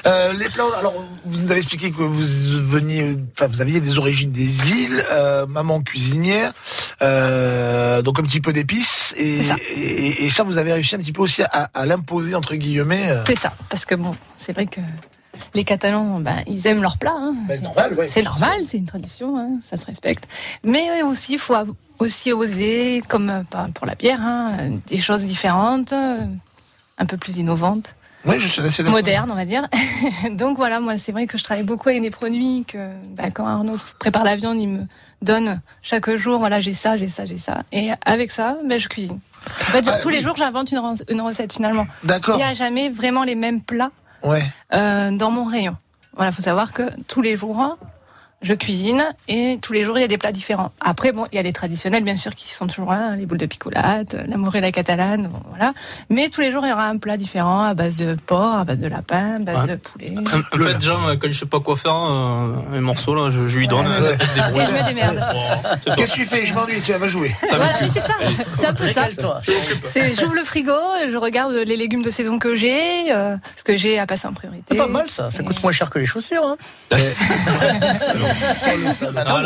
Euh, 0.07 0.33
les 0.33 0.49
plats, 0.49 0.63
alors, 0.79 0.93
vous 1.25 1.39
nous 1.39 1.51
avez 1.51 1.59
expliqué 1.59 1.91
que 1.91 1.97
vous 1.97 2.21
veniez, 2.63 3.15
enfin, 3.35 3.47
vous 3.47 3.61
aviez 3.61 3.79
des 3.79 3.97
origines 3.99 4.31
des 4.31 4.69
îles, 4.71 5.03
euh, 5.11 5.45
maman 5.47 5.81
cuisinière, 5.81 6.51
euh, 7.03 8.01
donc 8.01 8.19
un 8.19 8.23
petit 8.23 8.41
peu 8.41 8.53
d'épices, 8.53 9.13
et, 9.17 9.41
et, 9.75 10.25
et 10.25 10.29
ça, 10.31 10.43
vous 10.43 10.57
avez 10.57 10.73
réussi 10.73 10.95
un 10.95 10.99
petit 10.99 11.13
peu 11.13 11.21
aussi 11.21 11.41
à, 11.43 11.69
à 11.73 11.85
l'imposer, 11.85 12.33
entre 12.35 12.55
guillemets. 12.55 13.09
euh. 13.11 13.23
C'est 13.27 13.39
ça. 13.39 13.53
Parce 13.69 13.85
que 13.85 13.95
bon, 13.95 14.15
c'est 14.37 14.53
vrai 14.53 14.65
que 14.67 14.81
les 15.53 15.63
Catalans, 15.63 16.19
ben, 16.19 16.43
ils 16.47 16.65
aiment 16.67 16.81
leur 16.81 16.97
plat. 16.97 17.13
hein. 17.15 17.33
Ben, 17.47 17.61
normal, 17.61 17.93
ouais. 17.95 18.07
C'est 18.07 18.23
normal, 18.23 18.57
c'est 18.65 18.77
une 18.77 18.85
tradition, 18.85 19.37
hein, 19.37 19.59
ça 19.67 19.77
se 19.77 19.85
respecte. 19.85 20.27
Mais 20.63 20.89
ouais, 20.91 21.01
aussi, 21.03 21.33
il 21.33 21.39
faut 21.39 21.55
aussi 21.99 22.31
oser, 22.33 23.01
comme 23.07 23.29
euh, 23.29 23.41
ben, 23.51 23.71
pour 23.71 23.85
la 23.87 23.95
bière, 23.95 24.19
hein, 24.21 24.51
des 24.87 24.99
choses 24.99 25.25
différentes, 25.25 25.93
euh, 25.93 26.25
un 26.97 27.05
peu 27.05 27.17
plus 27.17 27.37
innovantes. 27.37 27.93
Oui, 28.25 28.39
je 28.39 28.47
suis 28.47 28.61
assez 28.61 28.83
moderne, 28.83 29.29
on 29.31 29.35
va 29.35 29.45
dire. 29.45 29.67
Donc 30.31 30.57
voilà, 30.57 30.79
moi, 30.79 30.97
c'est 30.97 31.11
vrai 31.11 31.27
que 31.27 31.37
je 31.37 31.43
travaille 31.43 31.63
beaucoup 31.63 31.87
avec 31.89 32.01
des 32.01 32.09
produits 32.09 32.65
que, 32.67 32.89
bah, 33.15 33.29
quand 33.31 33.45
Arnaud 33.45 33.77
prépare 33.99 34.23
la 34.23 34.35
viande, 34.35 34.57
il 34.59 34.67
me 34.67 34.83
donne 35.21 35.61
chaque 35.81 36.09
jour, 36.17 36.37
voilà, 36.37 36.59
j'ai 36.59 36.73
ça, 36.73 36.97
j'ai 36.97 37.07
ça, 37.09 37.25
j'ai 37.25 37.37
ça. 37.37 37.63
Et 37.71 37.89
avec 38.05 38.31
ça, 38.31 38.57
ben, 38.65 38.79
je 38.79 38.87
cuisine. 38.89 39.19
En 39.45 39.71
fait, 39.71 39.85
Ah, 39.87 39.97
tous 40.01 40.09
les 40.09 40.19
jours, 40.21 40.35
j'invente 40.35 40.71
une, 40.71 40.81
une 41.09 41.21
recette 41.21 41.53
finalement. 41.53 41.87
D'accord. 42.03 42.35
Il 42.35 42.39
n'y 42.39 42.43
a 42.43 42.53
jamais 42.53 42.89
vraiment 42.89 43.23
les 43.23 43.35
mêmes 43.35 43.61
plats 43.61 43.91
Ouais. 44.23 44.43
euh, 44.73 45.11
dans 45.11 45.31
mon 45.31 45.45
rayon. 45.45 45.75
Voilà, 46.15 46.31
faut 46.31 46.41
savoir 46.41 46.73
que 46.73 46.83
tous 47.07 47.21
les 47.21 47.35
jours, 47.35 47.77
je 48.43 48.53
cuisine 48.53 49.03
et 49.27 49.57
tous 49.61 49.73
les 49.73 49.83
jours, 49.83 49.97
il 49.97 50.01
y 50.01 50.03
a 50.03 50.07
des 50.07 50.17
plats 50.19 50.31
différents. 50.31 50.71
Après, 50.79 51.11
bon, 51.11 51.25
il 51.31 51.35
y 51.35 51.39
a 51.39 51.41
les 51.41 51.53
traditionnels, 51.53 52.03
bien 52.03 52.15
sûr, 52.15 52.35
qui 52.35 52.51
sont 52.53 52.67
toujours 52.67 52.91
là, 52.91 53.09
hein, 53.11 53.15
les 53.15 53.25
boules 53.25 53.39
de 53.39 53.45
picolate, 53.47 54.15
la 54.27 54.37
morella 54.37 54.71
catalane, 54.71 55.27
bon, 55.27 55.39
voilà. 55.49 55.73
Mais 56.11 56.29
tous 56.29 56.41
les 56.41 56.51
jours, 56.51 56.63
il 56.65 56.69
y 56.69 56.71
aura 56.71 56.85
un 56.87 56.97
plat 56.97 57.17
différent 57.17 57.63
à 57.63 57.73
base 57.73 57.95
de 57.95 58.15
porc, 58.27 58.53
à 58.59 58.63
base 58.63 58.77
de 58.77 58.87
lapin, 58.87 59.35
à 59.35 59.39
base 59.39 59.57
Ouais. 59.61 59.67
de 59.71 59.75
poulet. 59.77 60.13
En, 60.19 60.25
fait, 60.63 60.87
moi, 60.99 61.15
quand 61.17 61.27
je 61.31 61.39
sais 61.39 61.45
pas 61.47 61.59
quoi 61.59 61.75
faire, 61.75 61.95
euh, 61.95 62.53
un 62.73 62.81
morceau, 62.81 63.15
là, 63.15 63.29
je, 63.31 63.47
je 63.47 63.57
lui 63.57 63.67
donne, 63.67 63.87
Ouais, 63.87 63.93
ouais. 64.01 64.17
Et 64.61 64.65
je 64.65 64.71
me 64.71 64.87
démerde. 64.87 65.23
Bon, 65.33 65.69
c'est 65.83 65.95
Qu'est-ce 65.95 66.11
que 66.11 66.17
tu 66.17 66.25
fais? 66.25 66.45
Je 66.45 66.53
m'ennuie, 66.53 66.79
tiens, 66.81 66.99
va 66.99 67.07
jouer. 67.07 67.35
Ça 67.43 67.57
Voilà, 67.57 67.73
m'occupe. 67.73 67.81
mais 67.81 67.89
c'est 68.01 68.07
ça, 68.07 68.13
c'est 68.59 68.65
un 68.67 68.73
peu 68.73 68.87
ça. 68.87 69.07
C'est, 69.85 70.13
j'ouvre 70.13 70.35
le 70.35 70.43
frigo, 70.43 70.73
je 71.09 71.17
regarde 71.17 71.53
les 71.53 71.75
légumes 71.75 72.03
de 72.03 72.11
saison 72.11 72.37
que 72.37 72.55
j'ai, 72.55 73.11
euh, 73.11 73.35
ce 73.55 73.63
que 73.63 73.77
j'ai 73.77 73.97
à 73.97 74.05
passer 74.05 74.27
en 74.27 74.33
priorité. 74.33 74.63
C'est 74.71 74.77
pas 74.77 74.87
mal 74.87 75.09
ça, 75.09 75.31
ça 75.31 75.41
coûte 75.43 75.61
moins 75.63 75.71
cher 75.71 75.89
que 75.89 75.97
les 75.99 76.05
chaussures. 76.05 76.45
Hein. 76.45 76.57
Ah, 78.27 78.69
elle 78.73 78.87
a 78.87 78.93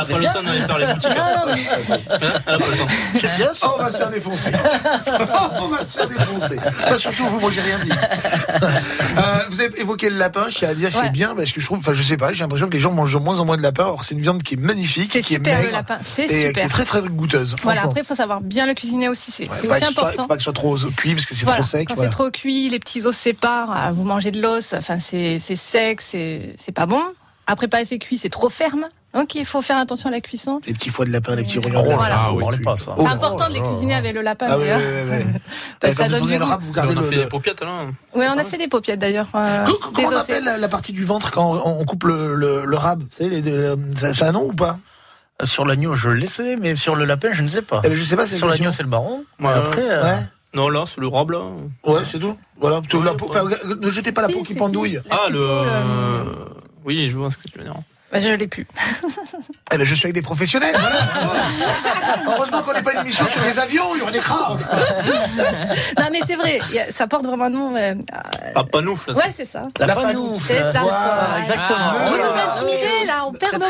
c'est 0.04 0.14
pas 0.14 0.20
bien. 0.20 0.30
le 0.34 0.36
temps 0.36 0.44
d'aller 0.44 0.60
faire 0.62 0.78
les 0.78 0.86
boutiques. 0.94 1.10
Non, 1.10 1.16
non, 1.16 1.54
mais- 1.54 1.62
Hein, 1.92 1.98
Elle 2.12 2.28
a 2.28 2.40
pas 2.40 2.58
le 2.58 2.78
temps. 2.78 2.88
C'est 3.14 3.36
bien 3.36 3.54
ça. 3.54 3.68
Oh, 3.70 3.76
on 3.80 3.84
va 3.84 3.92
se 3.92 3.98
faire 3.98 4.10
défoncer. 4.10 4.52
on 5.62 5.68
va 5.68 5.84
se 5.86 6.00
faire 6.00 6.08
défoncer. 6.08 6.60
Pas 6.88 6.98
surtout 6.98 7.28
vous, 7.28 7.40
moi 7.40 7.50
j'ai 7.52 7.62
rien 7.62 7.80
dit. 7.84 7.92
Euh, 7.92 9.22
vous 9.50 9.62
avez 9.62 9.80
évoqué 9.82 10.10
le 10.10 10.18
lapin, 10.18 10.46
je 10.50 10.58
tiens 10.58 10.70
à 10.70 10.74
dire 10.76 10.90
que 10.90 10.96
c'est 10.96 11.10
bien 11.10 11.36
parce 11.36 11.52
que 11.52 11.62
je 11.62 11.66
trouve, 11.66 11.80
enfin 11.80 11.94
je 11.94 12.02
sais 12.04 12.18
pas, 12.18 12.34
j'ai 12.34 12.44
l'impression 12.44 12.68
que 12.68 12.74
les 12.74 12.80
gens 12.80 12.92
mangent 12.92 13.14
de 13.14 13.20
moins 13.20 13.40
en 13.40 13.46
moins 13.46 13.58
de 13.58 13.62
lapin. 13.62 13.86
Or 13.86 14.04
c'est 14.04 14.16
une 14.16 14.22
viande 14.22 14.44
qui 14.44 14.56
est 14.56 14.58
magnifique, 14.58 15.10
C'est 15.12 15.22
qui 15.22 15.34
super 15.36 15.60
est 15.60 15.64
le 15.66 15.72
lapin, 15.72 15.98
c'est 16.04 16.24
et 16.26 16.54
qui 16.54 16.60
est 16.60 16.68
très 16.70 16.86
très 16.86 17.02
goûteuse. 17.02 17.56
Voilà, 17.64 17.82
après, 17.84 18.02
il 18.02 18.06
faut 18.06 18.16
savoir 18.16 18.42
bien 18.42 18.66
le 18.66 18.74
cuisiner 18.74 19.10
aussi, 19.10 19.32
c'est, 19.32 19.44
Ouais, 19.50 19.68
aussi 19.70 19.80
ce 19.86 19.92
soit- 19.92 20.04
important. 20.04 20.24
faut 20.24 20.28
pas 20.28 20.36
que 20.36 20.42
ce 20.42 20.46
soit 20.46 20.54
trop 20.54 20.78
cuit 20.96 21.14
parce 21.14 21.26
que 21.26 21.36
c'est 21.36 21.44
Voilà, 21.46 21.60
trop 21.62 21.68
sec. 21.70 21.88
Quand 21.88 21.96
voilà. 21.96 22.10
c'est 22.10 22.16
trop 22.16 22.32
cuit, 22.32 22.70
les 22.70 22.80
petits 22.80 23.06
os 23.06 23.16
séparent, 23.16 23.72
ah, 23.74 23.92
vous 23.92 24.04
mangez 24.04 24.32
de 24.32 24.42
l'os, 24.42 24.74
enfin 24.74 24.98
c'est 25.00 25.40
sec, 25.40 26.02
c'est 26.02 26.56
pas 26.74 26.86
bon. 26.86 27.02
Après 27.52 27.68
pas 27.68 27.80
assez 27.80 27.99
cuit, 27.99 28.18
c'est 28.18 28.30
trop 28.30 28.47
ferme. 28.49 28.88
Donc 29.14 29.36
il 29.36 29.43
faut 29.45 29.62
faire 29.62 29.78
attention 29.78 30.08
à 30.08 30.12
la 30.14 30.22
cuisson. 30.22 30.62
Les 30.66 30.72
petits 30.74 30.89
foies 30.89 31.04
de 31.04 31.12
lapin, 31.12 31.36
les 31.36 31.43
petits 31.43 31.60
rognons 31.60 31.84
de 31.84 31.93
Voilà. 31.93 32.58
pas 32.64 32.78
ça. 32.78 32.93
Oh 32.95 33.02
c'est 33.02 33.04
là 33.04 33.12
important 33.12 33.49
de 33.49 33.54
les 33.56 33.62
cuisiner 33.62 33.93
avec 33.95 34.14
le 34.16 34.22
lapin 34.22 34.45
Ah 34.49 34.58
oui, 34.58 34.64
d'ailleurs. 34.64 34.80
oui, 34.80 35.12
oui, 35.12 35.18
oui. 35.34 35.39
Parce 35.82 35.93
que 35.93 35.97
ça 35.97 36.06
vous 36.08 36.12
donne 36.16 36.28
du 36.28 36.32
le 36.34 36.39
goût. 36.39 36.45
rap, 36.49 36.62
vous 36.62 36.72
gardez 36.72 36.93
on 36.95 36.97
a 36.97 37.02
le. 37.02 37.08
fait 37.10 37.16
des 37.18 37.26
paupiètes, 37.26 37.62
là. 37.62 37.82
Oui, 38.16 38.26
on 38.34 38.38
a 38.38 38.43
fait 38.45 38.58
des 38.58 38.70
paupiètes 38.70 38.99
d'ailleurs. 38.99 39.28
euh, 39.36 39.66
Co- 39.66 39.74
co- 39.74 39.91
Comment 39.93 40.08
on 40.08 40.18
appelle 40.18 40.45
la, 40.45 40.68
partie 40.70 40.93
du 40.93 41.04
ventre 41.04 41.30
quand 41.32 41.62
on, 41.66 41.84
coupe 41.84 42.06
le, 42.06 42.36
le, 42.36 42.64
le 42.64 42.78
rab 42.78 43.04
C'est 43.10 43.26
a 43.26 44.26
un 44.26 44.32
nom 44.32 44.45
ou 44.45 44.54
pas? 44.54 44.78
Sur 45.43 45.66
l'agneau, 45.66 45.93
je 45.95 46.08
le 46.08 46.26
sais, 46.28 46.56
mais 46.56 46.76
sur 46.78 46.95
le 46.95 47.04
lapin, 47.04 47.30
je 47.34 47.41
ne 47.41 47.47
sais 47.49 47.64
pas. 47.64 47.82
Eh 47.84 47.89
ben, 47.89 47.97
Je 47.97 48.04
sais 48.06 48.16
pas, 48.16 48.26
c'est 48.28 48.38
Sur 48.38 48.47
la 48.47 48.54
l'agneau, 48.54 48.72
c'est 48.72 48.84
le 48.84 48.89
baron. 48.89 49.26
Ouais. 49.41 49.49
Après, 49.49 49.82
euh, 49.89 50.04
Ouais. 50.04 50.20
Non, 50.54 50.70
là, 50.70 50.84
c'est 50.86 51.02
le 51.02 51.08
robe, 51.08 51.32
là. 51.32 51.39
Ouais, 51.86 52.02
c'est 52.10 52.20
tout. 52.20 52.38
Voilà, 52.60 52.80
plutôt 52.80 53.02
la 53.02 53.14
peau- 53.14 53.28
enfin, 53.30 53.43
ne 53.80 53.89
jetez 53.89 54.12
pas 54.14 54.22
la 54.22 54.30
peau 54.30 54.41
qui 54.43 54.54
pendouille. 54.54 54.99
Ah, 55.10 55.28
le. 55.30 55.66
Oui, 56.84 57.10
je 57.10 57.18
vois 57.18 57.32
ce 57.32 57.38
que 57.38 57.48
tu 57.48 57.58
veux 57.58 57.64
dire. 57.64 57.80
Bah, 58.12 58.20
je 58.22 58.28
l'ai 58.30 58.47
plus. 58.47 58.68
Eh 59.74 59.78
ben, 59.78 59.86
je 59.86 59.95
suis 59.95 60.05
avec 60.07 60.16
des 60.16 60.22
professionnels. 60.22 60.76
voilà. 60.78 62.26
Heureusement 62.28 62.62
qu'on 62.62 62.74
n'est 62.74 62.82
pas 62.82 62.91
une 62.91 62.99
émission 62.99 63.26
sur 63.30 63.41
les 63.41 63.57
avions, 63.57 63.95
il 63.95 63.99
y 63.99 64.01
aurait 64.01 64.12
des 64.12 64.20
crabes. 64.20 64.59
non, 65.97 66.05
mais 66.12 66.20
c'est 66.28 66.36
vrai, 66.36 66.59
ça 66.91 67.07
porte 67.07 67.26
vraiment 67.26 67.45
un 67.45 67.49
nom. 67.49 67.76
euh, 67.78 67.95
Pas 68.53 68.66
panoufle. 68.66 69.12
Ouais, 69.12 69.32
c'est 69.32 69.45
ça. 69.45 69.62
La 69.80 69.95
panoufle. 69.95 70.43
C'est 70.45 70.59
ça. 70.74 70.82
Voilà. 70.82 71.39
Exactement. 71.39 71.78
Vous 71.93 72.09
Voilà. 72.09 72.26
nous 72.26 72.66
intimidez, 72.68 73.05
là, 73.07 73.26
on 73.28 73.32
perd 73.32 73.59
mots. 73.59 73.66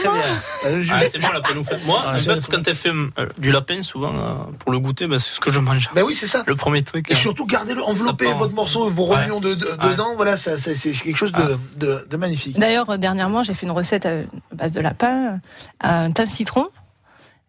Euh, 0.66 0.84
Ah, 0.92 1.00
c'est 1.08 1.20
moi 1.22 1.34
la 1.34 1.42
panoufle. 1.42 1.76
Moi, 1.86 2.04
en 2.08 2.16
fait, 2.16 2.48
quand 2.50 2.68
elle 2.68 2.76
fait 2.76 2.90
euh, 2.90 3.28
du 3.38 3.52
lapin, 3.52 3.84
souvent, 3.84 4.14
euh, 4.16 4.34
pour 4.58 4.72
le 4.72 4.80
goûter, 4.80 5.06
bah, 5.06 5.18
c'est 5.20 5.36
ce 5.36 5.40
que 5.40 5.52
je 5.52 5.60
mange. 5.60 5.88
Ben 5.94 6.02
oui, 6.02 6.16
c'est 6.16 6.26
ça. 6.28 6.44
Le 6.48 6.56
premier 6.56 6.84
truc. 6.84 7.12
Et 7.12 7.14
euh, 7.14 7.16
surtout, 7.18 7.46
gardez-le, 7.46 7.84
enveloppez 7.84 8.32
votre 8.34 8.54
morceau, 8.56 8.90
vos 8.90 9.06
Ouais. 9.08 9.18
rognons 9.18 9.40
de, 9.40 9.54
de- 9.54 9.66
Ouais. 9.68 9.92
dedans. 9.92 10.14
Voilà, 10.16 10.36
c'est 10.36 10.58
quelque 10.58 11.16
chose 11.18 11.32
de, 11.32 11.60
de, 11.76 12.08
de 12.10 12.18
magnifique. 12.18 12.58
D'ailleurs, 12.58 12.90
euh, 12.90 12.98
dernièrement, 12.98 13.44
j'ai 13.44 13.54
fait 13.54 13.68
une 13.68 13.72
recette 13.72 14.08
à 14.52 14.56
base 14.56 14.74
de 14.74 14.82
lapin, 14.82 15.40
un 15.82 16.12
thym 16.12 16.28
citron. 16.28 16.68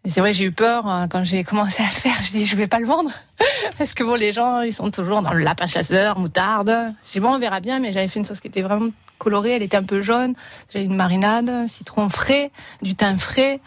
Et 0.05 0.09
c'est 0.09 0.19
vrai, 0.19 0.33
j'ai 0.33 0.43
eu 0.43 0.51
peur 0.51 0.89
euh, 0.89 1.07
quand 1.07 1.23
j'ai 1.23 1.45
commencé 1.45 1.81
à 1.81 1.85
le 1.85 1.91
faire. 1.91 2.15
Je 2.25 2.31
dis, 2.31 2.45
je 2.45 2.57
vais 2.57 2.67
pas 2.67 2.79
le 2.79 2.85
vendre. 2.85 3.09
Parce 3.77 3.93
que 3.93 4.03
bon, 4.03 4.15
les 4.15 4.33
gens, 4.33 4.59
ils 4.59 4.73
sont 4.73 4.91
toujours 4.91 5.21
dans 5.21 5.31
le 5.31 5.41
lapin 5.41 5.65
chasseur, 5.65 6.19
moutarde. 6.19 6.93
J'ai 7.05 7.19
dit, 7.19 7.19
bon, 7.21 7.33
on 7.33 7.39
verra 7.39 7.61
bien, 7.61 7.79
mais 7.79 7.93
j'avais 7.93 8.09
fait 8.09 8.19
une 8.19 8.25
sauce 8.25 8.41
qui 8.41 8.47
était 8.49 8.61
vraiment 8.61 8.89
colorée. 9.17 9.51
Elle 9.51 9.63
était 9.63 9.77
un 9.77 9.83
peu 9.83 10.01
jaune. 10.01 10.33
J'avais 10.73 10.83
une 10.83 10.97
marinade, 10.97 11.69
citron 11.69 12.09
frais, 12.09 12.51
du 12.81 12.95
thym 12.95 13.17
frais. 13.17 13.61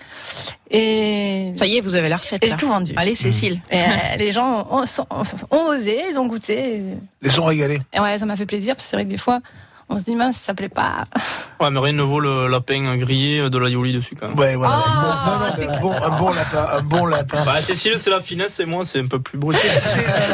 Et. 0.71 1.53
Ça 1.57 1.65
y 1.65 1.79
est, 1.79 1.81
vous 1.81 1.95
avez 1.95 2.11
la 2.11 2.19
recette. 2.19 2.43
J'ai 2.43 2.51
là. 2.51 2.57
tout 2.57 2.69
vendu. 2.69 2.93
Allez, 2.97 3.15
Cécile. 3.15 3.63
Et 3.71 3.81
euh, 3.81 3.87
les 4.19 4.33
gens 4.33 4.69
ont, 4.71 4.85
ont 5.51 5.67
osé, 5.69 6.05
ils 6.11 6.19
ont 6.19 6.27
goûté. 6.27 6.83
Ils 7.23 7.31
sont 7.31 7.45
régalés. 7.45 7.81
Et 7.95 8.01
ouais, 8.01 8.19
ça 8.19 8.27
m'a 8.27 8.37
fait 8.37 8.45
plaisir, 8.45 8.75
parce 8.75 8.85
que 8.85 8.91
c'est 8.91 8.97
vrai 8.97 9.07
que 9.07 9.11
des 9.11 9.17
fois, 9.17 9.41
on 9.89 10.01
se 10.01 10.05
dit, 10.05 10.17
mince, 10.17 10.37
ça 10.37 10.53
plaît 10.53 10.69
pas. 10.69 11.05
Ouais, 11.61 11.71
mais 11.71 11.79
rien 11.79 11.93
ne 11.93 12.03
vaut 12.03 12.21
le 12.21 12.49
lapin 12.49 12.97
grillé 12.97 13.39
euh, 13.41 13.51
de 13.51 13.59
la 13.59 13.69
yoli 13.69 13.93
dessus 13.93 14.17
quand 14.19 14.29
même. 14.29 14.39
Ouais, 14.39 14.57
voilà. 14.57 14.79
Ah, 14.85 15.25
bon, 15.25 15.31
non, 15.31 15.39
non, 15.39 15.53
mais 15.59 15.77
un, 15.77 15.81
bon, 15.81 15.93
un 15.93 16.19
bon 16.19 16.33
lapin. 16.33 16.67
Un 16.73 16.83
bon 16.83 17.07
lapin. 17.07 17.45
Bah, 17.45 17.61
Cécile, 17.61 17.95
c'est 17.99 18.11
la 18.11 18.21
finesse 18.21 18.59
et 18.61 18.65
moi, 18.65 18.85
c'est 18.85 19.01
un 19.01 19.07
peu 19.07 19.21
plus 19.21 19.39
brut. 19.39 19.57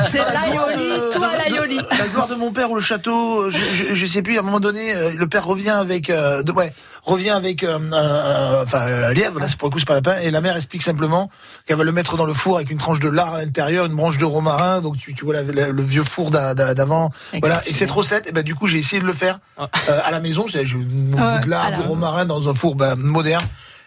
C'est 0.03 0.19
l'aioli, 0.19 1.01
toi 1.13 1.29
l'aioli. 1.49 1.81
La 1.99 2.09
gloire 2.09 2.29
de 2.29 2.35
mon 2.35 2.51
père 2.51 2.71
ou 2.71 2.75
le 2.75 2.81
château, 2.81 3.51
je, 3.51 3.59
je, 3.75 3.95
je 3.95 4.07
sais 4.07 4.23
plus, 4.23 4.37
à 4.37 4.41
un 4.41 4.43
moment 4.43 4.61
donné, 4.61 4.95
euh, 4.95 5.11
le 5.15 5.27
père 5.27 5.45
revient 5.45 5.71
avec, 5.71 6.09
euh, 6.11 6.43
de, 6.43 6.53
ouais, 6.53 6.73
revient 7.05 7.31
avec, 7.31 7.65
euh, 7.65 7.79
un- 7.79 7.93
un- 7.93 8.63
enfin, 8.63 8.81
un 8.83 9.13
lièvre, 9.13 9.41
là, 9.41 9.49
c'est 9.49 9.57
pour 9.57 9.69
le 9.69 9.73
coup, 9.73 9.79
c'est 9.81 9.85
pas 9.89 9.95
lapin, 9.95 10.19
et 10.23 10.31
la 10.31 10.41
mère 10.41 10.57
explique 10.57 10.83
simplement 10.83 11.31
qu'elle 11.67 11.77
va 11.77 11.85
le 11.85 11.93
mettre 11.93 12.17
dans 12.17 12.25
le 12.27 12.33
four 12.35 12.57
avec 12.57 12.71
une 12.71 12.79
tranche 12.79 13.01
de 13.01 13.09
lard 13.09 13.35
à 13.35 13.39
l'intérieur, 13.39 13.87
une 13.87 13.95
branche 13.97 14.19
de 14.19 14.25
romarin, 14.25 14.81
donc 14.81 14.99
tu, 14.99 15.13
tu 15.15 15.25
vois 15.25 15.35
la- 15.35 15.43
la- 15.43 15.69
le 15.69 15.83
vieux 15.83 16.05
four 16.05 16.31
d'a- 16.31 16.55
d'a- 16.55 16.75
d'avant. 16.75 17.11
Voilà, 17.41 17.63
et 17.67 17.73
cette 17.75 17.91
recette, 17.91 18.27
eh 18.29 18.33
ben, 18.33 18.43
du 18.45 18.55
coup, 18.55 18.69
j'ai 18.69 18.79
essayé 18.79 19.01
de 19.03 19.07
le 19.07 19.13
faire 19.15 19.41
euh, 19.59 20.01
à 20.05 20.11
la 20.11 20.21
maison, 20.21 20.47
j'ai 20.49 20.65
bout 20.65 21.17
de 21.17 21.51
lard, 21.51 21.71
la- 21.71 21.77
du 21.77 21.83
romarin 21.83 22.25
dans 22.25 22.49
un 22.49 22.55
four 22.55 22.75
ben, 22.77 22.95
moderne. 22.97 23.45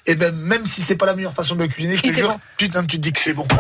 Et 0.08 0.14
ben, 0.14 0.36
même 0.36 0.68
si 0.68 0.84
c'est 0.84 0.96
pas 0.96 1.08
la 1.08 1.16
meilleure 1.16 1.34
façon 1.34 1.56
de 1.56 1.62
le 1.62 1.68
cuisiner, 1.68 1.98
je 1.98 2.04
te 2.04 2.14
jure, 2.14 2.30
bon. 2.30 2.40
putain, 2.58 2.82
tu 2.86 2.98
te 2.98 3.02
dis 3.02 3.12
que 3.12 3.20
c'est 3.20 3.34
bon. 3.34 3.48
Non, 3.50 3.58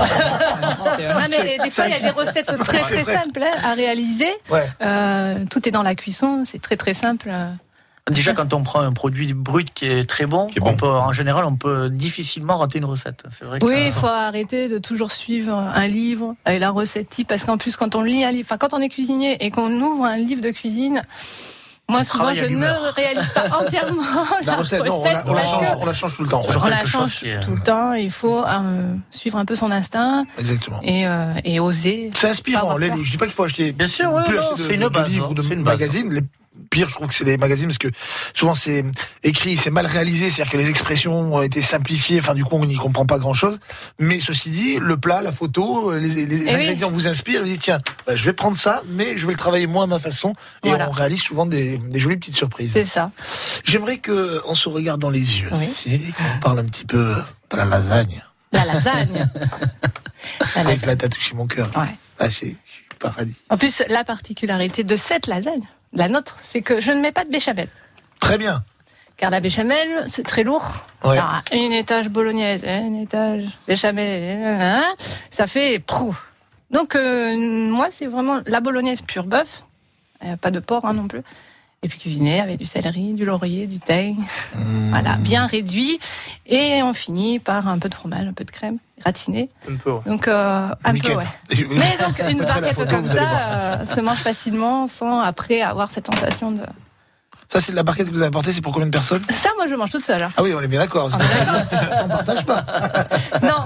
mais 1.30 1.58
des 1.64 1.72
fois, 1.72 1.86
il 1.88 1.91
y 1.91 1.95
a 1.95 1.99
des 1.99 2.10
recettes 2.12 2.45
très 2.66 2.78
très 2.78 3.03
simples 3.03 3.41
hein, 3.43 3.58
à 3.64 3.74
réaliser. 3.74 4.30
Ouais. 4.51 4.70
Euh, 4.82 5.45
tout 5.49 5.68
est 5.68 5.72
dans 5.72 5.82
la 5.82 5.95
cuisson, 5.95 6.43
c'est 6.45 6.62
très 6.62 6.78
très 6.78 6.93
simple. 6.93 7.30
Déjà, 8.12 8.34
quand 8.34 8.53
on 8.53 8.62
prend 8.62 8.82
un 8.82 8.93
produit 8.93 9.34
brut 9.34 9.74
qui 9.74 9.86
est 9.86 10.08
très 10.08 10.28
bon, 10.28 10.47
on 10.62 10.76
peut, 10.76 10.86
en 10.88 11.12
général, 11.12 11.43
on 11.45 11.56
peut 11.56 11.89
difficilement 11.89 12.58
rater 12.58 12.78
une 12.78 12.86
recette. 12.86 13.24
C'est 13.32 13.45
vrai 13.45 13.58
que 13.58 13.66
Oui, 13.66 13.82
il 13.86 13.91
faut 13.91 14.06
arrêter 14.06 14.70
de 14.70 14.78
toujours 14.78 15.12
suivre 15.12 15.53
un 15.56 15.88
livre 15.88 16.36
et 16.47 16.60
la 16.60 16.70
recette 16.70 17.10
type, 17.10 17.28
parce 17.28 17.45
qu'en 17.45 17.58
plus, 17.58 17.76
quand 17.76 17.95
on 17.95 18.03
lit 18.03 18.24
un 18.24 18.32
livre, 18.32 18.45
enfin, 18.47 18.58
quand 18.60 18.76
on 18.76 18.80
est 18.82 18.89
cuisinier 18.89 19.43
et 19.43 19.49
qu'on 19.49 19.72
ouvre 19.82 20.06
un 20.06 20.18
livre 20.18 20.41
de 20.41 20.51
cuisine, 20.51 21.01
moi, 21.89 21.99
On 21.99 22.03
souvent, 22.03 22.34
je 22.34 22.45
ne 22.45 22.93
réalise 22.95 23.32
pas 23.32 23.45
entièrement 23.60 24.01
La 24.45 24.56
recette, 24.56 24.84
non, 24.86 25.01
on 25.01 25.03
la, 25.03 25.24
on 25.28 25.34
la 25.34 25.41
parce 25.41 25.49
change, 25.49 25.62
que 25.62 25.78
on 25.82 25.86
la 25.86 25.93
change 25.93 26.16
tout 26.18 26.24
le 26.24 26.30
temps. 26.30 26.41
on 26.64 26.68
la 26.68 26.86
change 26.86 27.20
tout 27.43 27.51
le 27.51 27.62
temps. 27.64 27.93
Il 27.93 28.10
faut 28.12 28.43
euh, 28.43 28.95
suivre 29.12 29.38
un 29.38 29.45
peu 29.45 29.56
son 29.56 29.70
instinct 29.72 30.26
Exactement. 30.39 30.80
et, 30.84 31.08
euh, 31.08 31.34
et 31.43 31.60
oser. 31.60 32.10
C'est 32.16 32.30
inspirant, 32.30 32.78
les 32.78 32.89
livres. 32.89 33.03
Je 33.03 33.12
dis 33.12 33.18
pas 33.18 33.26
qu'il 33.26 33.36
faut 33.36 33.43
acheter. 33.43 33.72
Bien 33.72 33.88
sûr, 33.88 34.12
ouais, 34.12 34.24
de, 34.24 34.39
c'est 34.58 34.74
une 34.76 34.88
base, 34.89 35.10
livres 35.10 35.26
hein, 35.26 35.30
ou 35.32 35.34
de 35.36 35.41
c'est 35.43 35.53
une 35.53 35.64
base. 35.64 35.80
magazines. 35.80 36.12
Les 36.12 36.22
pires, 36.70 36.89
je 36.89 36.95
trouve 36.95 37.07
que 37.07 37.13
c'est 37.13 37.24
les 37.24 37.38
magazines 37.38 37.68
parce 37.68 37.78
que 37.78 37.88
souvent 38.34 38.53
c'est 38.53 38.84
écrit, 39.24 39.57
c'est 39.57 39.70
mal 39.72 39.86
réalisé, 39.86 40.30
c'est-à-dire 40.30 40.51
que 40.51 40.57
les 40.57 40.70
expressions 40.70 41.36
ont 41.36 41.41
été 41.41 41.61
simplifiées. 41.61 42.20
Enfin, 42.20 42.36
du 42.36 42.43
coup, 42.43 42.55
on 42.57 42.66
n'y 42.66 42.76
comprend 42.76 43.05
pas 43.05 43.18
grand-chose. 43.20 43.59
Mais 43.99 44.20
ceci 44.20 44.49
dit, 44.49 44.78
le 44.80 44.97
plat, 44.97 45.22
la 45.22 45.32
photo, 45.32 45.93
les, 45.93 46.26
les 46.26 46.36
Eh 46.36 46.43
oui. 46.43 46.49
ingrédients 46.51 46.91
vous 46.91 47.07
inspirent. 47.07 47.41
Vous 47.41 47.47
dites 47.49 47.61
tiens, 47.61 47.82
bah, 48.07 48.16
je 48.16 48.26
vais 48.26 48.34
prendre 48.34 48.57
ça, 48.57 48.84
mais 48.89 49.18
je 49.18 49.26
vais 49.26 49.34
le 49.34 49.38
travailler 49.38 49.68
moi 49.68 49.84
à 49.84 49.88
ma 49.88 49.99
façon. 49.99 50.34
Et 50.63 50.70
Voilà. 50.70 50.88
on 50.89 50.91
réalise 50.91 51.22
souvent 51.22 51.45
des, 51.45 51.78
des 51.78 51.99
jolies 51.99 52.18
petites 52.18 52.36
surprises. 52.38 52.72
C'est 52.74 52.86
ça. 52.86 53.11
J'aimerais 53.63 53.97
que 53.97 54.41
on 54.45 54.55
se 54.55 54.70
regarde 54.70 54.99
dans 55.01 55.09
les 55.09 55.39
yeux, 55.39 55.49
Oui. 55.51 56.13
Qu'on 56.18 56.39
parle 56.41 56.59
un 56.59 56.66
petit 56.66 56.86
peu 56.86 57.16
de 57.51 57.57
la 57.57 57.66
lasagne. 57.66 58.24
La 58.51 58.66
lasagne. 58.66 59.28
La 60.55 60.61
Avec 60.61 60.82
lasagne. 60.82 60.97
t'as 60.97 61.09
touché 61.09 61.34
mon 61.36 61.47
cœur. 61.47 61.70
Ouais. 61.78 61.95
Ah, 62.20 62.30
c'est 62.30 62.55
paradis. 62.99 63.36
En 63.49 63.57
plus, 63.57 63.84
la 63.89 64.03
particularité 64.03 64.84
de 64.84 64.95
cette 64.95 65.28
lasagne, 65.28 65.61
la 65.95 66.09
nôtre, 66.09 66.37
c'est 66.43 66.61
que 66.61 66.81
je 66.81 66.91
ne 66.91 67.01
mets 67.01 67.11
pas 67.11 67.25
de 67.25 67.29
béchamel. 67.29 67.69
Très 68.19 68.37
bien. 68.37 68.63
Car 69.17 69.31
la 69.31 69.39
béchamel, 69.39 70.05
c'est 70.07 70.25
très 70.25 70.43
lourd. 70.43 70.65
Ouais. 71.03 71.17
Alors, 71.17 71.41
une 71.53 71.71
étage 71.71 72.09
bolognaise, 72.09 72.65
un 72.65 72.93
étage 73.01 73.45
béchamel, 73.67 74.43
hein, 74.61 74.83
ça 75.29 75.47
fait 75.47 75.79
prou. 75.79 76.15
Donc, 76.69 76.95
euh, 76.95 77.37
moi, 77.69 77.87
c'est 77.91 78.07
vraiment 78.07 78.41
la 78.45 78.59
bolognaise 78.59 79.01
pure 79.01 79.23
bœuf. 79.23 79.63
Euh, 80.25 80.35
pas 80.35 80.51
de 80.51 80.59
porc 80.59 80.85
hein, 80.85 80.93
non 80.93 81.07
plus. 81.07 81.21
Et 81.83 81.87
puis 81.87 81.99
cuisiner 81.99 82.41
avec 82.41 82.57
du 82.57 82.65
céleri, 82.65 83.13
du 83.13 83.25
laurier, 83.25 83.67
du 83.67 83.79
thym. 83.79 84.25
Mmh. 84.55 84.89
Voilà, 84.89 85.15
bien 85.17 85.45
réduit. 85.45 85.99
Et 86.47 86.81
on 86.83 86.93
finit 86.93 87.39
par 87.39 87.67
un 87.67 87.79
peu 87.79 87.89
de 87.89 87.93
fromage, 87.93 88.27
un 88.27 88.33
peu 88.33 88.43
de 88.43 88.51
crème, 88.51 88.79
gratiné. 88.99 89.49
Un 89.69 89.75
peu, 89.75 89.91
ouais. 89.91 90.01
Donc, 90.05 90.27
euh, 90.27 90.69
un 90.83 90.93
peu, 90.93 91.15
ouais. 91.15 91.25
Mais 91.69 91.97
donc, 91.97 92.19
une 92.27 92.39
barquette 92.39 92.89
comme 92.89 93.07
ça 93.07 93.23
euh, 93.23 93.85
se 93.85 93.99
mange 93.99 94.19
facilement 94.19 94.87
sans 94.87 95.19
après 95.19 95.61
avoir 95.61 95.91
cette 95.91 96.07
sensation 96.07 96.51
de. 96.51 96.61
Ça, 97.51 97.61
c'est 97.61 97.71
la 97.73 97.83
barquette 97.83 98.07
que 98.07 98.11
vous 98.11 98.17
avez 98.19 98.27
apportée, 98.27 98.51
c'est 98.51 98.61
pour 98.61 98.73
combien 98.73 98.87
de 98.87 98.91
personnes 98.91 99.21
Ça, 99.29 99.49
moi, 99.55 99.65
je 99.69 99.75
mange 99.75 99.91
toute 99.91 100.05
seule. 100.05 100.21
hein. 100.23 100.31
Ah 100.35 100.41
oui, 100.43 100.53
on 100.55 100.61
est 100.61 100.67
bien 100.67 100.79
d'accord. 100.79 101.09
on 102.03 102.07
partage 102.07 102.45
pas. 102.45 102.63
Non, 103.43 103.63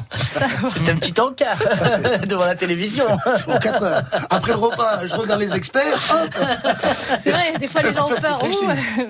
C'est 0.76 0.90
un 0.92 0.96
petit 0.98 1.20
encas 1.20 1.56
devant 2.28 2.46
la 2.46 2.56
télévision. 2.56 3.06
C'est 3.36 3.46
pour 3.46 3.60
4 3.60 3.84
heures. 3.84 4.04
Après 4.30 4.52
le 4.52 4.58
repas, 4.58 5.06
je 5.06 5.16
regarde 5.16 5.40
les 5.40 5.56
experts. 5.56 6.00
c'est 7.22 7.32
vrai, 7.32 7.54
des 7.60 7.68
fois 7.68 7.82
les 7.82 7.94
gens 7.94 8.06
ont 8.06 8.16
peur. 8.22 8.42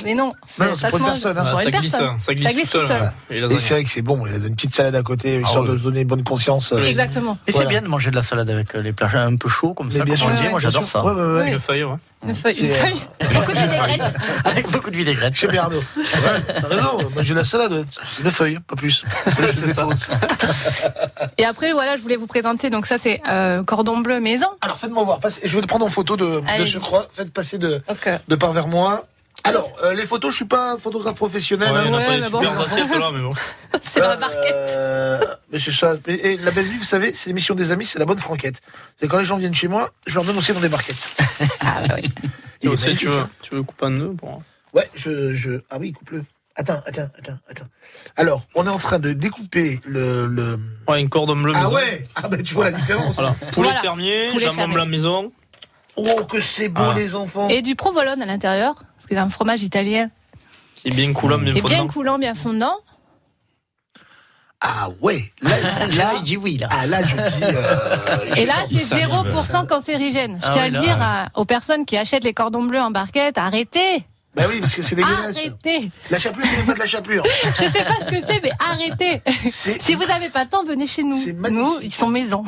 mais 0.05 0.13
non, 0.13 0.31
Non, 0.59 0.75
ça 0.75 0.89
pour 0.89 0.99
une 0.99 1.05
personne. 1.05 1.37
hein. 1.37 1.43
Ah, 1.47 1.51
Pour 1.51 1.61
ça 1.61 1.69
une 1.69 1.75
glisse, 1.79 1.91
personne. 1.91 2.19
ça 2.19 2.33
glisse 2.33 2.69
tout 2.69 2.79
seul. 2.79 3.11
Et 3.29 3.59
c'est 3.59 3.73
vrai 3.73 3.83
que 3.83 3.89
c'est 3.89 4.01
bon, 4.01 4.25
il 4.25 4.31
y 4.31 4.35
a 4.35 4.37
une 4.47 4.55
petite 4.55 4.75
salade 4.75 4.95
à 4.95 5.01
côté, 5.03 5.39
histoire 5.41 5.63
Ah 5.67 5.71
ouais. 5.71 5.77
de 5.77 5.77
donner 5.77 6.05
bonne 6.05 6.23
conscience. 6.23 6.71
euh, 6.73 6.83
Exactement. 6.83 7.37
Et 7.47 7.51
Voilà. 7.51 7.67
c'est 7.67 7.73
bien 7.73 7.81
de 7.81 7.87
manger 7.87 8.11
de 8.11 8.15
la 8.15 8.21
salade 8.23 8.49
avec 8.49 8.75
euh, 8.75 8.81
les 8.81 8.93
plats 8.93 9.09
un 9.15 9.35
peu 9.35 9.49
chauds 9.49 9.73
comme 9.73 9.87
Mais 9.87 9.97
ça. 9.99 10.03
bien 10.03 10.15
comme 10.15 10.31
on 10.31 10.37
sûr, 10.37 10.49
Moi, 10.51 10.59
j'adore 10.59 10.85
ça. 10.85 11.03
Ouais, 11.03 11.11
ouais, 11.13 11.21
ouais. 11.33 11.43
Oui. 11.45 11.51
Une 11.53 11.59
feuille, 11.59 11.83
ouais. 11.83 11.95
Une 12.27 12.35
feuille, 12.35 12.59
une 12.59 12.69
feuille. 12.69 13.01
Beaucoup 13.33 13.51
de 13.53 13.57
vinaigrette. 13.57 14.01
Avec 14.43 14.69
beaucoup 14.71 14.89
de 14.91 14.95
vinaigrette. 14.97 15.35
Chez 15.35 15.47
Bernardo. 15.47 15.77
Ouais, 15.97 16.03
T'as 16.61 16.67
raison, 16.67 17.09
moi 17.13 17.23
j'ai 17.23 17.33
la 17.33 17.43
salade, 17.45 17.85
une 18.23 18.31
feuille, 18.31 18.59
pas 18.67 18.75
plus. 18.75 19.03
C'est 19.27 19.73
ça. 19.73 19.87
Et 21.37 21.45
après, 21.45 21.71
voilà, 21.71 21.95
je 21.95 22.01
voulais 22.01 22.17
vous 22.17 22.27
présenter. 22.27 22.69
Donc 22.69 22.85
ça, 22.87 22.97
c'est 22.97 23.21
euh, 23.29 23.63
cordon 23.63 23.99
bleu 23.99 24.19
maison. 24.19 24.47
Alors 24.61 24.77
faites-moi 24.77 25.03
voir, 25.03 25.19
passez- 25.19 25.41
je 25.45 25.55
vais 25.55 25.61
te 25.61 25.67
prendre 25.67 25.85
en 25.85 25.89
photo 25.89 26.17
de, 26.17 26.41
de 26.59 26.65
ce 26.65 26.77
croix, 26.77 27.07
faites 27.11 27.31
passer 27.31 27.57
de, 27.57 27.81
euh, 28.07 28.17
de 28.27 28.35
part 28.35 28.51
vers 28.51 28.67
moi. 28.67 29.05
Alors, 29.49 29.71
euh, 29.83 29.93
les 29.93 30.05
photos, 30.05 30.31
je 30.31 30.35
suis 30.37 30.45
pas 30.45 30.73
un 30.73 30.77
photographe 30.77 31.15
professionnel. 31.15 31.71
Ouais, 31.71 31.79
hein. 31.79 31.87
en 31.89 31.93
a 31.93 31.97
Ouais, 31.97 32.05
pas 32.05 32.11
mais 32.19 32.29
bon. 32.29 32.39
super 32.41 32.61
assiettes 32.61 32.95
là, 32.99 33.09
mais 33.13 33.21
bon. 33.21 33.33
c'est 33.81 33.99
dans 33.99 34.07
la 34.09 34.15
barquette. 34.17 34.53
Euh, 34.69 35.19
mais 35.51 35.59
c'est 35.59 35.71
ça. 35.71 35.95
Et, 36.07 36.37
la 36.37 36.51
belle 36.51 36.65
vie, 36.65 36.77
vous 36.77 36.83
savez, 36.83 37.13
c'est 37.13 37.29
l'émission 37.29 37.55
des 37.55 37.71
amis, 37.71 37.85
c'est 37.85 37.99
la 37.99 38.05
bonne 38.05 38.19
franquette. 38.19 38.61
C'est 38.99 39.07
quand 39.07 39.17
les 39.17 39.25
gens 39.25 39.37
viennent 39.37 39.53
chez 39.53 39.67
moi, 39.67 39.89
je 40.07 40.15
leur 40.15 40.23
donne 40.23 40.37
aussi 40.37 40.53
dans 40.53 40.59
des 40.59 40.69
barquettes. 40.69 41.07
Ah, 41.61 41.81
bah 41.87 41.95
oui. 42.01 42.11
Il 42.61 42.69
Aussi, 42.69 42.95
tu 42.95 43.07
veux, 43.07 43.17
hein. 43.19 43.29
tu 43.41 43.55
veux 43.55 43.63
couper 43.63 43.85
en 43.85 43.91
deux 43.91 44.09
pour... 44.13 44.41
Ouais, 44.73 44.89
je, 44.93 45.33
je. 45.33 45.61
Ah 45.69 45.77
oui, 45.79 45.91
coupe-le. 45.93 46.23
Attends, 46.55 46.81
attends, 46.85 47.09
attends, 47.17 47.37
attends. 47.49 47.67
Alors, 48.17 48.43
on 48.55 48.65
est 48.67 48.69
en 48.69 48.77
train 48.77 48.99
de 48.99 49.13
découper 49.13 49.79
le. 49.85 50.25
le... 50.27 50.59
Ouais, 50.87 50.99
une 50.99 51.07
cordon 51.09 51.35
bleu 51.37 51.53
Ah 51.55 51.59
maison. 51.63 51.75
ouais 51.75 52.07
Ah 52.15 52.27
ben 52.27 52.43
tu 52.43 52.53
vois 52.53 52.65
la 52.65 52.71
différence. 52.71 53.15
Voilà. 53.15 53.31
Poulet 53.53 53.69
Voilà. 53.69 53.79
fermier, 53.79 54.37
jambon 54.37 54.67
blanc 54.67 54.85
maison. 54.85 55.31
Oh, 55.95 56.25
que 56.29 56.41
c'est 56.41 56.67
beau, 56.69 56.81
Ah. 56.91 56.93
les 56.95 57.15
enfants. 57.15 57.47
Et 57.49 57.61
du 57.61 57.75
provolone 57.75 58.21
à 58.21 58.25
l'intérieur. 58.25 58.75
C'est 59.09 59.17
un 59.17 59.29
fromage 59.29 59.63
italien 59.63 60.09
Qui 60.75 60.89
est 60.89 60.91
bien 60.91 61.11
coulant, 61.13 61.37
bien 61.39 61.53
qui 61.53 61.59
est 61.59 61.61
bien 61.63 61.77
fondant. 61.79 61.91
coulant, 61.93 62.19
bien 62.19 62.35
fondant. 62.35 62.75
Ah 64.61 64.89
ouais, 64.99 65.31
là, 65.41 66.13
il 66.17 66.23
dit 66.23 66.35
oui, 66.35 66.57
là. 66.57 66.67
ah, 66.69 66.85
là 66.85 67.01
je 67.01 67.15
dis. 67.15 67.43
euh, 67.43 68.35
Et 68.35 68.45
là, 68.45 68.55
c'est 68.69 68.93
0% 68.97 69.67
cancérigène. 69.67 70.37
Je 70.41 70.47
Ah 70.47 70.49
tiens 70.51 70.63
oui, 70.63 70.67
à 70.67 70.69
le 70.71 70.79
dire 70.79 71.29
aux 71.35 71.45
personnes 71.45 71.85
qui 71.85 71.95
achètent 71.95 72.25
les 72.25 72.33
cordons 72.33 72.63
bleus 72.63 72.81
en 72.81 72.91
barquette, 72.91 73.37
arrêtez 73.37 74.03
Bah 74.35 74.43
oui, 74.49 74.59
parce 74.59 74.75
que 74.75 74.81
c'est 74.81 74.95
dégueulasse. 74.95 75.37
Arrêtez 75.37 75.89
La 76.09 76.19
chapelure, 76.19 76.45
c'est 76.57 76.65
pas 76.65 76.73
de 76.73 76.79
la 76.79 76.85
chapelure. 76.87 77.23
Je 77.55 77.69
sais 77.69 77.85
pas 77.85 77.95
ce 78.03 78.09
que 78.09 78.17
c'est, 78.27 78.43
mais 78.43 78.51
arrêtez 78.59 79.21
Si 79.49 79.95
vous 79.95 80.05
n'avez 80.05 80.29
pas 80.29 80.43
le 80.43 80.49
temps, 80.49 80.63
venez 80.65 80.87
chez 80.87 81.03
nous. 81.03 81.17
Nous, 81.49 81.75
ils 81.81 81.93
sont 81.93 82.07
maison. 82.09 82.43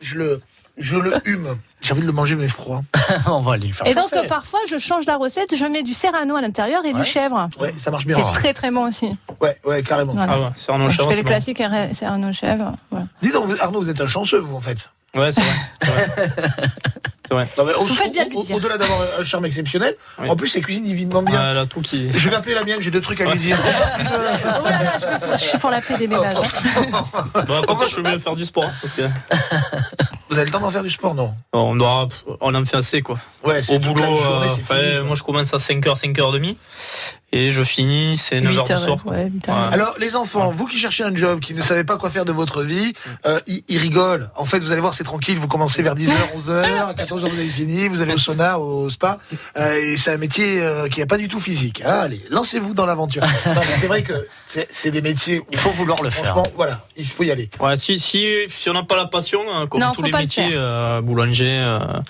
Je 0.00 0.16
le. 0.18 0.40
Je 0.82 0.96
le 0.96 1.14
hume. 1.24 1.56
J'ai 1.80 1.92
envie 1.92 2.02
de 2.02 2.06
le 2.06 2.12
manger, 2.12 2.34
mais 2.34 2.48
froid. 2.48 2.82
On 3.26 3.40
va 3.40 3.54
aller 3.54 3.68
le 3.68 3.72
faire. 3.72 3.86
Et 3.86 3.94
donc, 3.94 4.12
euh, 4.12 4.24
parfois, 4.26 4.60
je 4.68 4.78
change 4.78 5.06
la 5.06 5.16
recette, 5.16 5.56
je 5.56 5.64
mets 5.64 5.82
du 5.82 5.92
serrano 5.92 6.36
à 6.36 6.40
l'intérieur 6.40 6.84
et 6.84 6.92
Ouais. 6.92 7.00
du 7.00 7.04
chèvre. 7.04 7.48
Ouais, 7.60 7.74
ça 7.78 7.90
marche 7.90 8.06
bien. 8.06 8.16
C'est 8.16 8.32
très 8.32 8.52
très 8.54 8.70
bon 8.70 8.88
aussi. 8.88 9.16
Ouais, 9.40 9.56
ouais, 9.64 9.82
carrément. 9.82 10.12
Voilà. 10.12 10.32
Ah 10.36 10.40
ouais, 10.40 10.46
c'est 10.54 10.70
Arnaud 10.70 10.84
Donc, 10.84 10.90
je 10.92 10.96
Chèvre, 10.96 11.08
fais 11.08 11.14
c'est 11.14 11.16
les 11.18 11.22
bon. 11.24 11.28
classiques 11.30 11.60
et 11.60 11.94
serrano 11.94 12.32
chèvre. 12.32 12.72
Voilà. 12.90 13.06
Dis 13.22 13.30
donc, 13.30 13.48
Arnaud, 13.60 13.80
vous 13.80 13.90
êtes 13.90 14.00
un 14.00 14.06
chanceux, 14.06 14.38
vous, 14.40 14.56
en 14.56 14.60
fait. 14.60 14.90
Ouais, 15.14 15.30
c'est 15.32 15.40
vrai. 15.40 16.10
Vrai. 17.32 17.48
Non, 17.58 17.64
mais 17.64 17.72
au- 17.74 17.86
au-. 17.86 18.54
Au-delà 18.56 18.78
d'avoir 18.78 19.00
un 19.18 19.22
charme 19.22 19.46
exceptionnel, 19.46 19.94
Oui. 20.20 20.28
en 20.30 20.36
plus, 20.36 20.48
sa 20.48 20.60
cuisine 20.60 20.84
divinement 20.84 21.22
bien. 21.22 21.40
Ah, 21.60 21.64
tout 21.68 21.80
qui. 21.80 22.08
Je 22.14 22.28
vais 22.28 22.36
appeler 22.36 22.54
la 22.54 22.64
mienne, 22.64 22.80
j'ai 22.80 22.90
deux 22.90 23.00
trucs 23.00 23.20
à 23.20 23.30
lui 23.30 23.38
dire. 23.38 23.58
Oh 23.62 24.64
là 24.64 24.70
là, 24.82 24.92
je, 25.32 25.38
je 25.44 25.48
suis 25.48 25.58
pour 25.58 25.70
la 25.70 25.80
paix 25.80 25.96
des 25.96 26.06
ménages. 26.08 26.34
hein. 26.36 27.02
Après, 27.68 27.86
je 27.86 27.92
suis 27.92 28.02
mieux 28.02 28.18
faire 28.18 28.36
du 28.36 28.44
sport. 28.44 28.64
hein, 28.64 28.72
Parce 28.82 28.94
que 28.94 29.02
Vous 30.30 30.36
avez 30.38 30.46
le 30.46 30.50
temps 30.52 30.60
d'en 30.60 30.70
faire 30.70 30.82
du 30.82 30.90
sport, 30.90 31.14
non? 31.14 31.34
On, 31.52 31.74
doit, 31.76 32.08
on 32.40 32.54
en 32.54 32.64
fait 32.64 32.76
assez, 32.76 33.02
quoi. 33.02 33.18
Ouais, 33.44 33.60
Au 33.70 33.78
boulot, 33.78 33.96
journée, 34.14 34.46
euh, 34.70 35.00
ouais, 35.00 35.06
moi 35.06 35.16
je 35.16 35.22
commence 35.22 35.52
à 35.52 35.56
5h, 35.58 35.94
5h30. 36.00 36.56
Et 37.34 37.50
je 37.50 37.62
finis, 37.62 38.18
c'est 38.18 38.40
9h 38.40 38.66
8 38.68 38.74
du 38.74 38.78
soir. 38.80 38.98
ouais. 39.06 39.30
Alors, 39.72 39.94
les 39.98 40.16
enfants, 40.16 40.50
vous 40.50 40.66
qui 40.66 40.76
cherchez 40.76 41.02
un 41.02 41.14
job, 41.16 41.40
qui 41.40 41.54
ne 41.54 41.62
savez 41.62 41.82
pas 41.82 41.96
quoi 41.96 42.10
faire 42.10 42.26
de 42.26 42.32
votre 42.32 42.62
vie, 42.62 42.92
euh, 43.24 43.40
ils, 43.46 43.62
ils 43.68 43.78
rigolent. 43.78 44.28
En 44.36 44.44
fait, 44.44 44.58
vous 44.58 44.70
allez 44.70 44.82
voir, 44.82 44.92
c'est 44.92 45.02
tranquille. 45.04 45.38
Vous 45.38 45.48
commencez 45.48 45.82
vers 45.82 45.94
10h, 45.94 46.12
11h, 46.36 46.62
à 46.88 46.92
14h, 46.92 47.21
vous 47.28 47.38
avez 47.38 47.48
fini. 47.48 47.88
Vous 47.88 48.02
allez 48.02 48.14
au 48.14 48.18
sauna, 48.18 48.58
au 48.58 48.88
spa. 48.90 49.18
Euh, 49.56 49.74
et 49.74 49.96
c'est 49.96 50.12
un 50.12 50.16
métier 50.16 50.62
euh, 50.62 50.88
qui 50.88 51.00
n'est 51.00 51.06
pas 51.06 51.18
du 51.18 51.28
tout 51.28 51.40
physique. 51.40 51.82
Ah, 51.84 52.02
allez, 52.02 52.22
lancez-vous 52.30 52.74
dans 52.74 52.86
l'aventure. 52.86 53.22
C'est 53.80 53.86
vrai 53.86 54.02
que 54.02 54.26
c'est 54.46 54.90
des 54.90 55.02
métiers 55.02 55.40
où, 55.40 55.44
Il 55.52 55.58
faut 55.58 55.70
vouloir 55.70 56.02
le 56.02 56.10
faire. 56.10 56.24
franchement, 56.24 56.42
voilà, 56.56 56.84
il 56.96 57.06
faut 57.06 57.22
y 57.24 57.30
aller. 57.30 57.48
Ouais, 57.60 57.76
si, 57.76 57.98
si, 57.98 58.26
si 58.48 58.68
on 58.70 58.74
n'a 58.74 58.82
pas 58.82 58.96
la 58.96 59.06
passion, 59.06 59.40
hein, 59.50 59.66
comme 59.66 59.80
Non, 59.80 59.92
tous 59.92 60.02
les 60.02 60.10
le 60.10 60.18
métiers, 60.18 60.48
faire. 60.50 60.52
euh, 60.60 61.00
boulanger, 61.00 61.50
euh, 61.58 61.78
euh, 61.78 62.00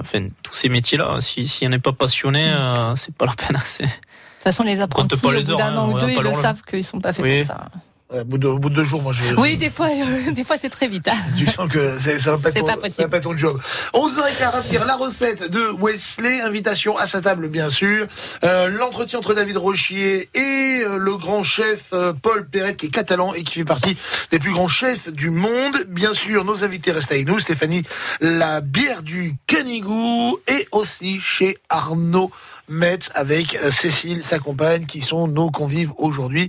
enfin, 0.00 0.28
tous 0.42 0.54
ces 0.54 0.68
métiers-là, 0.68 1.20
si, 1.20 1.46
si 1.46 1.66
on 1.66 1.70
n'est 1.70 1.78
pas 1.78 1.92
passionné, 1.92 2.50
euh, 2.52 2.94
c'est 2.96 3.14
pas 3.14 3.26
la 3.26 3.34
peine. 3.34 3.60
c'est- 3.64 3.82
De 3.84 3.88
toute 3.88 4.44
façon, 4.44 4.64
les 4.64 4.80
apprentis, 4.80 5.20
pas 5.20 5.28
au 5.28 5.32
bout 5.32 5.54
d'un 5.56 5.66
hein, 5.66 5.76
an 5.76 5.90
ou 5.92 5.98
deux, 5.98 6.08
ils 6.10 6.18
le 6.20 6.32
savent 6.32 6.62
qu'ils 6.62 6.84
sont 6.84 7.00
pas 7.00 7.12
faits 7.12 7.24
Oui. 7.24 7.44
pour 7.44 7.54
ça. 7.54 7.66
Ouais, 8.12 8.20
Au 8.20 8.24
bout, 8.24 8.38
de, 8.38 8.46
au 8.46 8.58
bout 8.58 8.68
de 8.70 8.74
deux 8.76 8.84
jours, 8.84 9.00
moi, 9.02 9.12
je. 9.12 9.34
Oui, 9.36 9.56
des 9.56 9.70
fois, 9.70 9.88
euh, 9.88 10.30
des 10.32 10.44
fois 10.44 10.58
c'est 10.58 10.68
très 10.68 10.86
vite. 10.88 11.08
hein. 11.08 11.16
Tu 11.36 11.46
sens 11.46 11.68
que 11.70 11.98
c'est- 11.98 12.18
ça 12.18 12.32
va 12.32 12.38
pas 12.38 12.52
ton, 12.52 12.60
pas 12.66 12.72
ça 12.72 12.76
va 12.76 12.82
possible. 12.88 13.08
pas 13.10 13.16
être 13.18 13.22
ton 13.24 13.36
job. 13.36 13.60
11h15 13.94 14.54
à 14.54 14.60
venir, 14.60 14.84
la 14.84 14.96
recette 14.96 15.50
de 15.50 15.70
Wesley, 15.80 16.40
invitation 16.42 16.96
à 16.98 17.06
sa 17.06 17.20
table 17.20 17.48
bien 17.48 17.70
sûr, 17.70 18.06
Euh, 18.44 18.68
l'entretien 18.68 19.18
entre 19.18 19.34
David 19.34 19.56
Rochier 19.56 20.28
et 20.34 20.82
euh, 20.84 20.98
le 20.98 21.16
grand 21.16 21.42
chef 21.42 21.86
euh, 21.92 22.12
Paul 22.12 22.46
Perret 22.48 22.74
qui 22.74 22.86
est 22.86 22.90
catalan 22.90 23.32
et 23.34 23.42
qui 23.44 23.54
fait 23.54 23.64
partie 23.64 23.96
des 24.30 24.38
plus 24.38 24.52
grands 24.52 24.68
chefs 24.68 25.10
du 25.10 25.30
monde. 25.30 25.84
Bien 25.88 26.12
sûr, 26.12 26.44
nos 26.44 26.64
invités 26.64 26.92
restent 26.92 27.12
avec 27.12 27.26
nous, 27.26 27.38
Stéphanie, 27.40 27.82
la 28.20 28.60
bière 28.60 29.02
du 29.02 29.34
Canigou 29.46 30.38
et 30.48 30.66
aussi 30.72 31.20
chez 31.20 31.56
Arnaud 31.68 32.30
Metz 32.68 33.10
avec 33.14 33.54
euh, 33.56 33.70
Cécile, 33.70 34.22
sa 34.28 34.38
compagne, 34.38 34.86
qui 34.86 35.00
sont 35.00 35.28
nos 35.28 35.50
convives 35.50 35.92
aujourd'hui. 35.96 36.48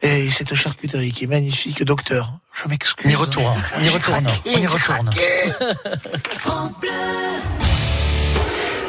Et 0.00 0.30
cette 0.30 0.54
charcuterie 0.54 1.12
qui 1.12 1.24
est 1.24 1.28
magnifique, 1.28 1.84
docteur. 1.84 2.32
Je 2.52 2.68
m'excuse. 2.68 3.06
On 3.06 3.10
y 3.10 3.14
retourne. 3.16 3.62
On 3.76 3.82
y 3.82 3.88
retourne. 3.88 4.26
On 4.46 4.58
y 4.58 4.66
retourne. 4.66 5.10
craqué. 5.10 6.88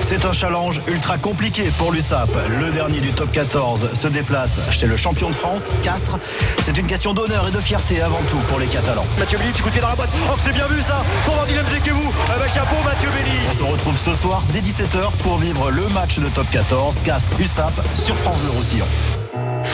C'est 0.10 0.26
un 0.26 0.34
challenge 0.34 0.82
ultra 0.88 1.20
compliqué 1.20 1.70
pour 1.78 1.92
l'USAP. 1.92 2.30
Le 2.60 2.72
dernier 2.72 3.00
du 3.00 3.14
top 3.14 3.32
14 3.32 3.94
se 3.94 4.08
déplace 4.08 4.60
chez 4.72 4.88
le 4.88 4.98
champion 4.98 5.30
de 5.30 5.36
France, 5.36 5.66
Castres. 5.84 6.18
C'est 6.62 6.80
une 6.80 6.88
question 6.88 7.14
d'honneur 7.14 7.48
et 7.48 7.52
de 7.52 7.60
fierté 7.60 8.02
avant 8.02 8.22
tout 8.28 8.40
pour 8.48 8.58
les 8.58 8.66
Catalans. 8.66 9.06
Mathieu 9.20 9.38
Belli, 9.38 9.52
petit 9.52 9.62
coup 9.62 9.68
de 9.68 9.74
pied 9.74 9.82
dans 9.82 9.90
la 9.90 9.96
boîte. 9.96 10.10
Oh, 10.28 10.36
que 10.36 10.42
c'est 10.42 10.54
bien 10.54 10.66
vu 10.66 10.82
ça 10.82 11.04
pour 11.26 11.36
Vandilem 11.36 11.64
vous. 11.64 12.10
Euh, 12.10 12.40
bah, 12.40 12.48
chapeau, 12.48 12.76
Mathieu 12.84 13.10
Belli. 13.10 13.38
On 13.52 13.54
se 13.54 13.64
retrouve 13.64 13.98
ce 13.98 14.16
soir 14.16 14.42
dès 14.52 14.62
17h 14.62 15.12
pour 15.22 15.38
vivre 15.38 15.70
le 15.70 15.88
match 15.90 16.18
de 16.18 16.28
top 16.30 16.50
14, 16.50 17.02
Castres 17.04 17.40
USAP 17.40 17.74
sur 17.96 18.16
France 18.18 18.40
Bleu 18.40 18.58
Roussillon. 18.58 18.88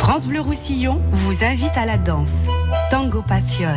France 0.05 0.27
Bleu 0.27 0.39
Roussillon 0.39 1.01
vous 1.11 1.43
invite 1.43 1.75
à 1.75 1.83
la 1.83 1.97
danse. 1.97 2.35
Tango 2.91 3.23
Passion. 3.23 3.73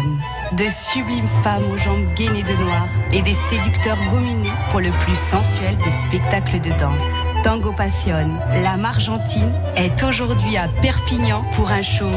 De 0.52 0.64
sublimes 0.68 1.26
femmes 1.42 1.62
aux 1.72 1.78
jambes 1.78 2.04
gainées 2.16 2.42
de 2.42 2.52
noir 2.52 2.86
et 3.10 3.22
des 3.22 3.34
séducteurs 3.48 3.96
gominés 4.10 4.52
pour 4.70 4.80
le 4.80 4.90
plus 4.90 5.16
sensuel 5.16 5.78
des 5.78 5.90
spectacles 5.90 6.60
de 6.60 6.68
danse. 6.78 7.00
Tango 7.44 7.72
Passion, 7.72 8.28
l'âme 8.62 8.84
argentine, 8.84 9.50
est 9.74 10.02
aujourd'hui 10.02 10.58
à 10.58 10.68
Perpignan 10.82 11.42
pour 11.56 11.70
un 11.70 11.80
show 11.80 12.10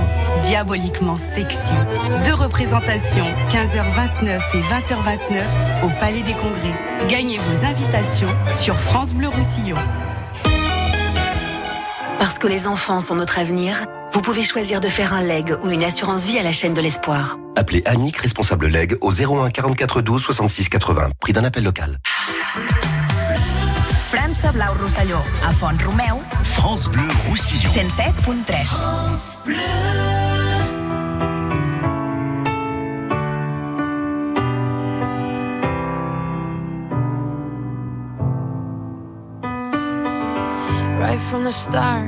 diaboliquement 0.43 1.15
sexy. 1.33 1.57
Deux 2.25 2.33
représentations, 2.33 3.27
15h29 3.49 4.41
et 4.55 4.61
20h29 4.61 5.85
au 5.85 5.99
Palais 6.01 6.23
des 6.23 6.33
Congrès. 6.33 7.07
Gagnez 7.07 7.37
vos 7.37 7.65
invitations 7.65 8.35
sur 8.55 8.77
France 8.77 9.13
Bleu 9.13 9.29
Roussillon. 9.29 9.77
Parce 12.19 12.37
que 12.37 12.47
les 12.47 12.67
enfants 12.67 12.99
sont 12.99 13.15
notre 13.15 13.39
avenir, 13.39 13.85
vous 14.13 14.21
pouvez 14.21 14.41
choisir 14.41 14.79
de 14.79 14.89
faire 14.89 15.13
un 15.13 15.21
leg 15.21 15.55
ou 15.63 15.69
une 15.69 15.83
assurance 15.83 16.25
vie 16.25 16.37
à 16.37 16.43
la 16.43 16.51
chaîne 16.51 16.73
de 16.73 16.81
l'espoir. 16.81 17.37
Appelez 17.55 17.81
Annick, 17.85 18.17
responsable 18.17 18.67
leg, 18.67 18.97
au 19.01 19.11
01 19.11 19.49
44 19.49 20.01
12 20.01 20.21
66 20.21 20.69
80. 20.69 21.09
Prix 21.19 21.33
d'un 21.33 21.43
appel 21.43 21.63
local. 21.63 21.97
França 24.11 24.51
Blau 24.51 24.73
Rosselló, 24.81 25.17
a 25.45 25.51
Font 25.51 25.67
Romeu, 25.85 26.21
France 26.43 26.89
Bleu 26.89 27.07
Roussillon. 27.29 27.69
107.3. 27.69 30.01
Right 40.99 41.19
from 41.19 41.43
the 41.43 41.51
start, 41.51 42.07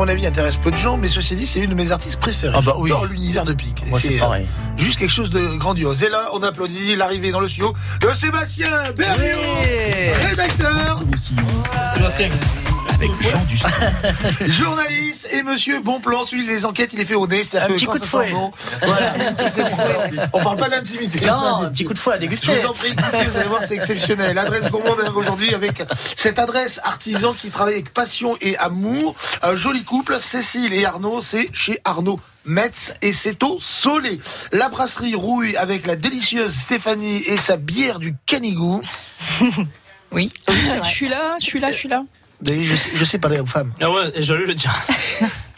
mon 0.00 0.08
avis 0.08 0.24
intéresse 0.24 0.56
peu 0.56 0.70
de 0.70 0.78
gens, 0.78 0.96
mais 0.96 1.08
ceci 1.08 1.36
dit, 1.36 1.46
c'est 1.46 1.58
une 1.58 1.68
de 1.68 1.74
mes 1.74 1.92
artistes 1.92 2.18
préférés. 2.18 2.54
Ah 2.56 2.62
bah 2.64 2.74
oui. 2.78 2.88
J'adore 2.88 3.04
l'univers 3.04 3.44
de 3.44 3.52
Pic. 3.52 3.84
C'est 4.00 4.16
euh, 4.16 4.18
pareil. 4.18 4.46
juste 4.78 4.98
quelque 4.98 5.12
chose 5.12 5.28
de 5.28 5.58
grandiose. 5.58 6.02
Et 6.02 6.08
là, 6.08 6.30
on 6.32 6.42
applaudit 6.42 6.96
l'arrivée 6.96 7.30
dans 7.32 7.40
le 7.40 7.48
studio 7.48 7.74
de 8.00 8.08
Sébastien 8.14 8.70
Berriot, 8.96 9.36
rédacteur, 10.26 11.00
Sébastien. 11.94 12.30
Avec 12.94 13.10
Jean 13.20 13.44
du 13.44 14.50
journaliste 14.50 15.09
monsieur 15.50 15.80
bon 15.80 16.00
plan, 16.00 16.24
celui 16.24 16.44
des 16.44 16.64
enquêtes, 16.66 16.92
il 16.92 17.00
est 17.00 17.04
fait 17.04 17.14
au 17.14 17.26
nez. 17.26 17.44
c'est-à-dire 17.44 17.66
Un 17.66 17.68
que 17.68 17.74
petit 17.74 17.86
coup 17.86 17.98
de 17.98 18.04
fouet. 18.04 18.32
On 20.32 20.42
parle 20.42 20.56
pas 20.56 20.68
d'intimité. 20.68 21.26
Non, 21.26 21.62
un 21.62 21.70
petit 21.70 21.84
coup 21.84 21.94
de 21.94 21.98
fouet 21.98 22.14
à 22.14 22.16
Je 22.16 22.20
déguster. 22.22 22.54
vous 22.56 22.66
en 22.66 22.72
prie, 22.72 22.88
écoutez, 22.92 23.24
vous 23.24 23.36
allez 23.36 23.48
voir, 23.48 23.62
c'est 23.62 23.74
exceptionnel. 23.74 24.36
Adresse 24.38 24.70
gourmande 24.70 25.00
aujourd'hui 25.14 25.54
avec 25.54 25.82
cette 26.16 26.38
adresse 26.38 26.80
artisan 26.84 27.32
qui 27.32 27.50
travaille 27.50 27.74
avec 27.74 27.92
passion 27.92 28.36
et 28.40 28.56
amour. 28.58 29.14
Un 29.42 29.54
joli 29.54 29.82
couple, 29.84 30.18
Cécile 30.20 30.72
et 30.72 30.84
Arnaud, 30.84 31.20
c'est 31.22 31.48
chez 31.52 31.80
Arnaud. 31.84 32.20
Metz 32.46 32.94
et 33.02 33.12
c'est 33.12 33.42
au 33.42 33.58
Soleil. 33.60 34.20
La 34.52 34.70
brasserie 34.70 35.14
rouille 35.14 35.56
avec 35.56 35.86
la 35.86 35.94
délicieuse 35.96 36.54
Stéphanie 36.54 37.22
et 37.26 37.36
sa 37.36 37.56
bière 37.56 37.98
du 37.98 38.14
Canigou. 38.26 38.82
Oui. 40.12 40.28
Je 40.82 40.88
suis 40.88 41.08
là, 41.08 41.36
je 41.40 41.44
suis 41.44 41.60
là, 41.60 41.70
je 41.70 41.76
suis 41.76 41.88
là. 41.88 42.02
Je 42.44 42.74
sais, 42.74 42.90
je 42.94 43.04
sais 43.04 43.18
parler 43.18 43.38
aux 43.38 43.46
femmes. 43.46 43.72
Ah 43.80 43.92
ouais, 43.92 44.10
j'allais 44.16 44.44
le 44.44 44.54
dire. 44.54 44.74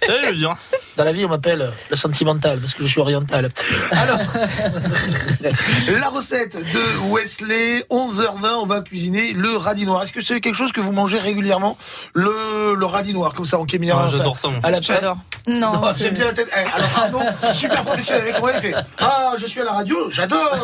J'allais 0.07 0.31
le 0.31 0.37
dire. 0.37 0.55
Dans 0.97 1.05
la 1.05 1.12
vie, 1.12 1.24
on 1.24 1.29
m'appelle 1.29 1.70
le 1.91 1.97
sentimental 1.97 2.61
parce 2.61 2.74
que 2.74 2.83
je 2.83 2.89
suis 2.89 3.01
oriental. 3.01 3.49
Alors, 3.93 4.19
la 6.01 6.09
recette 6.09 6.57
de 6.57 7.11
Wesley, 7.11 7.85
11h20, 7.91 8.49
on 8.61 8.66
va 8.66 8.83
cuisiner 8.83 9.33
le 9.33 9.57
radis 9.57 9.87
noir. 9.87 10.03
Est-ce 10.03 10.12
que 10.12 10.23
c'est 10.23 10.41
quelque 10.41 10.55
chose 10.55 10.73
que 10.73 10.81
vous 10.81 10.93
mangez 10.93 11.19
régulièrement 11.19 11.79
le, 12.12 12.74
le 12.74 12.87
radis 12.87 13.15
noir, 13.15 13.33
comme 13.35 13.45
ça, 13.47 13.59
en 13.59 13.65
kémia 13.65 13.97
Ah, 13.99 14.09
j'adore 14.11 14.37
ça, 14.37 14.49
moi. 14.49 14.59
À 14.62 14.70
la 14.70 14.81
J'adore. 14.81 15.16
Non. 15.47 15.73
Non, 15.73 15.83
J'aime 15.99 16.15
bien 16.15 16.27
la 16.27 16.33
tête. 16.33 16.51
Eh, 16.55 16.77
alors 16.77 16.91
Arnaud, 16.99 17.20
super 17.53 17.83
professionnel 17.85 18.23
avec 18.23 18.39
moi, 18.41 18.53
il 18.55 18.61
fait 18.61 18.74
Ah, 18.99 19.33
je 19.39 19.47
suis 19.47 19.61
à 19.61 19.65
la 19.65 19.73
radio, 19.73 20.11
j'adore 20.11 20.55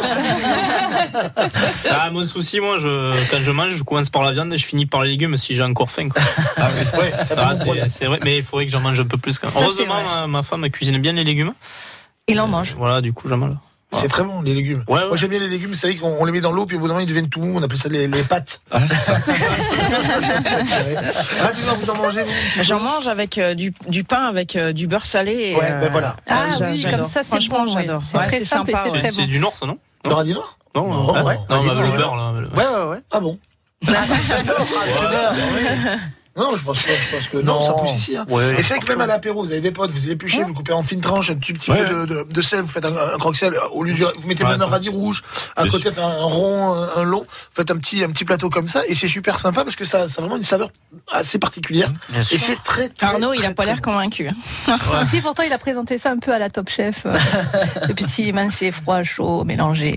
Ah, 1.90 2.10
mon 2.10 2.24
souci, 2.24 2.60
moi, 2.60 2.78
je, 2.78 3.12
quand 3.30 3.42
je 3.42 3.50
mange, 3.50 3.72
je 3.74 3.82
commence 3.82 4.08
par 4.10 4.22
la 4.22 4.32
viande 4.32 4.52
et 4.52 4.58
je 4.58 4.64
finis 4.66 4.86
par 4.86 5.02
les 5.02 5.10
légumes 5.10 5.36
si 5.36 5.54
j'ai 5.54 5.62
encore 5.62 5.90
faim. 5.90 6.08
Quoi. 6.08 6.22
Ah 6.56 6.68
oui, 6.94 7.00
ouais, 7.00 7.24
ça 7.24 7.34
Ah, 7.38 7.54
c'est 7.88 8.04
vrai, 8.06 8.18
mais 8.22 8.36
il 8.38 8.42
faudrait 8.42 8.66
que 8.66 8.72
j'en 8.72 8.80
mange 8.80 9.00
un 9.00 9.04
peu 9.06 9.16
plus. 9.18 9.27
Quand 9.36 9.48
même. 9.48 9.54
Ça, 9.68 9.74
c'est 9.76 9.86
Heureusement, 9.86 10.20
ma, 10.22 10.26
ma 10.26 10.42
femme 10.42 10.68
cuisine 10.70 10.98
bien 10.98 11.12
les 11.12 11.24
légumes. 11.24 11.52
Il 12.28 12.40
en 12.40 12.46
mange. 12.46 12.74
Voilà, 12.76 13.00
du 13.00 13.12
coup, 13.12 13.28
j'en 13.28 13.36
mange. 13.36 13.54
C'est 13.94 14.08
très 14.08 14.22
bon, 14.22 14.42
les 14.42 14.52
légumes. 14.54 14.84
Ouais, 14.86 15.00
ouais. 15.00 15.08
Moi, 15.08 15.16
j'aime 15.16 15.30
bien 15.30 15.38
les 15.38 15.48
légumes, 15.48 15.74
c'est 15.74 15.86
vrai 15.88 15.96
qu'on 15.96 16.18
on 16.20 16.24
les 16.26 16.32
met 16.32 16.42
dans 16.42 16.52
l'eau, 16.52 16.66
puis 16.66 16.76
au 16.76 16.78
bout 16.78 16.88
d'un 16.88 16.92
moment, 16.92 17.02
ils 17.02 17.08
deviennent 17.08 17.30
tout 17.30 17.40
mous. 17.40 17.58
On 17.58 17.62
appelle 17.62 17.78
ça 17.78 17.88
les, 17.88 18.06
les 18.06 18.22
pâtes. 18.22 18.60
Ah, 18.70 18.80
c'est 18.86 18.96
ça. 19.00 19.18
Noir, 21.64 21.76
vous 21.80 21.90
en 21.90 21.94
mangez, 21.96 22.22
vous 22.22 22.62
J'en 22.64 22.80
mange 22.80 23.06
avec 23.06 23.38
euh, 23.38 23.54
du, 23.54 23.72
du 23.88 24.04
pain 24.04 24.26
avec 24.26 24.56
euh, 24.56 24.74
du 24.74 24.86
beurre 24.86 25.06
salé. 25.06 25.52
et, 25.52 25.56
Ouais, 25.56 25.70
ben 25.80 25.90
voilà. 25.90 26.16
Ah 26.26 26.48
j'a- 26.58 26.70
oui, 26.70 26.82
comme 26.82 27.04
ça, 27.04 27.22
c'est 27.22 27.28
Franchement, 27.28 27.64
bon, 27.64 27.72
j'adore. 27.72 28.02
C'est 28.02 28.18
Ouais, 28.18 28.26
très 28.26 28.38
c'est 28.40 28.44
simple 28.44 28.70
et 28.70 28.74
sympa. 28.74 28.90
c'est 29.10 29.16
bon. 29.22 29.26
du 29.26 29.38
Nord, 29.38 29.54
ça, 29.58 29.64
non? 29.64 29.78
Le 30.04 30.12
radis 30.14 30.34
noir 30.34 30.58
Non, 30.74 30.86
Non, 30.86 31.16
euh, 31.16 31.22
ouais. 31.22 31.36
non, 31.48 31.64
bah, 31.64 31.82
le 31.82 31.96
beurre, 31.96 32.14
là. 32.16 32.32
Ouais, 32.32 32.66
ouais, 32.84 32.90
ouais. 32.90 32.98
Ah 33.10 33.20
bon? 33.20 33.38
Ouais. 33.86 33.94
Non, 36.36 36.50
je 36.56 36.62
pense, 36.62 36.78
je 36.82 37.16
pense 37.16 37.26
que 37.28 37.38
non, 37.38 37.54
Non. 37.54 37.62
ça 37.62 37.72
pousse 37.72 37.94
ici. 37.96 38.16
Hein. 38.16 38.24
Ouais, 38.28 38.52
et 38.58 38.62
c'est 38.62 38.74
vrai 38.74 38.78
que 38.84 38.88
même 38.88 39.00
à 39.00 39.06
l'apéro, 39.06 39.42
vous 39.42 39.50
avez 39.50 39.60
des 39.60 39.72
potes, 39.72 39.90
vous 39.90 39.98
les 40.06 40.12
épluchez, 40.12 40.44
vous 40.44 40.54
coupez 40.54 40.72
en 40.72 40.82
fines 40.84 41.00
tranches, 41.00 41.30
un 41.30 41.34
petit, 41.34 41.52
petit 41.52 41.70
Ouais. 41.72 41.84
peu 41.84 42.06
de, 42.06 42.06
de, 42.06 42.26
de 42.32 42.42
sel, 42.42 42.60
vous 42.60 42.68
faites 42.68 42.84
un, 42.84 42.94
un 42.96 43.18
croque-sel, 43.18 43.54
au 43.72 43.82
lieu 43.82 43.92
du, 43.92 44.02
vous 44.04 44.10
mettez 44.28 44.44
Ouais, 44.44 44.50
même 44.50 44.62
un 44.62 44.66
radis 44.66 44.88
rouge, 44.88 45.24
à 45.56 45.62
Bien 45.64 45.72
côté 45.72 45.88
un, 45.98 46.02
un 46.04 46.22
rond, 46.24 46.72
un, 46.74 47.00
un 47.00 47.02
long, 47.02 47.22
vous 47.22 47.26
faites 47.52 47.70
un 47.72 47.76
petit, 47.76 48.04
un 48.04 48.10
petit 48.10 48.24
plateau 48.24 48.50
comme 48.50 48.68
ça, 48.68 48.82
et 48.86 48.94
c'est 48.94 49.08
super 49.08 49.40
sympa 49.40 49.64
parce 49.64 49.74
que 49.74 49.84
ça, 49.84 50.06
ça 50.08 50.18
a 50.18 50.20
vraiment 50.22 50.36
une 50.36 50.42
saveur 50.44 50.70
assez 51.10 51.38
particulière. 51.40 51.92
Bien 52.10 52.22
sûr. 52.22 52.36
Et 52.36 52.38
c'est 52.38 52.56
très, 52.62 52.88
très 52.88 53.06
Arnaud, 53.08 53.32
il 53.32 53.44
a 53.44 53.52
pas 53.52 53.64
l'air 53.64 53.82
convaincu. 53.82 54.28
Si, 55.04 55.20
pourtant, 55.20 55.42
il 55.42 55.52
a 55.52 55.58
présenté 55.58 55.98
ça 55.98 56.10
un 56.12 56.18
peu 56.18 56.32
à 56.32 56.38
la 56.38 56.50
Top 56.50 56.68
Chef. 56.70 57.02
euh, 57.06 57.16
le 57.88 57.94
petit 57.94 58.32
mincé, 58.32 58.70
froid, 58.70 59.02
chaud, 59.02 59.42
mélangé. 59.44 59.96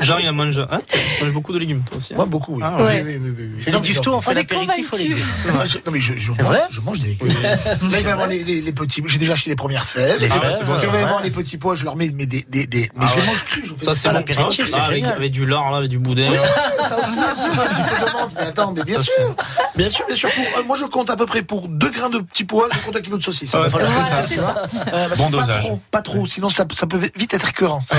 Genre, 0.00 0.18
il 0.20 0.28
en 0.28 0.32
mange. 0.32 0.58
Hein 0.58 0.80
tu 0.88 1.24
manges 1.24 1.32
beaucoup 1.32 1.52
de 1.52 1.58
légumes, 1.58 1.82
toi 1.86 1.98
aussi. 1.98 2.12
hein 2.14 2.16
Moi, 2.16 2.26
beaucoup, 2.26 2.54
oui. 2.56 2.62
Ah, 2.64 2.74
oui, 2.78 2.82
ouais. 2.84 3.02
oui, 3.06 3.16
oui, 3.20 3.30
oui, 3.38 3.62
les 3.72 3.80
Gusto, 3.80 4.12
on 4.14 4.20
fait 4.20 4.34
L'apéritif 4.76 4.92
aux 4.92 4.96
convaincus. 4.96 5.16
légumes. 5.16 5.26
non, 5.58 5.66
je, 5.66 5.76
non, 5.78 5.92
mais 5.92 6.00
je, 6.00 6.12
je, 6.18 6.28
mange, 6.32 6.40
vrai 6.40 6.60
je 6.70 6.80
mange 6.80 7.00
des 7.00 7.08
légumes. 7.08 7.28
Là, 7.42 7.58
il 7.82 7.90
va 7.90 7.98
y 8.00 8.06
avoir 8.08 8.26
les, 8.26 8.42
les, 8.44 8.60
les 8.60 8.72
petits. 8.72 9.02
J'ai 9.06 9.18
déjà 9.18 9.32
acheté 9.34 9.50
les 9.50 9.56
premières 9.56 9.86
fèves. 9.86 10.20
Les 10.20 10.28
Ah, 10.30 10.34
fèves, 10.40 10.56
c'est 10.58 10.64
bon. 10.66 10.92
Ouais. 10.92 11.02
avoir 11.02 11.22
les 11.22 11.30
petits 11.30 11.56
pois. 11.58 11.74
Je 11.76 11.84
leur 11.84 11.96
mets 11.96 12.10
mais 12.14 12.26
des, 12.26 12.44
des, 12.48 12.66
des 12.66 12.90
mais 12.96 13.06
Ah 13.06 13.12
je 13.14 13.20
les 13.20 13.26
mange 13.26 13.44
crus. 13.44 13.64
je 13.66 13.74
fais 13.74 13.84
Ça, 13.84 13.92
des 13.92 13.98
c'est 13.98 14.12
l'apéritif, 14.12 14.66
c'est 14.68 14.74
Ah, 14.76 14.84
avec, 14.84 14.96
génial. 14.96 15.16
avec 15.16 15.32
du 15.32 15.46
lard, 15.46 15.70
là, 15.70 15.78
avec 15.78 15.90
du 15.90 15.98
boudin. 15.98 16.30
Ça 16.88 16.98
aussi, 16.98 17.18
un 17.18 17.34
petit 17.34 17.56
peu, 17.56 17.62
un 17.62 17.66
petit 17.66 17.82
peu 17.82 18.06
de 18.06 18.12
menthe. 18.12 18.30
Mais 18.36 18.46
attends, 18.46 18.72
mais 18.72 18.82
bien 18.84 18.98
Ça, 18.98 19.04
sûr, 19.04 19.36
bien 19.76 19.90
sûr, 19.90 20.04
bien 20.06 20.16
sûr. 20.16 20.30
Pour- 20.32 20.44
euh, 20.58 20.62
moi, 20.66 20.76
je 20.76 20.84
compte 20.84 21.10
à 21.10 21.16
peu 21.16 21.26
près 21.26 21.42
pour 21.42 21.68
deux 21.68 21.90
grains 21.90 22.10
de 22.10 22.18
petits 22.18 22.44
pois, 22.44 22.68
je 22.72 22.78
compte 22.80 22.96
un 22.96 23.00
kilo 23.00 23.18
de 23.18 23.22
saucisse. 23.22 23.52
Ouais, 23.54 23.68
Voilà, 23.68 23.86
c'est 24.28 24.36
ça. 24.36 24.64
Euh, 24.92 25.08
parce 25.08 25.16
Bon 25.20 25.26
que 25.28 25.32
pas 25.36 25.40
dosage. 25.40 25.62
trop, 25.62 25.80
pas 25.90 26.02
trop, 26.02 26.26
sinon 26.26 26.50
ça, 26.50 26.64
ça 26.74 26.86
peut 26.86 26.98
vite 27.16 27.34
être 27.34 27.48
écœurant. 27.48 27.82
C'est- 27.86 27.96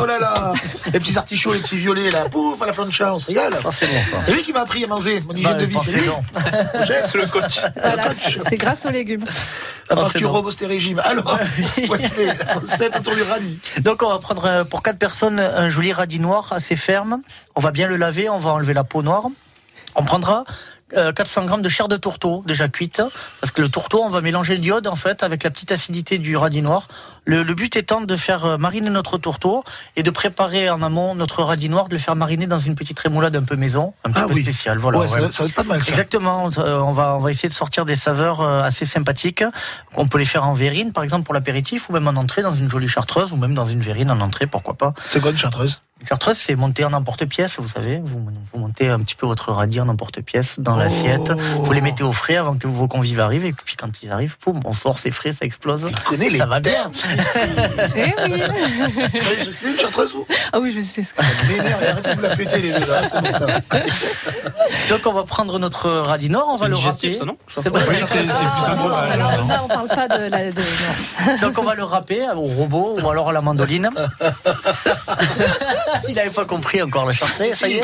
Oh 0.00 0.06
là 0.06 0.18
là, 0.18 0.52
les 0.92 0.98
petits 1.00 1.16
artichauts, 1.16 1.52
les 1.52 1.60
petits 1.60 1.76
violets, 1.78 2.10
là, 2.10 2.28
pouf, 2.28 2.60
à 2.62 2.66
la 2.66 2.72
plancha, 2.72 3.14
on 3.14 3.18
se 3.18 3.26
régale. 3.26 3.54
Ah, 3.64 3.68
c'est 3.72 3.86
bon, 3.86 3.92
ça. 4.10 4.16
C'est 4.24 4.32
lui 4.32 4.42
qui 4.42 4.52
m'a 4.52 4.60
appris 4.62 4.84
à 4.84 4.86
manger, 4.88 5.20
mon 5.26 5.34
hygiène 5.34 5.52
Bah, 5.52 5.58
de 5.58 5.66
vie, 5.72 5.84
c'est 5.84 5.98
lui. 5.98 6.10
C'est 6.84 7.18
le 7.18 7.26
coach. 7.26 7.60
Voilà, 7.80 8.04
c'est 8.48 8.56
grâce 8.56 8.86
aux 8.86 8.90
légumes. 8.90 9.24
Que 9.24 9.94
tu 9.94 10.00
Forcément. 10.00 10.32
rebosses 10.32 10.56
tes 10.56 10.66
régimes. 10.66 11.00
Alors, 11.04 11.38
Wesley, 11.88 12.26
la 12.26 12.54
recette 12.54 12.96
autour 12.96 13.14
du 13.14 13.22
radis. 13.22 13.58
Donc 13.80 14.02
on 14.02 14.08
va 14.08 14.18
prendre 14.18 14.44
euh, 14.46 14.64
pour 14.64 14.82
quatre 14.82 14.98
personnes 14.98 15.38
un 15.40 15.68
joli 15.68 15.92
radis 15.92 16.20
noir 16.20 16.52
assez 16.52 16.76
ferme. 16.76 17.20
On 17.54 17.60
va 17.60 17.70
bien 17.72 17.88
le 17.88 17.96
laver, 17.96 18.28
on 18.28 18.38
va 18.38 18.52
enlever 18.52 18.72
la 18.74 18.84
peau 18.84 19.02
noire. 19.02 19.24
On 19.94 20.04
prendra 20.04 20.44
400 20.94 21.46
grammes 21.46 21.62
de 21.62 21.68
chair 21.68 21.88
de 21.88 21.96
tourteau 21.96 22.42
déjà 22.46 22.68
cuite, 22.68 23.02
parce 23.40 23.50
que 23.50 23.62
le 23.62 23.68
tourteau, 23.68 24.02
on 24.02 24.08
va 24.10 24.20
mélanger 24.20 24.56
l'iode 24.56 24.86
en 24.86 24.94
fait 24.96 25.22
avec 25.22 25.42
la 25.42 25.50
petite 25.50 25.72
acidité 25.72 26.18
du 26.18 26.36
radis 26.36 26.62
noir. 26.62 26.88
Le, 27.24 27.42
le 27.42 27.54
but 27.54 27.76
étant 27.76 28.00
de 28.00 28.16
faire 28.16 28.44
euh, 28.44 28.56
mariner 28.58 28.90
notre 28.90 29.16
tourteau 29.16 29.64
et 29.96 30.02
de 30.02 30.10
préparer 30.10 30.68
en 30.70 30.82
amont 30.82 31.14
notre 31.14 31.42
radis 31.42 31.68
noir, 31.68 31.86
de 31.88 31.94
le 31.94 31.98
faire 32.00 32.16
mariner 32.16 32.46
dans 32.46 32.58
une 32.58 32.74
petite 32.74 32.98
rémoulade 32.98 33.36
un 33.36 33.42
peu 33.44 33.54
maison, 33.56 33.94
un 34.04 34.10
petit 34.10 34.22
Ah 34.24 34.26
peu 34.28 34.34
oui. 34.34 34.42
spéciale. 34.42 34.78
Voilà. 34.78 34.98
ouais, 34.98 35.08
ça, 35.08 35.20
ouais. 35.22 35.30
ça 35.32 35.42
va 35.44 35.48
être 35.48 35.54
pas 35.54 35.62
mal, 35.62 35.82
ça. 35.82 35.90
Exactement. 35.90 36.48
Euh, 36.58 36.78
On 36.78 36.92
va, 36.92 37.14
on 37.14 37.18
va 37.18 37.30
essayer 37.30 37.48
de 37.48 37.54
sortir 37.54 37.84
des 37.84 37.94
saveurs 37.96 38.40
euh, 38.40 38.62
assez 38.62 38.84
sympathiques. 38.84 39.44
On 39.96 40.08
peut 40.08 40.18
les 40.18 40.24
faire 40.24 40.46
en 40.46 40.52
verrine, 40.54 40.92
par 40.92 41.04
exemple, 41.04 41.24
pour 41.24 41.34
l'apéritif, 41.34 41.88
ou 41.88 41.92
même 41.92 42.08
en 42.08 42.16
entrée 42.20 42.42
dans 42.42 42.54
une 42.54 42.68
jolie 42.68 42.88
chartreuse, 42.88 43.32
ou 43.32 43.36
même 43.36 43.54
dans 43.54 43.66
une 43.66 43.80
verrine 43.80 44.10
en 44.10 44.20
entrée, 44.20 44.46
pourquoi 44.46 44.74
pas. 44.74 44.92
C'est 44.98 45.20
quoi 45.20 45.30
une 45.30 45.38
chartreuse? 45.38 45.80
Chartreuse, 46.08 46.36
c'est 46.38 46.54
monter 46.56 46.84
en 46.84 46.92
emporte-pièce, 46.92 47.58
vous 47.58 47.68
savez. 47.68 47.98
Vous, 48.04 48.26
vous 48.52 48.58
montez 48.58 48.88
un 48.88 48.98
petit 49.00 49.14
peu 49.14 49.26
votre 49.26 49.50
radis 49.52 49.80
en 49.80 49.88
emporte-pièce 49.88 50.58
dans 50.58 50.76
l'assiette. 50.76 51.32
Vous 51.62 51.72
les 51.72 51.80
mettez 51.80 52.02
au 52.02 52.12
frais 52.12 52.36
avant 52.36 52.54
que 52.56 52.66
vos 52.66 52.88
convives 52.88 53.20
arrivent. 53.20 53.46
Et 53.46 53.52
puis 53.52 53.76
quand 53.76 53.90
ils 54.02 54.10
arrivent, 54.10 54.36
boum, 54.44 54.60
on 54.64 54.72
sort, 54.72 54.98
c'est 54.98 55.10
frais, 55.10 55.32
ça 55.32 55.44
explose. 55.44 55.86
Connaît 56.04 56.30
les 56.30 56.38
Ça 56.38 56.46
va 56.46 56.60
bien. 56.60 56.90
Eh 57.96 58.04
oui. 58.30 58.42
Vous 59.12 59.20
savez, 59.20 59.52
C'est 59.52 59.70
une 59.70 59.78
chartreuse, 59.78 60.12
vous? 60.14 60.26
Ah 60.52 60.58
oui, 60.60 60.72
je 60.74 60.80
sais 60.80 61.04
ce 61.04 61.14
que 61.14 61.22
Ça 61.22 61.28
m'énerve, 61.46 61.82
arrêtez 61.84 62.10
de 62.10 62.14
vous 62.16 62.22
la 62.22 62.36
péter, 62.36 62.58
les 62.58 62.72
deux, 62.72 62.80
là, 62.80 63.02
c'est 63.10 63.20
bon, 63.20 63.32
ça. 63.32 63.46
Donc 64.90 65.06
on 65.06 65.12
va 65.12 65.22
prendre 65.24 65.58
notre 65.58 65.88
radis 65.90 66.28
noir, 66.30 66.44
on 66.48 66.56
va 66.56 66.66
C'est 66.66 66.70
le 66.70 66.76
digestif, 66.76 67.10
râper. 67.12 67.18
ça, 67.18 67.24
non? 67.24 67.36
C'est 67.62 67.70
bon. 67.70 67.78
Oui, 67.88 67.94
c'est 67.96 68.06
c'est 68.06 68.16
on 69.62 69.68
parle 69.68 69.88
pas 69.88 70.08
de 70.08 70.28
la. 70.28 70.50
De, 70.52 70.60
non. 70.60 71.48
Donc 71.48 71.58
on 71.58 71.62
va 71.62 71.74
le 71.74 71.84
râper 71.84 72.26
au 72.34 72.42
robot 72.42 72.96
ou 73.02 73.10
alors 73.10 73.28
à 73.28 73.32
la 73.32 73.40
mandoline. 73.40 73.90
Il 76.08 76.14
n'avait 76.14 76.30
pas 76.30 76.44
compris 76.44 76.82
encore 76.82 77.06
le 77.06 77.12
chartreuse, 77.12 77.54
ça 77.54 77.68
y 77.68 77.74
est. 77.74 77.80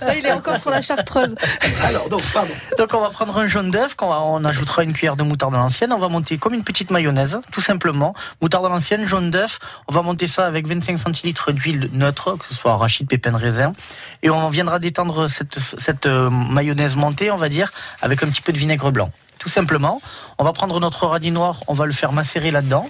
Là, 0.00 0.14
il 0.16 0.24
est 0.26 0.32
encore 0.32 0.58
sur 0.58 0.70
la 0.70 0.80
chartreuse. 0.80 1.34
Alors, 1.84 2.08
donc, 2.08 2.22
pardon. 2.32 2.52
Donc 2.78 2.94
on 2.94 3.00
va 3.00 3.10
prendre 3.10 3.36
un 3.38 3.46
jaune 3.46 3.70
d'œuf, 3.70 3.96
va- 4.00 4.20
on 4.22 4.44
ajoutera 4.44 4.82
une 4.82 4.92
cuillère 4.92 5.16
de 5.16 5.22
moutarde 5.22 5.54
à 5.54 5.58
l'ancienne, 5.58 5.92
on 5.92 5.98
va 5.98 6.08
monter 6.08 6.38
comme 6.38 6.54
une 6.54 6.64
petite 6.64 6.90
mayonnaise, 6.90 7.40
tout 7.52 7.60
simplement. 7.60 8.14
Moutarde 8.40 8.66
à 8.66 8.68
l'ancienne, 8.68 9.06
jaune 9.06 9.30
d'œuf, 9.30 9.58
on 9.88 9.92
va 9.92 10.02
monter 10.02 10.26
ça 10.26 10.46
avec 10.46 10.66
25 10.66 10.98
centilitres 10.98 11.52
d'huile 11.52 11.90
neutre, 11.92 12.36
que 12.38 12.46
ce 12.46 12.54
soit 12.54 12.72
arachide, 12.72 13.08
pépins 13.08 13.32
de 13.32 13.36
raisin, 13.36 13.72
et 14.22 14.30
on 14.30 14.48
viendra 14.48 14.78
détendre 14.78 15.28
cette, 15.28 15.58
cette 15.78 16.06
euh, 16.06 16.28
mayonnaise 16.30 16.96
montée, 16.96 17.30
on 17.30 17.36
va 17.36 17.48
dire, 17.48 17.70
avec 18.02 18.22
un 18.22 18.26
petit 18.28 18.42
peu 18.42 18.52
de 18.52 18.58
vinaigre 18.58 18.90
blanc. 18.90 19.10
Tout 19.38 19.48
simplement, 19.48 20.00
on 20.38 20.44
va 20.44 20.52
prendre 20.52 20.78
notre 20.80 21.06
radis 21.06 21.30
noir, 21.30 21.60
on 21.66 21.74
va 21.74 21.86
le 21.86 21.92
faire 21.92 22.12
macérer 22.12 22.50
là-dedans. 22.50 22.88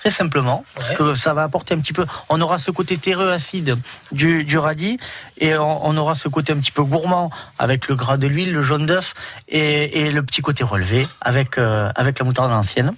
Très 0.00 0.10
simplement, 0.10 0.64
parce 0.74 0.90
Ouais. 0.90 0.96
que 0.96 1.14
ça 1.14 1.34
va 1.34 1.42
apporter 1.42 1.74
un 1.74 1.78
petit 1.78 1.92
peu. 1.92 2.06
On 2.30 2.40
aura 2.40 2.56
ce 2.58 2.70
côté 2.70 2.96
terreux 2.96 3.30
acide 3.30 3.76
du, 4.12 4.44
du 4.44 4.56
radis 4.58 4.98
et 5.38 5.56
on, 5.56 5.86
on 5.86 5.96
aura 5.98 6.14
ce 6.14 6.28
côté 6.28 6.52
un 6.52 6.56
petit 6.56 6.72
peu 6.72 6.82
gourmand 6.82 7.30
avec 7.58 7.86
le 7.86 7.94
gras 7.96 8.16
de 8.16 8.26
l'huile, 8.26 8.52
le 8.52 8.62
jaune 8.62 8.86
d'œuf 8.86 9.12
et, 9.48 10.00
et 10.06 10.10
le 10.10 10.22
petit 10.22 10.40
côté 10.40 10.64
relevé 10.64 11.06
avec, 11.20 11.58
euh, 11.58 11.92
avec 11.96 12.18
la 12.18 12.24
moutarde 12.24 12.50
à 12.50 12.54
l'ancienne. 12.54 12.94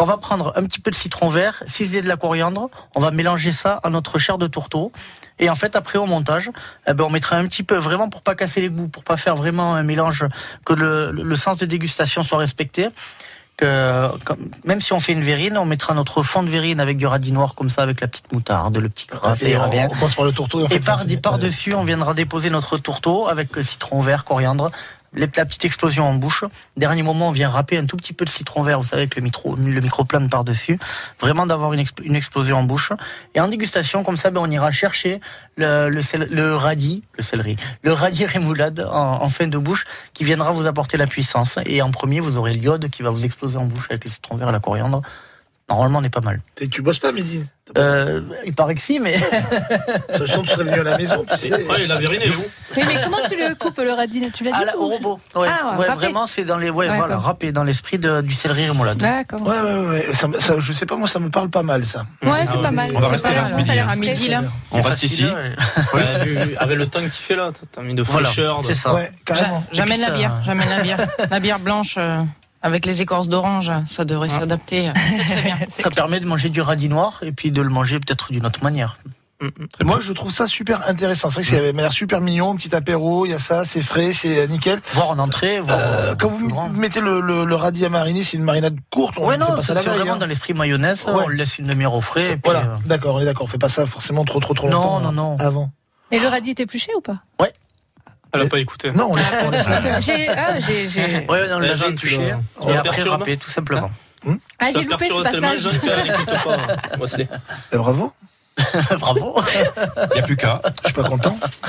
On 0.00 0.04
va 0.04 0.16
prendre 0.16 0.52
un 0.56 0.62
petit 0.64 0.80
peu 0.80 0.90
de 0.92 0.96
citron 0.96 1.28
vert, 1.28 1.62
ciseler 1.66 2.02
de 2.02 2.08
la 2.08 2.16
coriandre, 2.16 2.68
on 2.94 3.00
va 3.00 3.10
mélanger 3.10 3.50
ça 3.50 3.80
à 3.82 3.90
notre 3.90 4.18
chair 4.18 4.38
de 4.38 4.46
tourteau. 4.46 4.92
Et 5.40 5.50
en 5.50 5.56
fait, 5.56 5.74
après 5.76 5.98
au 5.98 6.06
montage, 6.06 6.50
eh 6.88 6.94
ben, 6.94 7.04
on 7.04 7.10
mettra 7.10 7.36
un 7.36 7.46
petit 7.46 7.62
peu, 7.64 7.76
vraiment 7.76 8.08
pour 8.08 8.22
pas 8.22 8.34
casser 8.36 8.60
les 8.60 8.68
goûts, 8.70 8.86
pour 8.88 9.02
pas 9.04 9.16
faire 9.16 9.34
vraiment 9.36 9.74
un 9.74 9.82
mélange, 9.84 10.24
que 10.64 10.72
le, 10.72 11.10
le 11.12 11.36
sens 11.36 11.58
de 11.58 11.66
dégustation 11.66 12.22
soit 12.24 12.38
respecté. 12.38 12.88
Que, 13.58 14.08
même 14.64 14.80
si 14.80 14.92
on 14.92 15.00
fait 15.00 15.10
une 15.12 15.22
verrine, 15.24 15.58
on 15.58 15.64
mettra 15.64 15.92
notre 15.92 16.22
fond 16.22 16.44
de 16.44 16.48
verrine 16.48 16.78
avec 16.78 16.96
du 16.96 17.06
radis 17.06 17.32
noir 17.32 17.56
comme 17.56 17.68
ça, 17.68 17.82
avec 17.82 18.00
la 18.00 18.06
petite 18.06 18.32
moutarde, 18.32 18.76
le 18.78 18.88
petit 18.88 19.06
gras, 19.08 19.34
Et 19.42 19.56
on, 19.56 19.68
bien. 19.68 19.86
on 19.86 19.94
commence 19.94 20.14
par 20.14 20.24
le 20.24 20.30
tourteau. 20.30 20.62
en 20.62 20.66
Et 20.66 20.68
fait, 20.68 20.80
par, 20.84 21.00
ça, 21.00 21.08
c'est- 21.08 21.20
par 21.20 21.40
dessus, 21.40 21.74
on 21.74 21.82
viendra 21.82 22.14
déposer 22.14 22.50
notre 22.50 22.78
tourteau 22.78 23.26
avec 23.26 23.58
euh, 23.58 23.62
citron 23.62 24.00
vert, 24.00 24.24
coriandre, 24.24 24.70
la 25.14 25.26
petite 25.26 25.64
explosion 25.64 26.08
en 26.08 26.14
bouche. 26.14 26.44
Dernier 26.76 27.02
moment, 27.02 27.28
on 27.28 27.32
vient 27.32 27.48
râper 27.48 27.78
un 27.78 27.86
tout 27.86 27.96
petit 27.96 28.12
peu 28.12 28.24
de 28.24 28.30
citron 28.30 28.62
vert, 28.62 28.78
vous 28.78 28.86
savez, 28.86 29.02
avec 29.02 29.16
le 29.16 29.22
micro, 29.22 29.56
le 29.56 29.80
micro 29.80 30.04
plane 30.04 30.28
par-dessus. 30.28 30.78
Vraiment 31.20 31.46
d'avoir 31.46 31.72
une, 31.72 31.84
une 32.02 32.16
explosion 32.16 32.58
en 32.58 32.62
bouche. 32.62 32.92
Et 33.34 33.40
en 33.40 33.48
dégustation, 33.48 34.04
comme 34.04 34.16
ça, 34.16 34.30
ben, 34.30 34.40
on 34.40 34.50
ira 34.50 34.70
chercher 34.70 35.20
le, 35.56 35.90
le, 35.90 36.24
le 36.26 36.54
radis, 36.54 37.02
le 37.16 37.22
céleri, 37.22 37.56
le 37.82 37.92
radis 37.92 38.26
rémoulade 38.26 38.80
en, 38.80 39.22
en 39.22 39.28
fin 39.28 39.46
de 39.46 39.58
bouche, 39.58 39.84
qui 40.14 40.24
viendra 40.24 40.52
vous 40.52 40.66
apporter 40.66 40.96
la 40.96 41.06
puissance. 41.06 41.58
Et 41.66 41.82
en 41.82 41.90
premier, 41.90 42.20
vous 42.20 42.36
aurez 42.36 42.52
l'iode 42.52 42.90
qui 42.90 43.02
va 43.02 43.10
vous 43.10 43.24
exploser 43.24 43.58
en 43.58 43.64
bouche 43.64 43.86
avec 43.90 44.04
le 44.04 44.10
citron 44.10 44.36
vert 44.36 44.48
et 44.48 44.52
la 44.52 44.60
coriandre. 44.60 45.02
Normalement, 45.68 45.98
on 45.98 46.02
est 46.02 46.08
pas 46.08 46.20
mal. 46.22 46.40
Et 46.60 46.68
tu 46.68 46.80
bosses 46.82 46.98
pas, 46.98 47.12
Mehdi? 47.12 47.44
Euh, 47.76 48.22
il 48.46 48.54
paraît 48.54 48.74
que 48.74 48.80
si, 48.80 48.98
mais. 48.98 49.18
Sachant 50.10 50.40
que 50.40 50.46
tu 50.46 50.52
serais 50.54 50.64
venu 50.64 50.80
à 50.80 50.82
la 50.84 50.96
maison, 50.96 51.26
tu 51.30 51.36
sais. 51.36 51.52
Ouais, 51.52 51.84
il 51.84 51.92
a 51.92 51.96
vériné, 51.96 52.26
vous. 52.30 52.44
Oui, 52.74 52.82
mais 52.86 52.98
comment 53.04 53.18
tu 53.28 53.36
le 53.36 53.54
coupes 53.54 53.76
le 53.78 53.92
radis? 53.92 54.22
Tu 54.32 54.42
l'as 54.44 54.52
dit 54.52 54.64
Ah, 54.72 54.76
au 54.78 54.88
robot. 54.88 55.20
Ouais, 55.34 55.48
Ah, 55.50 55.78
ouais, 55.78 55.86
vraiment, 55.88 56.26
c'est 56.26 56.44
dans 56.44 56.56
les. 56.56 56.70
Ouais, 56.70 56.88
voilà, 56.88 57.18
râpé 57.18 57.52
dans 57.52 57.64
l'esprit 57.64 57.98
de- 57.98 58.22
du 58.22 58.34
céleri 58.34 58.64
rémoulade. 58.66 58.96
D'accord. 58.96 59.42
Ouais, 59.46 59.60
ouais, 59.60 59.86
ouais. 59.88 60.14
Ça, 60.14 60.28
ça, 60.40 60.54
je 60.58 60.72
sais 60.72 60.86
pas, 60.86 60.96
moi, 60.96 61.08
ça 61.08 61.18
me 61.18 61.28
parle 61.28 61.50
pas 61.50 61.62
mal, 61.62 61.84
ça. 61.84 62.06
Ouais, 62.22 62.46
c'est 62.46 62.62
pas 62.62 62.70
mal. 62.70 62.90
On 62.94 63.00
va 63.00 63.08
rester 63.08 63.34
là 63.34 63.42
midi, 63.42 63.64
Ça 63.66 63.72
a 63.72 63.74
l'air 63.74 63.88
hein. 63.90 63.92
à 63.92 63.96
midi, 63.96 64.28
là. 64.28 64.40
On 64.70 64.80
reste 64.80 65.02
ici. 65.02 65.26
Avec 66.58 66.78
le 66.78 66.86
temps 66.86 67.00
qu'il 67.00 67.10
fait 67.10 67.36
là, 67.36 67.50
t'as- 67.72 67.82
mis 67.82 67.94
de 67.94 68.02
fraîcheur. 68.02 68.62
c'est 68.66 68.72
ça. 68.74 68.94
Ouais, 68.94 69.10
carrément. 69.26 69.62
J'a- 69.72 69.82
J'amène 69.84 70.00
la 70.00 70.10
bière, 70.10 70.40
j'amène 70.46 70.68
la 70.70 70.82
bière. 70.82 71.06
La 71.30 71.40
bière 71.40 71.58
blanche 71.58 71.96
euh, 71.98 72.22
avec 72.62 72.84
les 72.86 73.02
écorces 73.02 73.28
d'orange, 73.28 73.70
ça 73.86 74.04
devrait 74.04 74.28
s'adapter 74.28 74.88
euh, 74.88 74.92
très 74.92 75.42
bien. 75.42 75.56
Ça 75.68 75.90
permet 75.90 76.20
de 76.20 76.26
manger 76.26 76.48
du 76.48 76.60
radis 76.60 76.88
noir 76.88 77.20
et 77.22 77.32
puis 77.32 77.50
de 77.50 77.62
le 77.62 77.68
manger 77.70 77.98
peut-être 78.00 78.32
d'une 78.32 78.46
autre 78.46 78.62
manière. 78.62 78.98
Moi, 79.84 80.00
je 80.00 80.12
trouve 80.12 80.32
ça 80.32 80.48
super 80.48 80.88
intéressant. 80.88 81.28
C'est 81.30 81.34
vrai 81.34 81.42
que 81.44 81.48
ça 81.50 81.56
avait 81.58 81.70
l'air 81.72 81.92
super 81.92 82.20
mignon, 82.20 82.56
petit 82.56 82.74
apéro, 82.74 83.24
il 83.24 83.28
y 83.30 83.34
a 83.34 83.38
ça, 83.38 83.64
c'est 83.64 83.82
frais, 83.82 84.12
c'est 84.12 84.36
euh, 84.36 84.46
nickel. 84.48 84.80
Voir 84.94 85.10
en 85.10 85.18
entrée, 85.20 85.60
voir. 85.60 85.78
Euh, 85.78 85.82
euh, 86.10 86.14
quand 86.16 86.28
vous 86.28 86.48
grand. 86.48 86.68
mettez 86.70 87.00
le, 87.00 87.20
le, 87.20 87.44
le 87.44 87.54
radis 87.54 87.84
à 87.84 87.88
mariner, 87.88 88.24
c'est 88.24 88.36
une 88.36 88.42
marinade 88.42 88.76
courte, 88.90 89.14
on 89.16 89.28
Ouais, 89.28 89.36
non, 89.36 89.46
c'est 89.58 89.62
ça 89.62 89.74
la 89.74 89.82
c'est 89.82 89.86
veille. 89.90 89.98
vraiment 89.98 90.14
hein. 90.14 90.16
dans 90.16 90.26
l'esprit 90.26 90.54
mayonnaise. 90.54 91.04
Ouais. 91.06 91.12
On 91.24 91.28
le 91.28 91.36
laisse 91.36 91.56
une 91.60 91.68
demi-heure 91.68 91.94
au 91.94 92.00
frais. 92.00 92.30
Et 92.32 92.36
puis, 92.36 92.40
Voilà, 92.46 92.62
euh, 92.62 92.76
d'accord, 92.86 93.14
on 93.14 93.20
est 93.20 93.26
d'accord, 93.26 93.44
on 93.44 93.46
fait 93.46 93.58
pas 93.58 93.68
ça 93.68 93.86
forcément 93.86 94.24
trop 94.24 94.40
trop 94.40 94.54
trop 94.54 94.68
Non, 94.68 94.80
longtemps 94.80 95.00
non, 95.02 95.12
non. 95.12 95.36
avant. 95.38 95.70
Et 96.10 96.18
le 96.18 96.26
radis 96.26 96.50
était 96.50 96.64
épluché 96.64 96.90
ou 96.96 97.00
pas? 97.00 97.18
Elle 98.32 98.42
a 98.42 98.46
pas 98.48 98.58
écouté. 98.58 98.90
Non, 98.92 99.08
on 99.10 99.16
laisse, 99.16 99.26
on 99.44 99.50
laisse 99.50 99.68
la 99.68 99.78
terre. 99.78 100.00
J'ai, 100.00 100.28
ah, 100.28 100.58
j'ai, 100.60 100.88
j'ai. 100.88 101.26
Ouais, 101.28 101.48
non, 101.48 101.58
le 101.60 101.94
tu 101.94 102.14
Et 102.14 102.18
l'as 102.18 102.34
après 102.78 102.82
perturbé 102.82 103.10
râper, 103.10 103.36
tout 103.36 103.50
simplement. 103.50 103.90
Ah, 104.58 104.66
Ça 104.72 104.80
j'ai 104.80 104.84
loupé 104.86 105.06
ce 105.08 105.22
passage. 105.22 105.68
Qu'elle 105.80 106.04
n'écoute 106.04 106.26
pas. 106.44 106.56
Wesley. 107.00 107.28
Eh, 107.72 107.76
bravo, 107.76 108.12
Bravo. 108.98 109.40
Il 109.96 110.14
n'y 110.14 110.18
a 110.20 110.22
plus 110.22 110.36
qu'à. 110.36 110.60
je 110.82 110.88
suis 110.88 110.94
pas 110.94 111.04
content. 111.08 111.38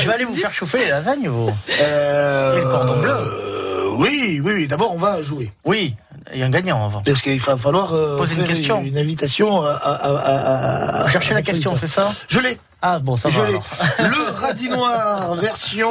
Je 0.00 0.06
vais 0.06 0.14
aller 0.14 0.24
vous 0.24 0.34
faire 0.36 0.52
chauffer 0.52 0.78
les 0.78 0.88
lasagnes, 0.88 1.28
vous. 1.28 1.50
Euh, 1.80 2.56
Et 2.58 2.60
le 2.60 2.68
cordon 2.68 3.00
bleu. 3.00 3.10
euh, 3.12 3.90
Oui, 3.96 4.40
oui, 4.44 4.52
oui. 4.54 4.66
D'abord, 4.66 4.92
on 4.92 4.98
va 4.98 5.22
jouer. 5.22 5.52
Oui, 5.64 5.94
il 6.32 6.40
y 6.40 6.42
a 6.42 6.46
un 6.46 6.50
gagnant 6.50 6.84
avant. 6.84 7.00
Parce 7.02 7.22
qu'il 7.22 7.40
va 7.40 7.56
falloir 7.56 7.94
euh, 7.94 8.16
Poser 8.16 8.34
une 8.34 8.46
question. 8.46 8.82
Une 8.82 8.98
invitation 8.98 9.62
à. 9.62 9.70
à, 9.70 9.92
à, 9.92 10.08
à- 10.16 10.98
à- 10.98 11.02
Vous 11.04 11.08
cherchez 11.10 11.30
à- 11.32 11.34
la 11.34 11.42
question, 11.42 11.76
c'est 11.76 11.86
ça? 11.86 12.12
Je 12.28 12.40
l'ai. 12.40 12.58
Ah, 12.86 12.98
bon, 12.98 13.16
ça 13.16 13.30
va. 13.30 13.46
Le 13.98 14.30
radis 14.40 14.68
noir, 14.68 15.36
version 15.36 15.90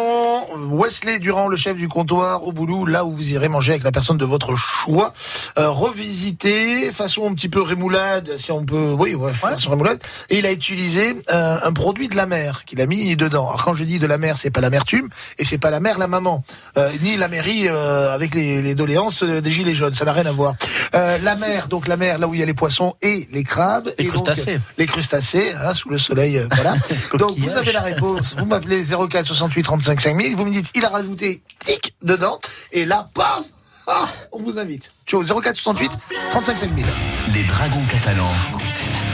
Wesley 0.76 1.18
Durand, 1.18 1.48
le 1.48 1.58
chef 1.58 1.76
du 1.76 1.88
comptoir, 1.90 2.44
au 2.44 2.52
boulot, 2.52 2.86
là 2.86 3.04
où 3.04 3.16
vous 3.16 3.32
irez 3.32 3.50
manger 3.50 3.72
avec 3.72 3.84
la 3.84 3.92
personne 3.92 4.18
de 4.18 4.26
votre 4.26 4.56
choix. 4.56 5.12
Euh, 5.58 5.72
revisité, 5.72 6.92
façon 6.92 7.28
un 7.28 7.34
petit 7.34 7.50
peu 7.50 7.64
rémoulade, 7.64 8.30
si 8.38 8.52
on 8.52 8.64
peut, 8.64 8.96
oui, 8.96 9.16
ouais, 9.16 9.34
façon 9.34 9.72
rémoulade. 9.72 10.04
Et 10.30 10.38
il 10.38 10.46
a 10.46 10.52
utilisé 10.52 11.16
euh, 11.32 11.58
un 11.64 11.74
produit 11.74 12.10
de 12.10 12.16
la 12.16 12.28
mer 12.28 12.64
qu'il 12.64 12.80
a 12.80 12.86
mis 12.86 13.16
dedans. 13.16 13.48
Alors 13.50 13.64
quand 13.64 13.74
je 13.74 13.86
dis 13.86 13.98
de 13.98 14.06
la 14.06 14.20
mer, 14.20 14.38
c'est 14.38 14.52
pas 14.52 14.62
l'amertume 14.62 15.10
et 15.40 15.46
c'est 15.46 15.58
pas 15.58 15.72
la 15.72 15.80
mère, 15.80 15.98
la 15.98 16.06
maman, 16.08 16.44
euh, 16.78 16.92
ni 17.02 17.18
la 17.18 17.28
mairie 17.28 17.70
euh, 17.70 18.14
avec 18.14 18.36
les, 18.36 18.62
les 18.62 18.76
doléances 18.76 19.24
euh, 19.24 19.42
des 19.42 19.50
gilets 19.50 19.74
jaunes. 19.74 19.96
Ça 19.96 20.06
n'a 20.06 20.14
rien 20.14 20.28
à 20.28 20.32
voir. 20.32 20.54
Euh, 20.94 21.18
la 21.24 21.36
mer, 21.38 21.70
donc 21.70 21.88
la 21.88 21.98
mer, 21.98 22.20
là 22.20 22.28
où 22.28 22.36
il 22.36 22.40
y 22.40 22.44
a 22.44 22.46
les 22.46 22.54
poissons 22.54 22.94
et 23.02 23.28
les 23.32 23.44
crabes. 23.44 23.90
Les 23.98 24.06
et 24.06 24.08
donc, 24.10 24.26
crustacés. 24.26 24.60
les 24.78 24.86
crustacés, 24.86 25.54
hein, 25.54 25.74
sous 25.74 25.90
le 25.90 25.98
soleil, 25.98 26.38
euh, 26.38 26.48
voilà. 26.52 26.76
Donc 27.18 27.38
vous 27.38 27.58
avez 27.58 27.72
la 27.72 27.82
réponse, 27.82 28.36
vous 28.38 28.46
m'appelez 28.46 28.84
04 28.86 29.26
68 29.26 29.64
35 29.64 30.02
5000, 30.02 30.36
vous 30.36 30.46
me 30.46 30.52
dites 30.52 30.68
il 30.76 30.86
a 30.86 30.90
rajouté 30.90 31.42
tic 31.60 31.96
dedans, 32.02 32.40
et 32.72 32.86
là, 32.86 33.06
paf 33.14 33.44
ah, 33.88 34.08
on 34.32 34.42
vous 34.42 34.60
invite. 34.60 34.94
Ciao, 35.06 35.24
04 35.24 35.56
68 35.56 35.92
35 36.32 36.56
5000. 36.56 36.86
Les 37.34 37.44
Dragons 37.44 37.84
catalans. 37.90 38.32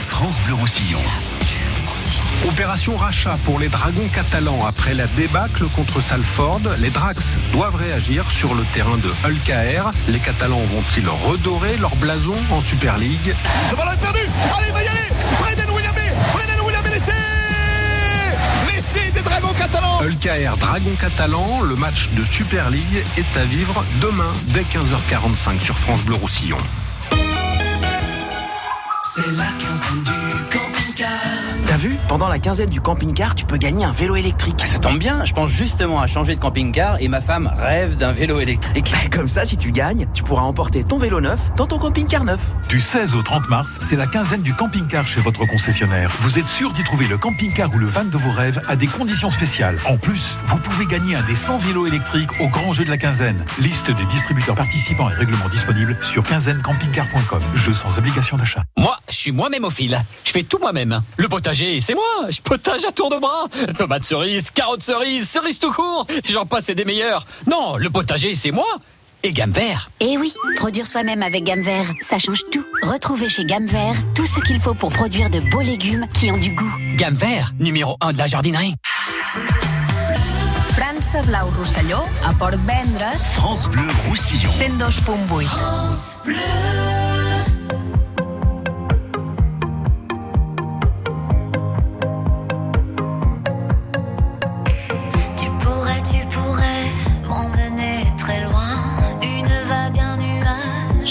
France 0.08 0.36
Bleu 0.46 0.54
Roussillon. 0.54 1.00
Opération 2.48 2.96
rachat 2.96 3.36
pour 3.44 3.58
les 3.58 3.68
Dragons 3.68 4.08
catalans. 4.14 4.64
Après 4.64 4.94
la 4.94 5.06
débâcle 5.08 5.64
contre 5.74 6.00
Salford, 6.00 6.60
les 6.78 6.90
Drax 6.90 7.36
doivent 7.52 7.74
réagir 7.74 8.30
sur 8.30 8.54
le 8.54 8.64
terrain 8.72 8.96
de 8.96 9.10
Hull 9.24 9.36
KR. 9.44 9.90
Les 10.08 10.20
Catalans 10.20 10.62
vont-ils 10.72 11.08
redorer 11.08 11.76
leur 11.78 11.94
blason 11.96 12.36
en 12.50 12.60
Super 12.60 12.96
League? 12.96 13.34
Le 13.70 13.76
ballon 13.76 13.92
est 13.92 14.00
perdu 14.00 14.20
Allez, 14.56 14.68
il 14.68 14.72
va 14.72 14.82
y 14.82 14.88
aller 14.88 15.08
Brendan 15.38 15.70
Williamé 15.70 16.12
Brendan 16.32 16.60
Williamé, 16.64 16.90
l'essai 16.90 17.39
L'essai 18.92 19.10
des 19.12 19.20
Dragons 19.20 19.52
catalans 19.56 20.00
Hull 20.02 20.16
KR 20.18 20.56
Dragons 20.56 20.96
catalans, 21.00 21.60
le 21.62 21.76
match 21.76 22.08
de 22.16 22.24
Super 22.24 22.70
League 22.70 23.04
est 23.16 23.38
à 23.38 23.44
vivre 23.44 23.84
demain 24.00 24.32
dès 24.48 24.62
15h45 24.62 25.60
sur 25.60 25.78
France 25.78 26.00
Bleu 26.02 26.16
Roussillon. 26.16 26.56
C'est 29.14 29.30
la 29.36 29.46
quinzaine 29.58 30.02
du 30.02 30.44
camping-car. 30.50 31.08
T'as 31.70 31.76
vu 31.76 31.96
Pendant 32.08 32.26
la 32.26 32.40
quinzaine 32.40 32.68
du 32.68 32.80
camping-car, 32.80 33.36
tu 33.36 33.44
peux 33.44 33.56
gagner 33.56 33.84
un 33.84 33.92
vélo 33.92 34.16
électrique. 34.16 34.66
Ça 34.66 34.80
tombe 34.80 34.98
bien, 34.98 35.24
je 35.24 35.32
pense 35.32 35.50
justement 35.50 36.00
à 36.00 36.08
changer 36.08 36.34
de 36.34 36.40
camping-car 36.40 37.00
et 37.00 37.06
ma 37.06 37.20
femme 37.20 37.48
rêve 37.56 37.94
d'un 37.94 38.10
vélo 38.10 38.40
électrique. 38.40 38.92
Comme 39.12 39.28
ça, 39.28 39.44
si 39.44 39.56
tu 39.56 39.70
gagnes, 39.70 40.08
tu 40.12 40.24
pourras 40.24 40.42
emporter 40.42 40.82
ton 40.82 40.98
vélo 40.98 41.20
neuf 41.20 41.38
dans 41.56 41.68
ton 41.68 41.78
camping-car 41.78 42.24
neuf. 42.24 42.40
Du 42.68 42.80
16 42.80 43.14
au 43.14 43.22
30 43.22 43.48
mars, 43.48 43.78
c'est 43.88 43.94
la 43.94 44.08
quinzaine 44.08 44.42
du 44.42 44.52
camping-car 44.52 45.06
chez 45.06 45.20
votre 45.20 45.46
concessionnaire. 45.46 46.10
Vous 46.18 46.40
êtes 46.40 46.48
sûr 46.48 46.72
d'y 46.72 46.82
trouver 46.82 47.06
le 47.06 47.16
camping-car 47.18 47.72
ou 47.72 47.78
le 47.78 47.86
van 47.86 48.02
de 48.02 48.18
vos 48.18 48.32
rêves 48.32 48.60
à 48.66 48.74
des 48.74 48.88
conditions 48.88 49.30
spéciales. 49.30 49.78
En 49.86 49.96
plus, 49.96 50.36
vous 50.46 50.58
pouvez 50.58 50.86
gagner 50.86 51.14
un 51.14 51.22
des 51.22 51.36
100 51.36 51.58
vélos 51.58 51.86
électriques 51.86 52.40
au 52.40 52.48
grand 52.48 52.72
jeu 52.72 52.84
de 52.84 52.90
la 52.90 52.98
quinzaine. 52.98 53.44
Liste 53.60 53.92
des 53.92 54.06
distributeurs 54.06 54.56
participants 54.56 55.08
et 55.08 55.14
règlements 55.14 55.48
disponibles 55.48 55.96
sur 56.02 56.24
quinzainecampingcar.com. 56.24 57.42
Jeu 57.54 57.74
sans 57.74 57.96
obligation 57.96 58.36
d'achat. 58.36 58.64
Moi, 58.76 58.96
je 59.08 59.14
suis 59.14 59.30
moi-même 59.30 59.64
au 59.64 59.70
fil. 59.70 60.02
Je 60.24 60.32
fais 60.32 60.42
tout 60.42 60.58
moi-même. 60.58 61.00
Le 61.16 61.28
potager, 61.28 61.59
c'est 61.80 61.94
moi. 61.94 62.30
Je 62.30 62.40
potage 62.40 62.84
à 62.84 62.92
tour 62.92 63.10
de 63.10 63.16
bras. 63.18 63.46
Tomates 63.76 64.04
cerises, 64.04 64.50
carottes 64.50 64.82
cerises, 64.82 65.28
cerises 65.28 65.58
tout 65.58 65.72
court. 65.72 66.06
J'en 66.28 66.46
passe 66.46 66.68
et 66.68 66.74
des 66.74 66.84
meilleurs. 66.84 67.26
Non, 67.46 67.76
le 67.76 67.90
potager, 67.90 68.34
c'est 68.34 68.50
moi. 68.50 68.66
Et 69.22 69.32
gamme 69.32 69.52
vert. 69.52 69.90
Et 70.00 70.16
oui, 70.16 70.32
produire 70.56 70.86
soi-même 70.86 71.22
avec 71.22 71.44
Gamme 71.44 71.60
Vert, 71.60 71.92
ça 72.00 72.16
change 72.18 72.40
tout. 72.50 72.64
Retrouvez 72.82 73.28
chez 73.28 73.44
Gamme 73.44 73.66
Vert 73.66 73.94
tout 74.14 74.24
ce 74.24 74.40
qu'il 74.40 74.58
faut 74.58 74.72
pour 74.72 74.90
produire 74.90 75.28
de 75.28 75.40
beaux 75.40 75.60
légumes 75.60 76.06
qui 76.14 76.30
ont 76.30 76.38
du 76.38 76.54
goût. 76.54 76.72
Gamme 76.96 77.16
vert, 77.16 77.52
numéro 77.60 77.98
1 78.00 78.14
de 78.14 78.18
la 78.18 78.26
jardinerie. 78.26 78.76
França 80.72 81.20
Blau 81.22 81.50
Rosselló, 81.58 81.98
a 82.24 82.32
Port 82.32 82.52
Vendres, 82.52 83.18
France 83.34 83.68
Bleu 83.68 83.82
Roussillon. 84.08 84.48
102.8. 84.48 85.46
Tu 86.24 87.09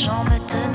nuage 0.10 0.58
en 0.58 0.69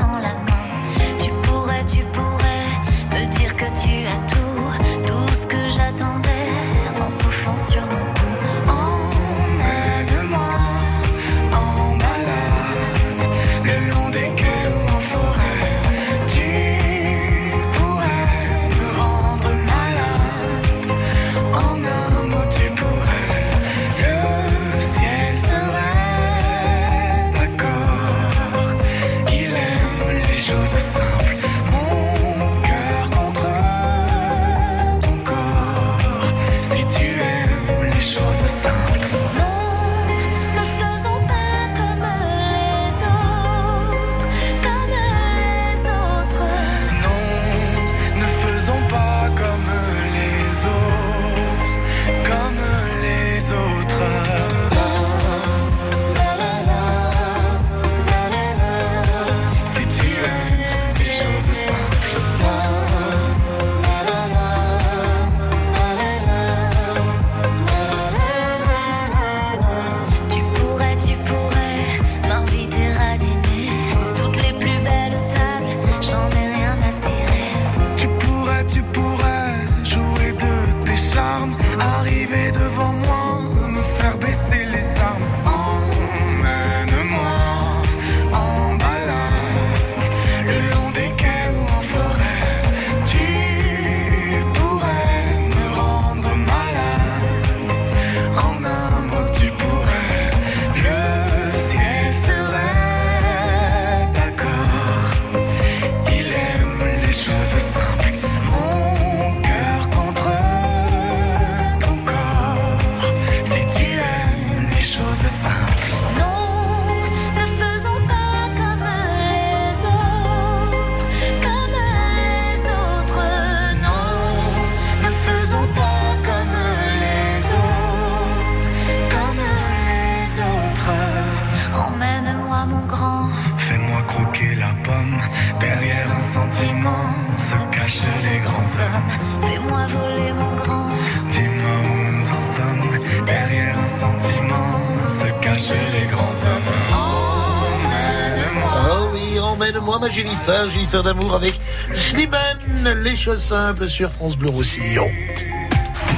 ma 150.64 150.68
Jennifer, 150.68 150.68
Jennifer 150.68 151.02
d'amour 151.02 151.34
avec 151.34 151.54
Slimane, 151.92 153.02
les 153.02 153.16
choses 153.16 153.42
simples 153.42 153.88
sur 153.88 154.10
France 154.10 154.36
Bleu 154.36 154.50
Roussillon. 154.50 155.08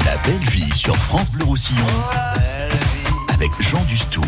La 0.04 0.16
belle 0.18 0.48
vie 0.50 0.72
sur 0.72 0.96
France 0.96 1.30
Bleu 1.30 1.44
Roussillon 1.44 1.86
avec 3.34 3.50
Jean 3.60 3.82
Dustou. 3.84 4.20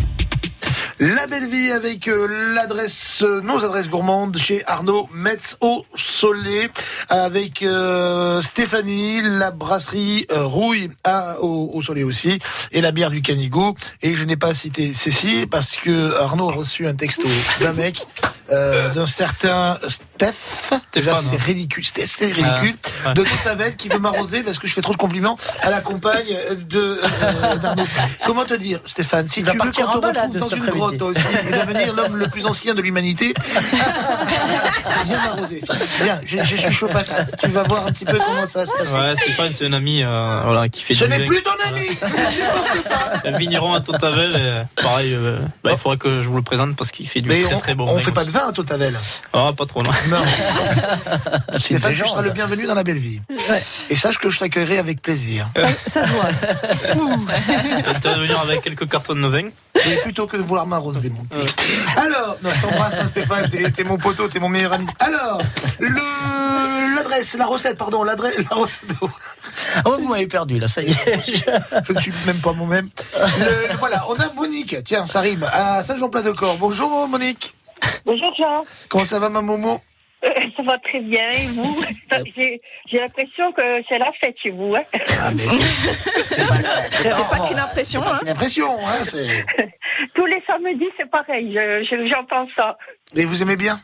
La 1.01 1.29
belle 1.29 1.49
vie 1.49 1.71
avec 1.71 2.09
euh, 2.09 2.55
l'adresse, 2.57 3.23
euh, 3.23 3.41
nos 3.41 3.65
adresses 3.65 3.89
gourmandes 3.89 4.37
chez 4.37 4.65
Arnaud 4.67 5.09
Metz 5.15 5.57
au 5.61 5.87
Soleil, 5.95 6.69
avec 7.09 7.63
euh, 7.63 8.43
Stéphanie, 8.43 9.21
la 9.23 9.53
brasserie 9.53 10.27
euh, 10.33 10.45
Rouille 10.45 10.91
à, 11.05 11.37
au, 11.41 11.71
au 11.73 11.83
Soleil 11.83 12.03
aussi, 12.03 12.41
et 12.73 12.81
la 12.81 12.91
bière 12.91 13.11
du 13.11 13.23
Canigou. 13.23 13.77
Et 14.03 14.17
je 14.17 14.25
n'ai 14.25 14.37
pas 14.37 14.55
cité 14.55 14.93
Cécile 14.93 15.47
parce 15.47 15.77
que 15.77 16.17
Arnaud 16.21 16.51
a 16.51 16.55
reçu 16.55 16.89
un 16.89 16.95
texto 16.95 17.23
d'un 17.61 17.75
mec. 17.75 18.05
euh, 18.51 18.89
d'un 18.91 19.07
certain 19.07 19.79
Steph, 20.91 21.03
c'est 21.23 21.37
ridicule, 21.37 21.85
c'est 21.85 22.05
ridicule, 22.27 22.75
Ah. 22.85 22.88
De 23.15 23.25
Tavel 23.45 23.77
qui 23.77 23.89
veut 23.89 23.99
m'arroser 23.99 24.43
parce 24.43 24.59
que 24.59 24.67
je 24.67 24.75
fais 24.75 24.83
trop 24.83 24.93
de 24.93 24.99
compliments 24.99 25.37
à 25.63 25.71
la 25.71 25.81
compagne 25.81 26.27
de 26.69 26.79
euh, 26.79 27.57
d'Arnaud. 27.57 27.85
Comment 28.25 28.45
te 28.45 28.55
dire, 28.55 28.81
Stéphane, 28.85 29.29
si 29.29 29.43
tu 29.43 29.51
veux 29.51 29.57
partir 29.57 29.87
qu'on 29.87 30.01
te 30.01 30.07
retrouve 30.07 30.39
dans 30.39 30.49
une 30.49 30.67
grotte 30.67 30.99
toi 30.99 31.09
aussi 31.09 31.23
et 31.47 31.51
devenir 31.51 31.95
l'homme 31.95 32.17
le 32.17 32.29
plus 32.29 32.47
ancien 32.47 32.75
de 32.75 32.83
l'humanité, 32.83 33.35
viens 35.05 35.19
m'arroser. 35.19 35.63
Viens, 36.03 36.21
je, 36.25 36.39
je 36.45 36.57
suis 36.57 36.73
chaud 36.73 36.89
patate. 36.89 37.35
Tu 37.41 37.49
vas 37.49 37.63
voir 37.65 37.87
un 37.87 37.93
petit 37.93 38.05
peu 38.05 38.19
comment 38.19 38.47
ça 38.47 38.61
va 38.61 38.67
se 38.67 38.73
passer. 38.73 38.93
Ouais, 38.93 39.17
Stéphane, 39.17 39.53
c'est 39.53 39.67
un 39.67 39.73
ami 39.73 40.03
euh, 40.03 40.41
voilà, 40.45 40.69
qui 40.69 40.83
fait 40.83 40.95
Ce 40.95 41.05
n'est 41.05 41.25
plus 41.25 41.43
ton 41.43 41.51
ami. 41.67 41.89
Un 43.25 43.37
vigneron 43.37 43.75
à 43.75 43.81
Totavel. 43.81 44.37
Et 44.37 44.83
pareil, 44.83 45.15
euh, 45.15 45.39
bah, 45.63 45.71
il 45.73 45.79
faudrait 45.79 45.99
que 45.99 46.23
je 46.23 46.29
vous 46.29 46.37
le 46.37 46.43
présente 46.43 46.77
parce 46.77 46.91
qu'il 46.91 47.09
fait 47.09 47.21
du 47.21 47.29
Mais 47.29 47.43
très 47.43 47.55
on, 47.55 47.61
très 47.61 47.75
bon 47.75 47.87
on 47.89 47.99
fait 47.99 48.13
pas 48.13 48.25
de 48.25 48.31
vin 48.31 48.49
à 48.49 48.53
Totavel. 48.53 48.95
Ah, 49.33 49.51
pas 49.57 49.67
trop, 49.67 49.83
non. 49.83 49.91
Non. 50.09 50.19
Stéphane, 51.59 51.95
tu 51.95 52.07
seras 52.07 52.23
le 52.23 52.31
bienvenu 52.31 52.67
dans 52.67 52.75
la 52.75 52.85
belle 52.89 52.99
vie. 52.99 53.21
Et 53.91 53.97
sache 53.97 54.19
que 54.19 54.31
je 54.31 54.39
t'accueillerai 54.39 54.79
avec 54.79 55.03
plaisir. 55.03 55.49
Ça 55.87 56.05
se 56.07 56.11
voit. 56.13 56.29
Tu 58.01 58.09
vas 58.09 58.19
venir 58.19 58.41
avec 58.41 58.63
quelques 58.63 58.89
cartons 58.89 59.15
de. 59.15 59.53
Et 59.87 59.97
plutôt 60.03 60.27
que 60.27 60.37
de 60.37 60.43
vouloir 60.43 60.67
m'arroser, 60.67 61.11
mon 61.11 61.23
petit. 61.25 61.53
Alors, 61.97 62.37
non, 62.43 62.51
je 62.53 62.61
t'embrasse, 62.61 62.99
hein, 63.01 63.07
Stéphane, 63.07 63.49
t'es 63.49 63.71
t'es 63.71 63.85
mon 63.85 63.97
poteau, 63.99 64.27
t'es 64.29 64.41
mon 64.41 64.49
meilleur 64.49 64.73
ami. 64.73 64.87
Alors, 64.99 65.41
le 65.79 66.97
l'adresse, 66.97 67.35
la 67.35 67.47
recette, 67.47 67.77
pardon, 67.79 68.03
l'adresse, 68.03 68.37
la 68.51 68.57
recette. 68.57 68.91
Oh, 69.85 69.97
vous 70.01 70.09
m'avez 70.09 70.27
perdu, 70.27 70.59
là, 70.59 70.67
ça 70.67 70.83
y 70.83 70.91
est. 70.91 71.21
Je 71.87 71.93
ne 71.93 72.01
suis 72.01 72.13
même 72.27 72.39
pas 72.41 72.53
moi-même. 72.53 72.89
Le- 73.39 73.77
Voilà, 73.79 74.05
on 74.09 74.15
a 74.15 74.33
Monique, 74.35 74.77
tiens, 74.85 75.07
ça 75.07 75.21
rime, 75.21 75.47
à 75.53 75.83
Saint-Jean-Plat-de-Corps. 75.85 76.57
Bonjour, 76.57 77.07
Monique. 77.09 77.55
Bonjour 78.05 78.35
Jean. 78.37 78.65
Comment 78.89 79.05
ça 79.05 79.19
va, 79.21 79.29
ma 79.29 79.41
Momo? 79.43 79.81
Euh, 80.25 80.31
ça 80.57 80.63
va 80.65 80.79
très 80.79 81.01
bien 81.01 81.29
et 81.31 81.47
vous? 81.55 81.81
J'ai 82.37 82.61
j'ai 82.87 82.99
l'impression 82.99 83.53
que 83.53 83.63
c'est 83.89 83.99
la 83.99 84.11
fête 84.21 84.37
chez 84.43 84.51
vous. 84.51 84.75
Hein 84.75 84.83
Ah, 85.23 85.31
mais 85.35 85.45
C'est 86.91 87.29
pas 87.31 87.47
qu'une 87.47 87.59
impression. 87.59 88.03
Hein. 88.05 88.19
Une 88.23 88.29
impression, 88.31 88.77
hein, 88.87 89.05
c'est. 89.05 89.45
Tous 90.15 90.27
les 90.27 90.43
samedis, 90.47 90.89
c'est 90.99 91.09
pareil. 91.09 91.53
je- 91.55 91.85
je- 91.89 92.07
J'entends 92.09 92.49
ça. 92.57 92.77
Et 93.15 93.25
vous 93.25 93.41
aimez 93.43 93.57
bien? 93.57 93.79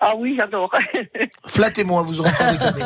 Ah 0.00 0.12
oui, 0.16 0.34
j'adore. 0.38 0.70
Flattez-moi, 1.46 2.02
vous 2.02 2.20
aurez 2.20 2.30
pas 2.32 2.52
déconner. 2.52 2.84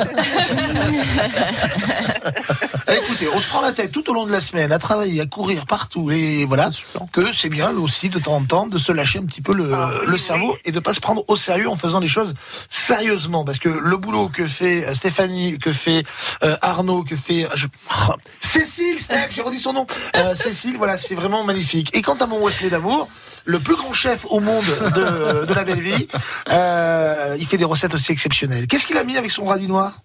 Eh, 2.88 2.92
Écoutez, 2.96 3.28
on 3.34 3.40
se 3.40 3.48
prend 3.48 3.60
la 3.60 3.72
tête 3.72 3.92
tout 3.92 4.08
au 4.10 4.14
long 4.14 4.26
de 4.26 4.32
la 4.32 4.40
semaine 4.40 4.72
à 4.72 4.78
travailler, 4.78 5.20
à 5.20 5.26
courir 5.26 5.66
partout, 5.66 6.10
et 6.10 6.44
voilà, 6.46 6.70
que 7.12 7.32
c'est 7.34 7.48
bien 7.48 7.70
aussi 7.72 8.08
de 8.08 8.18
temps 8.18 8.34
en 8.36 8.44
temps 8.44 8.66
de 8.66 8.78
se 8.78 8.92
lâcher 8.92 9.18
un 9.18 9.24
petit 9.26 9.40
peu 9.42 9.52
le, 9.54 9.70
le 10.06 10.18
cerveau 10.18 10.56
et 10.64 10.72
de 10.72 10.80
pas 10.80 10.94
se 10.94 11.00
prendre 11.00 11.24
au 11.28 11.36
sérieux 11.36 11.68
en 11.68 11.76
faisant 11.76 12.00
les 12.00 12.08
choses 12.08 12.34
sérieusement, 12.68 13.44
parce 13.44 13.58
que 13.58 13.68
le 13.68 13.96
boulot 13.96 14.28
que 14.28 14.46
fait 14.46 14.86
euh, 14.86 14.94
Stéphanie, 14.94 15.58
que 15.58 15.72
fait 15.72 16.04
euh, 16.42 16.56
Arnaud, 16.62 17.02
que 17.04 17.16
fait 17.16 17.46
je- 17.54 17.66
oh, 18.08 18.12
Cécile, 18.40 19.00
Steph, 19.00 19.28
j'ai 19.30 19.42
redit 19.42 19.58
son 19.58 19.72
nom, 19.72 19.86
Euh, 20.16 20.34
Cécile, 20.34 20.76
voilà, 20.76 20.96
c'est 20.98 21.14
vraiment 21.14 21.44
magnifique. 21.44 21.90
Et 21.94 22.02
quant 22.02 22.14
à 22.16 22.26
mon 22.26 22.42
Wesley 22.44 22.70
d'amour, 22.70 23.08
le 23.44 23.58
plus 23.58 23.74
grand 23.76 23.92
chef 23.92 24.24
au 24.30 24.40
monde 24.40 24.64
de, 24.64 25.44
de 25.44 25.54
la 25.54 25.64
belle 25.64 25.80
vie, 25.80 26.06
euh, 26.50 27.36
il 27.38 27.46
fait 27.46 27.58
des 27.58 27.64
recettes 27.64 27.94
aussi 27.94 28.12
exceptionnelles. 28.12 28.66
Qu'est-ce 28.66 28.86
qu'il 28.86 28.96
a 28.98 29.04
mis 29.04 29.16
avec 29.16 29.30
son 29.30 29.44
radis 29.44 29.68
noir 29.68 29.98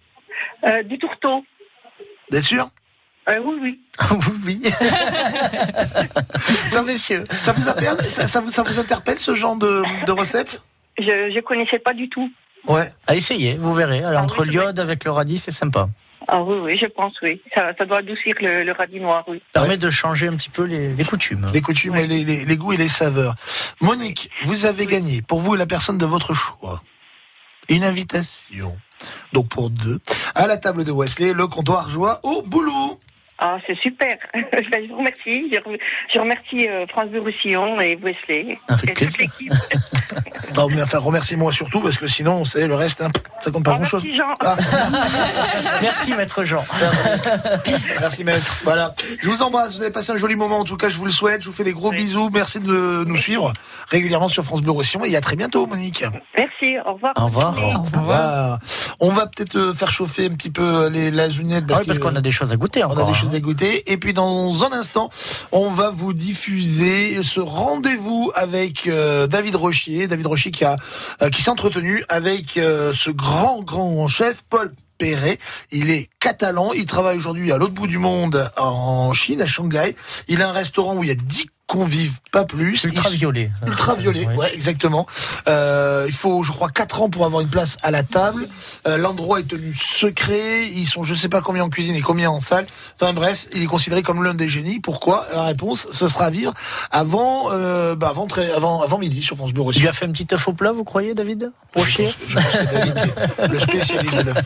Euh, 0.66 0.84
du 0.84 0.98
tourteau. 0.98 1.44
D'être 2.32 2.44
sûr 2.46 2.70
Euh, 3.30 3.40
oui, 3.44 3.58
oui. 3.62 3.82
oui. 4.46 4.62
ça, 6.70 6.84
messieurs. 6.84 7.24
Ça 7.42 7.52
vous, 7.54 7.68
appelle, 7.70 8.02
ça, 8.04 8.28
ça 8.28 8.42
vous, 8.42 8.50
ça 8.50 8.64
vous 8.64 8.80
interpelle 8.80 9.20
ce 9.20 9.34
genre 9.34 9.56
de, 9.56 9.84
de 10.06 10.12
recette 10.12 10.62
Je 10.98 11.34
ne 11.36 11.42
connaissais 11.42 11.80
pas 11.80 11.94
du 11.94 12.10
tout. 12.10 12.32
Ouais. 12.68 12.90
À 13.06 13.16
essayer, 13.16 13.56
vous 13.56 13.74
verrez. 13.74 14.04
Alors, 14.04 14.22
Ah 14.22 14.24
entre 14.24 14.42
oui, 14.44 14.50
l'iode 14.50 14.80
avec 14.80 15.04
le 15.06 15.12
radis, 15.12 15.40
c'est 15.40 15.52
sympa. 15.52 15.88
Ah 16.28 16.42
oui, 16.44 16.58
oui, 16.62 16.78
je 16.80 16.86
pense, 16.88 17.14
oui. 17.22 17.42
Ça, 17.56 17.72
ça 17.78 17.86
doit 17.86 18.00
adoucir 18.00 18.36
le, 18.42 18.64
le 18.64 18.72
radis 18.74 19.00
noir, 19.00 19.24
oui. 19.28 19.42
Ça 19.56 19.62
permet 19.62 19.78
de 19.78 19.90
changer 19.90 20.28
un 20.28 20.36
petit 20.36 20.50
peu 20.50 20.64
les, 20.64 20.94
les 20.94 21.04
coutumes. 21.06 21.50
Les 21.54 21.62
coutumes 21.62 21.96
et 21.96 22.06
les, 22.08 22.24
les- 22.26 22.44
les 22.46 22.58
goûts 22.58 22.74
et 22.74 22.78
les 22.78 22.90
saveurs. 22.90 23.36
Monique, 23.82 24.30
vous 24.44 24.66
avez 24.66 24.86
gagné, 24.86 25.22
pour 25.22 25.40
vous 25.40 25.56
et 25.56 25.58
la 25.58 25.66
personne 25.66 25.98
de 25.98 26.06
votre 26.06 26.34
choix, 26.34 26.84
une 27.70 27.84
invitation, 27.84 28.78
donc 29.34 29.48
pour 29.50 29.70
deux, 29.70 30.00
à 30.36 30.48
la 30.48 30.58
table 30.58 30.84
de 30.84 30.92
Wesley, 30.92 31.34
le 31.34 31.48
comptoir 31.48 31.90
joie 31.90 32.20
au 32.24 32.42
boulot. 32.44 33.00
Ah, 33.40 33.58
c'est 33.66 33.78
super. 33.78 34.14
Ben, 34.34 34.84
je 34.84 34.90
vous 34.90 34.98
remercie. 34.98 35.50
Je, 35.54 35.60
re- 35.60 35.80
je 36.14 36.20
remercie 36.20 36.68
euh, 36.68 36.86
France 36.88 37.10
de 37.12 37.20
Roussillon 37.20 37.80
et 37.80 37.96
Wesley. 37.96 38.58
Avec 38.68 38.90
et 39.02 39.06
toute 39.06 39.18
l'équipe. 39.20 39.54
Non, 40.56 40.68
mais 40.70 40.82
enfin, 40.82 40.98
remercie-moi 40.98 41.52
surtout, 41.52 41.82
parce 41.82 41.98
que 41.98 42.08
sinon, 42.08 42.40
vous 42.40 42.46
savez, 42.48 42.66
le 42.66 42.74
reste, 42.74 43.02
hein, 43.02 43.12
ça 43.42 43.52
compte 43.52 43.64
pas 43.66 43.74
Oh, 43.74 43.76
grand-chose. 43.76 44.02
merci, 44.04 44.18
Jean. 44.18 44.34
Merci, 45.82 46.14
maître 46.16 46.44
Jean. 46.46 46.66
Merci 48.00 48.24
maître. 48.24 48.58
Voilà. 48.64 48.94
Je 49.22 49.30
vous 49.30 49.42
embrasse. 49.44 49.76
Vous 49.76 49.82
avez 49.84 49.92
passé 49.92 50.12
un 50.12 50.18
joli 50.18 50.36
moment. 50.36 50.60
En 50.60 50.64
tout 50.64 50.78
cas, 50.78 50.90
je 50.90 50.98
vous 50.98 51.06
le 51.06 51.12
souhaite. 51.12 51.42
Je 51.42 51.48
vous 51.48 51.54
fais 51.54 51.64
des 51.64 51.74
gros 51.74 51.92
bisous. 51.92 52.30
Merci 52.34 52.60
de 52.60 53.04
nous 53.06 53.18
suivre 53.18 53.54
régulièrement 53.90 54.30
sur 54.30 54.44
France 54.44 54.62
Bleu 54.62 54.72
Roussillon. 54.72 55.06
Et 55.06 55.16
à 55.16 55.22
très 55.22 55.36
bientôt, 55.36 55.68
Monique. 55.68 56.04
Merci, 56.36 56.78
au 56.86 56.94
revoir. 56.94 57.14
Au 57.18 57.26
revoir. 57.26 57.56
Au 57.58 57.98
revoir. 58.00 58.60
On 59.00 59.10
va 59.10 59.28
peut-être 59.28 59.56
euh, 59.58 59.74
faire 59.74 59.92
chauffer 59.92 60.26
un 60.26 60.36
petit 60.36 60.50
peu 60.50 60.90
les 60.90 61.12
lazounettes. 61.12 61.66
Ah 61.70 61.78
oui, 61.80 61.86
parce 61.86 62.00
qu'on 62.00 62.16
a 62.16 62.22
des 62.22 62.32
choses 62.32 62.52
à 62.52 62.56
goûter 62.56 62.84
On 62.84 62.92
a 62.92 62.96
des 63.04 63.12
hein. 63.12 63.14
choses 63.14 63.27
à 63.34 63.40
goûter. 63.40 63.92
Et 63.92 63.98
puis 63.98 64.14
dans 64.14 64.64
un 64.64 64.72
instant, 64.72 65.10
on 65.52 65.70
va 65.70 65.90
vous 65.90 66.14
diffuser 66.14 67.24
ce 67.24 67.40
rendez-vous 67.40 68.32
avec 68.36 68.88
euh, 68.88 69.28
David 69.28 69.56
Rochier. 69.56 70.08
David 70.08 70.28
Rochier 70.28 70.52
qui 70.52 70.66
a 70.66 70.78
euh, 71.22 71.30
qui 71.30 71.42
s'est 71.42 71.50
entretenu 71.50 72.04
avec 72.10 72.58
euh, 72.58 72.94
ce 72.94 73.10
grand 73.10 73.62
grand 73.62 74.08
chef 74.08 74.44
Paul. 74.50 74.74
Perret. 74.98 75.38
Il 75.70 75.92
est 75.92 76.10
catalan, 76.20 76.74
il 76.74 76.86
travaille 76.86 77.18
aujourd'hui 77.18 77.52
à 77.52 77.58
l'autre 77.58 77.76
bout 77.76 77.86
du 77.86 78.00
monde 78.00 78.50
en 78.58 79.14
Chine, 79.14 79.44
à 79.44 79.46
Shanghai. 79.46 79.96
Il 80.28 80.42
a 80.42 80.50
un 80.50 80.52
restaurant 80.52 80.96
où 80.96 81.04
il 81.04 81.10
y 81.10 81.12
a 81.12 81.16
10 81.16 81.46
convives, 81.68 82.20
pas 82.32 82.46
plus. 82.46 82.86
Ultraviolet. 82.86 83.52
Ultraviolet, 83.66 84.26
ouais, 84.36 84.54
exactement. 84.54 85.06
Euh, 85.50 86.06
il 86.08 86.14
faut, 86.14 86.42
je 86.44 86.54
crois, 86.54 86.70
4 86.70 87.02
ans 87.02 87.10
pour 87.10 87.26
avoir 87.26 87.42
une 87.42 87.50
place 87.50 87.76
à 87.84 87.92
la 87.92 88.04
table. 88.04 88.48
Euh, 88.88 88.98
L'endroit 88.98 89.42
est 89.42 89.48
tenu 89.48 89.74
secret. 89.74 90.66
Ils 90.68 90.86
sont, 90.86 91.04
je 91.04 91.14
sais 91.14 91.28
pas 91.28 91.42
combien 91.42 91.66
en 91.66 91.70
cuisine 91.70 91.96
et 91.96 92.02
combien 92.02 92.30
en 92.30 92.40
salle. 92.40 92.66
Enfin 93.00 93.12
bref, 93.12 93.48
il 93.54 93.64
est 93.64 93.68
considéré 93.68 94.02
comme 94.02 94.24
l'un 94.24 94.34
des 94.34 94.48
génies. 94.48 94.80
Pourquoi? 94.80 95.26
La 95.34 95.44
réponse, 95.44 95.88
ce 95.92 96.08
sera 96.08 96.26
à 96.26 96.30
vivre 96.30 96.54
avant, 96.92 97.52
euh, 97.52 97.96
bah, 97.96 98.08
avant, 98.10 98.28
très, 98.28 98.50
avant, 98.52 98.82
avant 98.82 98.98
midi 98.98 99.22
sur 99.22 99.36
France 99.36 99.52
Bleu 99.52 99.64
Il 99.64 99.66
Roussillon. 99.66 99.82
lui 99.84 99.90
a 99.90 99.94
fait 99.94 100.06
un 100.06 100.12
petit 100.12 100.28
œuf 100.34 100.48
au 100.48 100.54
plat, 100.54 100.72
vous 100.72 100.86
croyez, 100.86 101.14
David? 101.14 101.52
Rocher 101.76 102.10
Je 102.28 102.36
pense 102.36 102.46
que 102.46 102.74
David 102.74 102.98
est 102.98 103.48
le 103.48 103.60
spécialiste 103.60 104.16
de 104.16 104.22
l'œuf. 104.22 104.38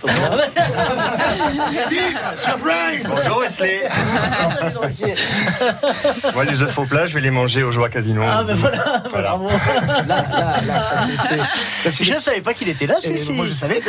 Surprise 2.36 3.10
Bonjour 3.10 3.40
Wesley 3.40 3.84
Moi 6.34 6.46
les 6.46 6.62
œufs 6.64 6.78
au 6.78 6.86
plat, 6.86 7.06
je 7.12 7.16
vais 7.16 7.22
les 7.22 7.30
manger 7.32 7.62
au 7.64 7.72
Joie 7.74 7.90
Casino. 7.90 8.22
Ah, 8.26 8.44
ben 8.46 8.54
voilà, 8.56 9.04
Voilà. 9.10 9.30
bravo. 9.36 9.50
Là, 10.08 10.16
là, 10.32 10.56
là, 10.66 10.82
ça 10.82 11.90
Je 12.04 12.14
ne 12.14 12.20
savais 12.20 12.40
pas 12.40 12.54
qu'il 12.54 12.70
était 12.70 12.88
là, 12.88 12.96
Et 13.00 13.02
celui-ci. 13.02 13.34
moi 13.34 13.46
je 13.46 13.54
savais. 13.54 13.82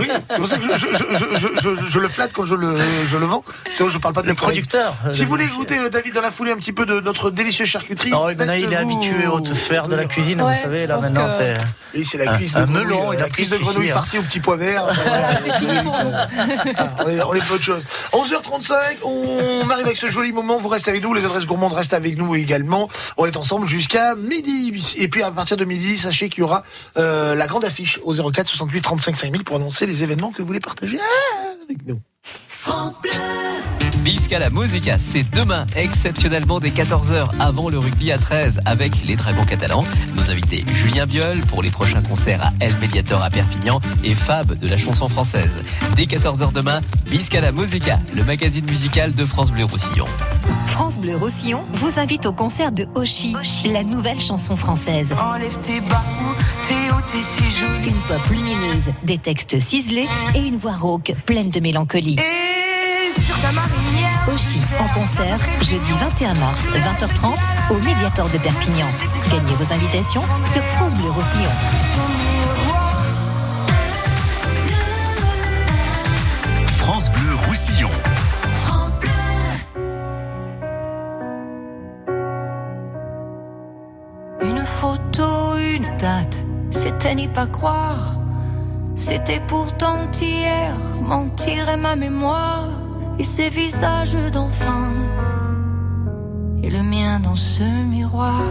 Oui, 0.00 0.08
c'est 0.30 0.38
pour 0.38 0.48
ça 0.48 0.56
que 0.56 0.64
je, 0.64 0.76
je, 0.78 0.86
je, 0.96 1.38
je, 1.38 1.48
je, 1.60 1.86
je 1.90 1.98
le 1.98 2.08
flatte 2.08 2.32
quand 2.32 2.46
je 2.46 2.54
le, 2.54 2.78
je 3.10 3.16
le 3.18 3.26
vends. 3.26 3.44
Sinon 3.74 3.88
je 3.90 3.98
parle 3.98 4.14
pas 4.14 4.22
de 4.22 4.28
Le 4.28 4.34
producteur. 4.34 4.94
Si 5.10 5.24
vous 5.24 5.28
voulez 5.30 5.46
goûter, 5.46 5.78
euh, 5.78 5.90
David, 5.90 6.14
dans 6.14 6.22
la 6.22 6.30
foulée 6.30 6.52
un 6.52 6.56
petit 6.56 6.72
peu 6.72 6.86
de 6.86 7.00
notre 7.00 7.30
délicieuse 7.30 7.68
charcuterie. 7.68 8.10
Maintenant, 8.12 8.52
il 8.54 8.72
est 8.72 8.76
habitué 8.76 9.26
aux 9.26 9.32
hautes 9.36 9.52
sphères 9.52 9.88
de 9.88 9.96
la 9.96 10.06
cuisine, 10.06 10.40
Ouais, 10.40 10.54
vous 10.54 10.62
savez, 10.62 10.86
là, 10.86 10.98
maintenant, 10.98 11.26
que- 11.26 11.32
c'est. 11.32 11.54
Oui, 11.94 12.06
c'est 12.06 12.16
la 12.16 12.32
Un- 12.32 12.38
cuisse 12.38 12.56
un 12.56 12.64
de 12.66 12.72
melon, 12.72 13.12
euh, 13.12 13.16
a 13.16 13.20
la 13.20 13.28
cuisse 13.28 13.50
de 13.50 13.58
grenouille 13.58 13.90
hein. 13.90 13.94
farcie 13.94 14.18
au 14.18 14.22
petit 14.22 14.40
pois 14.40 14.56
vert. 14.56 14.86
Voilà, 15.04 15.36
c'est 15.36 15.52
fini 15.52 15.76
pour 15.84 15.92
nous. 16.04 16.10
Ah, 16.78 16.86
on, 17.04 17.08
est, 17.08 17.22
on 17.22 17.34
est 17.34 17.40
pas 17.46 17.54
autre 17.54 17.62
chose. 17.62 17.82
11h35, 18.12 18.74
on 19.04 19.68
arrive 19.68 19.84
avec 19.86 19.98
ce 19.98 20.08
joli 20.08 20.32
moment. 20.32 20.58
Vous 20.58 20.68
restez 20.68 20.90
avec 20.90 21.02
nous, 21.02 21.12
les 21.12 21.24
adresses 21.24 21.44
gourmandes 21.44 21.74
restent 21.74 21.92
avec 21.92 22.16
nous 22.16 22.21
également. 22.34 22.88
On 23.16 23.26
est 23.26 23.36
ensemble 23.36 23.66
jusqu'à 23.66 24.14
midi. 24.14 24.72
Et 24.98 25.08
puis 25.08 25.22
à 25.22 25.30
partir 25.30 25.56
de 25.56 25.64
midi, 25.64 25.98
sachez 25.98 26.28
qu'il 26.28 26.40
y 26.40 26.44
aura 26.44 26.62
euh, 26.96 27.34
la 27.34 27.46
grande 27.46 27.64
affiche 27.64 28.00
au 28.04 28.12
04 28.12 28.46
68 28.46 28.80
35 28.80 29.16
5000 29.16 29.44
pour 29.44 29.56
annoncer 29.56 29.86
les 29.86 30.02
événements 30.02 30.30
que 30.30 30.42
vous 30.42 30.46
voulez 30.46 30.60
partager 30.60 30.98
ah, 31.00 31.52
avec 31.64 31.86
nous. 31.86 32.00
Bisca 34.02 34.40
la 34.40 34.50
Musica, 34.50 34.98
c'est 34.98 35.22
demain, 35.30 35.64
exceptionnellement 35.76 36.58
dès 36.58 36.70
14h 36.70 37.28
avant 37.38 37.68
le 37.68 37.78
rugby 37.78 38.10
à 38.10 38.18
13 38.18 38.58
avec 38.64 39.04
les 39.04 39.14
Dragons 39.14 39.44
catalans. 39.44 39.84
Nos 40.16 40.28
invités 40.28 40.64
Julien 40.74 41.06
Biol 41.06 41.38
pour 41.42 41.62
les 41.62 41.70
prochains 41.70 42.02
concerts 42.02 42.44
à 42.44 42.52
El 42.58 42.74
Mediator 42.78 43.22
à 43.22 43.30
Perpignan 43.30 43.80
et 44.02 44.16
Fab 44.16 44.58
de 44.58 44.66
la 44.66 44.76
chanson 44.76 45.08
française. 45.08 45.52
Dès 45.94 46.06
14h 46.06 46.52
demain, 46.52 46.80
Bisca 47.10 47.40
la 47.40 47.52
Musica, 47.52 48.00
le 48.16 48.24
magazine 48.24 48.64
musical 48.68 49.14
de 49.14 49.24
France 49.24 49.52
Bleu 49.52 49.66
Roussillon. 49.66 50.06
France 50.66 50.98
Bleu 50.98 51.16
Roussillon 51.16 51.62
vous 51.74 52.00
invite 52.00 52.26
au 52.26 52.32
concert 52.32 52.72
de 52.72 52.88
Oshi, 52.96 53.36
la 53.66 53.84
nouvelle 53.84 54.18
chanson 54.18 54.56
française. 54.56 55.14
Enlève 55.16 55.58
tes 55.60 55.80
bas 55.80 56.02
t'es 56.66 56.90
haut, 56.90 57.00
t'es 57.06 57.22
si 57.22 57.48
jolie. 57.50 57.88
Une 57.88 58.02
pop 58.08 58.26
lumineuse, 58.30 58.90
des 59.04 59.18
textes 59.18 59.60
ciselés 59.60 60.08
et 60.34 60.40
une 60.40 60.56
voix 60.56 60.76
rauque 60.76 61.14
pleine 61.24 61.50
de 61.50 61.60
mélancolie. 61.60 62.18
Et. 62.18 62.61
Oshi 64.28 64.60
en 64.78 64.88
concert 64.98 65.38
jeudi 65.60 65.92
21 66.00 66.34
mars 66.34 66.62
20h30 66.66 67.34
au 67.70 67.74
Médiator 67.78 68.28
de 68.30 68.38
Perpignan. 68.38 68.86
Gagnez 69.30 69.54
vos 69.54 69.72
invitations 69.72 70.22
sur 70.46 70.62
France 70.64 70.94
Bleu 70.94 71.10
Roussillon. 71.10 71.50
France 76.78 77.10
Bleu 77.10 77.34
Roussillon. 77.48 77.90
Une 84.40 84.64
photo, 84.64 85.56
une 85.58 85.96
date, 85.98 86.46
c'était 86.70 87.14
n'y 87.14 87.28
pas 87.28 87.46
croire. 87.46 88.14
C'était 88.94 89.40
pourtant 89.48 90.10
hier, 90.20 90.74
mentir 91.00 91.68
est 91.68 91.76
ma 91.76 91.96
mémoire. 91.96 92.81
Et 93.18 93.24
ces 93.24 93.50
visages 93.50 94.16
d'enfants, 94.32 94.94
et 96.62 96.70
le 96.70 96.82
mien 96.82 97.20
dans 97.20 97.36
ce 97.36 97.62
miroir. 97.62 98.42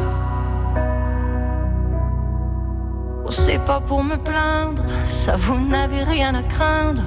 Oh, 3.26 3.32
c'est 3.32 3.64
pas 3.66 3.82
pour 3.82 4.04
me 4.04 4.18
plaindre, 4.18 4.84
ça 5.04 5.36
vous 5.36 5.60
n'avez 5.60 6.04
rien 6.04 6.36
à 6.36 6.44
craindre. 6.44 7.04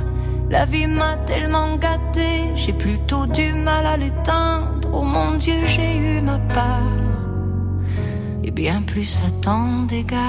La 0.51 0.64
vie 0.64 0.86
m'a 0.86 1.16
tellement 1.26 1.76
gâté, 1.76 2.52
j'ai 2.55 2.72
plutôt 2.72 3.26
du 3.26 3.52
mal 3.52 3.86
à 3.86 3.97
l'éteindre. 3.97 4.89
Oh 4.93 5.02
mon 5.02 5.36
Dieu, 5.36 5.64
j'ai 5.64 5.97
eu 5.97 6.20
ma 6.20 6.39
part 6.39 6.82
et 8.44 8.51
bien 8.51 8.82
plus 8.82 9.20
à 9.26 9.31
tant 9.43 9.82
d'égards. 9.89 10.20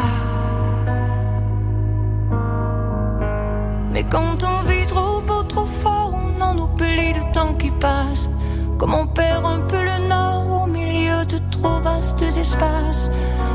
Mais 3.91 4.03
quand 4.09 4.43
on 4.43 4.61
vit 4.67 4.85
trop 4.87 5.21
beau, 5.21 5.43
trop 5.43 5.65
fort, 5.65 6.04
on 6.49 6.57
oublie 6.57 7.13
le 7.13 7.31
temps 7.31 7.53
qui 7.53 7.71
passe. 7.71 8.29
Comme 8.77 8.93
on 8.93 9.07
perd 9.07 9.45
un 9.45 9.61
peu 9.61 9.81
le 9.81 10.07
nord 10.07 10.63
au 10.63 10.67
milieu 10.67 11.25
de 11.25 11.39
trop 11.51 11.79
vastes 11.79 12.21
espaces. 12.21 13.11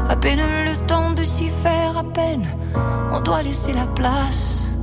À 0.08 0.16
peine 0.16 0.40
le 0.64 0.76
temps 0.86 1.12
de 1.12 1.24
s'y 1.24 1.48
faire, 1.48 1.96
à 1.98 2.04
peine 2.04 2.46
on 3.12 3.20
doit 3.20 3.42
laisser 3.42 3.72
la 3.72 3.86
place. 3.86 4.76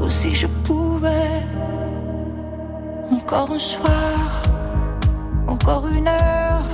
Ou 0.00 0.10
si 0.10 0.34
je 0.34 0.46
pouvais, 0.64 1.42
encore 3.12 3.52
un 3.52 3.58
soir, 3.58 4.42
encore 5.46 5.86
une 5.86 6.08
heure, 6.08 6.64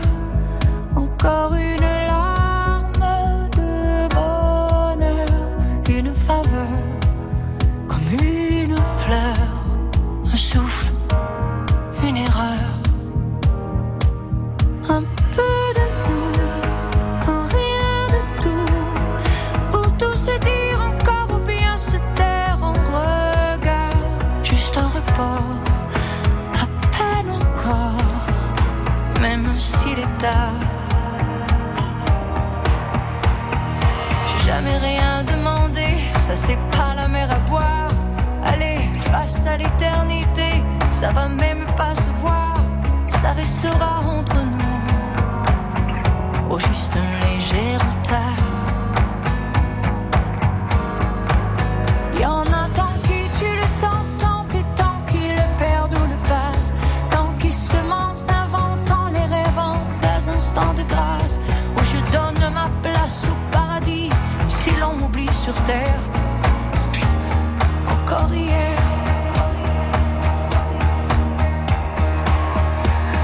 encore 0.97 1.55
une 1.55 1.68
J'ai 30.21 30.27
jamais 34.45 34.77
rien 34.79 35.23
demandé, 35.23 35.95
ça 35.95 36.35
c'est 36.35 36.59
pas 36.73 36.93
la 36.97 37.07
mer 37.07 37.31
à 37.31 37.39
boire. 37.49 37.89
Allez, 38.45 38.81
face 39.13 39.47
à 39.47 39.57
l'éternité, 39.57 40.65
ça 40.91 41.13
va 41.13 41.29
même 41.29 41.67
pas 41.77 41.95
se 41.95 42.11
voir, 42.11 42.55
ça 43.07 43.31
restera 43.33 44.01
entre 44.01 44.37
nous. 44.39 44.81
Au 46.51 46.59
juste 46.59 46.97
un 46.97 47.25
léger 47.25 47.77
retard. 47.77 48.49
Sur 65.33 65.55
terre. 65.65 66.01
Encore 67.89 68.33
hier. 68.35 68.79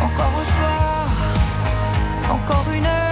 Encore 0.04 0.34
un 0.40 0.44
soir, 0.44 1.06
encore 2.30 2.72
une 2.74 2.86
heure, 2.86 3.03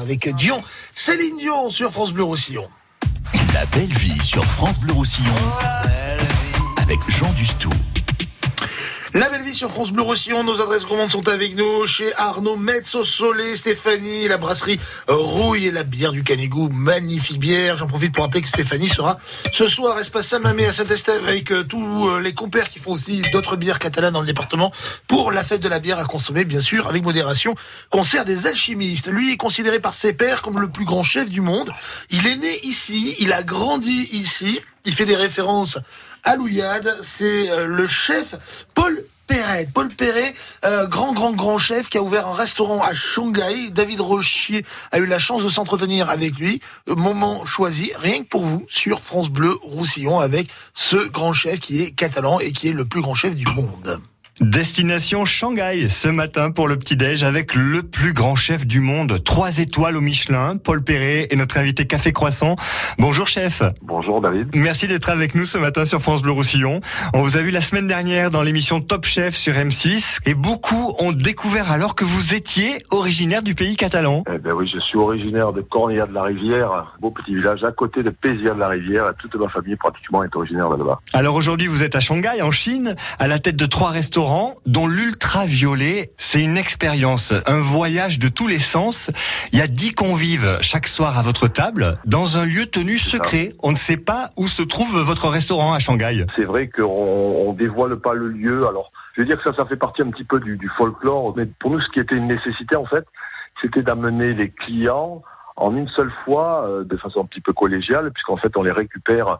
avec 0.00 0.34
Dion, 0.36 0.60
Céline 0.94 1.36
Dion 1.38 1.70
sur 1.70 1.90
France 1.92 2.12
Bleu 2.12 2.24
Roussillon. 2.24 2.68
La 3.54 3.64
belle 3.66 3.92
vie 3.98 4.20
sur 4.20 4.44
France 4.44 4.80
Bleu 4.80 4.92
Roussillon 4.92 5.34
avec 6.78 6.98
Jean 7.08 7.32
Dustou. 7.32 7.61
Sur 9.52 9.70
France 9.70 9.92
Bleu 9.92 10.02
Roussillon, 10.02 10.44
nos 10.44 10.60
adresses 10.62 10.84
commandes 10.84 11.10
sont 11.10 11.28
avec 11.28 11.54
nous 11.56 11.86
chez 11.86 12.14
Arnaud 12.16 12.56
Metz 12.56 12.94
au 12.94 13.04
Soleil, 13.04 13.56
Stéphanie, 13.56 14.26
la 14.26 14.38
brasserie 14.38 14.80
Rouille 15.08 15.66
et 15.66 15.70
la 15.70 15.84
bière 15.84 16.12
du 16.12 16.24
Canigou, 16.24 16.70
magnifique 16.70 17.38
bière. 17.38 17.76
J'en 17.76 17.86
profite 17.86 18.14
pour 18.14 18.24
rappeler 18.24 18.40
que 18.40 18.48
Stéphanie 18.48 18.88
sera 18.88 19.18
ce 19.52 19.68
soir 19.68 19.98
espace 19.98 20.28
Saint-Mamé 20.28 20.64
à 20.64 20.72
Saint-Estève 20.72 21.22
avec 21.28 21.52
euh, 21.52 21.64
tous 21.64 22.08
euh, 22.08 22.20
les 22.20 22.32
compères 22.32 22.68
qui 22.70 22.78
font 22.78 22.92
aussi 22.92 23.20
d'autres 23.32 23.56
bières 23.56 23.78
catalanes 23.78 24.14
dans 24.14 24.22
le 24.22 24.26
département 24.26 24.72
pour 25.06 25.32
la 25.32 25.44
fête 25.44 25.60
de 25.60 25.68
la 25.68 25.80
bière 25.80 25.98
à 25.98 26.04
consommer 26.04 26.44
bien 26.44 26.60
sûr 26.60 26.88
avec 26.88 27.02
modération. 27.02 27.54
Concert 27.90 28.24
des 28.24 28.46
alchimistes. 28.46 29.08
Lui 29.08 29.32
est 29.32 29.36
considéré 29.36 29.80
par 29.80 29.92
ses 29.92 30.14
pairs 30.14 30.40
comme 30.40 30.60
le 30.60 30.68
plus 30.68 30.86
grand 30.86 31.02
chef 31.02 31.28
du 31.28 31.42
monde. 31.42 31.70
Il 32.10 32.26
est 32.26 32.36
né 32.36 32.60
ici, 32.62 33.16
il 33.18 33.32
a 33.32 33.42
grandi 33.42 34.08
ici, 34.12 34.60
il 34.86 34.94
fait 34.94 35.06
des 35.06 35.16
références 35.16 35.78
à 36.24 36.36
Louillade, 36.36 36.88
c'est 37.02 37.50
euh, 37.50 37.66
le 37.66 37.86
chef 37.86 38.64
Paul 38.74 38.96
Perret. 39.32 39.68
Paul 39.72 39.88
Perret, 39.88 40.34
euh, 40.64 40.86
grand, 40.86 41.14
grand, 41.14 41.32
grand 41.32 41.56
chef 41.56 41.88
qui 41.88 41.96
a 41.96 42.02
ouvert 42.02 42.26
un 42.26 42.34
restaurant 42.34 42.82
à 42.82 42.92
Shanghai. 42.92 43.70
David 43.70 44.00
Rochier 44.00 44.64
a 44.90 44.98
eu 44.98 45.06
la 45.06 45.18
chance 45.18 45.42
de 45.42 45.48
s'entretenir 45.48 46.10
avec 46.10 46.38
lui. 46.38 46.60
Euh, 46.88 46.94
Moment 46.94 47.46
choisi, 47.46 47.92
rien 47.96 48.22
que 48.22 48.28
pour 48.28 48.42
vous, 48.42 48.66
sur 48.68 49.00
France 49.00 49.30
Bleu 49.30 49.58
Roussillon, 49.62 50.20
avec 50.20 50.48
ce 50.74 50.96
grand 51.08 51.32
chef 51.32 51.60
qui 51.60 51.82
est 51.82 51.92
catalan 51.92 52.40
et 52.40 52.52
qui 52.52 52.68
est 52.68 52.72
le 52.72 52.84
plus 52.84 53.00
grand 53.00 53.14
chef 53.14 53.34
du 53.34 53.46
monde. 53.54 54.00
Destination 54.40 55.26
Shanghai 55.26 55.90
ce 55.90 56.08
matin 56.08 56.50
pour 56.50 56.66
le 56.66 56.78
petit-déj 56.78 57.22
avec 57.22 57.54
le 57.54 57.82
plus 57.82 58.14
grand 58.14 58.34
chef 58.34 58.66
du 58.66 58.80
monde, 58.80 59.22
trois 59.22 59.58
étoiles 59.58 59.94
au 59.94 60.00
Michelin, 60.00 60.56
Paul 60.56 60.82
Perret 60.82 61.28
et 61.30 61.36
notre 61.36 61.58
invité 61.58 61.86
Café 61.86 62.12
Croissant. 62.14 62.56
Bonjour 62.98 63.26
chef. 63.26 63.62
Bonjour 63.82 64.22
David. 64.22 64.48
Merci 64.54 64.88
d'être 64.88 65.10
avec 65.10 65.34
nous 65.34 65.44
ce 65.44 65.58
matin 65.58 65.84
sur 65.84 66.00
France 66.00 66.22
Bleu 66.22 66.32
Roussillon. 66.32 66.80
On 67.12 67.22
vous 67.22 67.36
a 67.36 67.42
vu 67.42 67.50
la 67.50 67.60
semaine 67.60 67.86
dernière 67.86 68.30
dans 68.30 68.42
l'émission 68.42 68.80
Top 68.80 69.04
Chef 69.04 69.36
sur 69.36 69.52
M6 69.52 70.20
et 70.24 70.32
beaucoup 70.32 70.94
ont 70.98 71.12
découvert 71.12 71.70
alors 71.70 71.94
que 71.94 72.06
vous 72.06 72.32
étiez 72.32 72.78
originaire 72.90 73.42
du 73.42 73.54
pays 73.54 73.76
catalan. 73.76 74.24
Eh 74.32 74.38
ben 74.38 74.54
oui, 74.54 74.70
je 74.72 74.80
suis 74.80 74.96
originaire 74.96 75.52
de 75.52 75.60
Cornilla 75.60 76.06
de 76.06 76.14
la 76.14 76.22
Rivière, 76.22 76.96
beau 77.02 77.10
petit 77.10 77.34
village 77.34 77.62
à 77.64 77.70
côté 77.70 78.02
de 78.02 78.08
Pézia 78.08 78.54
de 78.54 78.60
la 78.60 78.68
Rivière. 78.68 79.12
Toute 79.18 79.34
ma 79.34 79.50
famille 79.50 79.76
pratiquement 79.76 80.24
est 80.24 80.34
originaire 80.34 80.70
de 80.70 80.76
là-bas. 80.76 81.00
Alors 81.12 81.34
aujourd'hui 81.34 81.66
vous 81.66 81.82
êtes 81.82 81.96
à 81.96 82.00
Shanghai 82.00 82.40
en 82.40 82.50
Chine 82.50 82.96
à 83.18 83.28
la 83.28 83.38
tête 83.38 83.56
de 83.56 83.66
trois 83.66 83.90
restaurants 83.90 84.21
dont 84.66 84.86
l'ultraviolet, 84.86 86.12
c'est 86.16 86.40
une 86.40 86.56
expérience, 86.56 87.32
un 87.46 87.60
voyage 87.60 88.18
de 88.18 88.28
tous 88.28 88.46
les 88.46 88.58
sens. 88.58 89.10
Il 89.52 89.58
y 89.58 89.62
a 89.62 89.66
dix 89.66 89.92
convives 89.94 90.58
chaque 90.60 90.86
soir 90.86 91.18
à 91.18 91.22
votre 91.22 91.48
table 91.48 91.98
dans 92.04 92.38
un 92.38 92.44
lieu 92.44 92.66
tenu 92.66 92.98
secret. 92.98 93.54
On 93.62 93.72
ne 93.72 93.76
sait 93.76 93.96
pas 93.96 94.30
où 94.36 94.46
se 94.46 94.62
trouve 94.62 95.00
votre 95.00 95.28
restaurant 95.28 95.72
à 95.72 95.78
Shanghai. 95.78 96.24
C'est 96.36 96.44
vrai 96.44 96.68
qu'on 96.68 96.82
on 96.84 97.52
dévoile 97.52 97.96
pas 97.96 98.14
le 98.14 98.28
lieu. 98.28 98.66
Alors, 98.66 98.92
je 99.14 99.22
veux 99.22 99.26
dire 99.26 99.42
que 99.42 99.50
ça, 99.50 99.56
ça 99.56 99.66
fait 99.66 99.76
partie 99.76 100.02
un 100.02 100.10
petit 100.10 100.24
peu 100.24 100.38
du, 100.38 100.56
du 100.56 100.68
folklore. 100.76 101.34
Mais 101.36 101.46
pour 101.46 101.70
nous, 101.70 101.80
ce 101.80 101.88
qui 101.90 101.98
était 101.98 102.14
une 102.14 102.28
nécessité, 102.28 102.76
en 102.76 102.86
fait, 102.86 103.04
c'était 103.60 103.82
d'amener 103.82 104.34
les 104.34 104.50
clients 104.50 105.22
en 105.56 105.76
une 105.76 105.88
seule 105.88 106.12
fois, 106.24 106.66
euh, 106.66 106.84
de 106.84 106.96
façon 106.96 107.22
un 107.22 107.26
petit 107.26 107.40
peu 107.40 107.52
collégiale, 107.52 108.10
puisqu'en 108.12 108.36
fait, 108.36 108.56
on 108.56 108.62
les 108.62 108.72
récupère 108.72 109.38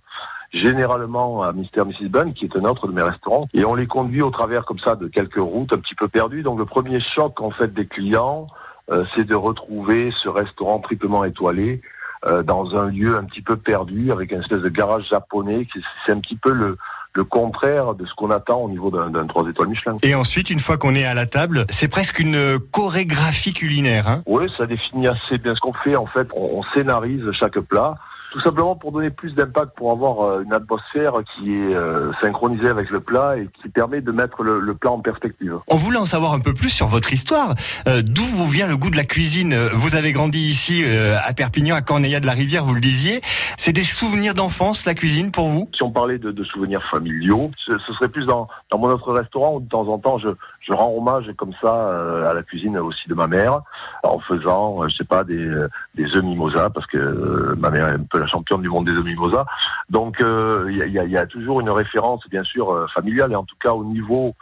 généralement 0.52 1.42
à 1.42 1.52
Mr. 1.52 1.84
Mrs. 1.86 2.08
Bun, 2.08 2.32
qui 2.32 2.44
est 2.44 2.56
un 2.56 2.64
autre 2.64 2.86
de 2.86 2.92
mes 2.92 3.02
restaurants, 3.02 3.48
et 3.54 3.64
on 3.64 3.74
les 3.74 3.86
conduit 3.86 4.22
au 4.22 4.30
travers 4.30 4.64
comme 4.64 4.78
ça 4.78 4.96
de 4.96 5.08
quelques 5.08 5.36
routes 5.36 5.72
un 5.72 5.78
petit 5.78 5.94
peu 5.94 6.08
perdues. 6.08 6.42
Donc 6.42 6.58
le 6.58 6.66
premier 6.66 7.00
choc 7.00 7.40
en 7.40 7.50
fait 7.50 7.72
des 7.72 7.86
clients, 7.86 8.48
euh, 8.90 9.04
c'est 9.14 9.24
de 9.24 9.34
retrouver 9.34 10.12
ce 10.22 10.28
restaurant 10.28 10.78
triplement 10.80 11.24
étoilé 11.24 11.80
euh, 12.26 12.42
dans 12.42 12.76
un 12.76 12.88
lieu 12.88 13.16
un 13.16 13.24
petit 13.24 13.42
peu 13.42 13.56
perdu, 13.56 14.12
avec 14.12 14.32
une 14.32 14.40
espèce 14.40 14.60
de 14.60 14.68
garage 14.68 15.08
japonais. 15.08 15.66
C'est 16.06 16.12
un 16.12 16.20
petit 16.20 16.36
peu 16.36 16.52
le, 16.52 16.76
le 17.14 17.24
contraire 17.24 17.94
de 17.94 18.04
ce 18.06 18.14
qu'on 18.14 18.30
attend 18.30 18.60
au 18.60 18.68
niveau 18.68 18.90
d'un 18.90 19.10
d'un 19.10 19.26
trois 19.26 19.48
étoiles 19.48 19.68
Michelin. 19.68 19.96
Et 20.02 20.14
ensuite, 20.14 20.50
une 20.50 20.60
fois 20.60 20.76
qu'on 20.76 20.94
est 20.94 21.04
à 21.04 21.14
la 21.14 21.26
table, 21.26 21.64
c'est 21.70 21.88
presque 21.88 22.18
une 22.18 22.58
chorégraphie 22.70 23.52
culinaire. 23.52 24.06
Hein 24.08 24.22
Oui, 24.26 24.44
ça 24.56 24.66
définit 24.66 25.08
assez 25.08 25.38
bien 25.38 25.54
ce 25.54 25.60
qu'on 25.60 25.72
fait. 25.72 25.96
En 25.96 26.06
fait, 26.06 26.28
on, 26.34 26.58
on 26.58 26.62
scénarise 26.74 27.24
chaque 27.32 27.58
plat, 27.60 27.94
tout 28.32 28.40
simplement 28.40 28.74
pour 28.74 28.92
donner 28.92 29.10
plus 29.10 29.34
d'impact, 29.34 29.76
pour 29.76 29.92
avoir 29.92 30.22
euh, 30.22 30.42
une 30.42 30.54
atmosphère 30.54 31.12
qui 31.34 31.52
est 31.52 31.74
euh, 31.74 32.10
synchronisée 32.22 32.68
avec 32.68 32.88
le 32.88 33.00
plat 33.00 33.36
et 33.36 33.46
qui 33.60 33.68
permet 33.68 34.00
de 34.00 34.10
mettre 34.10 34.42
le, 34.42 34.58
le 34.58 34.74
plat 34.74 34.90
en 34.90 35.00
perspective. 35.00 35.58
On 35.68 35.76
voulait 35.76 35.98
en 35.98 36.06
savoir 36.06 36.32
un 36.32 36.40
peu 36.40 36.54
plus 36.54 36.70
sur 36.70 36.86
votre 36.86 37.12
histoire. 37.12 37.54
Euh, 37.86 38.00
D'où 38.02 38.22
vous 38.22 38.48
vient 38.48 38.66
le 38.66 38.78
goût 38.78 38.88
de 38.88 38.96
la 38.96 39.04
cuisine? 39.04 39.54
Vous 39.74 39.96
avez 39.96 40.12
grandi 40.12 40.38
ici 40.38 40.82
euh, 40.82 41.16
à 41.22 41.34
Perpignan, 41.34 41.76
à 41.76 41.82
Corneilla 41.82 42.20
de 42.20 42.26
la 42.26 42.32
Rivière, 42.32 42.64
vous 42.64 42.74
le 42.74 42.80
disiez. 42.80 43.20
C'est 43.58 43.74
des 43.74 43.82
souvenirs 43.82 44.32
d'enfance, 44.32 44.86
la 44.86 44.94
cuisine, 44.94 45.30
pour 45.30 45.48
vous? 45.48 45.68
Si 45.74 45.82
on 45.82 45.90
parlait 45.90 46.18
de, 46.18 46.30
de 46.30 46.44
souvenirs 46.44 46.82
familiaux, 46.90 47.50
ce, 47.66 47.76
ce 47.86 47.92
serait 47.92 48.08
plus 48.08 48.24
dans, 48.24 48.48
dans 48.70 48.78
mon 48.78 48.88
autre 48.88 49.12
restaurant 49.12 49.56
où 49.56 49.60
de 49.60 49.68
temps 49.68 49.86
en 49.88 49.98
temps 49.98 50.16
je, 50.18 50.30
je 50.60 50.72
rends 50.72 50.94
hommage 50.96 51.30
comme 51.36 51.52
ça 51.60 51.74
euh, 51.74 52.30
à 52.30 52.32
la 52.32 52.42
cuisine 52.42 52.78
aussi 52.78 53.08
de 53.10 53.14
ma 53.14 53.26
mère 53.26 53.60
en 54.02 54.18
faisant, 54.20 54.88
je 54.88 54.96
sais 54.96 55.04
pas, 55.04 55.22
des, 55.22 55.50
des 55.94 56.04
œufs 56.16 56.22
mimosa 56.22 56.70
parce 56.70 56.86
que 56.86 57.54
ma 57.58 57.68
mère 57.70 57.88
est 57.88 57.94
un 57.94 58.06
peu 58.10 58.21
la 58.22 58.26
championne 58.28 58.62
du 58.62 58.68
monde 58.68 58.86
des 58.86 58.92
œufs 58.92 59.04
mimosa. 59.04 59.44
Donc 59.90 60.20
euh, 60.20 60.66
il 60.70 60.76
y, 60.78 60.82
a, 60.82 60.86
y 60.86 60.98
a- 60.98 61.04
il 61.04 61.10
y 61.10 61.18
a 61.18 61.26
toujours 61.26 61.60
une 61.60 61.70
référence 61.70 62.26
bien 62.30 62.44
sûr 62.44 62.70
euh, 62.72 62.86
familiale 62.94 63.32
et 63.32 63.36
en 63.36 63.44
tout 63.44 63.56
cas 63.60 63.72
au 63.72 63.84
niveau 63.84 64.34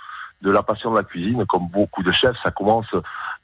de 0.43 0.51
la 0.51 0.63
passion 0.63 0.91
de 0.91 0.97
la 0.97 1.03
cuisine, 1.05 1.45
comme 1.45 1.69
beaucoup 1.69 2.03
de 2.03 2.13
chefs, 2.13 2.37
ça 2.43 2.51
commence 2.51 2.87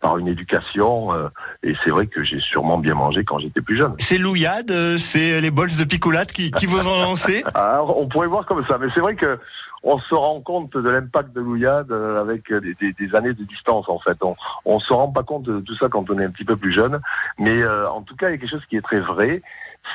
par 0.00 0.16
une 0.16 0.28
éducation 0.28 1.12
euh, 1.12 1.28
et 1.62 1.74
c'est 1.84 1.90
vrai 1.90 2.06
que 2.06 2.22
j'ai 2.24 2.40
sûrement 2.40 2.78
bien 2.78 2.94
mangé 2.94 3.22
quand 3.22 3.38
j'étais 3.38 3.60
plus 3.60 3.76
jeune. 3.78 3.92
C'est 3.98 4.16
l'ouillade, 4.16 4.70
euh, 4.70 4.96
c'est 4.96 5.42
les 5.42 5.50
bols 5.50 5.76
de 5.76 5.84
picolate 5.84 6.32
qui, 6.32 6.50
qui 6.52 6.64
vous 6.64 6.88
ont 6.88 6.98
lancé? 7.02 7.44
Ah, 7.54 7.82
on 7.84 8.08
pourrait 8.08 8.28
voir 8.28 8.46
comme 8.46 8.64
ça, 8.66 8.78
mais 8.78 8.86
c'est 8.94 9.00
vrai 9.00 9.14
que 9.14 9.38
on 9.82 9.98
se 9.98 10.14
rend 10.14 10.40
compte 10.40 10.74
de 10.74 10.88
l'impact 10.90 11.34
de 11.34 11.40
l'ouillade 11.40 11.92
avec 11.92 12.50
des, 12.50 12.74
des- 12.80 12.92
des 12.94 13.14
années 13.14 13.34
de 13.34 13.44
distance 13.44 13.86
en 13.90 13.98
fait. 13.98 14.16
On, 14.22 14.34
on 14.64 14.80
se 14.80 14.90
rend 14.92 15.08
pas 15.08 15.22
compte 15.22 15.42
de 15.42 15.60
tout 15.60 15.76
ça 15.76 15.88
quand 15.90 16.08
on 16.10 16.18
est 16.18 16.24
un 16.24 16.30
petit 16.30 16.44
peu 16.44 16.56
plus 16.56 16.72
jeune, 16.72 16.98
mais 17.38 17.60
euh, 17.62 17.88
en 17.90 18.00
tout 18.00 18.16
cas 18.16 18.28
il 18.30 18.32
y 18.32 18.34
a 18.34 18.38
quelque 18.38 18.50
chose 18.50 18.64
qui 18.70 18.76
est 18.76 18.82
très 18.82 19.00
vrai, 19.00 19.42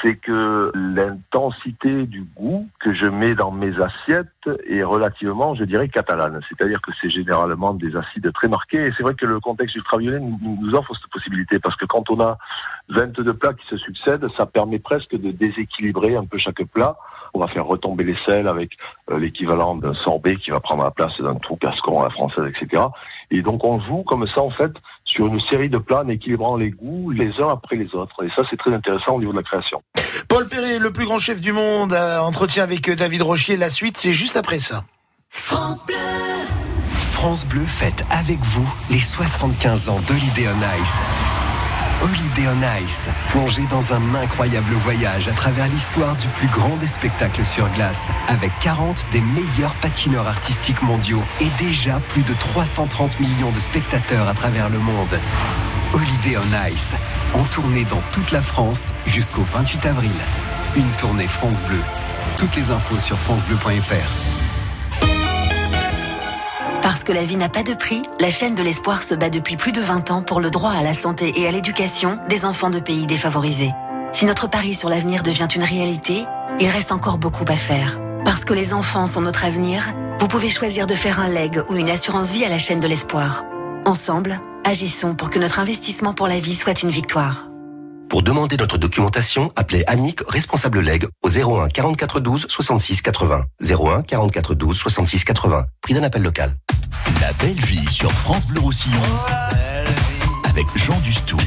c'est 0.01 0.15
que 0.15 0.71
l'intensité 0.73 2.05
du 2.05 2.23
goût 2.35 2.67
que 2.79 2.93
je 2.93 3.05
mets 3.05 3.35
dans 3.35 3.51
mes 3.51 3.73
assiettes 3.81 4.27
est 4.67 4.83
relativement, 4.83 5.53
je 5.53 5.63
dirais, 5.63 5.89
catalane. 5.89 6.39
C'est-à-dire 6.49 6.81
que 6.81 6.91
c'est 6.99 7.09
généralement 7.09 7.73
des 7.73 7.95
acides 7.95 8.31
très 8.33 8.47
marqués. 8.47 8.83
Et 8.83 8.91
c'est 8.95 9.03
vrai 9.03 9.13
que 9.15 9.25
le 9.25 9.39
contexte 9.39 9.75
ultraviolet 9.75 10.19
nous, 10.19 10.73
offre 10.73 10.95
cette 10.95 11.11
possibilité 11.11 11.59
parce 11.59 11.75
que 11.75 11.85
quand 11.85 12.09
on 12.09 12.19
a 12.21 12.37
22 12.89 13.33
plats 13.33 13.53
qui 13.53 13.67
se 13.67 13.77
succèdent, 13.77 14.25
ça 14.37 14.45
permet 14.45 14.79
presque 14.79 15.15
de 15.15 15.31
déséquilibrer 15.31 16.15
un 16.15 16.25
peu 16.25 16.37
chaque 16.37 16.63
plat. 16.65 16.95
On 17.33 17.39
va 17.39 17.47
faire 17.47 17.65
retomber 17.65 18.03
les 18.03 18.17
sels 18.25 18.47
avec 18.47 18.77
euh, 19.09 19.17
l'équivalent 19.19 19.75
d'un 19.75 19.93
sorbet 19.93 20.35
qui 20.35 20.51
va 20.51 20.59
prendre 20.59 20.83
la 20.83 20.91
place 20.91 21.19
d'un 21.21 21.35
trou 21.35 21.55
casqueron 21.55 22.01
à 22.01 22.05
la 22.05 22.09
française, 22.09 22.45
etc. 22.45 22.83
Et 23.29 23.41
donc 23.41 23.63
on 23.63 23.79
joue 23.79 24.03
comme 24.03 24.27
ça 24.27 24.41
en 24.41 24.49
fait 24.49 24.71
sur 25.11 25.27
une 25.27 25.39
série 25.41 25.69
de 25.69 25.77
plats 25.77 26.03
en 26.03 26.07
équilibrant 26.07 26.55
les 26.55 26.71
goûts 26.71 27.11
les 27.11 27.31
uns 27.39 27.49
après 27.49 27.75
les 27.75 27.93
autres. 27.95 28.23
Et 28.23 28.29
ça 28.35 28.43
c'est 28.49 28.57
très 28.57 28.73
intéressant 28.73 29.15
au 29.15 29.19
niveau 29.19 29.31
de 29.31 29.37
la 29.37 29.43
création. 29.43 29.83
Paul 30.27 30.47
Perret, 30.47 30.79
le 30.79 30.91
plus 30.91 31.05
grand 31.05 31.19
chef 31.19 31.41
du 31.41 31.51
monde, 31.51 31.93
entretien 31.93 32.63
avec 32.63 32.89
euh, 32.89 32.95
David 32.95 33.21
Rochier. 33.21 33.57
La 33.57 33.69
suite, 33.69 33.97
c'est 33.97 34.13
juste 34.13 34.37
après 34.37 34.59
ça. 34.59 34.83
France 35.29 35.85
Bleu. 35.85 35.95
France 37.11 37.45
Bleu 37.45 37.65
fête 37.65 38.03
avec 38.09 38.39
vous 38.39 38.73
les 38.89 38.99
75 38.99 39.89
ans 39.89 39.99
d'Holiday 40.07 40.47
on 40.47 40.81
Ice. 40.81 41.01
Holiday 42.01 42.47
on 42.47 42.83
Ice, 42.83 43.09
plongé 43.29 43.61
dans 43.69 43.93
un 43.93 44.15
incroyable 44.15 44.73
voyage 44.73 45.27
à 45.27 45.33
travers 45.33 45.67
l'histoire 45.67 46.15
du 46.15 46.27
plus 46.29 46.47
grand 46.47 46.75
des 46.77 46.87
spectacles 46.87 47.45
sur 47.45 47.69
glace, 47.69 48.09
avec 48.27 48.51
40 48.59 49.05
des 49.11 49.21
meilleurs 49.21 49.75
patineurs 49.75 50.27
artistiques 50.27 50.81
mondiaux 50.81 51.21
et 51.39 51.49
déjà 51.63 51.99
plus 52.07 52.23
de 52.23 52.33
330 52.33 53.19
millions 53.19 53.51
de 53.51 53.59
spectateurs 53.59 54.27
à 54.27 54.33
travers 54.33 54.69
le 54.69 54.79
monde. 54.79 55.19
Holiday 55.93 56.37
on 56.37 56.71
Ice, 56.71 56.95
en 57.35 57.43
tournée 57.43 57.85
dans 57.85 58.01
toute 58.11 58.31
la 58.31 58.41
France 58.41 58.93
jusqu'au 59.05 59.43
28 59.43 59.85
avril. 59.85 60.11
Une 60.75 60.89
tournée 60.93 61.27
France 61.27 61.61
Bleu. 61.61 61.81
Toutes 62.35 62.55
les 62.55 62.71
infos 62.71 62.97
sur 62.97 63.19
francebleu.fr. 63.19 64.40
Parce 66.81 67.03
que 67.03 67.11
la 67.11 67.23
vie 67.23 67.37
n'a 67.37 67.47
pas 67.47 67.61
de 67.61 67.75
prix, 67.75 68.01
la 68.19 68.31
chaîne 68.31 68.55
de 68.55 68.63
l'espoir 68.63 69.03
se 69.03 69.13
bat 69.13 69.29
depuis 69.29 69.55
plus 69.55 69.71
de 69.71 69.81
20 69.81 70.09
ans 70.09 70.23
pour 70.23 70.41
le 70.41 70.49
droit 70.49 70.71
à 70.71 70.81
la 70.81 70.93
santé 70.93 71.31
et 71.35 71.47
à 71.47 71.51
l'éducation 71.51 72.17
des 72.27 72.43
enfants 72.43 72.71
de 72.71 72.79
pays 72.79 73.05
défavorisés. 73.05 73.71
Si 74.13 74.25
notre 74.25 74.49
pari 74.49 74.73
sur 74.73 74.89
l'avenir 74.89 75.21
devient 75.21 75.47
une 75.55 75.63
réalité, 75.63 76.25
il 76.59 76.67
reste 76.67 76.91
encore 76.91 77.19
beaucoup 77.19 77.45
à 77.47 77.55
faire. 77.55 77.99
Parce 78.25 78.45
que 78.45 78.55
les 78.55 78.73
enfants 78.73 79.05
sont 79.05 79.21
notre 79.21 79.45
avenir, 79.45 79.93
vous 80.19 80.27
pouvez 80.27 80.49
choisir 80.49 80.87
de 80.87 80.95
faire 80.95 81.19
un 81.19 81.29
leg 81.29 81.61
ou 81.69 81.75
une 81.75 81.89
assurance 81.89 82.31
vie 82.31 82.45
à 82.45 82.49
la 82.49 82.57
chaîne 82.57 82.79
de 82.79 82.87
l'espoir. 82.87 83.45
Ensemble, 83.85 84.39
agissons 84.63 85.13
pour 85.13 85.29
que 85.29 85.37
notre 85.37 85.59
investissement 85.59 86.15
pour 86.15 86.27
la 86.27 86.39
vie 86.39 86.55
soit 86.55 86.81
une 86.81 86.89
victoire. 86.89 87.50
Pour 88.11 88.23
demander 88.23 88.57
notre 88.57 88.77
documentation, 88.77 89.53
appelez 89.55 89.85
Annick, 89.87 90.19
responsable 90.27 90.81
leg, 90.81 91.05
au 91.23 91.29
01 91.29 91.69
44 91.69 92.19
12 92.19 92.45
66 92.49 93.01
80. 93.01 93.45
01 93.63 94.01
44 94.01 94.53
12 94.53 94.77
66 94.77 95.23
80. 95.23 95.65
Prix 95.79 95.93
d'un 95.93 96.03
appel 96.03 96.21
local. 96.21 96.53
La 97.21 97.31
belle 97.39 97.57
vie 97.61 97.87
sur 97.87 98.11
France 98.11 98.47
Bleu 98.47 98.59
Roussillon 98.59 98.99
avec 100.51 100.67
Jean 100.75 100.99
Dustou. 100.99 101.37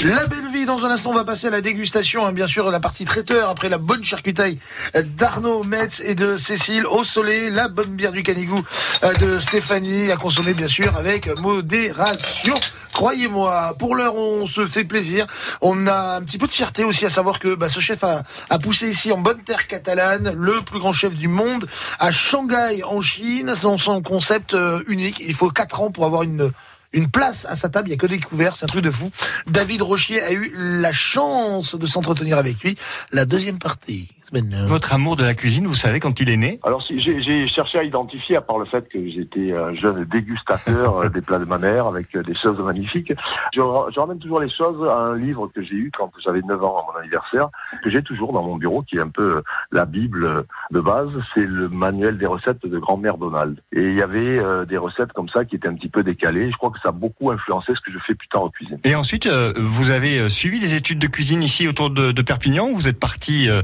La 0.00 0.26
belle 0.26 0.48
vie, 0.52 0.64
dans 0.64 0.84
un 0.84 0.90
instant, 0.90 1.10
on 1.10 1.14
va 1.14 1.24
passer 1.24 1.48
à 1.48 1.50
la 1.50 1.60
dégustation, 1.60 2.26
hein, 2.26 2.32
bien 2.32 2.46
sûr, 2.46 2.70
la 2.70 2.80
partie 2.80 3.04
traiteur, 3.04 3.50
après 3.50 3.68
la 3.68 3.76
bonne 3.76 4.02
charcutaille 4.02 4.58
d'Arnaud 4.94 5.64
Metz 5.64 6.00
et 6.04 6.14
de 6.14 6.38
Cécile 6.38 6.86
au 6.86 7.04
soleil, 7.04 7.50
la 7.50 7.68
bonne 7.68 7.94
bière 7.94 8.12
du 8.12 8.22
Canigou 8.22 8.62
euh, 9.02 9.12
de 9.14 9.38
Stéphanie, 9.38 10.10
à 10.10 10.16
consommer, 10.16 10.54
bien 10.54 10.68
sûr, 10.68 10.96
avec 10.96 11.28
modération. 11.38 12.54
Croyez-moi, 12.92 13.74
pour 13.78 13.96
l'heure, 13.96 14.16
on 14.16 14.46
se 14.46 14.66
fait 14.66 14.84
plaisir. 14.84 15.26
On 15.60 15.86
a 15.86 16.16
un 16.16 16.22
petit 16.22 16.38
peu 16.38 16.46
de 16.46 16.52
fierté 16.52 16.84
aussi 16.84 17.04
à 17.04 17.10
savoir 17.10 17.38
que 17.38 17.54
bah, 17.54 17.68
ce 17.68 17.80
chef 17.80 18.02
a, 18.02 18.22
a 18.50 18.58
poussé 18.58 18.88
ici 18.88 19.12
en 19.12 19.18
bonne 19.18 19.42
terre 19.42 19.66
catalane, 19.66 20.32
le 20.34 20.54
plus 20.64 20.78
grand 20.78 20.92
chef 20.92 21.14
du 21.14 21.28
monde, 21.28 21.66
à 21.98 22.12
Shanghai, 22.12 22.82
en 22.84 23.00
Chine, 23.00 23.54
dans 23.62 23.78
son 23.78 24.00
concept 24.00 24.54
euh, 24.54 24.82
unique. 24.86 25.20
Il 25.26 25.34
faut 25.34 25.50
4 25.50 25.80
ans 25.82 25.90
pour 25.90 26.06
avoir 26.06 26.22
une 26.22 26.50
une 26.94 27.10
place 27.10 27.44
à 27.44 27.56
sa 27.56 27.68
table, 27.68 27.88
il 27.88 27.90
n'y 27.90 27.96
a 27.96 27.98
que 27.98 28.06
des 28.06 28.20
couverts, 28.20 28.56
c'est 28.56 28.64
un 28.64 28.68
truc 28.68 28.84
de 28.84 28.90
fou. 28.90 29.10
David 29.46 29.82
Rochier 29.82 30.22
a 30.22 30.32
eu 30.32 30.52
la 30.56 30.92
chance 30.92 31.74
de 31.74 31.86
s'entretenir 31.86 32.38
avec 32.38 32.62
lui. 32.62 32.76
La 33.12 33.26
deuxième 33.26 33.58
partie. 33.58 34.08
Votre 34.32 34.92
amour 34.92 35.16
de 35.16 35.24
la 35.24 35.34
cuisine, 35.34 35.66
vous 35.66 35.74
savez 35.74 36.00
quand 36.00 36.20
il 36.20 36.30
est 36.30 36.36
né 36.36 36.58
Alors 36.62 36.82
si, 36.82 37.00
j'ai 37.00 37.22
j'ai 37.22 37.46
cherché 37.48 37.78
à 37.78 37.84
identifier, 37.84 38.36
à 38.36 38.40
part 38.40 38.58
le 38.58 38.64
fait 38.64 38.88
que 38.88 38.98
j'étais 39.08 39.52
un 39.52 39.74
jeune 39.74 40.04
dégustateur 40.04 40.98
euh, 40.98 41.08
des 41.08 41.20
plats 41.20 41.38
de 41.38 41.44
ma 41.44 41.58
mère 41.58 41.86
avec 41.86 42.14
euh, 42.16 42.22
des 42.22 42.34
choses 42.34 42.58
magnifiques, 42.58 43.12
je, 43.54 43.60
je 43.60 44.00
ramène 44.00 44.18
toujours 44.18 44.40
les 44.40 44.50
choses 44.50 44.88
à 44.88 44.96
un 44.96 45.16
livre 45.16 45.50
que 45.54 45.62
j'ai 45.62 45.74
eu 45.74 45.90
quand 45.96 46.10
j'avais 46.22 46.42
9 46.42 46.62
ans 46.64 46.78
à 46.78 46.92
mon 46.92 47.00
anniversaire, 47.00 47.48
que 47.82 47.90
j'ai 47.90 48.02
toujours 48.02 48.32
dans 48.32 48.42
mon 48.42 48.56
bureau, 48.56 48.80
qui 48.82 48.96
est 48.96 49.00
un 49.00 49.08
peu 49.08 49.36
euh, 49.36 49.42
la 49.72 49.84
Bible 49.84 50.44
de 50.70 50.80
base, 50.80 51.10
c'est 51.34 51.46
le 51.46 51.68
manuel 51.68 52.18
des 52.18 52.26
recettes 52.26 52.66
de 52.66 52.78
grand-mère 52.78 53.18
Donald. 53.18 53.58
Et 53.72 53.82
il 53.82 53.94
y 53.94 54.02
avait 54.02 54.38
euh, 54.38 54.64
des 54.64 54.76
recettes 54.76 55.12
comme 55.12 55.28
ça 55.28 55.44
qui 55.44 55.56
étaient 55.56 55.68
un 55.68 55.74
petit 55.74 55.88
peu 55.88 56.02
décalées, 56.02 56.50
je 56.50 56.56
crois 56.56 56.70
que 56.70 56.80
ça 56.80 56.88
a 56.88 56.92
beaucoup 56.92 57.30
influencé 57.30 57.72
ce 57.74 57.80
que 57.80 57.92
je 57.92 57.98
fais 58.06 58.14
plus 58.14 58.28
tard 58.28 58.42
en 58.42 58.48
cuisine. 58.50 58.78
Et 58.84 58.94
ensuite, 58.94 59.26
euh, 59.26 59.52
vous 59.56 59.90
avez 59.90 60.18
euh, 60.18 60.28
suivi 60.28 60.58
des 60.58 60.74
études 60.74 60.98
de 60.98 61.06
cuisine 61.06 61.42
ici 61.42 61.68
autour 61.68 61.90
de, 61.90 62.12
de 62.12 62.22
Perpignan 62.22 62.68
ou 62.68 62.74
vous 62.74 62.88
êtes 62.88 62.98
parti 62.98 63.48
euh, 63.48 63.62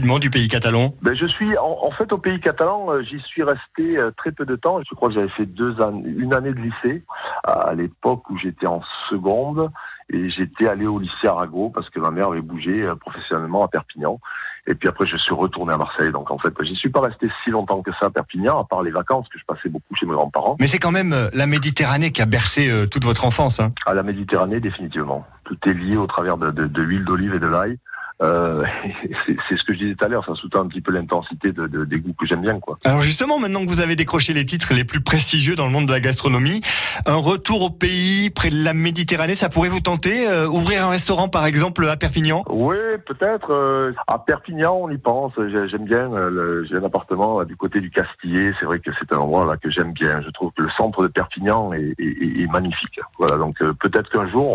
du 0.00 0.30
pays 0.30 0.48
catalan 0.48 0.94
Ben, 1.02 1.14
je 1.14 1.26
suis 1.26 1.56
en, 1.58 1.78
en 1.82 1.90
fait 1.92 2.12
au 2.12 2.18
pays 2.18 2.40
catalan, 2.40 2.90
euh, 2.90 3.02
j'y 3.02 3.20
suis 3.20 3.42
resté 3.42 3.98
euh, 3.98 4.10
très 4.16 4.32
peu 4.32 4.44
de 4.44 4.56
temps. 4.56 4.80
Je 4.88 4.94
crois 4.94 5.08
que 5.08 5.14
j'avais 5.14 5.28
fait 5.28 5.46
deux 5.46 5.80
années, 5.80 6.02
une 6.16 6.34
année 6.34 6.52
de 6.52 6.60
lycée 6.60 7.04
à 7.44 7.72
l'époque 7.74 8.28
où 8.30 8.38
j'étais 8.38 8.66
en 8.66 8.82
seconde 9.08 9.70
et 10.12 10.28
j'étais 10.30 10.66
allé 10.66 10.86
au 10.86 10.98
lycée 10.98 11.26
Arago 11.26 11.70
parce 11.74 11.88
que 11.90 12.00
ma 12.00 12.10
mère 12.10 12.28
avait 12.28 12.40
bougé 12.40 12.82
euh, 12.82 12.94
professionnellement 12.96 13.64
à 13.64 13.68
Perpignan. 13.68 14.18
Et 14.66 14.74
puis 14.74 14.88
après, 14.88 15.06
je 15.06 15.16
suis 15.16 15.34
retourné 15.34 15.72
à 15.72 15.78
Marseille. 15.78 16.12
Donc 16.12 16.30
en 16.30 16.38
fait, 16.38 16.52
j'y 16.62 16.76
suis 16.76 16.90
pas 16.90 17.00
resté 17.00 17.28
si 17.42 17.50
longtemps 17.50 17.82
que 17.82 17.92
ça 17.98 18.06
à 18.06 18.10
Perpignan, 18.10 18.60
à 18.60 18.64
part 18.64 18.82
les 18.82 18.90
vacances 18.90 19.28
que 19.28 19.38
je 19.38 19.44
passais 19.44 19.68
beaucoup 19.68 19.94
chez 19.94 20.06
mes 20.06 20.12
grands-parents. 20.12 20.56
Mais 20.60 20.66
c'est 20.66 20.78
quand 20.78 20.92
même 20.92 21.30
la 21.32 21.46
Méditerranée 21.46 22.12
qui 22.12 22.22
a 22.22 22.26
bercé 22.26 22.70
euh, 22.70 22.86
toute 22.86 23.04
votre 23.04 23.24
enfance. 23.24 23.60
Hein. 23.60 23.72
À 23.86 23.94
la 23.94 24.02
Méditerranée, 24.02 24.60
définitivement. 24.60 25.24
Tout 25.44 25.56
est 25.66 25.72
lié 25.72 25.96
au 25.96 26.06
travers 26.06 26.36
de, 26.36 26.50
de, 26.50 26.66
de 26.66 26.82
l'huile 26.82 27.04
d'olive 27.04 27.34
et 27.34 27.38
de 27.38 27.46
l'ail. 27.46 27.78
Euh, 28.22 28.64
c'est 29.48 29.56
ce 29.56 29.64
que 29.64 29.72
je 29.72 29.78
disais 29.78 29.94
tout 29.94 30.04
à 30.04 30.08
l'heure, 30.08 30.24
ça 30.26 30.34
sous-tend 30.34 30.62
un 30.62 30.68
petit 30.68 30.80
peu 30.80 30.92
l'intensité 30.92 31.52
de, 31.52 31.66
de- 31.66 31.84
des 31.84 31.98
goûts 31.98 32.12
que 32.18 32.26
j'aime 32.26 32.42
bien, 32.42 32.60
quoi. 32.60 32.78
Alors 32.84 33.00
justement, 33.00 33.38
maintenant 33.38 33.64
que 33.64 33.70
vous 33.70 33.80
avez 33.80 33.96
décroché 33.96 34.32
les 34.34 34.44
titres 34.44 34.74
les 34.74 34.84
plus 34.84 35.00
prestigieux 35.00 35.54
dans 35.54 35.66
le 35.66 35.72
monde 35.72 35.86
de 35.86 35.92
la 35.92 36.00
gastronomie, 36.00 36.60
un 37.06 37.16
retour 37.16 37.62
au 37.62 37.70
pays 37.70 38.30
près 38.30 38.50
de 38.50 38.62
la 38.62 38.74
Méditerranée, 38.74 39.34
ça 39.34 39.48
pourrait 39.48 39.68
vous 39.70 39.80
tenter 39.80 40.28
euh, 40.28 40.46
Ouvrir 40.46 40.84
un 40.84 40.90
restaurant 40.90 41.28
par 41.28 41.46
exemple 41.46 41.88
à 41.88 41.96
Perpignan? 41.96 42.44
Oui, 42.50 42.76
peut-être. 43.06 43.52
euh, 43.52 43.92
à 44.06 44.18
Perpignan, 44.18 44.76
on 44.82 44.90
y 44.90 44.98
pense. 44.98 45.32
J'ai- 45.38 45.68
J'aime 45.68 45.84
bien. 45.84 46.12
euh, 46.12 46.64
J'ai 46.68 46.76
un 46.76 46.84
appartement 46.84 47.38
là, 47.38 47.44
du 47.46 47.56
côté 47.56 47.80
du 47.80 47.90
Castillet. 47.90 48.52
C'est 48.58 48.66
vrai 48.66 48.80
que 48.80 48.90
c'est 48.98 49.12
un 49.14 49.18
endroit 49.18 49.46
là 49.46 49.56
que 49.56 49.70
j'aime 49.70 49.92
bien. 49.92 50.20
Je 50.22 50.30
trouve 50.30 50.50
que 50.56 50.62
le 50.62 50.70
centre 50.76 51.02
de 51.02 51.08
Perpignan 51.08 51.72
est, 51.72 51.94
est- 51.98 52.02
est- 52.02 52.42
est 52.42 52.52
magnifique. 52.52 53.00
Voilà. 53.18 53.36
Donc 53.36 53.60
euh, 53.62 53.72
peut-être 53.72 54.10
qu'un 54.10 54.28
jour 54.28 54.46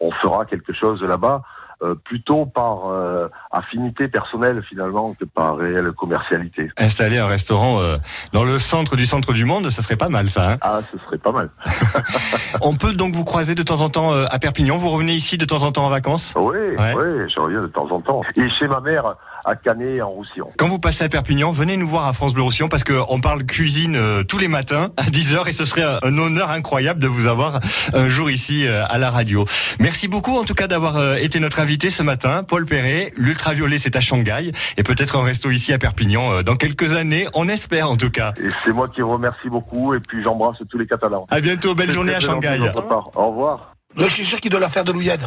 on, 0.00 0.06
on 0.06 0.10
fera 0.12 0.44
quelque 0.44 0.72
chose 0.74 1.02
là-bas. 1.02 1.42
Euh, 1.84 1.94
plutôt 1.94 2.46
par 2.46 2.86
euh, 2.90 3.28
affinité 3.52 4.08
personnelle 4.08 4.62
finalement 4.68 5.14
que 5.18 5.24
par 5.24 5.56
réelle 5.56 5.92
commercialité. 5.92 6.70
Installer 6.78 7.18
un 7.18 7.26
restaurant 7.26 7.80
euh, 7.80 7.96
dans 8.32 8.42
le 8.44 8.58
centre 8.58 8.96
du 8.96 9.06
centre 9.06 9.32
du 9.32 9.44
monde, 9.44 9.70
ça 9.70 9.82
serait 9.82 9.96
pas 9.96 10.08
mal 10.08 10.28
ça. 10.30 10.52
hein 10.52 10.56
Ah, 10.62 10.80
ce 10.90 10.98
serait 11.04 11.18
pas 11.18 11.32
mal. 11.32 11.50
On 12.62 12.74
peut 12.74 12.92
donc 12.94 13.14
vous 13.14 13.24
croiser 13.24 13.54
de 13.54 13.62
temps 13.62 13.80
en 13.80 13.88
temps 13.88 14.12
à 14.12 14.38
Perpignan. 14.38 14.76
Vous 14.76 14.90
revenez 14.90 15.12
ici 15.14 15.38
de 15.38 15.44
temps 15.44 15.62
en 15.62 15.72
temps 15.72 15.84
en 15.86 15.90
vacances? 15.90 16.32
Oui, 16.36 16.56
Ouais. 16.78 16.94
oui, 16.96 17.30
je 17.34 17.38
reviens 17.40 17.60
de 17.62 17.66
temps 17.68 17.88
en 17.90 18.00
temps. 18.00 18.22
Et 18.36 18.48
chez 18.50 18.66
ma 18.66 18.80
mère 18.80 19.12
à 19.44 19.54
Canet 19.56 20.00
en 20.02 20.10
Roussillon. 20.10 20.50
Quand 20.56 20.68
vous 20.68 20.78
passez 20.78 21.04
à 21.04 21.08
Perpignan, 21.08 21.52
venez 21.52 21.76
nous 21.76 21.88
voir 21.88 22.06
à 22.06 22.12
France 22.12 22.34
Bleu 22.34 22.42
Roussillon 22.42 22.68
parce 22.68 22.84
qu'on 22.84 23.20
parle 23.20 23.44
cuisine 23.44 23.96
euh, 23.96 24.22
tous 24.22 24.38
les 24.38 24.48
matins 24.48 24.90
à 24.96 25.04
10h 25.04 25.48
et 25.48 25.52
ce 25.52 25.64
serait 25.64 25.82
un, 26.02 26.18
honneur 26.18 26.50
incroyable 26.50 27.00
de 27.00 27.08
vous 27.08 27.26
avoir 27.26 27.60
un 27.92 28.08
jour 28.08 28.30
ici 28.30 28.66
euh, 28.66 28.84
à 28.86 28.98
la 28.98 29.10
radio. 29.10 29.44
Merci 29.80 30.08
beaucoup 30.08 30.36
en 30.36 30.44
tout 30.44 30.54
cas 30.54 30.66
d'avoir 30.66 30.96
euh, 30.96 31.16
été 31.16 31.40
notre 31.40 31.60
invité 31.60 31.90
ce 31.90 32.02
matin. 32.02 32.44
Paul 32.44 32.66
Perret, 32.66 33.12
l'ultraviolet 33.16 33.78
c'est 33.78 33.96
à 33.96 34.00
Shanghai 34.00 34.52
et 34.76 34.82
peut-être 34.82 35.16
un 35.18 35.22
resto 35.22 35.50
ici 35.50 35.72
à 35.72 35.78
Perpignan 35.78 36.32
euh, 36.32 36.42
dans 36.42 36.56
quelques 36.56 36.94
années, 36.94 37.26
on 37.34 37.48
espère 37.48 37.90
en 37.90 37.96
tout 37.96 38.10
cas. 38.10 38.32
Et 38.38 38.48
c'est 38.64 38.72
moi 38.72 38.88
qui 38.88 39.00
vous 39.00 39.12
remercie 39.12 39.48
beaucoup 39.48 39.94
et 39.94 40.00
puis 40.00 40.22
j'embrasse 40.22 40.58
tous 40.70 40.78
les 40.78 40.86
Catalans. 40.86 41.26
À 41.30 41.40
bientôt, 41.40 41.74
belle 41.74 41.92
journée 41.92 42.14
à 42.14 42.20
Shanghai. 42.20 42.58
Au 43.14 43.28
revoir. 43.28 43.74
Là, 43.96 44.08
je 44.08 44.12
suis 44.12 44.26
sûr 44.26 44.40
qu'il 44.40 44.50
doit 44.50 44.60
la 44.60 44.68
faire 44.68 44.84
de 44.84 44.92
l'ouillade. 44.92 45.26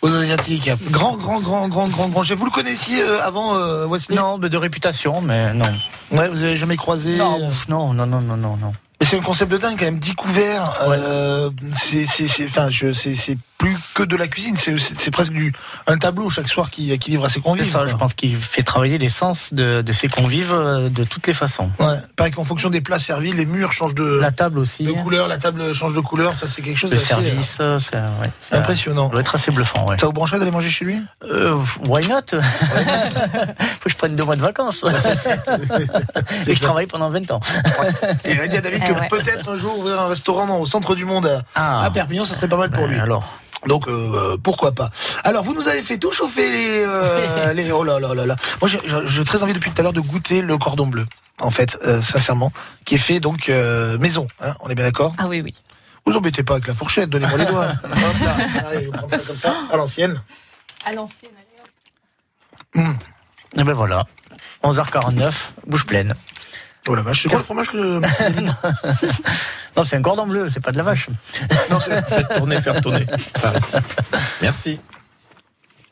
Aux 0.00 0.12
Asiatiques. 0.12 0.70
Grand, 0.90 1.16
grand, 1.16 1.40
grand, 1.40 1.68
grand, 1.68 1.88
grand, 1.88 2.08
grand 2.08 2.22
chef. 2.22 2.38
Vous 2.38 2.44
le 2.44 2.50
connaissiez 2.50 3.02
euh, 3.02 3.20
avant, 3.22 3.56
euh, 3.56 3.86
Wesley? 3.86 4.14
Non, 4.16 4.38
mais 4.38 4.48
de 4.48 4.56
réputation, 4.56 5.20
mais 5.20 5.52
non. 5.54 5.64
Ouais, 6.12 6.28
vous 6.28 6.42
avez 6.42 6.56
jamais 6.56 6.76
croisé. 6.76 7.16
Non, 7.16 7.40
euh, 7.40 7.50
non, 7.68 7.92
non, 7.92 8.06
non, 8.06 8.20
non, 8.20 8.36
non, 8.36 8.56
non. 8.56 8.72
Mais 9.00 9.06
c'est 9.06 9.16
un 9.16 9.22
concept 9.22 9.50
de 9.50 9.58
dingue 9.58 9.76
quand 9.78 9.84
même, 9.86 9.98
10 9.98 10.14
couverts. 10.14 10.72
Euh, 10.82 11.50
c'est, 11.74 12.06
c'est, 12.06 12.28
c'est, 12.28 12.46
enfin, 12.46 12.68
je, 12.70 12.92
c'est, 12.92 13.16
c'est 13.16 13.38
plus 13.58 13.76
que 13.94 14.04
de 14.04 14.14
la 14.16 14.28
cuisine, 14.28 14.56
c'est, 14.56 14.78
c'est, 14.78 14.98
c'est 15.00 15.10
presque 15.10 15.32
du, 15.32 15.52
un 15.88 15.98
tableau 15.98 16.30
chaque 16.30 16.48
soir 16.48 16.70
qui, 16.70 16.96
qui 17.00 17.10
livre 17.10 17.24
à 17.24 17.28
ses 17.28 17.34
C'est 17.34 17.40
convives. 17.40 17.64
ça, 17.70 17.78
quoi. 17.78 17.86
je 17.88 17.94
pense 17.96 18.14
qu'il 18.14 18.36
fait 18.36 18.62
travailler 18.62 18.98
les 18.98 19.08
sens 19.08 19.52
de, 19.52 19.82
de 19.82 19.92
ses 19.92 20.06
convives 20.06 20.52
euh, 20.54 20.88
de 20.88 21.02
toutes 21.02 21.26
les 21.26 21.34
façons. 21.34 21.68
Ouais, 21.80 21.96
pareil 22.14 22.32
qu'en 22.32 22.44
fonction 22.44 22.70
des 22.70 22.80
plats 22.80 23.00
servis, 23.00 23.32
les 23.32 23.46
murs 23.46 23.72
changent 23.72 23.96
de, 23.96 24.04
La 24.20 24.30
table 24.30 24.60
aussi, 24.60 24.84
de 24.84 24.92
couleur, 24.92 25.26
la 25.26 25.38
table 25.38 25.74
change 25.74 25.92
de 25.94 26.00
couleur. 26.00 26.34
Ça, 26.38 26.46
c'est 26.46 26.62
quelque 26.62 26.76
chose 26.78 26.90
d'assez 26.90 27.12
euh, 27.14 27.16
service, 27.20 27.58
euh, 27.60 27.78
c'est 27.80 27.96
ouais, 27.96 28.02
c'est- 28.40 28.54
impressionnant. 28.54 29.06
ça 29.08 29.12
doit 29.12 29.20
être 29.22 29.34
assez 29.34 29.50
bluffant, 29.50 29.86
ouais. 29.88 29.96
Ça 29.98 30.06
vous 30.06 30.12
brancherait 30.12 30.38
d'aller 30.38 30.52
manger 30.52 30.70
chez 30.70 30.84
lui? 30.84 31.02
Euh, 31.24 31.56
why 31.88 32.06
not? 32.06 32.20
Faut 32.40 33.84
que 33.84 33.90
je 33.90 33.96
prenne 33.96 34.14
deux 34.14 34.24
mois 34.24 34.36
de 34.36 34.42
vacances. 34.42 34.84
Et 36.46 36.54
je 36.54 36.60
travaille 36.62 36.86
pendant 36.86 37.08
20 37.10 37.30
ans. 37.32 37.40
Et 38.24 38.32
il 38.32 38.40
a 38.40 38.46
dit 38.48 38.56
à 38.56 38.60
David 38.60 38.82
Eh 38.84 38.88
que 38.88 38.98
ouais. 38.98 39.08
peut-être 39.08 39.48
un 39.50 39.56
jour 39.56 39.78
ouvrir 39.78 40.00
un 40.00 40.06
restaurant 40.08 40.58
au 40.58 40.66
centre 40.66 40.94
du 40.94 41.04
monde 41.04 41.26
à, 41.26 41.42
Ah. 41.54 41.84
à 41.84 41.90
Perpignan, 41.90 42.24
ça 42.24 42.36
serait 42.36 42.48
pas 42.48 42.56
mal 42.56 42.70
pour 42.70 42.86
lui. 42.86 42.98
Alors, 42.98 43.34
Donc 43.66 43.88
euh, 43.88 44.36
pourquoi 44.42 44.72
pas. 44.72 44.90
Alors 45.24 45.42
vous 45.44 45.54
nous 45.54 45.68
avez 45.68 45.82
fait 45.82 45.98
tout 45.98 46.12
chauffer 46.12 46.50
les, 46.50 46.84
euh, 46.86 47.52
les 47.54 47.72
oh 47.72 47.82
là 47.84 47.98
là 47.98 48.14
là 48.14 48.26
là. 48.26 48.36
Moi 48.60 48.68
j'ai- 48.70 49.24
très 49.24 49.42
envie 49.42 49.52
depuis 49.52 49.70
tout 49.72 49.80
à 49.80 49.82
l'heure 49.82 49.92
de 49.92 50.00
goûter 50.00 50.42
le 50.42 50.56
cordon 50.58 50.86
bleu. 50.86 51.06
En 51.40 51.50
fait, 51.50 51.78
euh, 51.84 52.02
sincèrement, 52.02 52.52
qui 52.84 52.96
est 52.96 52.98
fait 52.98 53.20
donc 53.20 53.48
maison. 54.00 54.26
Hein, 54.40 54.54
on 54.60 54.68
est 54.68 54.74
bien 54.74 54.84
d'accord? 54.84 55.14
Ah 55.18 55.26
oui, 55.28 55.40
oui. 55.40 55.54
Vous 56.06 56.12
embêtez 56.14 56.42
pas 56.42 56.54
avec 56.54 56.66
la 56.66 56.74
fourchette, 56.74 57.10
donnez-moi 57.10 57.36
les 57.38 57.44
doigts. 57.46 57.72
Hop 57.84 57.92
là, 58.24 58.36
allez, 58.70 58.86
prendre 58.86 59.10
ça 59.10 59.18
comme 59.18 59.36
ça, 59.36 59.54
à 59.70 59.76
l'ancienne. 59.76 60.20
À 60.86 60.92
l'ancienne. 60.92 61.30
et 62.74 63.64
ben 63.64 63.72
voilà. 63.72 64.04
11h49, 64.64 65.32
bouche 65.66 65.86
pleine. 65.86 66.14
Oh 66.90 66.94
la 66.94 67.02
vache, 67.02 67.22
c'est 67.22 67.28
quoi 67.28 67.38
le 67.38 67.44
fromage 67.44 67.68
que... 67.68 68.00
Non, 69.76 69.84
c'est 69.84 69.96
un 69.96 70.02
cordon 70.02 70.26
bleu, 70.26 70.48
c'est 70.50 70.60
pas 70.60 70.72
de 70.72 70.78
la 70.78 70.82
vache. 70.82 71.08
Non, 71.70 71.78
c'est... 71.80 72.02
Faites 72.08 72.32
tourner, 72.32 72.60
faire 72.60 72.80
tourner. 72.80 73.06
Merci. 74.42 74.80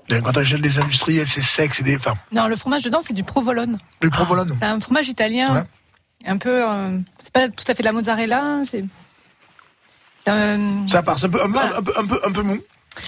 Quand 0.09 0.36
on 0.36 0.40
achète 0.40 0.60
des 0.60 0.78
industriels, 0.78 1.27
c'est 1.28 1.43
sec, 1.43 1.74
c'est 1.74 1.82
des... 1.82 1.97
Enfin, 1.97 2.14
Non, 2.32 2.47
le 2.48 2.56
fromage 2.56 2.82
dedans, 2.82 3.01
c'est 3.02 3.12
du 3.12 3.24
provolone. 3.24 3.78
du 4.01 4.09
provolone. 4.10 4.56
C'est 4.59 4.66
un 4.66 4.81
fromage 4.81 5.09
italien. 5.09 5.66
Un 6.24 6.39
peu. 6.39 6.68
euh, 6.68 6.98
c'est 7.18 7.32
pas 7.32 7.48
tout 7.48 7.64
à 7.68 7.74
fait 7.74 7.82
de 7.82 7.85
la 7.85 7.93
mozzarella. 7.93 8.62
C'est. 8.68 8.85
Euh, 10.28 10.86
Ça 10.89 11.02
part, 11.02 11.18
c'est 11.18 11.27
un 11.27 11.31
peu, 11.31 11.43
un, 11.43 11.48
peu- 11.51 11.59
un 11.60 11.82
peu, 11.82 11.93
un 11.98 12.06
peu, 12.06 12.20
un 12.27 12.32
peu 12.32 12.43
mou. 12.43 12.59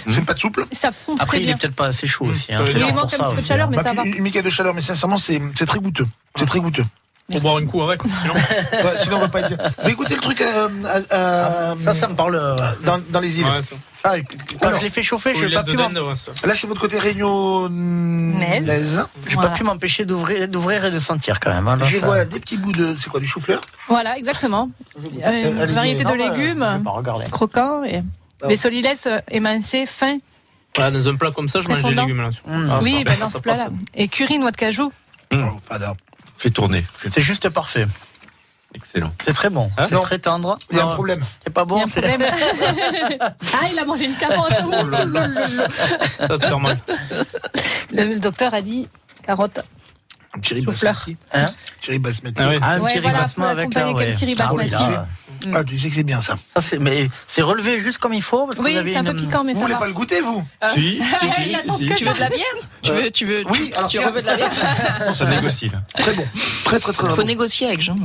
C'est 0.09 0.25
pas 0.25 0.35
de 0.35 0.39
souple. 0.39 0.67
ça 0.73 0.93
fond 0.93 1.15
Après, 1.15 1.27
très 1.27 1.39
il 1.39 1.43
est 1.45 1.47
bien. 1.47 1.57
peut-être 1.57 1.75
pas 1.75 1.87
assez 1.87 2.07
chaud 2.07 2.27
aussi. 2.27 2.53
Hein. 2.53 2.59
Oui, 2.61 2.69
C'est 2.73 2.79
il 2.79 2.95
manque 2.95 3.05
un 3.15 3.17
petit 3.17 3.35
peu 3.37 3.41
de 3.41 3.47
chaleur, 3.47 3.71
mais 3.71 3.77
Bah, 3.79 3.83
ça 3.85 3.93
va. 3.95 4.05
Une 4.05 4.21
miquette 4.21 4.45
de 4.45 4.51
chaleur, 4.51 4.75
mais 4.75 4.83
sincèrement, 4.83 5.17
c'est 5.19 5.41
c'est 5.57 5.67
très 5.67 5.79
goûteux. 5.81 6.07
C'est 6.37 6.47
très 6.47 6.61
goûteux. 6.61 6.85
Faut 7.31 7.41
boire 7.41 7.57
un 7.59 7.67
coup 7.67 7.83
avec. 7.83 8.01
Sinon... 8.03 8.33
Ouais, 8.73 8.99
sinon, 8.99 9.17
on 9.17 9.21
va 9.21 9.29
pas 9.29 9.41
être 9.41 9.49
bien. 9.49 9.59
Vous 9.85 9.91
écoutez 9.91 10.15
le 10.15 10.21
truc 10.23 10.41
euh, 10.41 10.69
euh, 11.13 11.75
Ça, 11.79 11.93
ça 11.93 12.09
me 12.09 12.15
parle. 12.15 12.37
euh, 12.37 12.57
dans, 12.85 12.99
dans 13.11 13.21
les 13.21 13.39
îles. 13.39 13.45
Ouais, 13.45 13.63
ça. 13.63 13.77
ah, 14.05 14.15
quand 14.63 14.71
je 14.79 14.83
l'ai 14.83 14.89
fait 14.89 15.03
chauffer, 15.03 15.35
je 15.37 15.45
n'ai 15.45 15.53
pas 15.55 15.63
pu 15.63 15.73
dedans, 15.73 15.91
m'en- 15.91 16.09
ouais, 16.09 16.17
ça. 16.17 16.33
Là, 16.47 16.55
c'est 16.55 16.67
votre 16.67 16.81
côté 16.81 16.99
réunionnaise. 16.99 19.07
j'ai 19.27 19.35
Voilà. 19.35 19.51
pas 19.51 19.55
pu 19.57 19.63
m'empêcher 19.65 20.07
d'ouvrir, 20.07 20.49
d'ouvrir 20.49 20.87
et 20.87 20.91
de 20.91 20.99
sentir 20.99 21.39
quand 21.39 21.53
même. 21.53 21.69
hein. 21.69 21.77
Là, 21.77 21.85
Je 21.85 21.99
ça- 21.99 22.07
vois 22.07 22.25
des 22.25 22.41
petits 22.41 22.57
bouts 22.57 22.73
de. 22.73 22.97
C'est 22.99 23.11
quoi, 23.11 23.21
du 23.21 23.27
chou-fleur 23.27 23.61
Voilà, 23.89 24.17
exactement. 24.17 24.71
Une 25.03 25.73
variété 25.73 26.05
de 26.05 26.09
Non, 26.09 26.15
légumes 26.15 26.83
je 27.27 27.31
croquants 27.31 27.85
et 27.85 28.03
Ah. 28.43 28.47
les 28.49 28.57
solilès 28.57 29.07
euh, 29.07 29.19
émincés, 29.31 29.85
fins. 29.85 30.17
Voilà, 30.77 30.93
dans 30.93 31.09
un 31.09 31.17
plat 31.17 31.31
comme 31.33 31.49
ça, 31.49 31.61
je 31.61 31.69
mange 31.69 31.83
des 31.83 31.95
légumes 31.95 32.23
là. 32.23 32.31
Mmh. 32.47 32.71
Ah, 32.71 32.79
oui, 32.83 33.03
ben 33.05 33.19
dans 33.19 33.29
ce 33.29 33.39
plat-là. 33.39 33.67
Et 33.95 34.09
curry 34.09 34.39
noix 34.39 34.53
de 34.53 34.57
cajou. 34.57 34.91
Oh, 35.35 35.39
pas 35.69 35.79
d'arbre. 35.79 36.01
Fais 36.39 36.51
tourner. 36.51 36.87
C'est 37.09 37.21
juste 37.21 37.49
parfait. 37.51 37.87
Excellent. 38.75 39.13
C'est 39.25 39.33
très 39.33 39.49
bon. 39.51 39.71
Hein 39.79 39.87
c'est 39.89 39.99
très 40.01 40.19
tendre. 40.19 40.59
Il 40.71 40.77
y 40.77 40.81
a 40.81 40.85
un 40.85 40.93
problème. 40.95 41.21
C'est 41.43 41.53
pas 41.53 41.63
Il 41.63 41.65
y 41.65 41.69
bon. 41.69 41.81
a 41.81 41.83
un 41.85 41.87
c'est- 41.87 42.01
problème. 42.03 42.31
ah, 43.21 43.67
il 43.73 43.79
a 43.79 43.85
mangé 43.85 44.05
une 44.05 44.17
carotte. 44.17 44.53
Ça 46.19 46.39
te 46.39 46.47
fait 46.47 46.57
mal. 46.59 46.79
Le, 47.91 48.05
le 48.15 48.19
docteur 48.19 48.55
a 48.55 48.61
dit 48.61 48.89
carotte. 49.25 49.61
Un 50.35 50.41
petit 50.41 50.55
riz 50.55 50.65
Chou-fleur. 50.65 50.93
basmati. 50.95 51.17
Hein 51.33 51.47
riz 51.89 51.99
basmati. 51.99 52.37
Ah 52.43 52.49
oui. 52.51 52.59
Ah, 52.61 52.71
un 52.73 52.81
Ouais, 52.81 52.91
petit 52.91 52.99
voilà, 53.01 53.17
ribassement 53.19 53.45
faut 53.47 53.51
avec 53.51 53.75
là, 53.75 53.91
ouais. 53.93 54.13
petit 54.13 54.25
riz 54.27 54.37
Ah 54.39 54.49
oui, 54.53 54.69
basmati. 54.69 54.93
là, 54.93 55.09
Ah, 55.55 55.65
tu 55.65 55.79
sais 55.79 55.89
que 55.89 55.95
c'est 55.95 56.03
bien 56.03 56.21
ça. 56.21 56.37
ça, 56.55 56.61
c'est, 56.61 56.79
mais 56.79 57.07
c'est 57.27 57.43
relevé 57.43 57.81
juste 57.81 57.99
comme 57.99 58.13
il 58.15 58.23
faut. 58.23 58.47
Parce 58.47 58.59
que 58.59 58.65
Oui, 58.65 58.73
vous 58.73 58.79
avez 58.79 58.91
c'est 58.93 58.99
un 58.99 59.05
peu 59.05 59.15
piquant, 59.15 59.45
mais 59.45 59.53
Vous 59.53 59.59
ça 59.61 59.65
voulez 59.65 59.75
va. 59.75 59.81
pas 59.81 59.87
le 59.87 59.93
goûter, 59.93 60.21
vous 60.21 60.45
Si, 60.75 61.01
si, 61.17 61.31
si, 61.31 61.51
il 61.51 61.57
si, 61.77 61.87
que 61.89 61.95
si. 61.95 61.99
Tu 61.99 62.05
veux 62.07 62.15
de 62.15 62.21
la 62.21 62.29
bière 62.29 62.45
Tu 62.83 62.93
veux, 62.93 63.11
tu 63.11 63.25
veux, 63.27 63.43
Oui, 63.51 63.73
alors 63.77 63.89
tu 63.89 63.99
veux 63.99 64.21
de 64.23 64.27
la 64.27 64.37
bière 64.37 65.15
Ça 65.15 65.25
négocie, 65.27 65.69
là. 65.69 65.83
Très 65.99 66.13
bon. 66.13 66.25
Très, 66.65 66.79
très, 66.81 66.93
très 66.93 67.09
Faut 67.11 67.17
bon. 67.17 67.25
négocier 67.27 67.67
avec 67.69 67.81
Jean. 67.81 67.97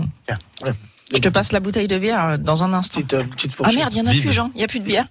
Ouais. 0.63 0.71
Je 1.13 1.19
te 1.19 1.29
passe 1.29 1.51
la 1.51 1.59
bouteille 1.59 1.87
de 1.87 1.97
bière 1.99 2.25
euh, 2.25 2.37
dans 2.37 2.63
un 2.63 2.73
instant. 2.73 2.95
Petite, 2.99 3.13
euh, 3.13 3.23
petite 3.23 3.51
Ah 3.63 3.69
merde, 3.73 3.93
il 3.93 3.99
y 3.99 4.01
en 4.01 4.07
a 4.07 4.11
Vide. 4.11 4.23
plus, 4.23 4.33
Jean. 4.33 4.49
Il 4.55 4.61
y 4.61 4.63
a 4.63 4.67
plus 4.67 4.79
de 4.79 4.85
bière. 4.85 5.05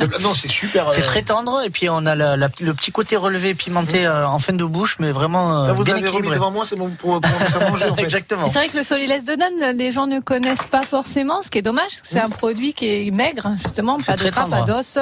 Le- 0.00 0.22
Non, 0.22 0.34
c'est 0.34 0.50
super. 0.50 0.88
euh, 0.88 0.92
C'est 0.94 1.02
très 1.02 1.22
tendre 1.22 1.62
et 1.64 1.70
puis 1.70 1.88
on 1.88 2.06
a 2.06 2.14
la- 2.14 2.36
la- 2.36 2.48
le 2.60 2.74
petit 2.74 2.92
côté 2.92 3.16
relevé 3.16 3.54
pimenté 3.54 4.06
euh, 4.06 4.26
en 4.26 4.38
fin 4.38 4.52
de 4.52 4.64
bouche, 4.64 4.96
mais 4.98 5.12
vraiment 5.12 5.60
euh, 5.62 5.64
Ça, 5.64 5.72
vous 5.72 5.84
bien 5.84 5.94
l'avez 5.94 6.06
remis 6.08 6.18
équilibré. 6.18 6.36
devant 6.36 6.50
moi, 6.50 6.64
c'est 6.64 6.76
bon 6.76 6.90
pour, 6.90 7.20
pour 7.20 7.40
me 7.40 7.46
faire 7.46 7.70
manger, 7.70 7.88
en 7.90 7.94
fait. 7.96 8.02
Exactement. 8.02 8.48
C'est 8.48 8.58
vrai 8.58 8.68
que 8.68 8.76
le 8.76 8.82
solilès 8.84 9.24
de 9.24 9.34
Danone, 9.34 9.76
les 9.76 9.92
gens 9.92 10.06
ne 10.06 10.20
connaissent 10.20 10.66
pas 10.70 10.82
forcément, 10.82 11.42
ce 11.42 11.50
qui 11.50 11.58
est 11.58 11.62
dommage, 11.62 11.82
parce 11.88 12.00
que 12.02 12.08
c'est 12.08 12.20
un 12.20 12.28
produit 12.30 12.74
qui 12.74 12.86
est 12.86 13.10
maigre, 13.10 13.48
justement, 13.62 13.98
pas 13.98 14.14
de 14.16 14.30
gras, 14.30 14.46
pas 14.48 14.62
d'os. 14.62 14.98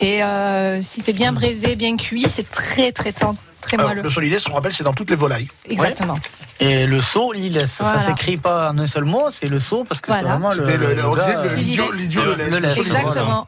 Et 0.00 0.22
euh, 0.22 0.80
si 0.82 1.02
c'est 1.02 1.12
bien 1.12 1.32
braisé, 1.32 1.76
bien 1.76 1.96
cuit, 1.96 2.26
c'est 2.28 2.48
très 2.50 2.92
très 2.92 3.12
tendre, 3.12 3.38
très 3.62 3.76
Alors, 3.78 3.88
moelleux. 3.88 4.02
le 4.02 4.10
solilès, 4.10 4.46
on 4.48 4.52
rappelle, 4.52 4.72
c'est 4.74 4.84
dans 4.84 4.92
toutes 4.92 5.08
les 5.10 5.16
volailles. 5.16 5.48
Exactement. 5.68 6.18
Et 6.60 6.86
le 6.86 7.00
saut, 7.00 7.32
ça, 7.34 7.66
Voilà. 7.84 7.98
ça 8.00 8.06
s'écrit 8.06 8.36
pas 8.36 8.70
en 8.70 8.78
un 8.78 8.86
seul 8.86 9.04
mot, 9.04 9.30
c'est 9.30 9.48
le 9.48 9.58
saut 9.58 9.84
parce 9.84 10.00
que 10.00 10.12
c'est 10.12 10.22
vraiment 10.22 10.50
le. 10.50 10.56
C'était 10.56 10.76
le, 10.76 10.94
le- 10.94 11.06
on 11.06 11.14
gars, 11.14 11.22
disait 11.24 11.34
le- 11.42 11.48
euh, 11.50 11.54
l'idiot, 11.56 12.24
le 12.24 12.34
laisse. 12.34 12.50
Le 12.52 12.58
laisse. 12.58 12.76
solilès. 12.76 13.02
Exactement. 13.02 13.46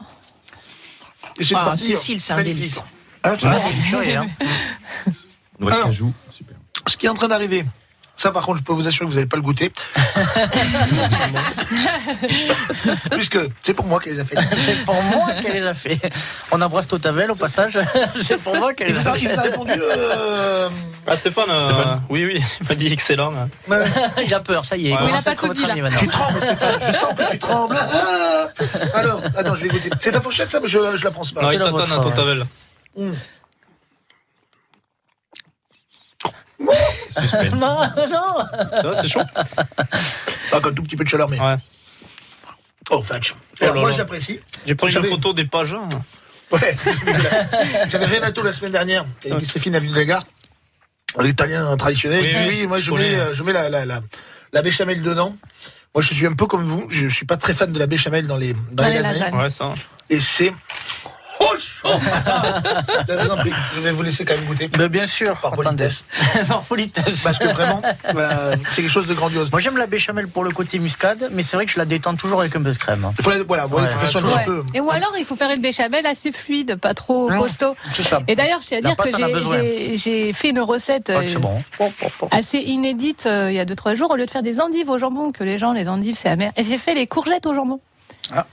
Et 1.38 1.44
c'est 1.44 1.54
Ah, 1.56 1.76
Cécile, 1.76 2.20
c'est 2.20 2.32
un 2.32 2.42
délice. 2.42 2.80
Ah, 3.22 3.36
tu 3.36 3.46
Ouais, 3.46 3.52
vois, 3.52 3.60
c'est 3.60 4.14
hein. 4.16 4.26
Noix 5.58 5.72
de 5.76 5.82
cajou. 5.82 6.12
Super. 6.30 6.56
Ce 6.86 6.96
qui 6.96 7.06
est 7.06 7.08
en 7.08 7.14
train 7.14 7.28
d'arriver, 7.28 7.64
ça 8.16 8.30
par 8.30 8.44
contre, 8.44 8.58
je 8.58 8.64
peux 8.64 8.72
vous 8.72 8.86
assurer 8.86 9.06
que 9.06 9.10
vous 9.10 9.16
n'allez 9.16 9.28
pas 9.28 9.36
le 9.36 9.42
goûter. 9.42 9.72
Puisque 13.10 13.38
c'est 13.62 13.74
pour 13.74 13.86
moi 13.86 14.00
qu'elle 14.00 14.14
les 14.14 14.20
a 14.20 14.24
fait. 14.24 14.36
C'est 14.58 14.84
pour 14.84 15.00
moi 15.02 15.32
qu'elle 15.42 15.54
les 15.54 15.66
a 15.66 15.74
fait. 15.74 15.98
On 16.52 16.60
embrasse 16.60 16.88
Totavel 16.88 17.30
au 17.30 17.34
passage. 17.34 17.78
c'est 18.22 18.36
pour 18.40 18.56
moi 18.56 18.72
qu'elle 18.74 18.92
les 18.94 19.06
a 19.06 19.12
a, 19.12 19.16
il 19.18 19.28
a 19.28 19.34
fait. 19.34 19.40
répondu. 19.40 19.72
euh, 19.76 20.68
Ah, 21.06 21.16
Stéphane, 21.16 21.50
euh, 21.50 21.64
Stéphane. 21.66 21.96
oui, 22.08 22.24
oui, 22.26 22.42
il 22.60 22.68
m'a 22.68 22.74
dit 22.74 22.92
excellent. 22.92 23.32
hein. 23.34 23.48
ouais. 23.68 23.82
Il 24.26 24.34
a 24.34 24.40
peur, 24.40 24.64
ça 24.64 24.76
y 24.76 24.88
est. 24.88 24.92
Ouais. 24.92 24.98
commence 24.98 25.10
Il 25.10 25.14
a 25.14 25.18
à 25.18 25.22
pas 25.22 25.30
être 25.32 25.40
tout 25.40 25.46
votre 25.48 25.64
dit, 25.64 25.70
ami 25.70 25.80
là. 25.80 25.90
maintenant. 25.90 25.98
Tu 26.00 26.08
trembles, 26.08 26.40
Stéphane. 26.40 26.74
Je 26.80 26.92
sens 26.92 27.14
que 27.16 27.30
tu 27.30 27.38
trembles. 27.38 27.76
Ah 27.78 28.98
Alors, 28.98 29.20
attends, 29.36 29.54
je 29.54 29.62
vais 29.62 29.68
goûter. 29.68 29.90
C'est 30.00 30.12
ta 30.12 30.20
fourchette, 30.20 30.50
ça, 30.50 30.60
mais 30.60 30.68
je, 30.68 30.96
je 30.96 31.04
la 31.04 31.10
prends 31.10 31.24
pas. 31.34 31.42
Non, 31.42 31.52
il 31.52 31.58
t'attend 31.58 31.70
vôtre, 31.72 31.92
à 31.92 31.96
ouais. 31.98 32.02
Totavel. 32.02 32.44
Suspense. 37.08 37.60
Non, 37.60 37.78
non. 38.10 38.94
C'est 38.94 39.08
chaud 39.08 39.20
Avec 40.52 40.66
un 40.66 40.72
tout 40.72 40.82
petit 40.82 40.96
peu 40.96 41.04
de 41.04 41.08
chaleur, 41.08 41.28
mais. 41.28 41.40
Ouais. 41.40 41.56
Oh, 42.90 43.02
Fatch. 43.02 43.34
Oh 43.62 43.74
moi, 43.74 43.92
j'apprécie. 43.92 44.40
J'ai 44.66 44.74
pris 44.74 44.92
une 44.94 45.02
photo 45.02 45.32
des 45.32 45.44
pages. 45.46 45.74
hein. 45.74 45.88
Ouais. 46.50 46.76
J'avais 47.88 48.06
Renato 48.06 48.42
la 48.42 48.52
semaine 48.52 48.72
dernière, 48.72 49.04
avec 49.30 49.44
Stéphane 49.46 49.74
Avenue 49.74 49.90
de 49.90 49.96
la 49.96 50.04
Gare, 50.04 50.22
l'italien 51.20 51.76
traditionnel. 51.76 52.20
Oui, 52.22 52.28
et 52.28 52.30
puis, 52.30 52.38
oui, 52.48 52.56
oui, 52.60 52.66
moi 52.66 52.78
je 52.78 52.84
je 52.84 52.90
mets, 52.92 53.14
euh, 53.14 53.32
je 53.34 53.42
mets 53.42 53.52
la, 53.52 53.68
la, 53.70 53.84
la, 53.86 54.00
la 54.52 54.62
béchamel 54.62 55.02
dedans. 55.02 55.34
Moi 55.94 56.02
je 56.02 56.12
suis 56.14 56.26
un 56.26 56.34
peu 56.34 56.46
comme 56.46 56.64
vous, 56.64 56.86
je 56.90 57.08
suis 57.08 57.24
pas 57.26 57.36
très 57.38 57.54
fan 57.54 57.72
de 57.72 57.78
la 57.78 57.86
béchamel 57.86 58.26
dans 58.26 58.36
les, 58.36 58.52
dans 58.52 58.60
Dans 58.72 58.84
les 58.84 58.90
les 58.96 59.00
lasagnes. 59.00 59.20
lasagnes. 59.20 59.38
Ouais, 59.40 59.50
ça. 59.50 59.72
Et 60.10 60.20
c'est. 60.20 60.52
Oh 61.54 61.88
chaud 61.88 61.98
Je 63.74 63.80
vais 63.80 63.90
vous 63.92 64.02
laisser 64.02 64.24
quand 64.24 64.34
même 64.34 64.44
goûter. 64.44 64.68
Ben, 64.68 64.88
bien 64.88 65.06
sûr. 65.06 65.38
Par 65.40 65.52
politesse. 65.52 66.04
Par 66.48 66.62
politesse. 66.62 67.20
Parce 67.20 67.38
que 67.38 67.44
vraiment, 67.48 67.80
euh, 68.14 68.56
c'est 68.68 68.82
quelque 68.82 68.90
chose 68.90 69.06
de 69.06 69.14
grandiose. 69.14 69.50
Moi 69.50 69.60
j'aime 69.60 69.76
la 69.76 69.86
béchamel 69.86 70.28
pour 70.28 70.44
le 70.44 70.50
côté 70.50 70.78
muscade, 70.78 71.28
mais 71.32 71.42
c'est 71.42 71.56
vrai 71.56 71.66
que 71.66 71.72
je 71.72 71.78
la 71.78 71.84
détends 71.84 72.14
toujours 72.14 72.40
avec 72.40 72.54
un 72.56 72.62
peu 72.62 72.72
de 72.72 72.78
crème. 72.78 73.10
Voilà, 73.46 73.66
voilà, 73.66 73.66
Ouais, 73.66 73.82
il 73.84 73.88
faut 73.90 73.98
qu'elle 74.00 74.08
soit 74.10 74.20
un 74.20 74.24
Ouais. 74.24 74.32
petit 74.44 74.44
peu. 74.46 74.62
Et 74.74 74.80
ou 74.80 74.90
alors, 74.90 75.12
il 75.18 75.24
faut 75.24 75.36
faire 75.36 75.50
une 75.50 75.60
béchamel 75.60 76.06
assez 76.06 76.32
fluide, 76.32 76.76
pas 76.76 76.94
trop 76.94 77.30
Non, 77.30 77.38
costaud. 77.40 77.76
C'est 77.92 78.02
ça. 78.02 78.20
Et 78.28 78.34
d'ailleurs, 78.34 78.60
je 78.62 78.68
tiens 78.68 78.78
à 78.78 78.80
dire 78.80 78.96
que 78.96 79.10
j'ai- 79.96 80.32
fait 80.32 80.50
une 80.50 80.60
recette 80.60 81.10
Ah, 81.14 81.20
euh, 81.20 81.38
bon. 81.38 81.62
assez 82.30 82.58
inédite 82.58 83.26
euh, 83.26 83.50
il 83.50 83.54
y 83.56 83.60
a 83.60 83.64
2-3 83.64 83.94
jours. 83.94 84.10
Au 84.10 84.16
lieu 84.16 84.26
de 84.26 84.30
faire 84.30 84.42
des 84.42 84.60
endives 84.60 84.88
au 84.90 84.98
jambon, 84.98 85.30
que 85.32 85.44
les 85.44 85.58
gens, 85.58 85.72
les 85.72 85.88
endives, 85.88 86.16
c'est 86.20 86.28
amer. 86.28 86.52
Et 86.56 86.64
j'ai 86.64 86.78
fait 86.78 86.94
les 86.94 87.06
courgettes 87.06 87.46
au 87.46 87.54
jambon. 87.54 87.80
Ah. 88.34 88.46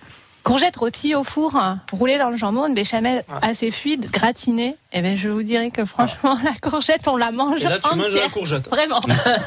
Courgettes 0.43 0.77
rôties 0.77 1.15
au 1.15 1.23
four, 1.23 1.59
roulées 1.91 2.18
dans 2.18 2.30
le 2.30 2.38
jambon, 2.38 2.68
une 2.68 2.73
béchamel 2.73 3.23
assez 3.41 3.72
fluide, 3.72 4.09
gratinée. 4.09 4.76
Et 4.93 5.01
ben, 5.01 5.15
je 5.18 5.30
vous 5.30 5.43
dirais 5.43 5.72
que 5.72 5.85
franchement, 5.85 6.38
la 6.43 6.51
courgette, 6.69 7.07
on 7.07 7.15
la 7.15 7.31
mange 7.31 7.63
Et 7.63 7.69
là, 7.69 7.80
tu 7.80 7.95
manges 7.97 8.07
entière. 8.07 8.23
la 8.23 8.30
courgette. 8.30 8.69
Vraiment. 8.69 8.99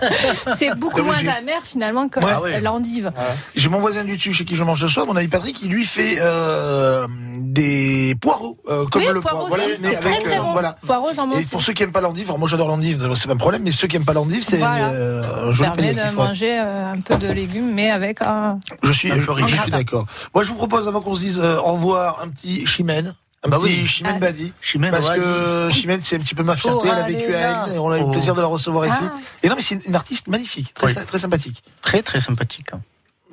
c'est 0.57 0.75
beaucoup 0.75 1.03
moins 1.03 1.19
amer 1.19 1.61
finalement 1.65 2.09
que 2.09 2.19
Ouais. 2.21 2.31
Ah 2.35 2.41
ouais. 2.41 2.61
l'endive. 2.63 3.13
J'ai 3.55 3.69
mon 3.69 3.79
voisin 3.81 4.05
du 4.05 4.17
dessus 4.17 4.33
chez 4.33 4.45
qui 4.47 4.57
je 4.57 4.65
mange 4.65 4.81
ce 4.81 4.89
soir, 4.89 5.07
mon 5.07 5.17
ami 5.17 5.29
Patrick, 5.29 5.55
qui 5.57 5.69
lui 5.69 5.85
fait 5.85 6.17
euh, 6.21 7.07
des 7.39 8.15
poireaux, 8.21 8.59
euh, 8.69 8.87
comme 8.87 9.03
oui, 9.03 9.09
le 9.13 9.21
poireaux 9.21 9.47
poireau. 9.49 9.63
aussi. 9.63 9.75
mais 9.81 9.95
très 9.97 10.11
avec, 10.13 10.23
très 10.25 10.39
euh, 10.39 10.43
bon. 10.43 10.53
voilà. 10.53 10.77
Poireaux, 10.87 11.11
Et 11.11 11.45
pour 11.51 11.63
ceux 11.63 11.75
qui 11.75 11.83
aiment 11.83 11.93
pas 11.93 12.01
l'endive, 12.01 12.27
alors 12.29 12.39
moi 12.39 12.49
j'adore 12.49 12.69
l'endive, 12.69 13.07
c'est 13.15 13.27
pas 13.27 13.35
un 13.35 13.37
problème, 13.37 13.63
mais 13.63 13.73
ceux 13.73 13.87
qui 13.87 13.97
aiment 13.97 14.05
pas 14.07 14.15
l'endive, 14.15 14.43
c'est 14.43 14.57
Voilà. 14.57 14.89
euh, 14.93 15.49
un 15.49 15.53
joli 15.53 15.71
permet 15.71 15.93
de 15.95 16.15
manger 16.15 16.59
euh, 16.59 16.93
un 16.93 17.01
peu 17.01 17.17
de 17.17 17.31
légumes, 17.31 17.73
mais 17.75 17.91
avec 17.91 18.23
un. 18.23 18.59
Je 18.83 18.93
suis, 18.93 19.11
je, 19.11 19.21
je 19.47 19.57
suis 19.57 19.71
d'accord. 19.71 20.07
Moi 20.35 20.43
je 20.45 20.49
vous 20.49 20.57
propose 20.57 20.89
avant 20.89 21.03
qu'on 21.03 21.15
se 21.15 21.21
dise 21.21 21.39
euh, 21.43 21.59
au 21.59 21.73
revoir 21.75 22.21
un 22.23 22.29
petit 22.29 22.65
chimène. 22.67 23.15
Un 23.45 23.49
Bah 23.51 23.57
petit 23.59 23.65
oui. 23.81 23.87
Chimène 23.87 24.15
Ah. 24.17 24.21
Badi. 24.21 24.53
Chimène, 24.61 24.91
Parce 24.91 25.09
ouais, 25.09 25.17
que 25.19 25.69
Chimène, 25.71 26.01
c'est 26.03 26.17
un 26.17 26.21
petit 26.21 26.35
peu 26.35 26.43
ma 26.43 26.57
fierté. 26.57 26.79
Oh, 26.83 26.89
Elle 26.91 26.99
a 26.99 27.03
vécu 27.03 27.35
à. 27.35 27.65
Aisne 27.67 27.75
et 27.75 27.79
on 27.79 27.91
a 27.91 27.97
eu 27.99 28.01
le 28.01 28.07
Oh. 28.07 28.11
plaisir 28.11 28.35
de 28.35 28.41
la 28.41 28.47
recevoir 28.47 28.87
ici. 28.87 28.99
Ah. 29.03 29.13
Et 29.43 29.49
non, 29.49 29.55
mais 29.57 29.63
c'est 29.63 29.79
une 29.85 29.95
artiste 29.95 30.29
magnifique, 30.29 30.73
très, 30.75 30.87
Oui. 30.87 30.95
très 31.07 31.19
sympathique. 31.19 31.63
Très 31.83 32.03
très 32.03 32.21
sympathique. 32.21 32.69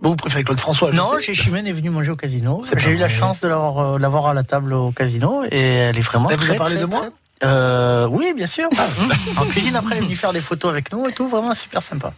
Bon, 0.02 0.10
vous 0.10 0.16
préférez 0.16 0.44
Claude 0.44 0.60
François 0.60 0.92
je 0.92 0.98
Non, 0.98 1.14
sais. 1.18 1.22
chez 1.28 1.34
Chimène 1.36 1.68
est 1.68 1.72
venue 1.72 1.92
manger 1.92 2.12
au 2.12 2.16
casino. 2.16 2.64
J'ai 2.76 2.92
eu 2.92 2.98
la 2.98 3.08
chance 3.08 3.40
de 3.42 3.48
l'avoir, 3.48 3.78
euh, 3.80 3.98
l'avoir 4.00 4.28
à 4.28 4.34
la 4.34 4.44
table 4.44 4.74
au 4.74 4.92
casino 4.92 5.44
et 5.50 5.60
elle 5.62 5.98
est 5.98 6.02
vraiment. 6.02 6.28
Elle 6.30 6.38
vous 6.38 6.44
a 6.44 6.48
très, 6.48 6.56
parlé 6.56 6.76
très, 6.76 6.82
de 6.82 6.90
moi 6.90 7.06
euh, 7.44 8.08
Oui, 8.08 8.34
bien 8.36 8.48
sûr. 8.48 8.68
en 9.38 9.46
cuisine, 9.46 9.76
après, 9.76 9.96
elle 9.96 10.02
est 10.02 10.06
venue 10.06 10.16
faire 10.16 10.34
des 10.34 10.42
photos 10.42 10.72
avec 10.72 10.92
nous 10.92 11.08
et 11.08 11.14
tout. 11.14 11.28
Vraiment 11.28 11.54
super 11.54 11.82
sympa. 11.84 12.14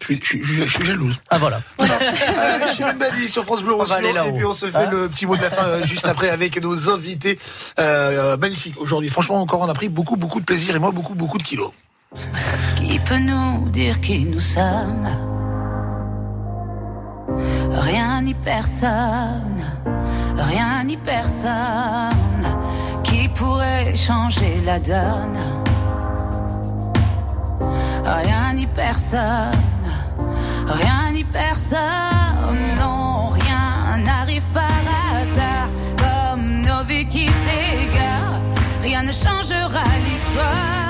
Je 0.00 0.04
suis, 0.04 0.20
je, 0.22 0.24
suis, 0.26 0.42
je 0.44 0.52
suis- 0.52 0.62
je 0.68 0.68
suis 0.72 0.84
jalouse. 0.84 1.16
Ah 1.30 1.38
voilà. 1.38 1.58
Euh, 1.80 2.66
Chimène 2.76 2.98
Badi 2.98 3.28
sur 3.28 3.44
France 3.44 3.62
Bleu 3.62 3.74
va 3.76 4.00
là-haut. 4.00 4.28
Et 4.28 4.32
puis 4.32 4.44
on 4.44 4.54
se 4.54 4.66
fait 4.66 4.76
Hein 4.78 4.90
le 4.90 5.08
petit 5.08 5.26
mot 5.26 5.36
de 5.36 5.42
la 5.42 5.50
fin 5.50 5.64
euh, 5.64 5.82
juste 5.84 6.06
après 6.06 6.30
avec 6.30 6.60
nos 6.62 6.88
invités 6.90 7.38
euh, 7.80 8.36
magnifiques 8.36 8.80
aujourd'hui. 8.80 9.08
Franchement, 9.10 9.40
encore 9.40 9.60
on 9.60 9.68
a 9.68 9.74
pris 9.74 9.88
beaucoup, 9.88 10.16
beaucoup 10.16 10.38
de 10.40 10.44
plaisir 10.44 10.76
et 10.76 10.78
moi 10.78 10.90
beaucoup, 10.92 11.14
beaucoup 11.14 11.38
de 11.38 11.42
kilos. 11.42 11.72
Qui 12.76 12.98
peut 13.00 13.18
nous 13.18 13.68
dire 13.70 14.00
qui 14.00 14.24
nous 14.24 14.40
sommes? 14.40 15.08
Rien 17.72 18.22
ni 18.22 18.34
personne, 18.34 19.64
rien 20.36 20.84
ni 20.84 20.96
personne 20.96 22.44
qui 23.04 23.28
pourrait 23.28 23.96
changer 23.96 24.60
la 24.64 24.78
donne. 24.78 25.38
Rien 28.04 28.54
ni 28.54 28.66
personne, 28.66 29.50
rien 30.68 31.12
ni 31.12 31.24
personne, 31.24 31.78
non, 32.78 33.28
rien 33.28 33.98
n'arrive 34.04 34.46
par 34.52 34.64
hasard 35.12 35.68
comme 35.96 36.60
nos 36.60 36.82
vies 36.84 37.06
qui 37.06 37.26
s'égarent. 37.26 38.40
Rien 38.82 39.02
ne 39.02 39.12
changera 39.12 39.84
l'histoire, 40.04 40.87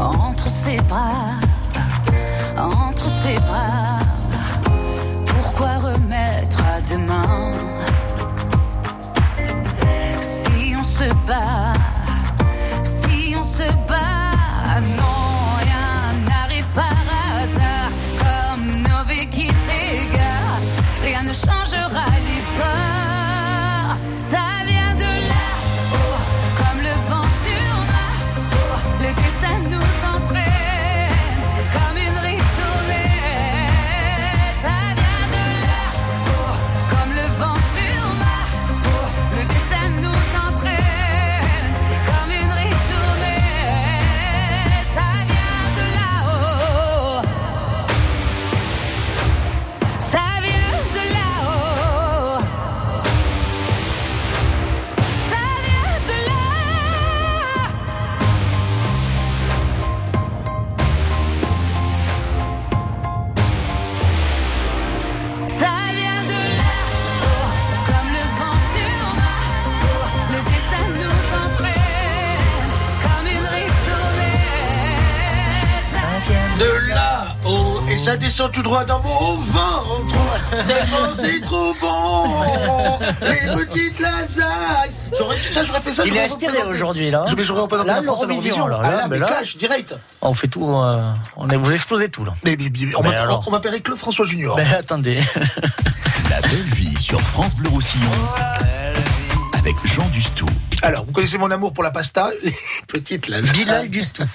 entre 0.00 0.48
ses 0.48 0.80
bras, 0.80 1.38
entre 2.56 3.08
ses 3.22 3.38
bras? 3.38 4.00
Pourquoi 5.26 5.78
remettre 5.78 6.58
à 6.64 6.80
demain? 6.80 7.52
Si 10.20 10.74
on 10.76 10.82
se 10.82 11.04
bat, 11.28 11.57
Ça 78.08 78.16
descend 78.16 78.50
tout 78.52 78.62
droit 78.62 78.84
dans 78.86 79.00
mon 79.02 79.34
ventre. 79.34 80.16
Tellement 80.66 81.12
c'est 81.12 81.42
trop 81.42 81.74
bon. 81.78 82.98
Les 83.20 83.54
petites 83.64 84.00
lasagnes. 84.00 84.92
J'aurais 85.18 85.36
ça, 85.36 85.62
j'aurais 85.62 85.80
fait 85.82 85.92
ça. 85.92 86.06
Il 86.06 86.16
est 86.16 86.24
inspiré 86.24 86.52
représenté. 86.52 86.74
aujourd'hui 86.74 87.10
là. 87.10 87.26
Mais 87.36 87.44
j'aurais 87.44 87.60
représenté 87.60 87.88
Là, 87.90 87.96
la 87.96 88.02
France 88.02 88.22
à 88.22 88.26
l'Eurovision, 88.26 88.64
alors, 88.64 88.80
Ah 88.82 88.90
là, 88.90 88.96
là, 88.96 89.08
mais 89.08 89.18
là- 89.18 89.26
cash, 89.26 89.58
direct. 89.58 89.94
On 90.22 90.32
fait 90.32 90.48
tout. 90.48 90.66
euh, 90.66 91.12
on 91.36 91.48
est, 91.50 91.56
vous 91.56 91.70
explosez 91.70 92.08
tout 92.08 92.24
là. 92.24 92.32
Mais, 92.46 92.56
mais- 92.58 92.70
mais 92.72 92.94
on 92.96 93.02
Mais 93.02 93.08
m'appelle- 93.10 93.20
alors 93.24 93.44
on 93.46 93.50
m'appellerait 93.50 93.80
Claude 93.80 93.98
François 93.98 94.24
Junior. 94.24 94.56
Mais 94.56 94.74
attendez. 94.74 95.20
La 96.30 96.40
belle 96.40 96.62
vie 96.74 96.96
sur 96.98 97.20
France 97.20 97.56
Bleu 97.56 97.68
Roussillon. 97.68 98.08
Avec 99.68 99.84
Jean 99.86 100.08
Dustou. 100.08 100.46
Alors, 100.80 101.04
vous 101.04 101.12
connaissez 101.12 101.36
mon 101.36 101.50
amour 101.50 101.74
pour 101.74 101.84
la 101.84 101.90
pasta, 101.90 102.30
les 102.42 102.54
petites 102.86 103.28
lasagnes. 103.28 103.52
Bilal 103.52 103.88
Dustou. 103.88 104.22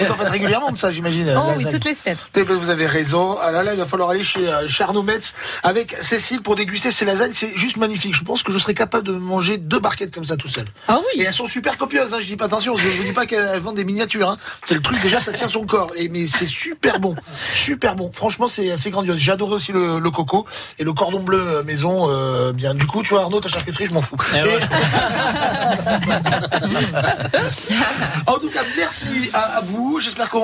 Vous 0.00 0.10
en 0.10 0.14
faites 0.14 0.28
régulièrement 0.28 0.70
de 0.70 0.78
ça, 0.78 0.90
j'imagine. 0.90 1.34
Oh 1.36 1.52
oui, 1.56 1.66
toutes 1.70 1.84
les 1.84 1.94
semaines. 1.94 2.16
Eh 2.36 2.44
ben, 2.44 2.56
vous 2.56 2.70
avez 2.70 2.86
raison. 2.86 3.36
Ah 3.42 3.50
là 3.50 3.62
là, 3.62 3.74
il 3.74 3.78
va 3.78 3.86
falloir 3.86 4.10
aller 4.10 4.22
chez 4.24 4.48
euh, 4.48 4.66
chez 4.68 4.84
Arnaud 4.84 5.02
Metz 5.02 5.34
avec 5.62 5.92
Cécile 5.92 6.42
pour 6.42 6.54
déguster 6.56 6.90
ces 6.92 7.04
lasagnes. 7.04 7.32
C'est 7.32 7.56
juste 7.56 7.76
magnifique. 7.76 8.14
Je 8.14 8.22
pense 8.22 8.42
que 8.42 8.52
je 8.52 8.58
serais 8.58 8.74
capable 8.74 9.06
de 9.06 9.12
manger 9.12 9.56
deux 9.58 9.80
barquettes 9.80 10.14
comme 10.14 10.24
ça 10.24 10.36
tout 10.36 10.48
seul. 10.48 10.66
Ah 10.88 10.98
oui. 10.98 11.20
Et 11.22 11.24
elles 11.24 11.34
sont 11.34 11.46
super 11.46 11.76
copieuses. 11.76 12.14
Hein. 12.14 12.18
Je 12.20 12.26
dis 12.26 12.36
pas 12.36 12.46
attention. 12.46 12.76
Je 12.76 12.86
vous 12.88 13.02
dis 13.02 13.12
pas 13.12 13.26
qu'elles 13.26 13.60
vendent 13.60 13.76
des 13.76 13.84
miniatures. 13.84 14.30
Hein. 14.30 14.36
C'est 14.64 14.74
le 14.74 14.82
truc 14.82 15.00
déjà, 15.02 15.20
ça 15.20 15.32
tient 15.32 15.48
son 15.48 15.66
corps. 15.66 15.90
Et 15.96 16.08
mais 16.08 16.26
c'est 16.26 16.46
super 16.46 17.00
bon, 17.00 17.14
super 17.54 17.96
bon. 17.96 18.10
Franchement, 18.12 18.48
c'est 18.48 18.76
c'est 18.78 18.90
grandiose. 18.90 19.18
J'ai 19.18 19.32
adoré 19.32 19.54
aussi 19.54 19.72
le, 19.72 19.98
le 19.98 20.10
coco 20.10 20.46
et 20.78 20.84
le 20.84 20.92
cordon 20.92 21.22
bleu 21.22 21.40
euh, 21.40 21.62
maison. 21.64 22.08
euh, 22.10 22.52
bien. 22.52 22.74
Du 22.74 22.86
coup, 22.86 23.02
tu 23.02 23.10
vois 23.10 23.22
Arnaud, 23.22 23.33
ta 23.40 23.48
charcuterie, 23.48 23.86
je 23.86 23.92
m'en 23.92 24.02
fous. 24.02 24.16
Eh 24.34 24.42
ouais. 24.42 24.50
En 28.26 28.38
tout 28.38 28.48
cas, 28.50 28.62
merci 28.76 29.30
à, 29.32 29.58
à 29.58 29.60
vous. 29.60 30.00
J'espère 30.00 30.28
qu'on 30.30 30.40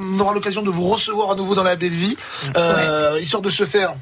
on 0.00 0.20
aura 0.20 0.34
l'occasion 0.34 0.62
de 0.62 0.70
vous 0.70 0.88
recevoir 0.88 1.32
à 1.32 1.34
nouveau 1.34 1.54
dans 1.54 1.62
la 1.62 1.76
belle 1.76 1.92
vie, 1.92 2.16
euh, 2.56 3.18
histoire 3.20 3.42
de 3.42 3.50
se 3.50 3.64
faire 3.64 3.94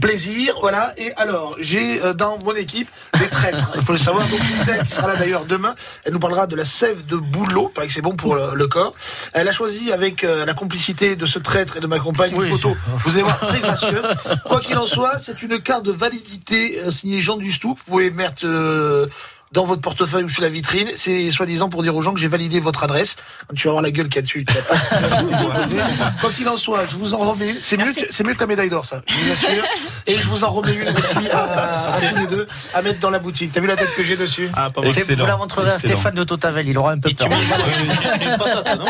plaisir. 0.00 0.54
Voilà. 0.60 0.92
Et 0.96 1.12
alors, 1.16 1.56
j'ai 1.58 2.02
euh, 2.02 2.14
dans 2.14 2.38
mon 2.38 2.54
équipe 2.54 2.88
des 3.18 3.28
traîtres. 3.28 3.72
Il 3.76 3.82
faut 3.82 3.92
le 3.92 3.98
savoir. 3.98 4.26
Donc 4.28 4.40
Christelle, 4.40 4.84
qui 4.84 4.92
sera 4.92 5.08
là 5.08 5.16
d'ailleurs 5.16 5.44
demain, 5.44 5.74
elle 6.04 6.12
nous 6.12 6.18
parlera 6.18 6.46
de 6.46 6.56
la 6.56 6.64
sève 6.64 7.04
de 7.06 7.16
bouleau. 7.16 7.68
Paraît 7.68 7.86
que 7.86 7.92
c'est 7.92 8.02
bon 8.02 8.16
pour 8.16 8.34
le, 8.34 8.54
le 8.54 8.68
corps. 8.68 8.94
Elle 9.32 9.48
a 9.48 9.52
choisi 9.52 9.92
avec 9.92 10.24
euh, 10.24 10.44
la 10.44 10.54
complicité 10.54 11.16
de 11.16 11.26
ce 11.26 11.38
traître 11.38 11.76
et 11.76 11.80
de 11.80 11.86
ma 11.86 11.98
compagne 11.98 12.32
une 12.34 12.56
photo. 12.56 12.76
Vous 13.04 13.12
allez 13.12 13.22
voir 13.22 13.40
très 13.40 13.60
gracieuse. 13.60 14.02
Quoi 14.44 14.60
qu'il 14.60 14.76
en 14.78 14.86
soit, 14.86 15.18
c'est 15.18 15.42
une 15.42 15.60
carte 15.60 15.84
de 15.84 15.92
validité 15.92 16.80
euh, 16.80 16.90
signée 16.90 17.20
Jean 17.20 17.36
Dustou. 17.36 17.68
Vous 17.68 17.92
pouvez 17.92 18.10
mettre 18.10 18.42
euh, 18.44 19.06
dans 19.52 19.64
votre 19.64 19.80
portefeuille 19.80 20.24
ou 20.24 20.28
sur 20.28 20.42
la 20.42 20.48
vitrine. 20.48 20.88
C'est 20.96 21.30
soi-disant 21.30 21.68
pour 21.68 21.82
dire 21.82 21.94
aux 21.96 22.02
gens 22.02 22.12
que 22.14 22.20
j'ai 22.20 22.28
validé 22.28 22.60
votre 22.60 22.84
adresse. 22.84 23.16
Tu 23.56 23.66
vas 23.68 23.72
voir 23.72 23.82
la 23.82 23.90
gueule 23.90 24.08
qu'il 24.08 24.16
y 24.16 24.18
a 24.18 24.22
dessus. 24.22 24.44
tu 24.44 24.54
vas 24.54 24.62
pas- 24.62 24.76
Quoi 26.20 26.30
qu'il 26.32 26.48
en 26.48 26.56
soit, 26.56 26.84
je 26.90 26.96
vous 26.96 27.14
en 27.14 27.18
remets 27.18 27.50
une. 27.50 27.58
C'est 27.62 27.76
mieux, 27.76 27.86
c'est 28.10 28.24
mieux 28.24 28.34
que 28.34 28.40
la 28.40 28.46
médaille 28.46 28.70
d'or, 28.70 28.84
ça. 28.84 29.02
Je 29.06 29.14
vous 29.14 29.32
assure. 29.32 29.64
Et 30.06 30.20
je 30.20 30.26
vous 30.28 30.44
en 30.44 30.50
remets 30.50 30.74
une 30.74 30.88
aussi 30.88 31.28
à, 31.32 31.90
à 31.94 32.00
tous 32.00 32.16
les 32.16 32.26
deux 32.26 32.46
à 32.74 32.82
mettre 32.82 33.00
dans 33.00 33.10
la 33.10 33.18
boutique. 33.18 33.52
T'as 33.52 33.60
vu 33.60 33.66
la 33.66 33.76
tête 33.76 33.94
que 33.94 34.02
j'ai 34.02 34.16
dessus 34.16 34.50
Ah, 34.54 34.68
pas 34.70 34.80
mal. 34.82 34.92
C'est- 34.92 35.14
Vous 35.14 35.26
la 35.26 35.36
montrerez 35.36 35.68
à. 35.68 35.72
Stéphane 35.72 36.14
de 36.14 36.24
Totavel. 36.24 36.66
Il 36.68 36.76
aura 36.78 36.92
un 36.92 36.98
peu 36.98 37.10
peur. 37.12 37.28
mets 37.28 37.36
une 37.36 38.36
patate, 38.36 38.78
non. 38.78 38.86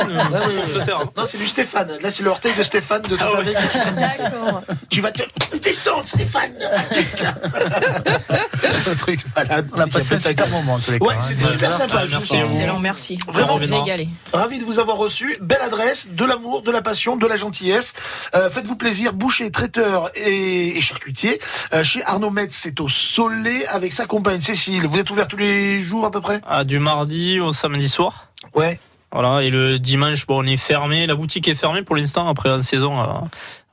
Non, 1.17 1.25
c'est 1.25 1.39
du 1.39 1.47
Stéphane. 1.49 1.89
Là, 2.03 2.11
c'est 2.11 2.23
le 2.23 2.31
orteil 2.31 2.53
de 2.57 2.63
Stéphane 2.63 3.03
de 3.03 3.17
Ah 3.21 3.31
ouais. 3.31 3.37
avec. 3.39 3.55
D'accord. 3.55 4.63
Tu 4.89 5.01
vas 5.01 5.11
te 5.13 5.23
détendre, 5.57 6.07
Stéphane. 6.07 6.53
un 8.91 8.95
truc 8.95 9.21
malade. 9.37 9.69
On 9.75 9.81
a 9.81 9.87
passé 9.87 10.15
un 10.15 10.19
super 10.49 10.63
moment 10.63 10.75
en 10.75 10.79
tous 10.79 10.91
les 10.93 10.99
cas. 10.99 11.07
Ouais, 11.07 11.15
hein. 11.15 11.23
c'était 11.23 11.47
super 11.47 11.73
sympa. 11.73 12.07
je. 12.07 12.35
Excellent, 12.35 12.79
merci. 12.79 13.19
Vraiment, 13.27 13.57
Vraiment 13.57 13.83
régalé. 13.83 14.09
Ravi 14.33 14.59
de 14.59 14.65
vous 14.65 14.79
avoir 14.79 14.97
reçu. 14.97 15.37
Belle 15.41 15.61
adresse, 15.63 16.09
de 16.11 16.25
l'amour, 16.25 16.63
de 16.63 16.71
la 16.71 16.83
passion, 16.83 17.17
de 17.17 17.27
la 17.27 17.37
gentillesse. 17.37 17.95
Euh, 18.35 18.51
Faites-vous 18.51 18.77
plaisir, 18.77 19.13
boucher, 19.13 19.51
traiteur 19.51 20.11
et, 20.15 20.77
et 20.77 20.81
charcutier. 20.81 21.41
Euh, 21.73 21.85
chez 21.85 22.05
Arnaud 22.05 22.31
Metz, 22.31 22.55
c'est 22.55 22.81
au 22.81 22.89
Soleil 22.89 23.65
avec 23.71 23.93
sa 23.93 24.07
compagne 24.07 24.41
Cécile. 24.41 24.87
Vous 24.87 24.99
êtes 24.99 25.11
ouvert 25.11 25.29
tous 25.29 25.37
les 25.37 25.83
jours 25.83 26.05
à 26.05 26.11
peu 26.11 26.21
près? 26.21 26.41
Ah, 26.49 26.65
du 26.65 26.79
mardi 26.79 27.41
au 27.41 27.53
samedi 27.53 27.89
soir. 27.89 28.29
Ouais. 28.55 28.79
Voilà, 29.11 29.43
et 29.43 29.49
le 29.49 29.79
dimanche, 29.79 30.27
bon, 30.27 30.45
on 30.45 30.47
est 30.47 30.59
fermé. 30.59 31.07
La 31.07 31.15
boutique 31.15 31.49
est 31.49 31.55
fermée 31.55 31.83
pour 31.83 31.97
l'instant. 31.97 32.29
Après 32.29 32.51
la 32.51 32.63
saison, 32.63 33.01
euh, 33.01 33.05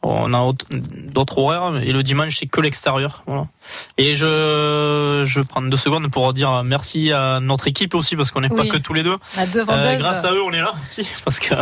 on 0.08 0.34
a 0.34 0.40
autre- 0.42 0.66
d'autres 0.72 1.38
horaires. 1.40 1.82
Et 1.84 1.92
le 1.92 2.04
dimanche, 2.04 2.38
c'est 2.40 2.46
que 2.48 2.62
l'extérieur. 2.62 3.24
Voilà. 3.28 3.46
Et 3.98 4.14
je, 4.16 5.24
je 5.26 5.42
prends 5.42 5.62
deux 5.62 5.78
secondes 5.78 6.10
pour 6.12 6.32
dire 6.34 6.64
merci 6.64 7.12
à 7.12 7.40
notre 7.42 7.68
équipe 7.68 7.96
aussi, 7.96 8.16
parce 8.16 8.32
qu'on 8.32 8.42
n'est 8.42 8.50
pas 8.50 8.66
que 8.66 8.78
tous 8.78 8.94
les 8.94 9.04
deux. 9.04 9.16
Euh, 9.38 9.98
grâce 9.98 10.24
à 10.24 10.32
eux, 10.32 10.42
on 10.44 10.52
est 10.52 10.62
là 10.62 10.74
aussi. 10.84 11.08
Parce 11.26 11.40
que, 11.40 11.56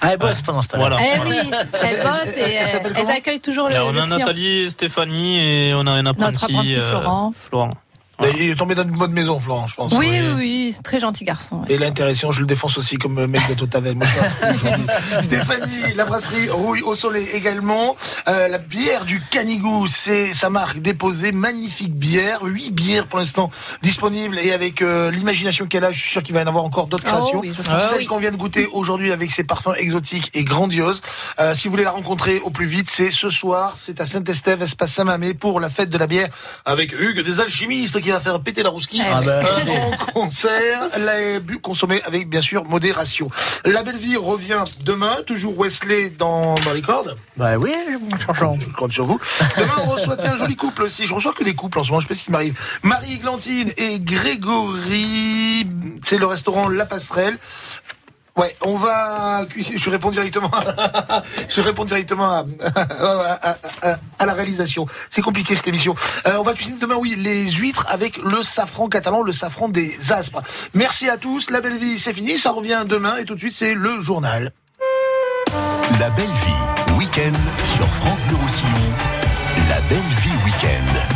Ah, 0.00 0.12
elle 0.12 0.18
bosse 0.18 0.40
pendant 0.42 0.62
ce 0.62 0.68
temps-là. 0.68 0.96
voilà. 0.96 1.02
Eh 1.16 1.28
oui, 1.28 1.36
elles 1.82 2.02
bossent 2.02 2.36
et 2.36 2.40
Elle 2.40 2.50
elles, 2.62 2.66
s'appelle 2.68 2.92
elles 2.96 3.02
comment? 3.02 3.16
accueillent 3.16 3.40
toujours 3.40 3.68
le, 3.68 3.74
Alors, 3.74 3.92
on 3.92 3.96
a. 3.98 4.06
Nathalie, 4.06 4.70
Stéphanie 4.70 5.38
et 5.68 5.74
on 5.74 5.86
a 5.86 5.90
un 5.92 6.06
apprenti, 6.06 6.44
apprenti, 6.44 6.76
euh, 6.76 6.88
Florent. 7.34 7.74
Il 8.20 8.50
est 8.50 8.54
tombé 8.54 8.74
dans 8.74 8.84
une 8.84 8.90
bonne 8.96 9.12
maison, 9.12 9.40
Florent, 9.40 9.66
je 9.66 9.74
pense. 9.74 9.92
Oui, 9.94 10.08
oui, 10.10 10.32
oui, 10.36 10.72
c'est 10.76 10.82
très 10.82 11.00
gentil 11.00 11.24
garçon. 11.24 11.60
ouais. 11.62 11.74
Et 11.74 11.78
l'intéressant, 11.78 12.30
je 12.30 12.40
le 12.40 12.46
défonce 12.46 12.78
aussi 12.78 12.96
comme 12.96 13.16
le 13.18 13.26
mec 13.26 13.40
de 13.48 13.54
Totavel. 13.54 13.96
Moi, 13.96 14.06
je 14.06 14.58
suis 14.58 14.68
un. 15.16 15.22
Stéphanie, 15.22 15.94
la 15.96 16.04
brasserie 16.04 16.48
Rouille 16.50 16.82
au 16.82 16.94
Soleil 16.94 17.26
également. 17.32 17.96
Euh, 18.28 18.48
la 18.48 18.58
bière 18.58 19.04
du 19.04 19.20
Canigou, 19.30 19.86
c'est 19.86 20.34
sa 20.34 20.50
marque 20.50 20.80
déposée. 20.80 21.32
Magnifique 21.32 21.94
bière. 21.94 22.42
Huit 22.44 22.70
bières 22.72 23.06
pour 23.06 23.18
l'instant 23.18 23.50
disponibles. 23.82 24.38
Et 24.38 24.52
avec 24.52 24.82
euh, 24.82 25.10
l'imagination 25.10 25.66
qu'elle 25.66 25.84
a, 25.84 25.90
je 25.90 25.98
suis 25.98 26.10
sûr 26.10 26.22
qu'il 26.22 26.34
va 26.34 26.42
y 26.42 26.44
en 26.44 26.48
avoir 26.48 26.64
encore 26.64 26.86
d'autres 26.86 27.04
Oh 27.06 27.10
créations. 27.10 27.40
oui. 27.40 27.52
Celle 27.90 28.06
qu'on 28.06 28.18
vient 28.18 28.30
de 28.32 28.36
goûter 28.36 28.66
aujourd'hui 28.72 29.10
avec 29.10 29.30
ses 29.30 29.42
parfums 29.44 29.74
exotiques 29.76 30.30
et 30.34 30.44
grandiose. 30.44 31.00
Euh, 31.40 31.54
si 31.54 31.66
vous 31.66 31.72
voulez 31.72 31.84
la 31.84 31.90
rencontrer 31.90 32.40
au 32.44 32.50
plus 32.50 32.66
vite, 32.66 32.88
c'est 32.90 33.10
ce 33.10 33.30
soir. 33.30 33.72
C'est 33.76 34.00
à 34.00 34.06
Saint-Estève, 34.06 34.62
espace 34.62 34.92
Saint-Mamé 34.92 35.34
pour 35.34 35.58
la 35.60 35.70
fête 35.70 35.88
de 35.90 35.98
la 35.98 36.06
bière 36.06 36.28
avec 36.64 36.92
Hugues 36.92 37.24
des 37.24 37.40
alchimistes 37.40 37.96
qui 38.02 38.10
va 38.10 38.20
faire 38.20 38.40
péter 38.40 38.62
la 38.62 38.70
rousquille. 38.70 39.02
Ah 39.04 39.20
bah. 39.24 39.40
Euh, 39.42 39.92
en 39.92 40.12
concert, 40.12 40.88
les 40.98 41.40
bu 41.40 41.58
consommés 41.58 42.02
avec 42.04 42.28
bien 42.28 42.40
sûr 42.40 42.64
modération. 42.64 43.30
La 43.64 43.82
belle 43.82 43.96
vie 43.96 44.16
revient 44.16 44.64
demain, 44.84 45.16
toujours 45.26 45.58
Wesley 45.58 46.10
dans, 46.10 46.54
dans 46.56 46.72
les 46.72 46.82
cordes. 46.82 47.16
Bah 47.36 47.56
oui, 47.56 47.72
mon 48.00 48.18
changeant. 48.18 48.58
Je 48.60 48.68
compte 48.76 48.92
sur 48.92 49.06
vous. 49.06 49.18
Demain, 49.56 49.72
on 49.84 49.90
reçoit 49.90 50.16
tiens, 50.16 50.32
un 50.32 50.36
joli 50.36 50.56
couple 50.56 50.82
aussi. 50.82 51.06
Je 51.06 51.14
reçois 51.14 51.32
que 51.32 51.44
des 51.44 51.54
couples 51.54 51.78
en 51.78 51.84
ce 51.84 51.90
moment, 51.90 52.00
je 52.00 52.08
sais 52.08 52.14
pas 52.14 52.18
ce 52.18 52.24
qui 52.24 52.30
m'arrive. 52.30 52.58
Marie-Glantine 52.82 53.72
et 53.76 54.00
Grégory, 54.00 55.66
c'est 56.02 56.18
le 56.18 56.26
restaurant 56.26 56.68
La 56.68 56.84
Passerelle. 56.84 57.38
Ouais, 58.36 58.54
on 58.62 58.76
va 58.76 59.44
cuisiner. 59.48 59.78
Je 59.78 59.90
réponds 59.90 60.10
directement. 60.10 60.50
je 61.48 61.60
réponds 61.60 61.84
directement 61.84 62.30
à, 62.30 62.44
à- 63.42 63.56
à- 63.82 63.98
à 64.18 64.26
la 64.26 64.32
réalisation. 64.32 64.86
C'est 65.10 65.20
compliqué 65.20 65.54
cette 65.54 65.68
émission. 65.68 65.94
Euh, 66.26 66.36
on 66.38 66.42
va 66.42 66.54
cuisiner 66.54 66.78
demain, 66.78 66.94
oui, 66.96 67.14
les 67.18 67.50
huîtres 67.50 67.86
avec 67.90 68.16
le 68.16 68.42
safran 68.42 68.88
catalan, 68.88 69.22
le 69.22 69.32
safran 69.34 69.68
des 69.68 70.12
aspres. 70.12 70.40
Merci 70.72 71.10
à 71.10 71.18
tous. 71.18 71.50
La 71.50 71.60
belle 71.60 71.76
vie, 71.76 71.98
c'est 71.98 72.14
fini. 72.14 72.38
Ça 72.38 72.52
revient 72.52 72.84
demain 72.86 73.16
et 73.18 73.24
tout 73.26 73.34
de 73.34 73.40
suite, 73.40 73.54
c'est 73.54 73.74
le 73.74 74.00
journal. 74.00 74.52
La 76.00 76.08
belle 76.10 76.26
vie, 76.32 76.94
week-end 76.98 77.32
sur 77.76 77.86
France 77.96 78.22
Bleu 78.22 78.36
Roussillon. 78.36 78.68
La 79.68 79.80
belle 79.82 79.98
vie 80.22 80.44
week-end. 80.46 81.11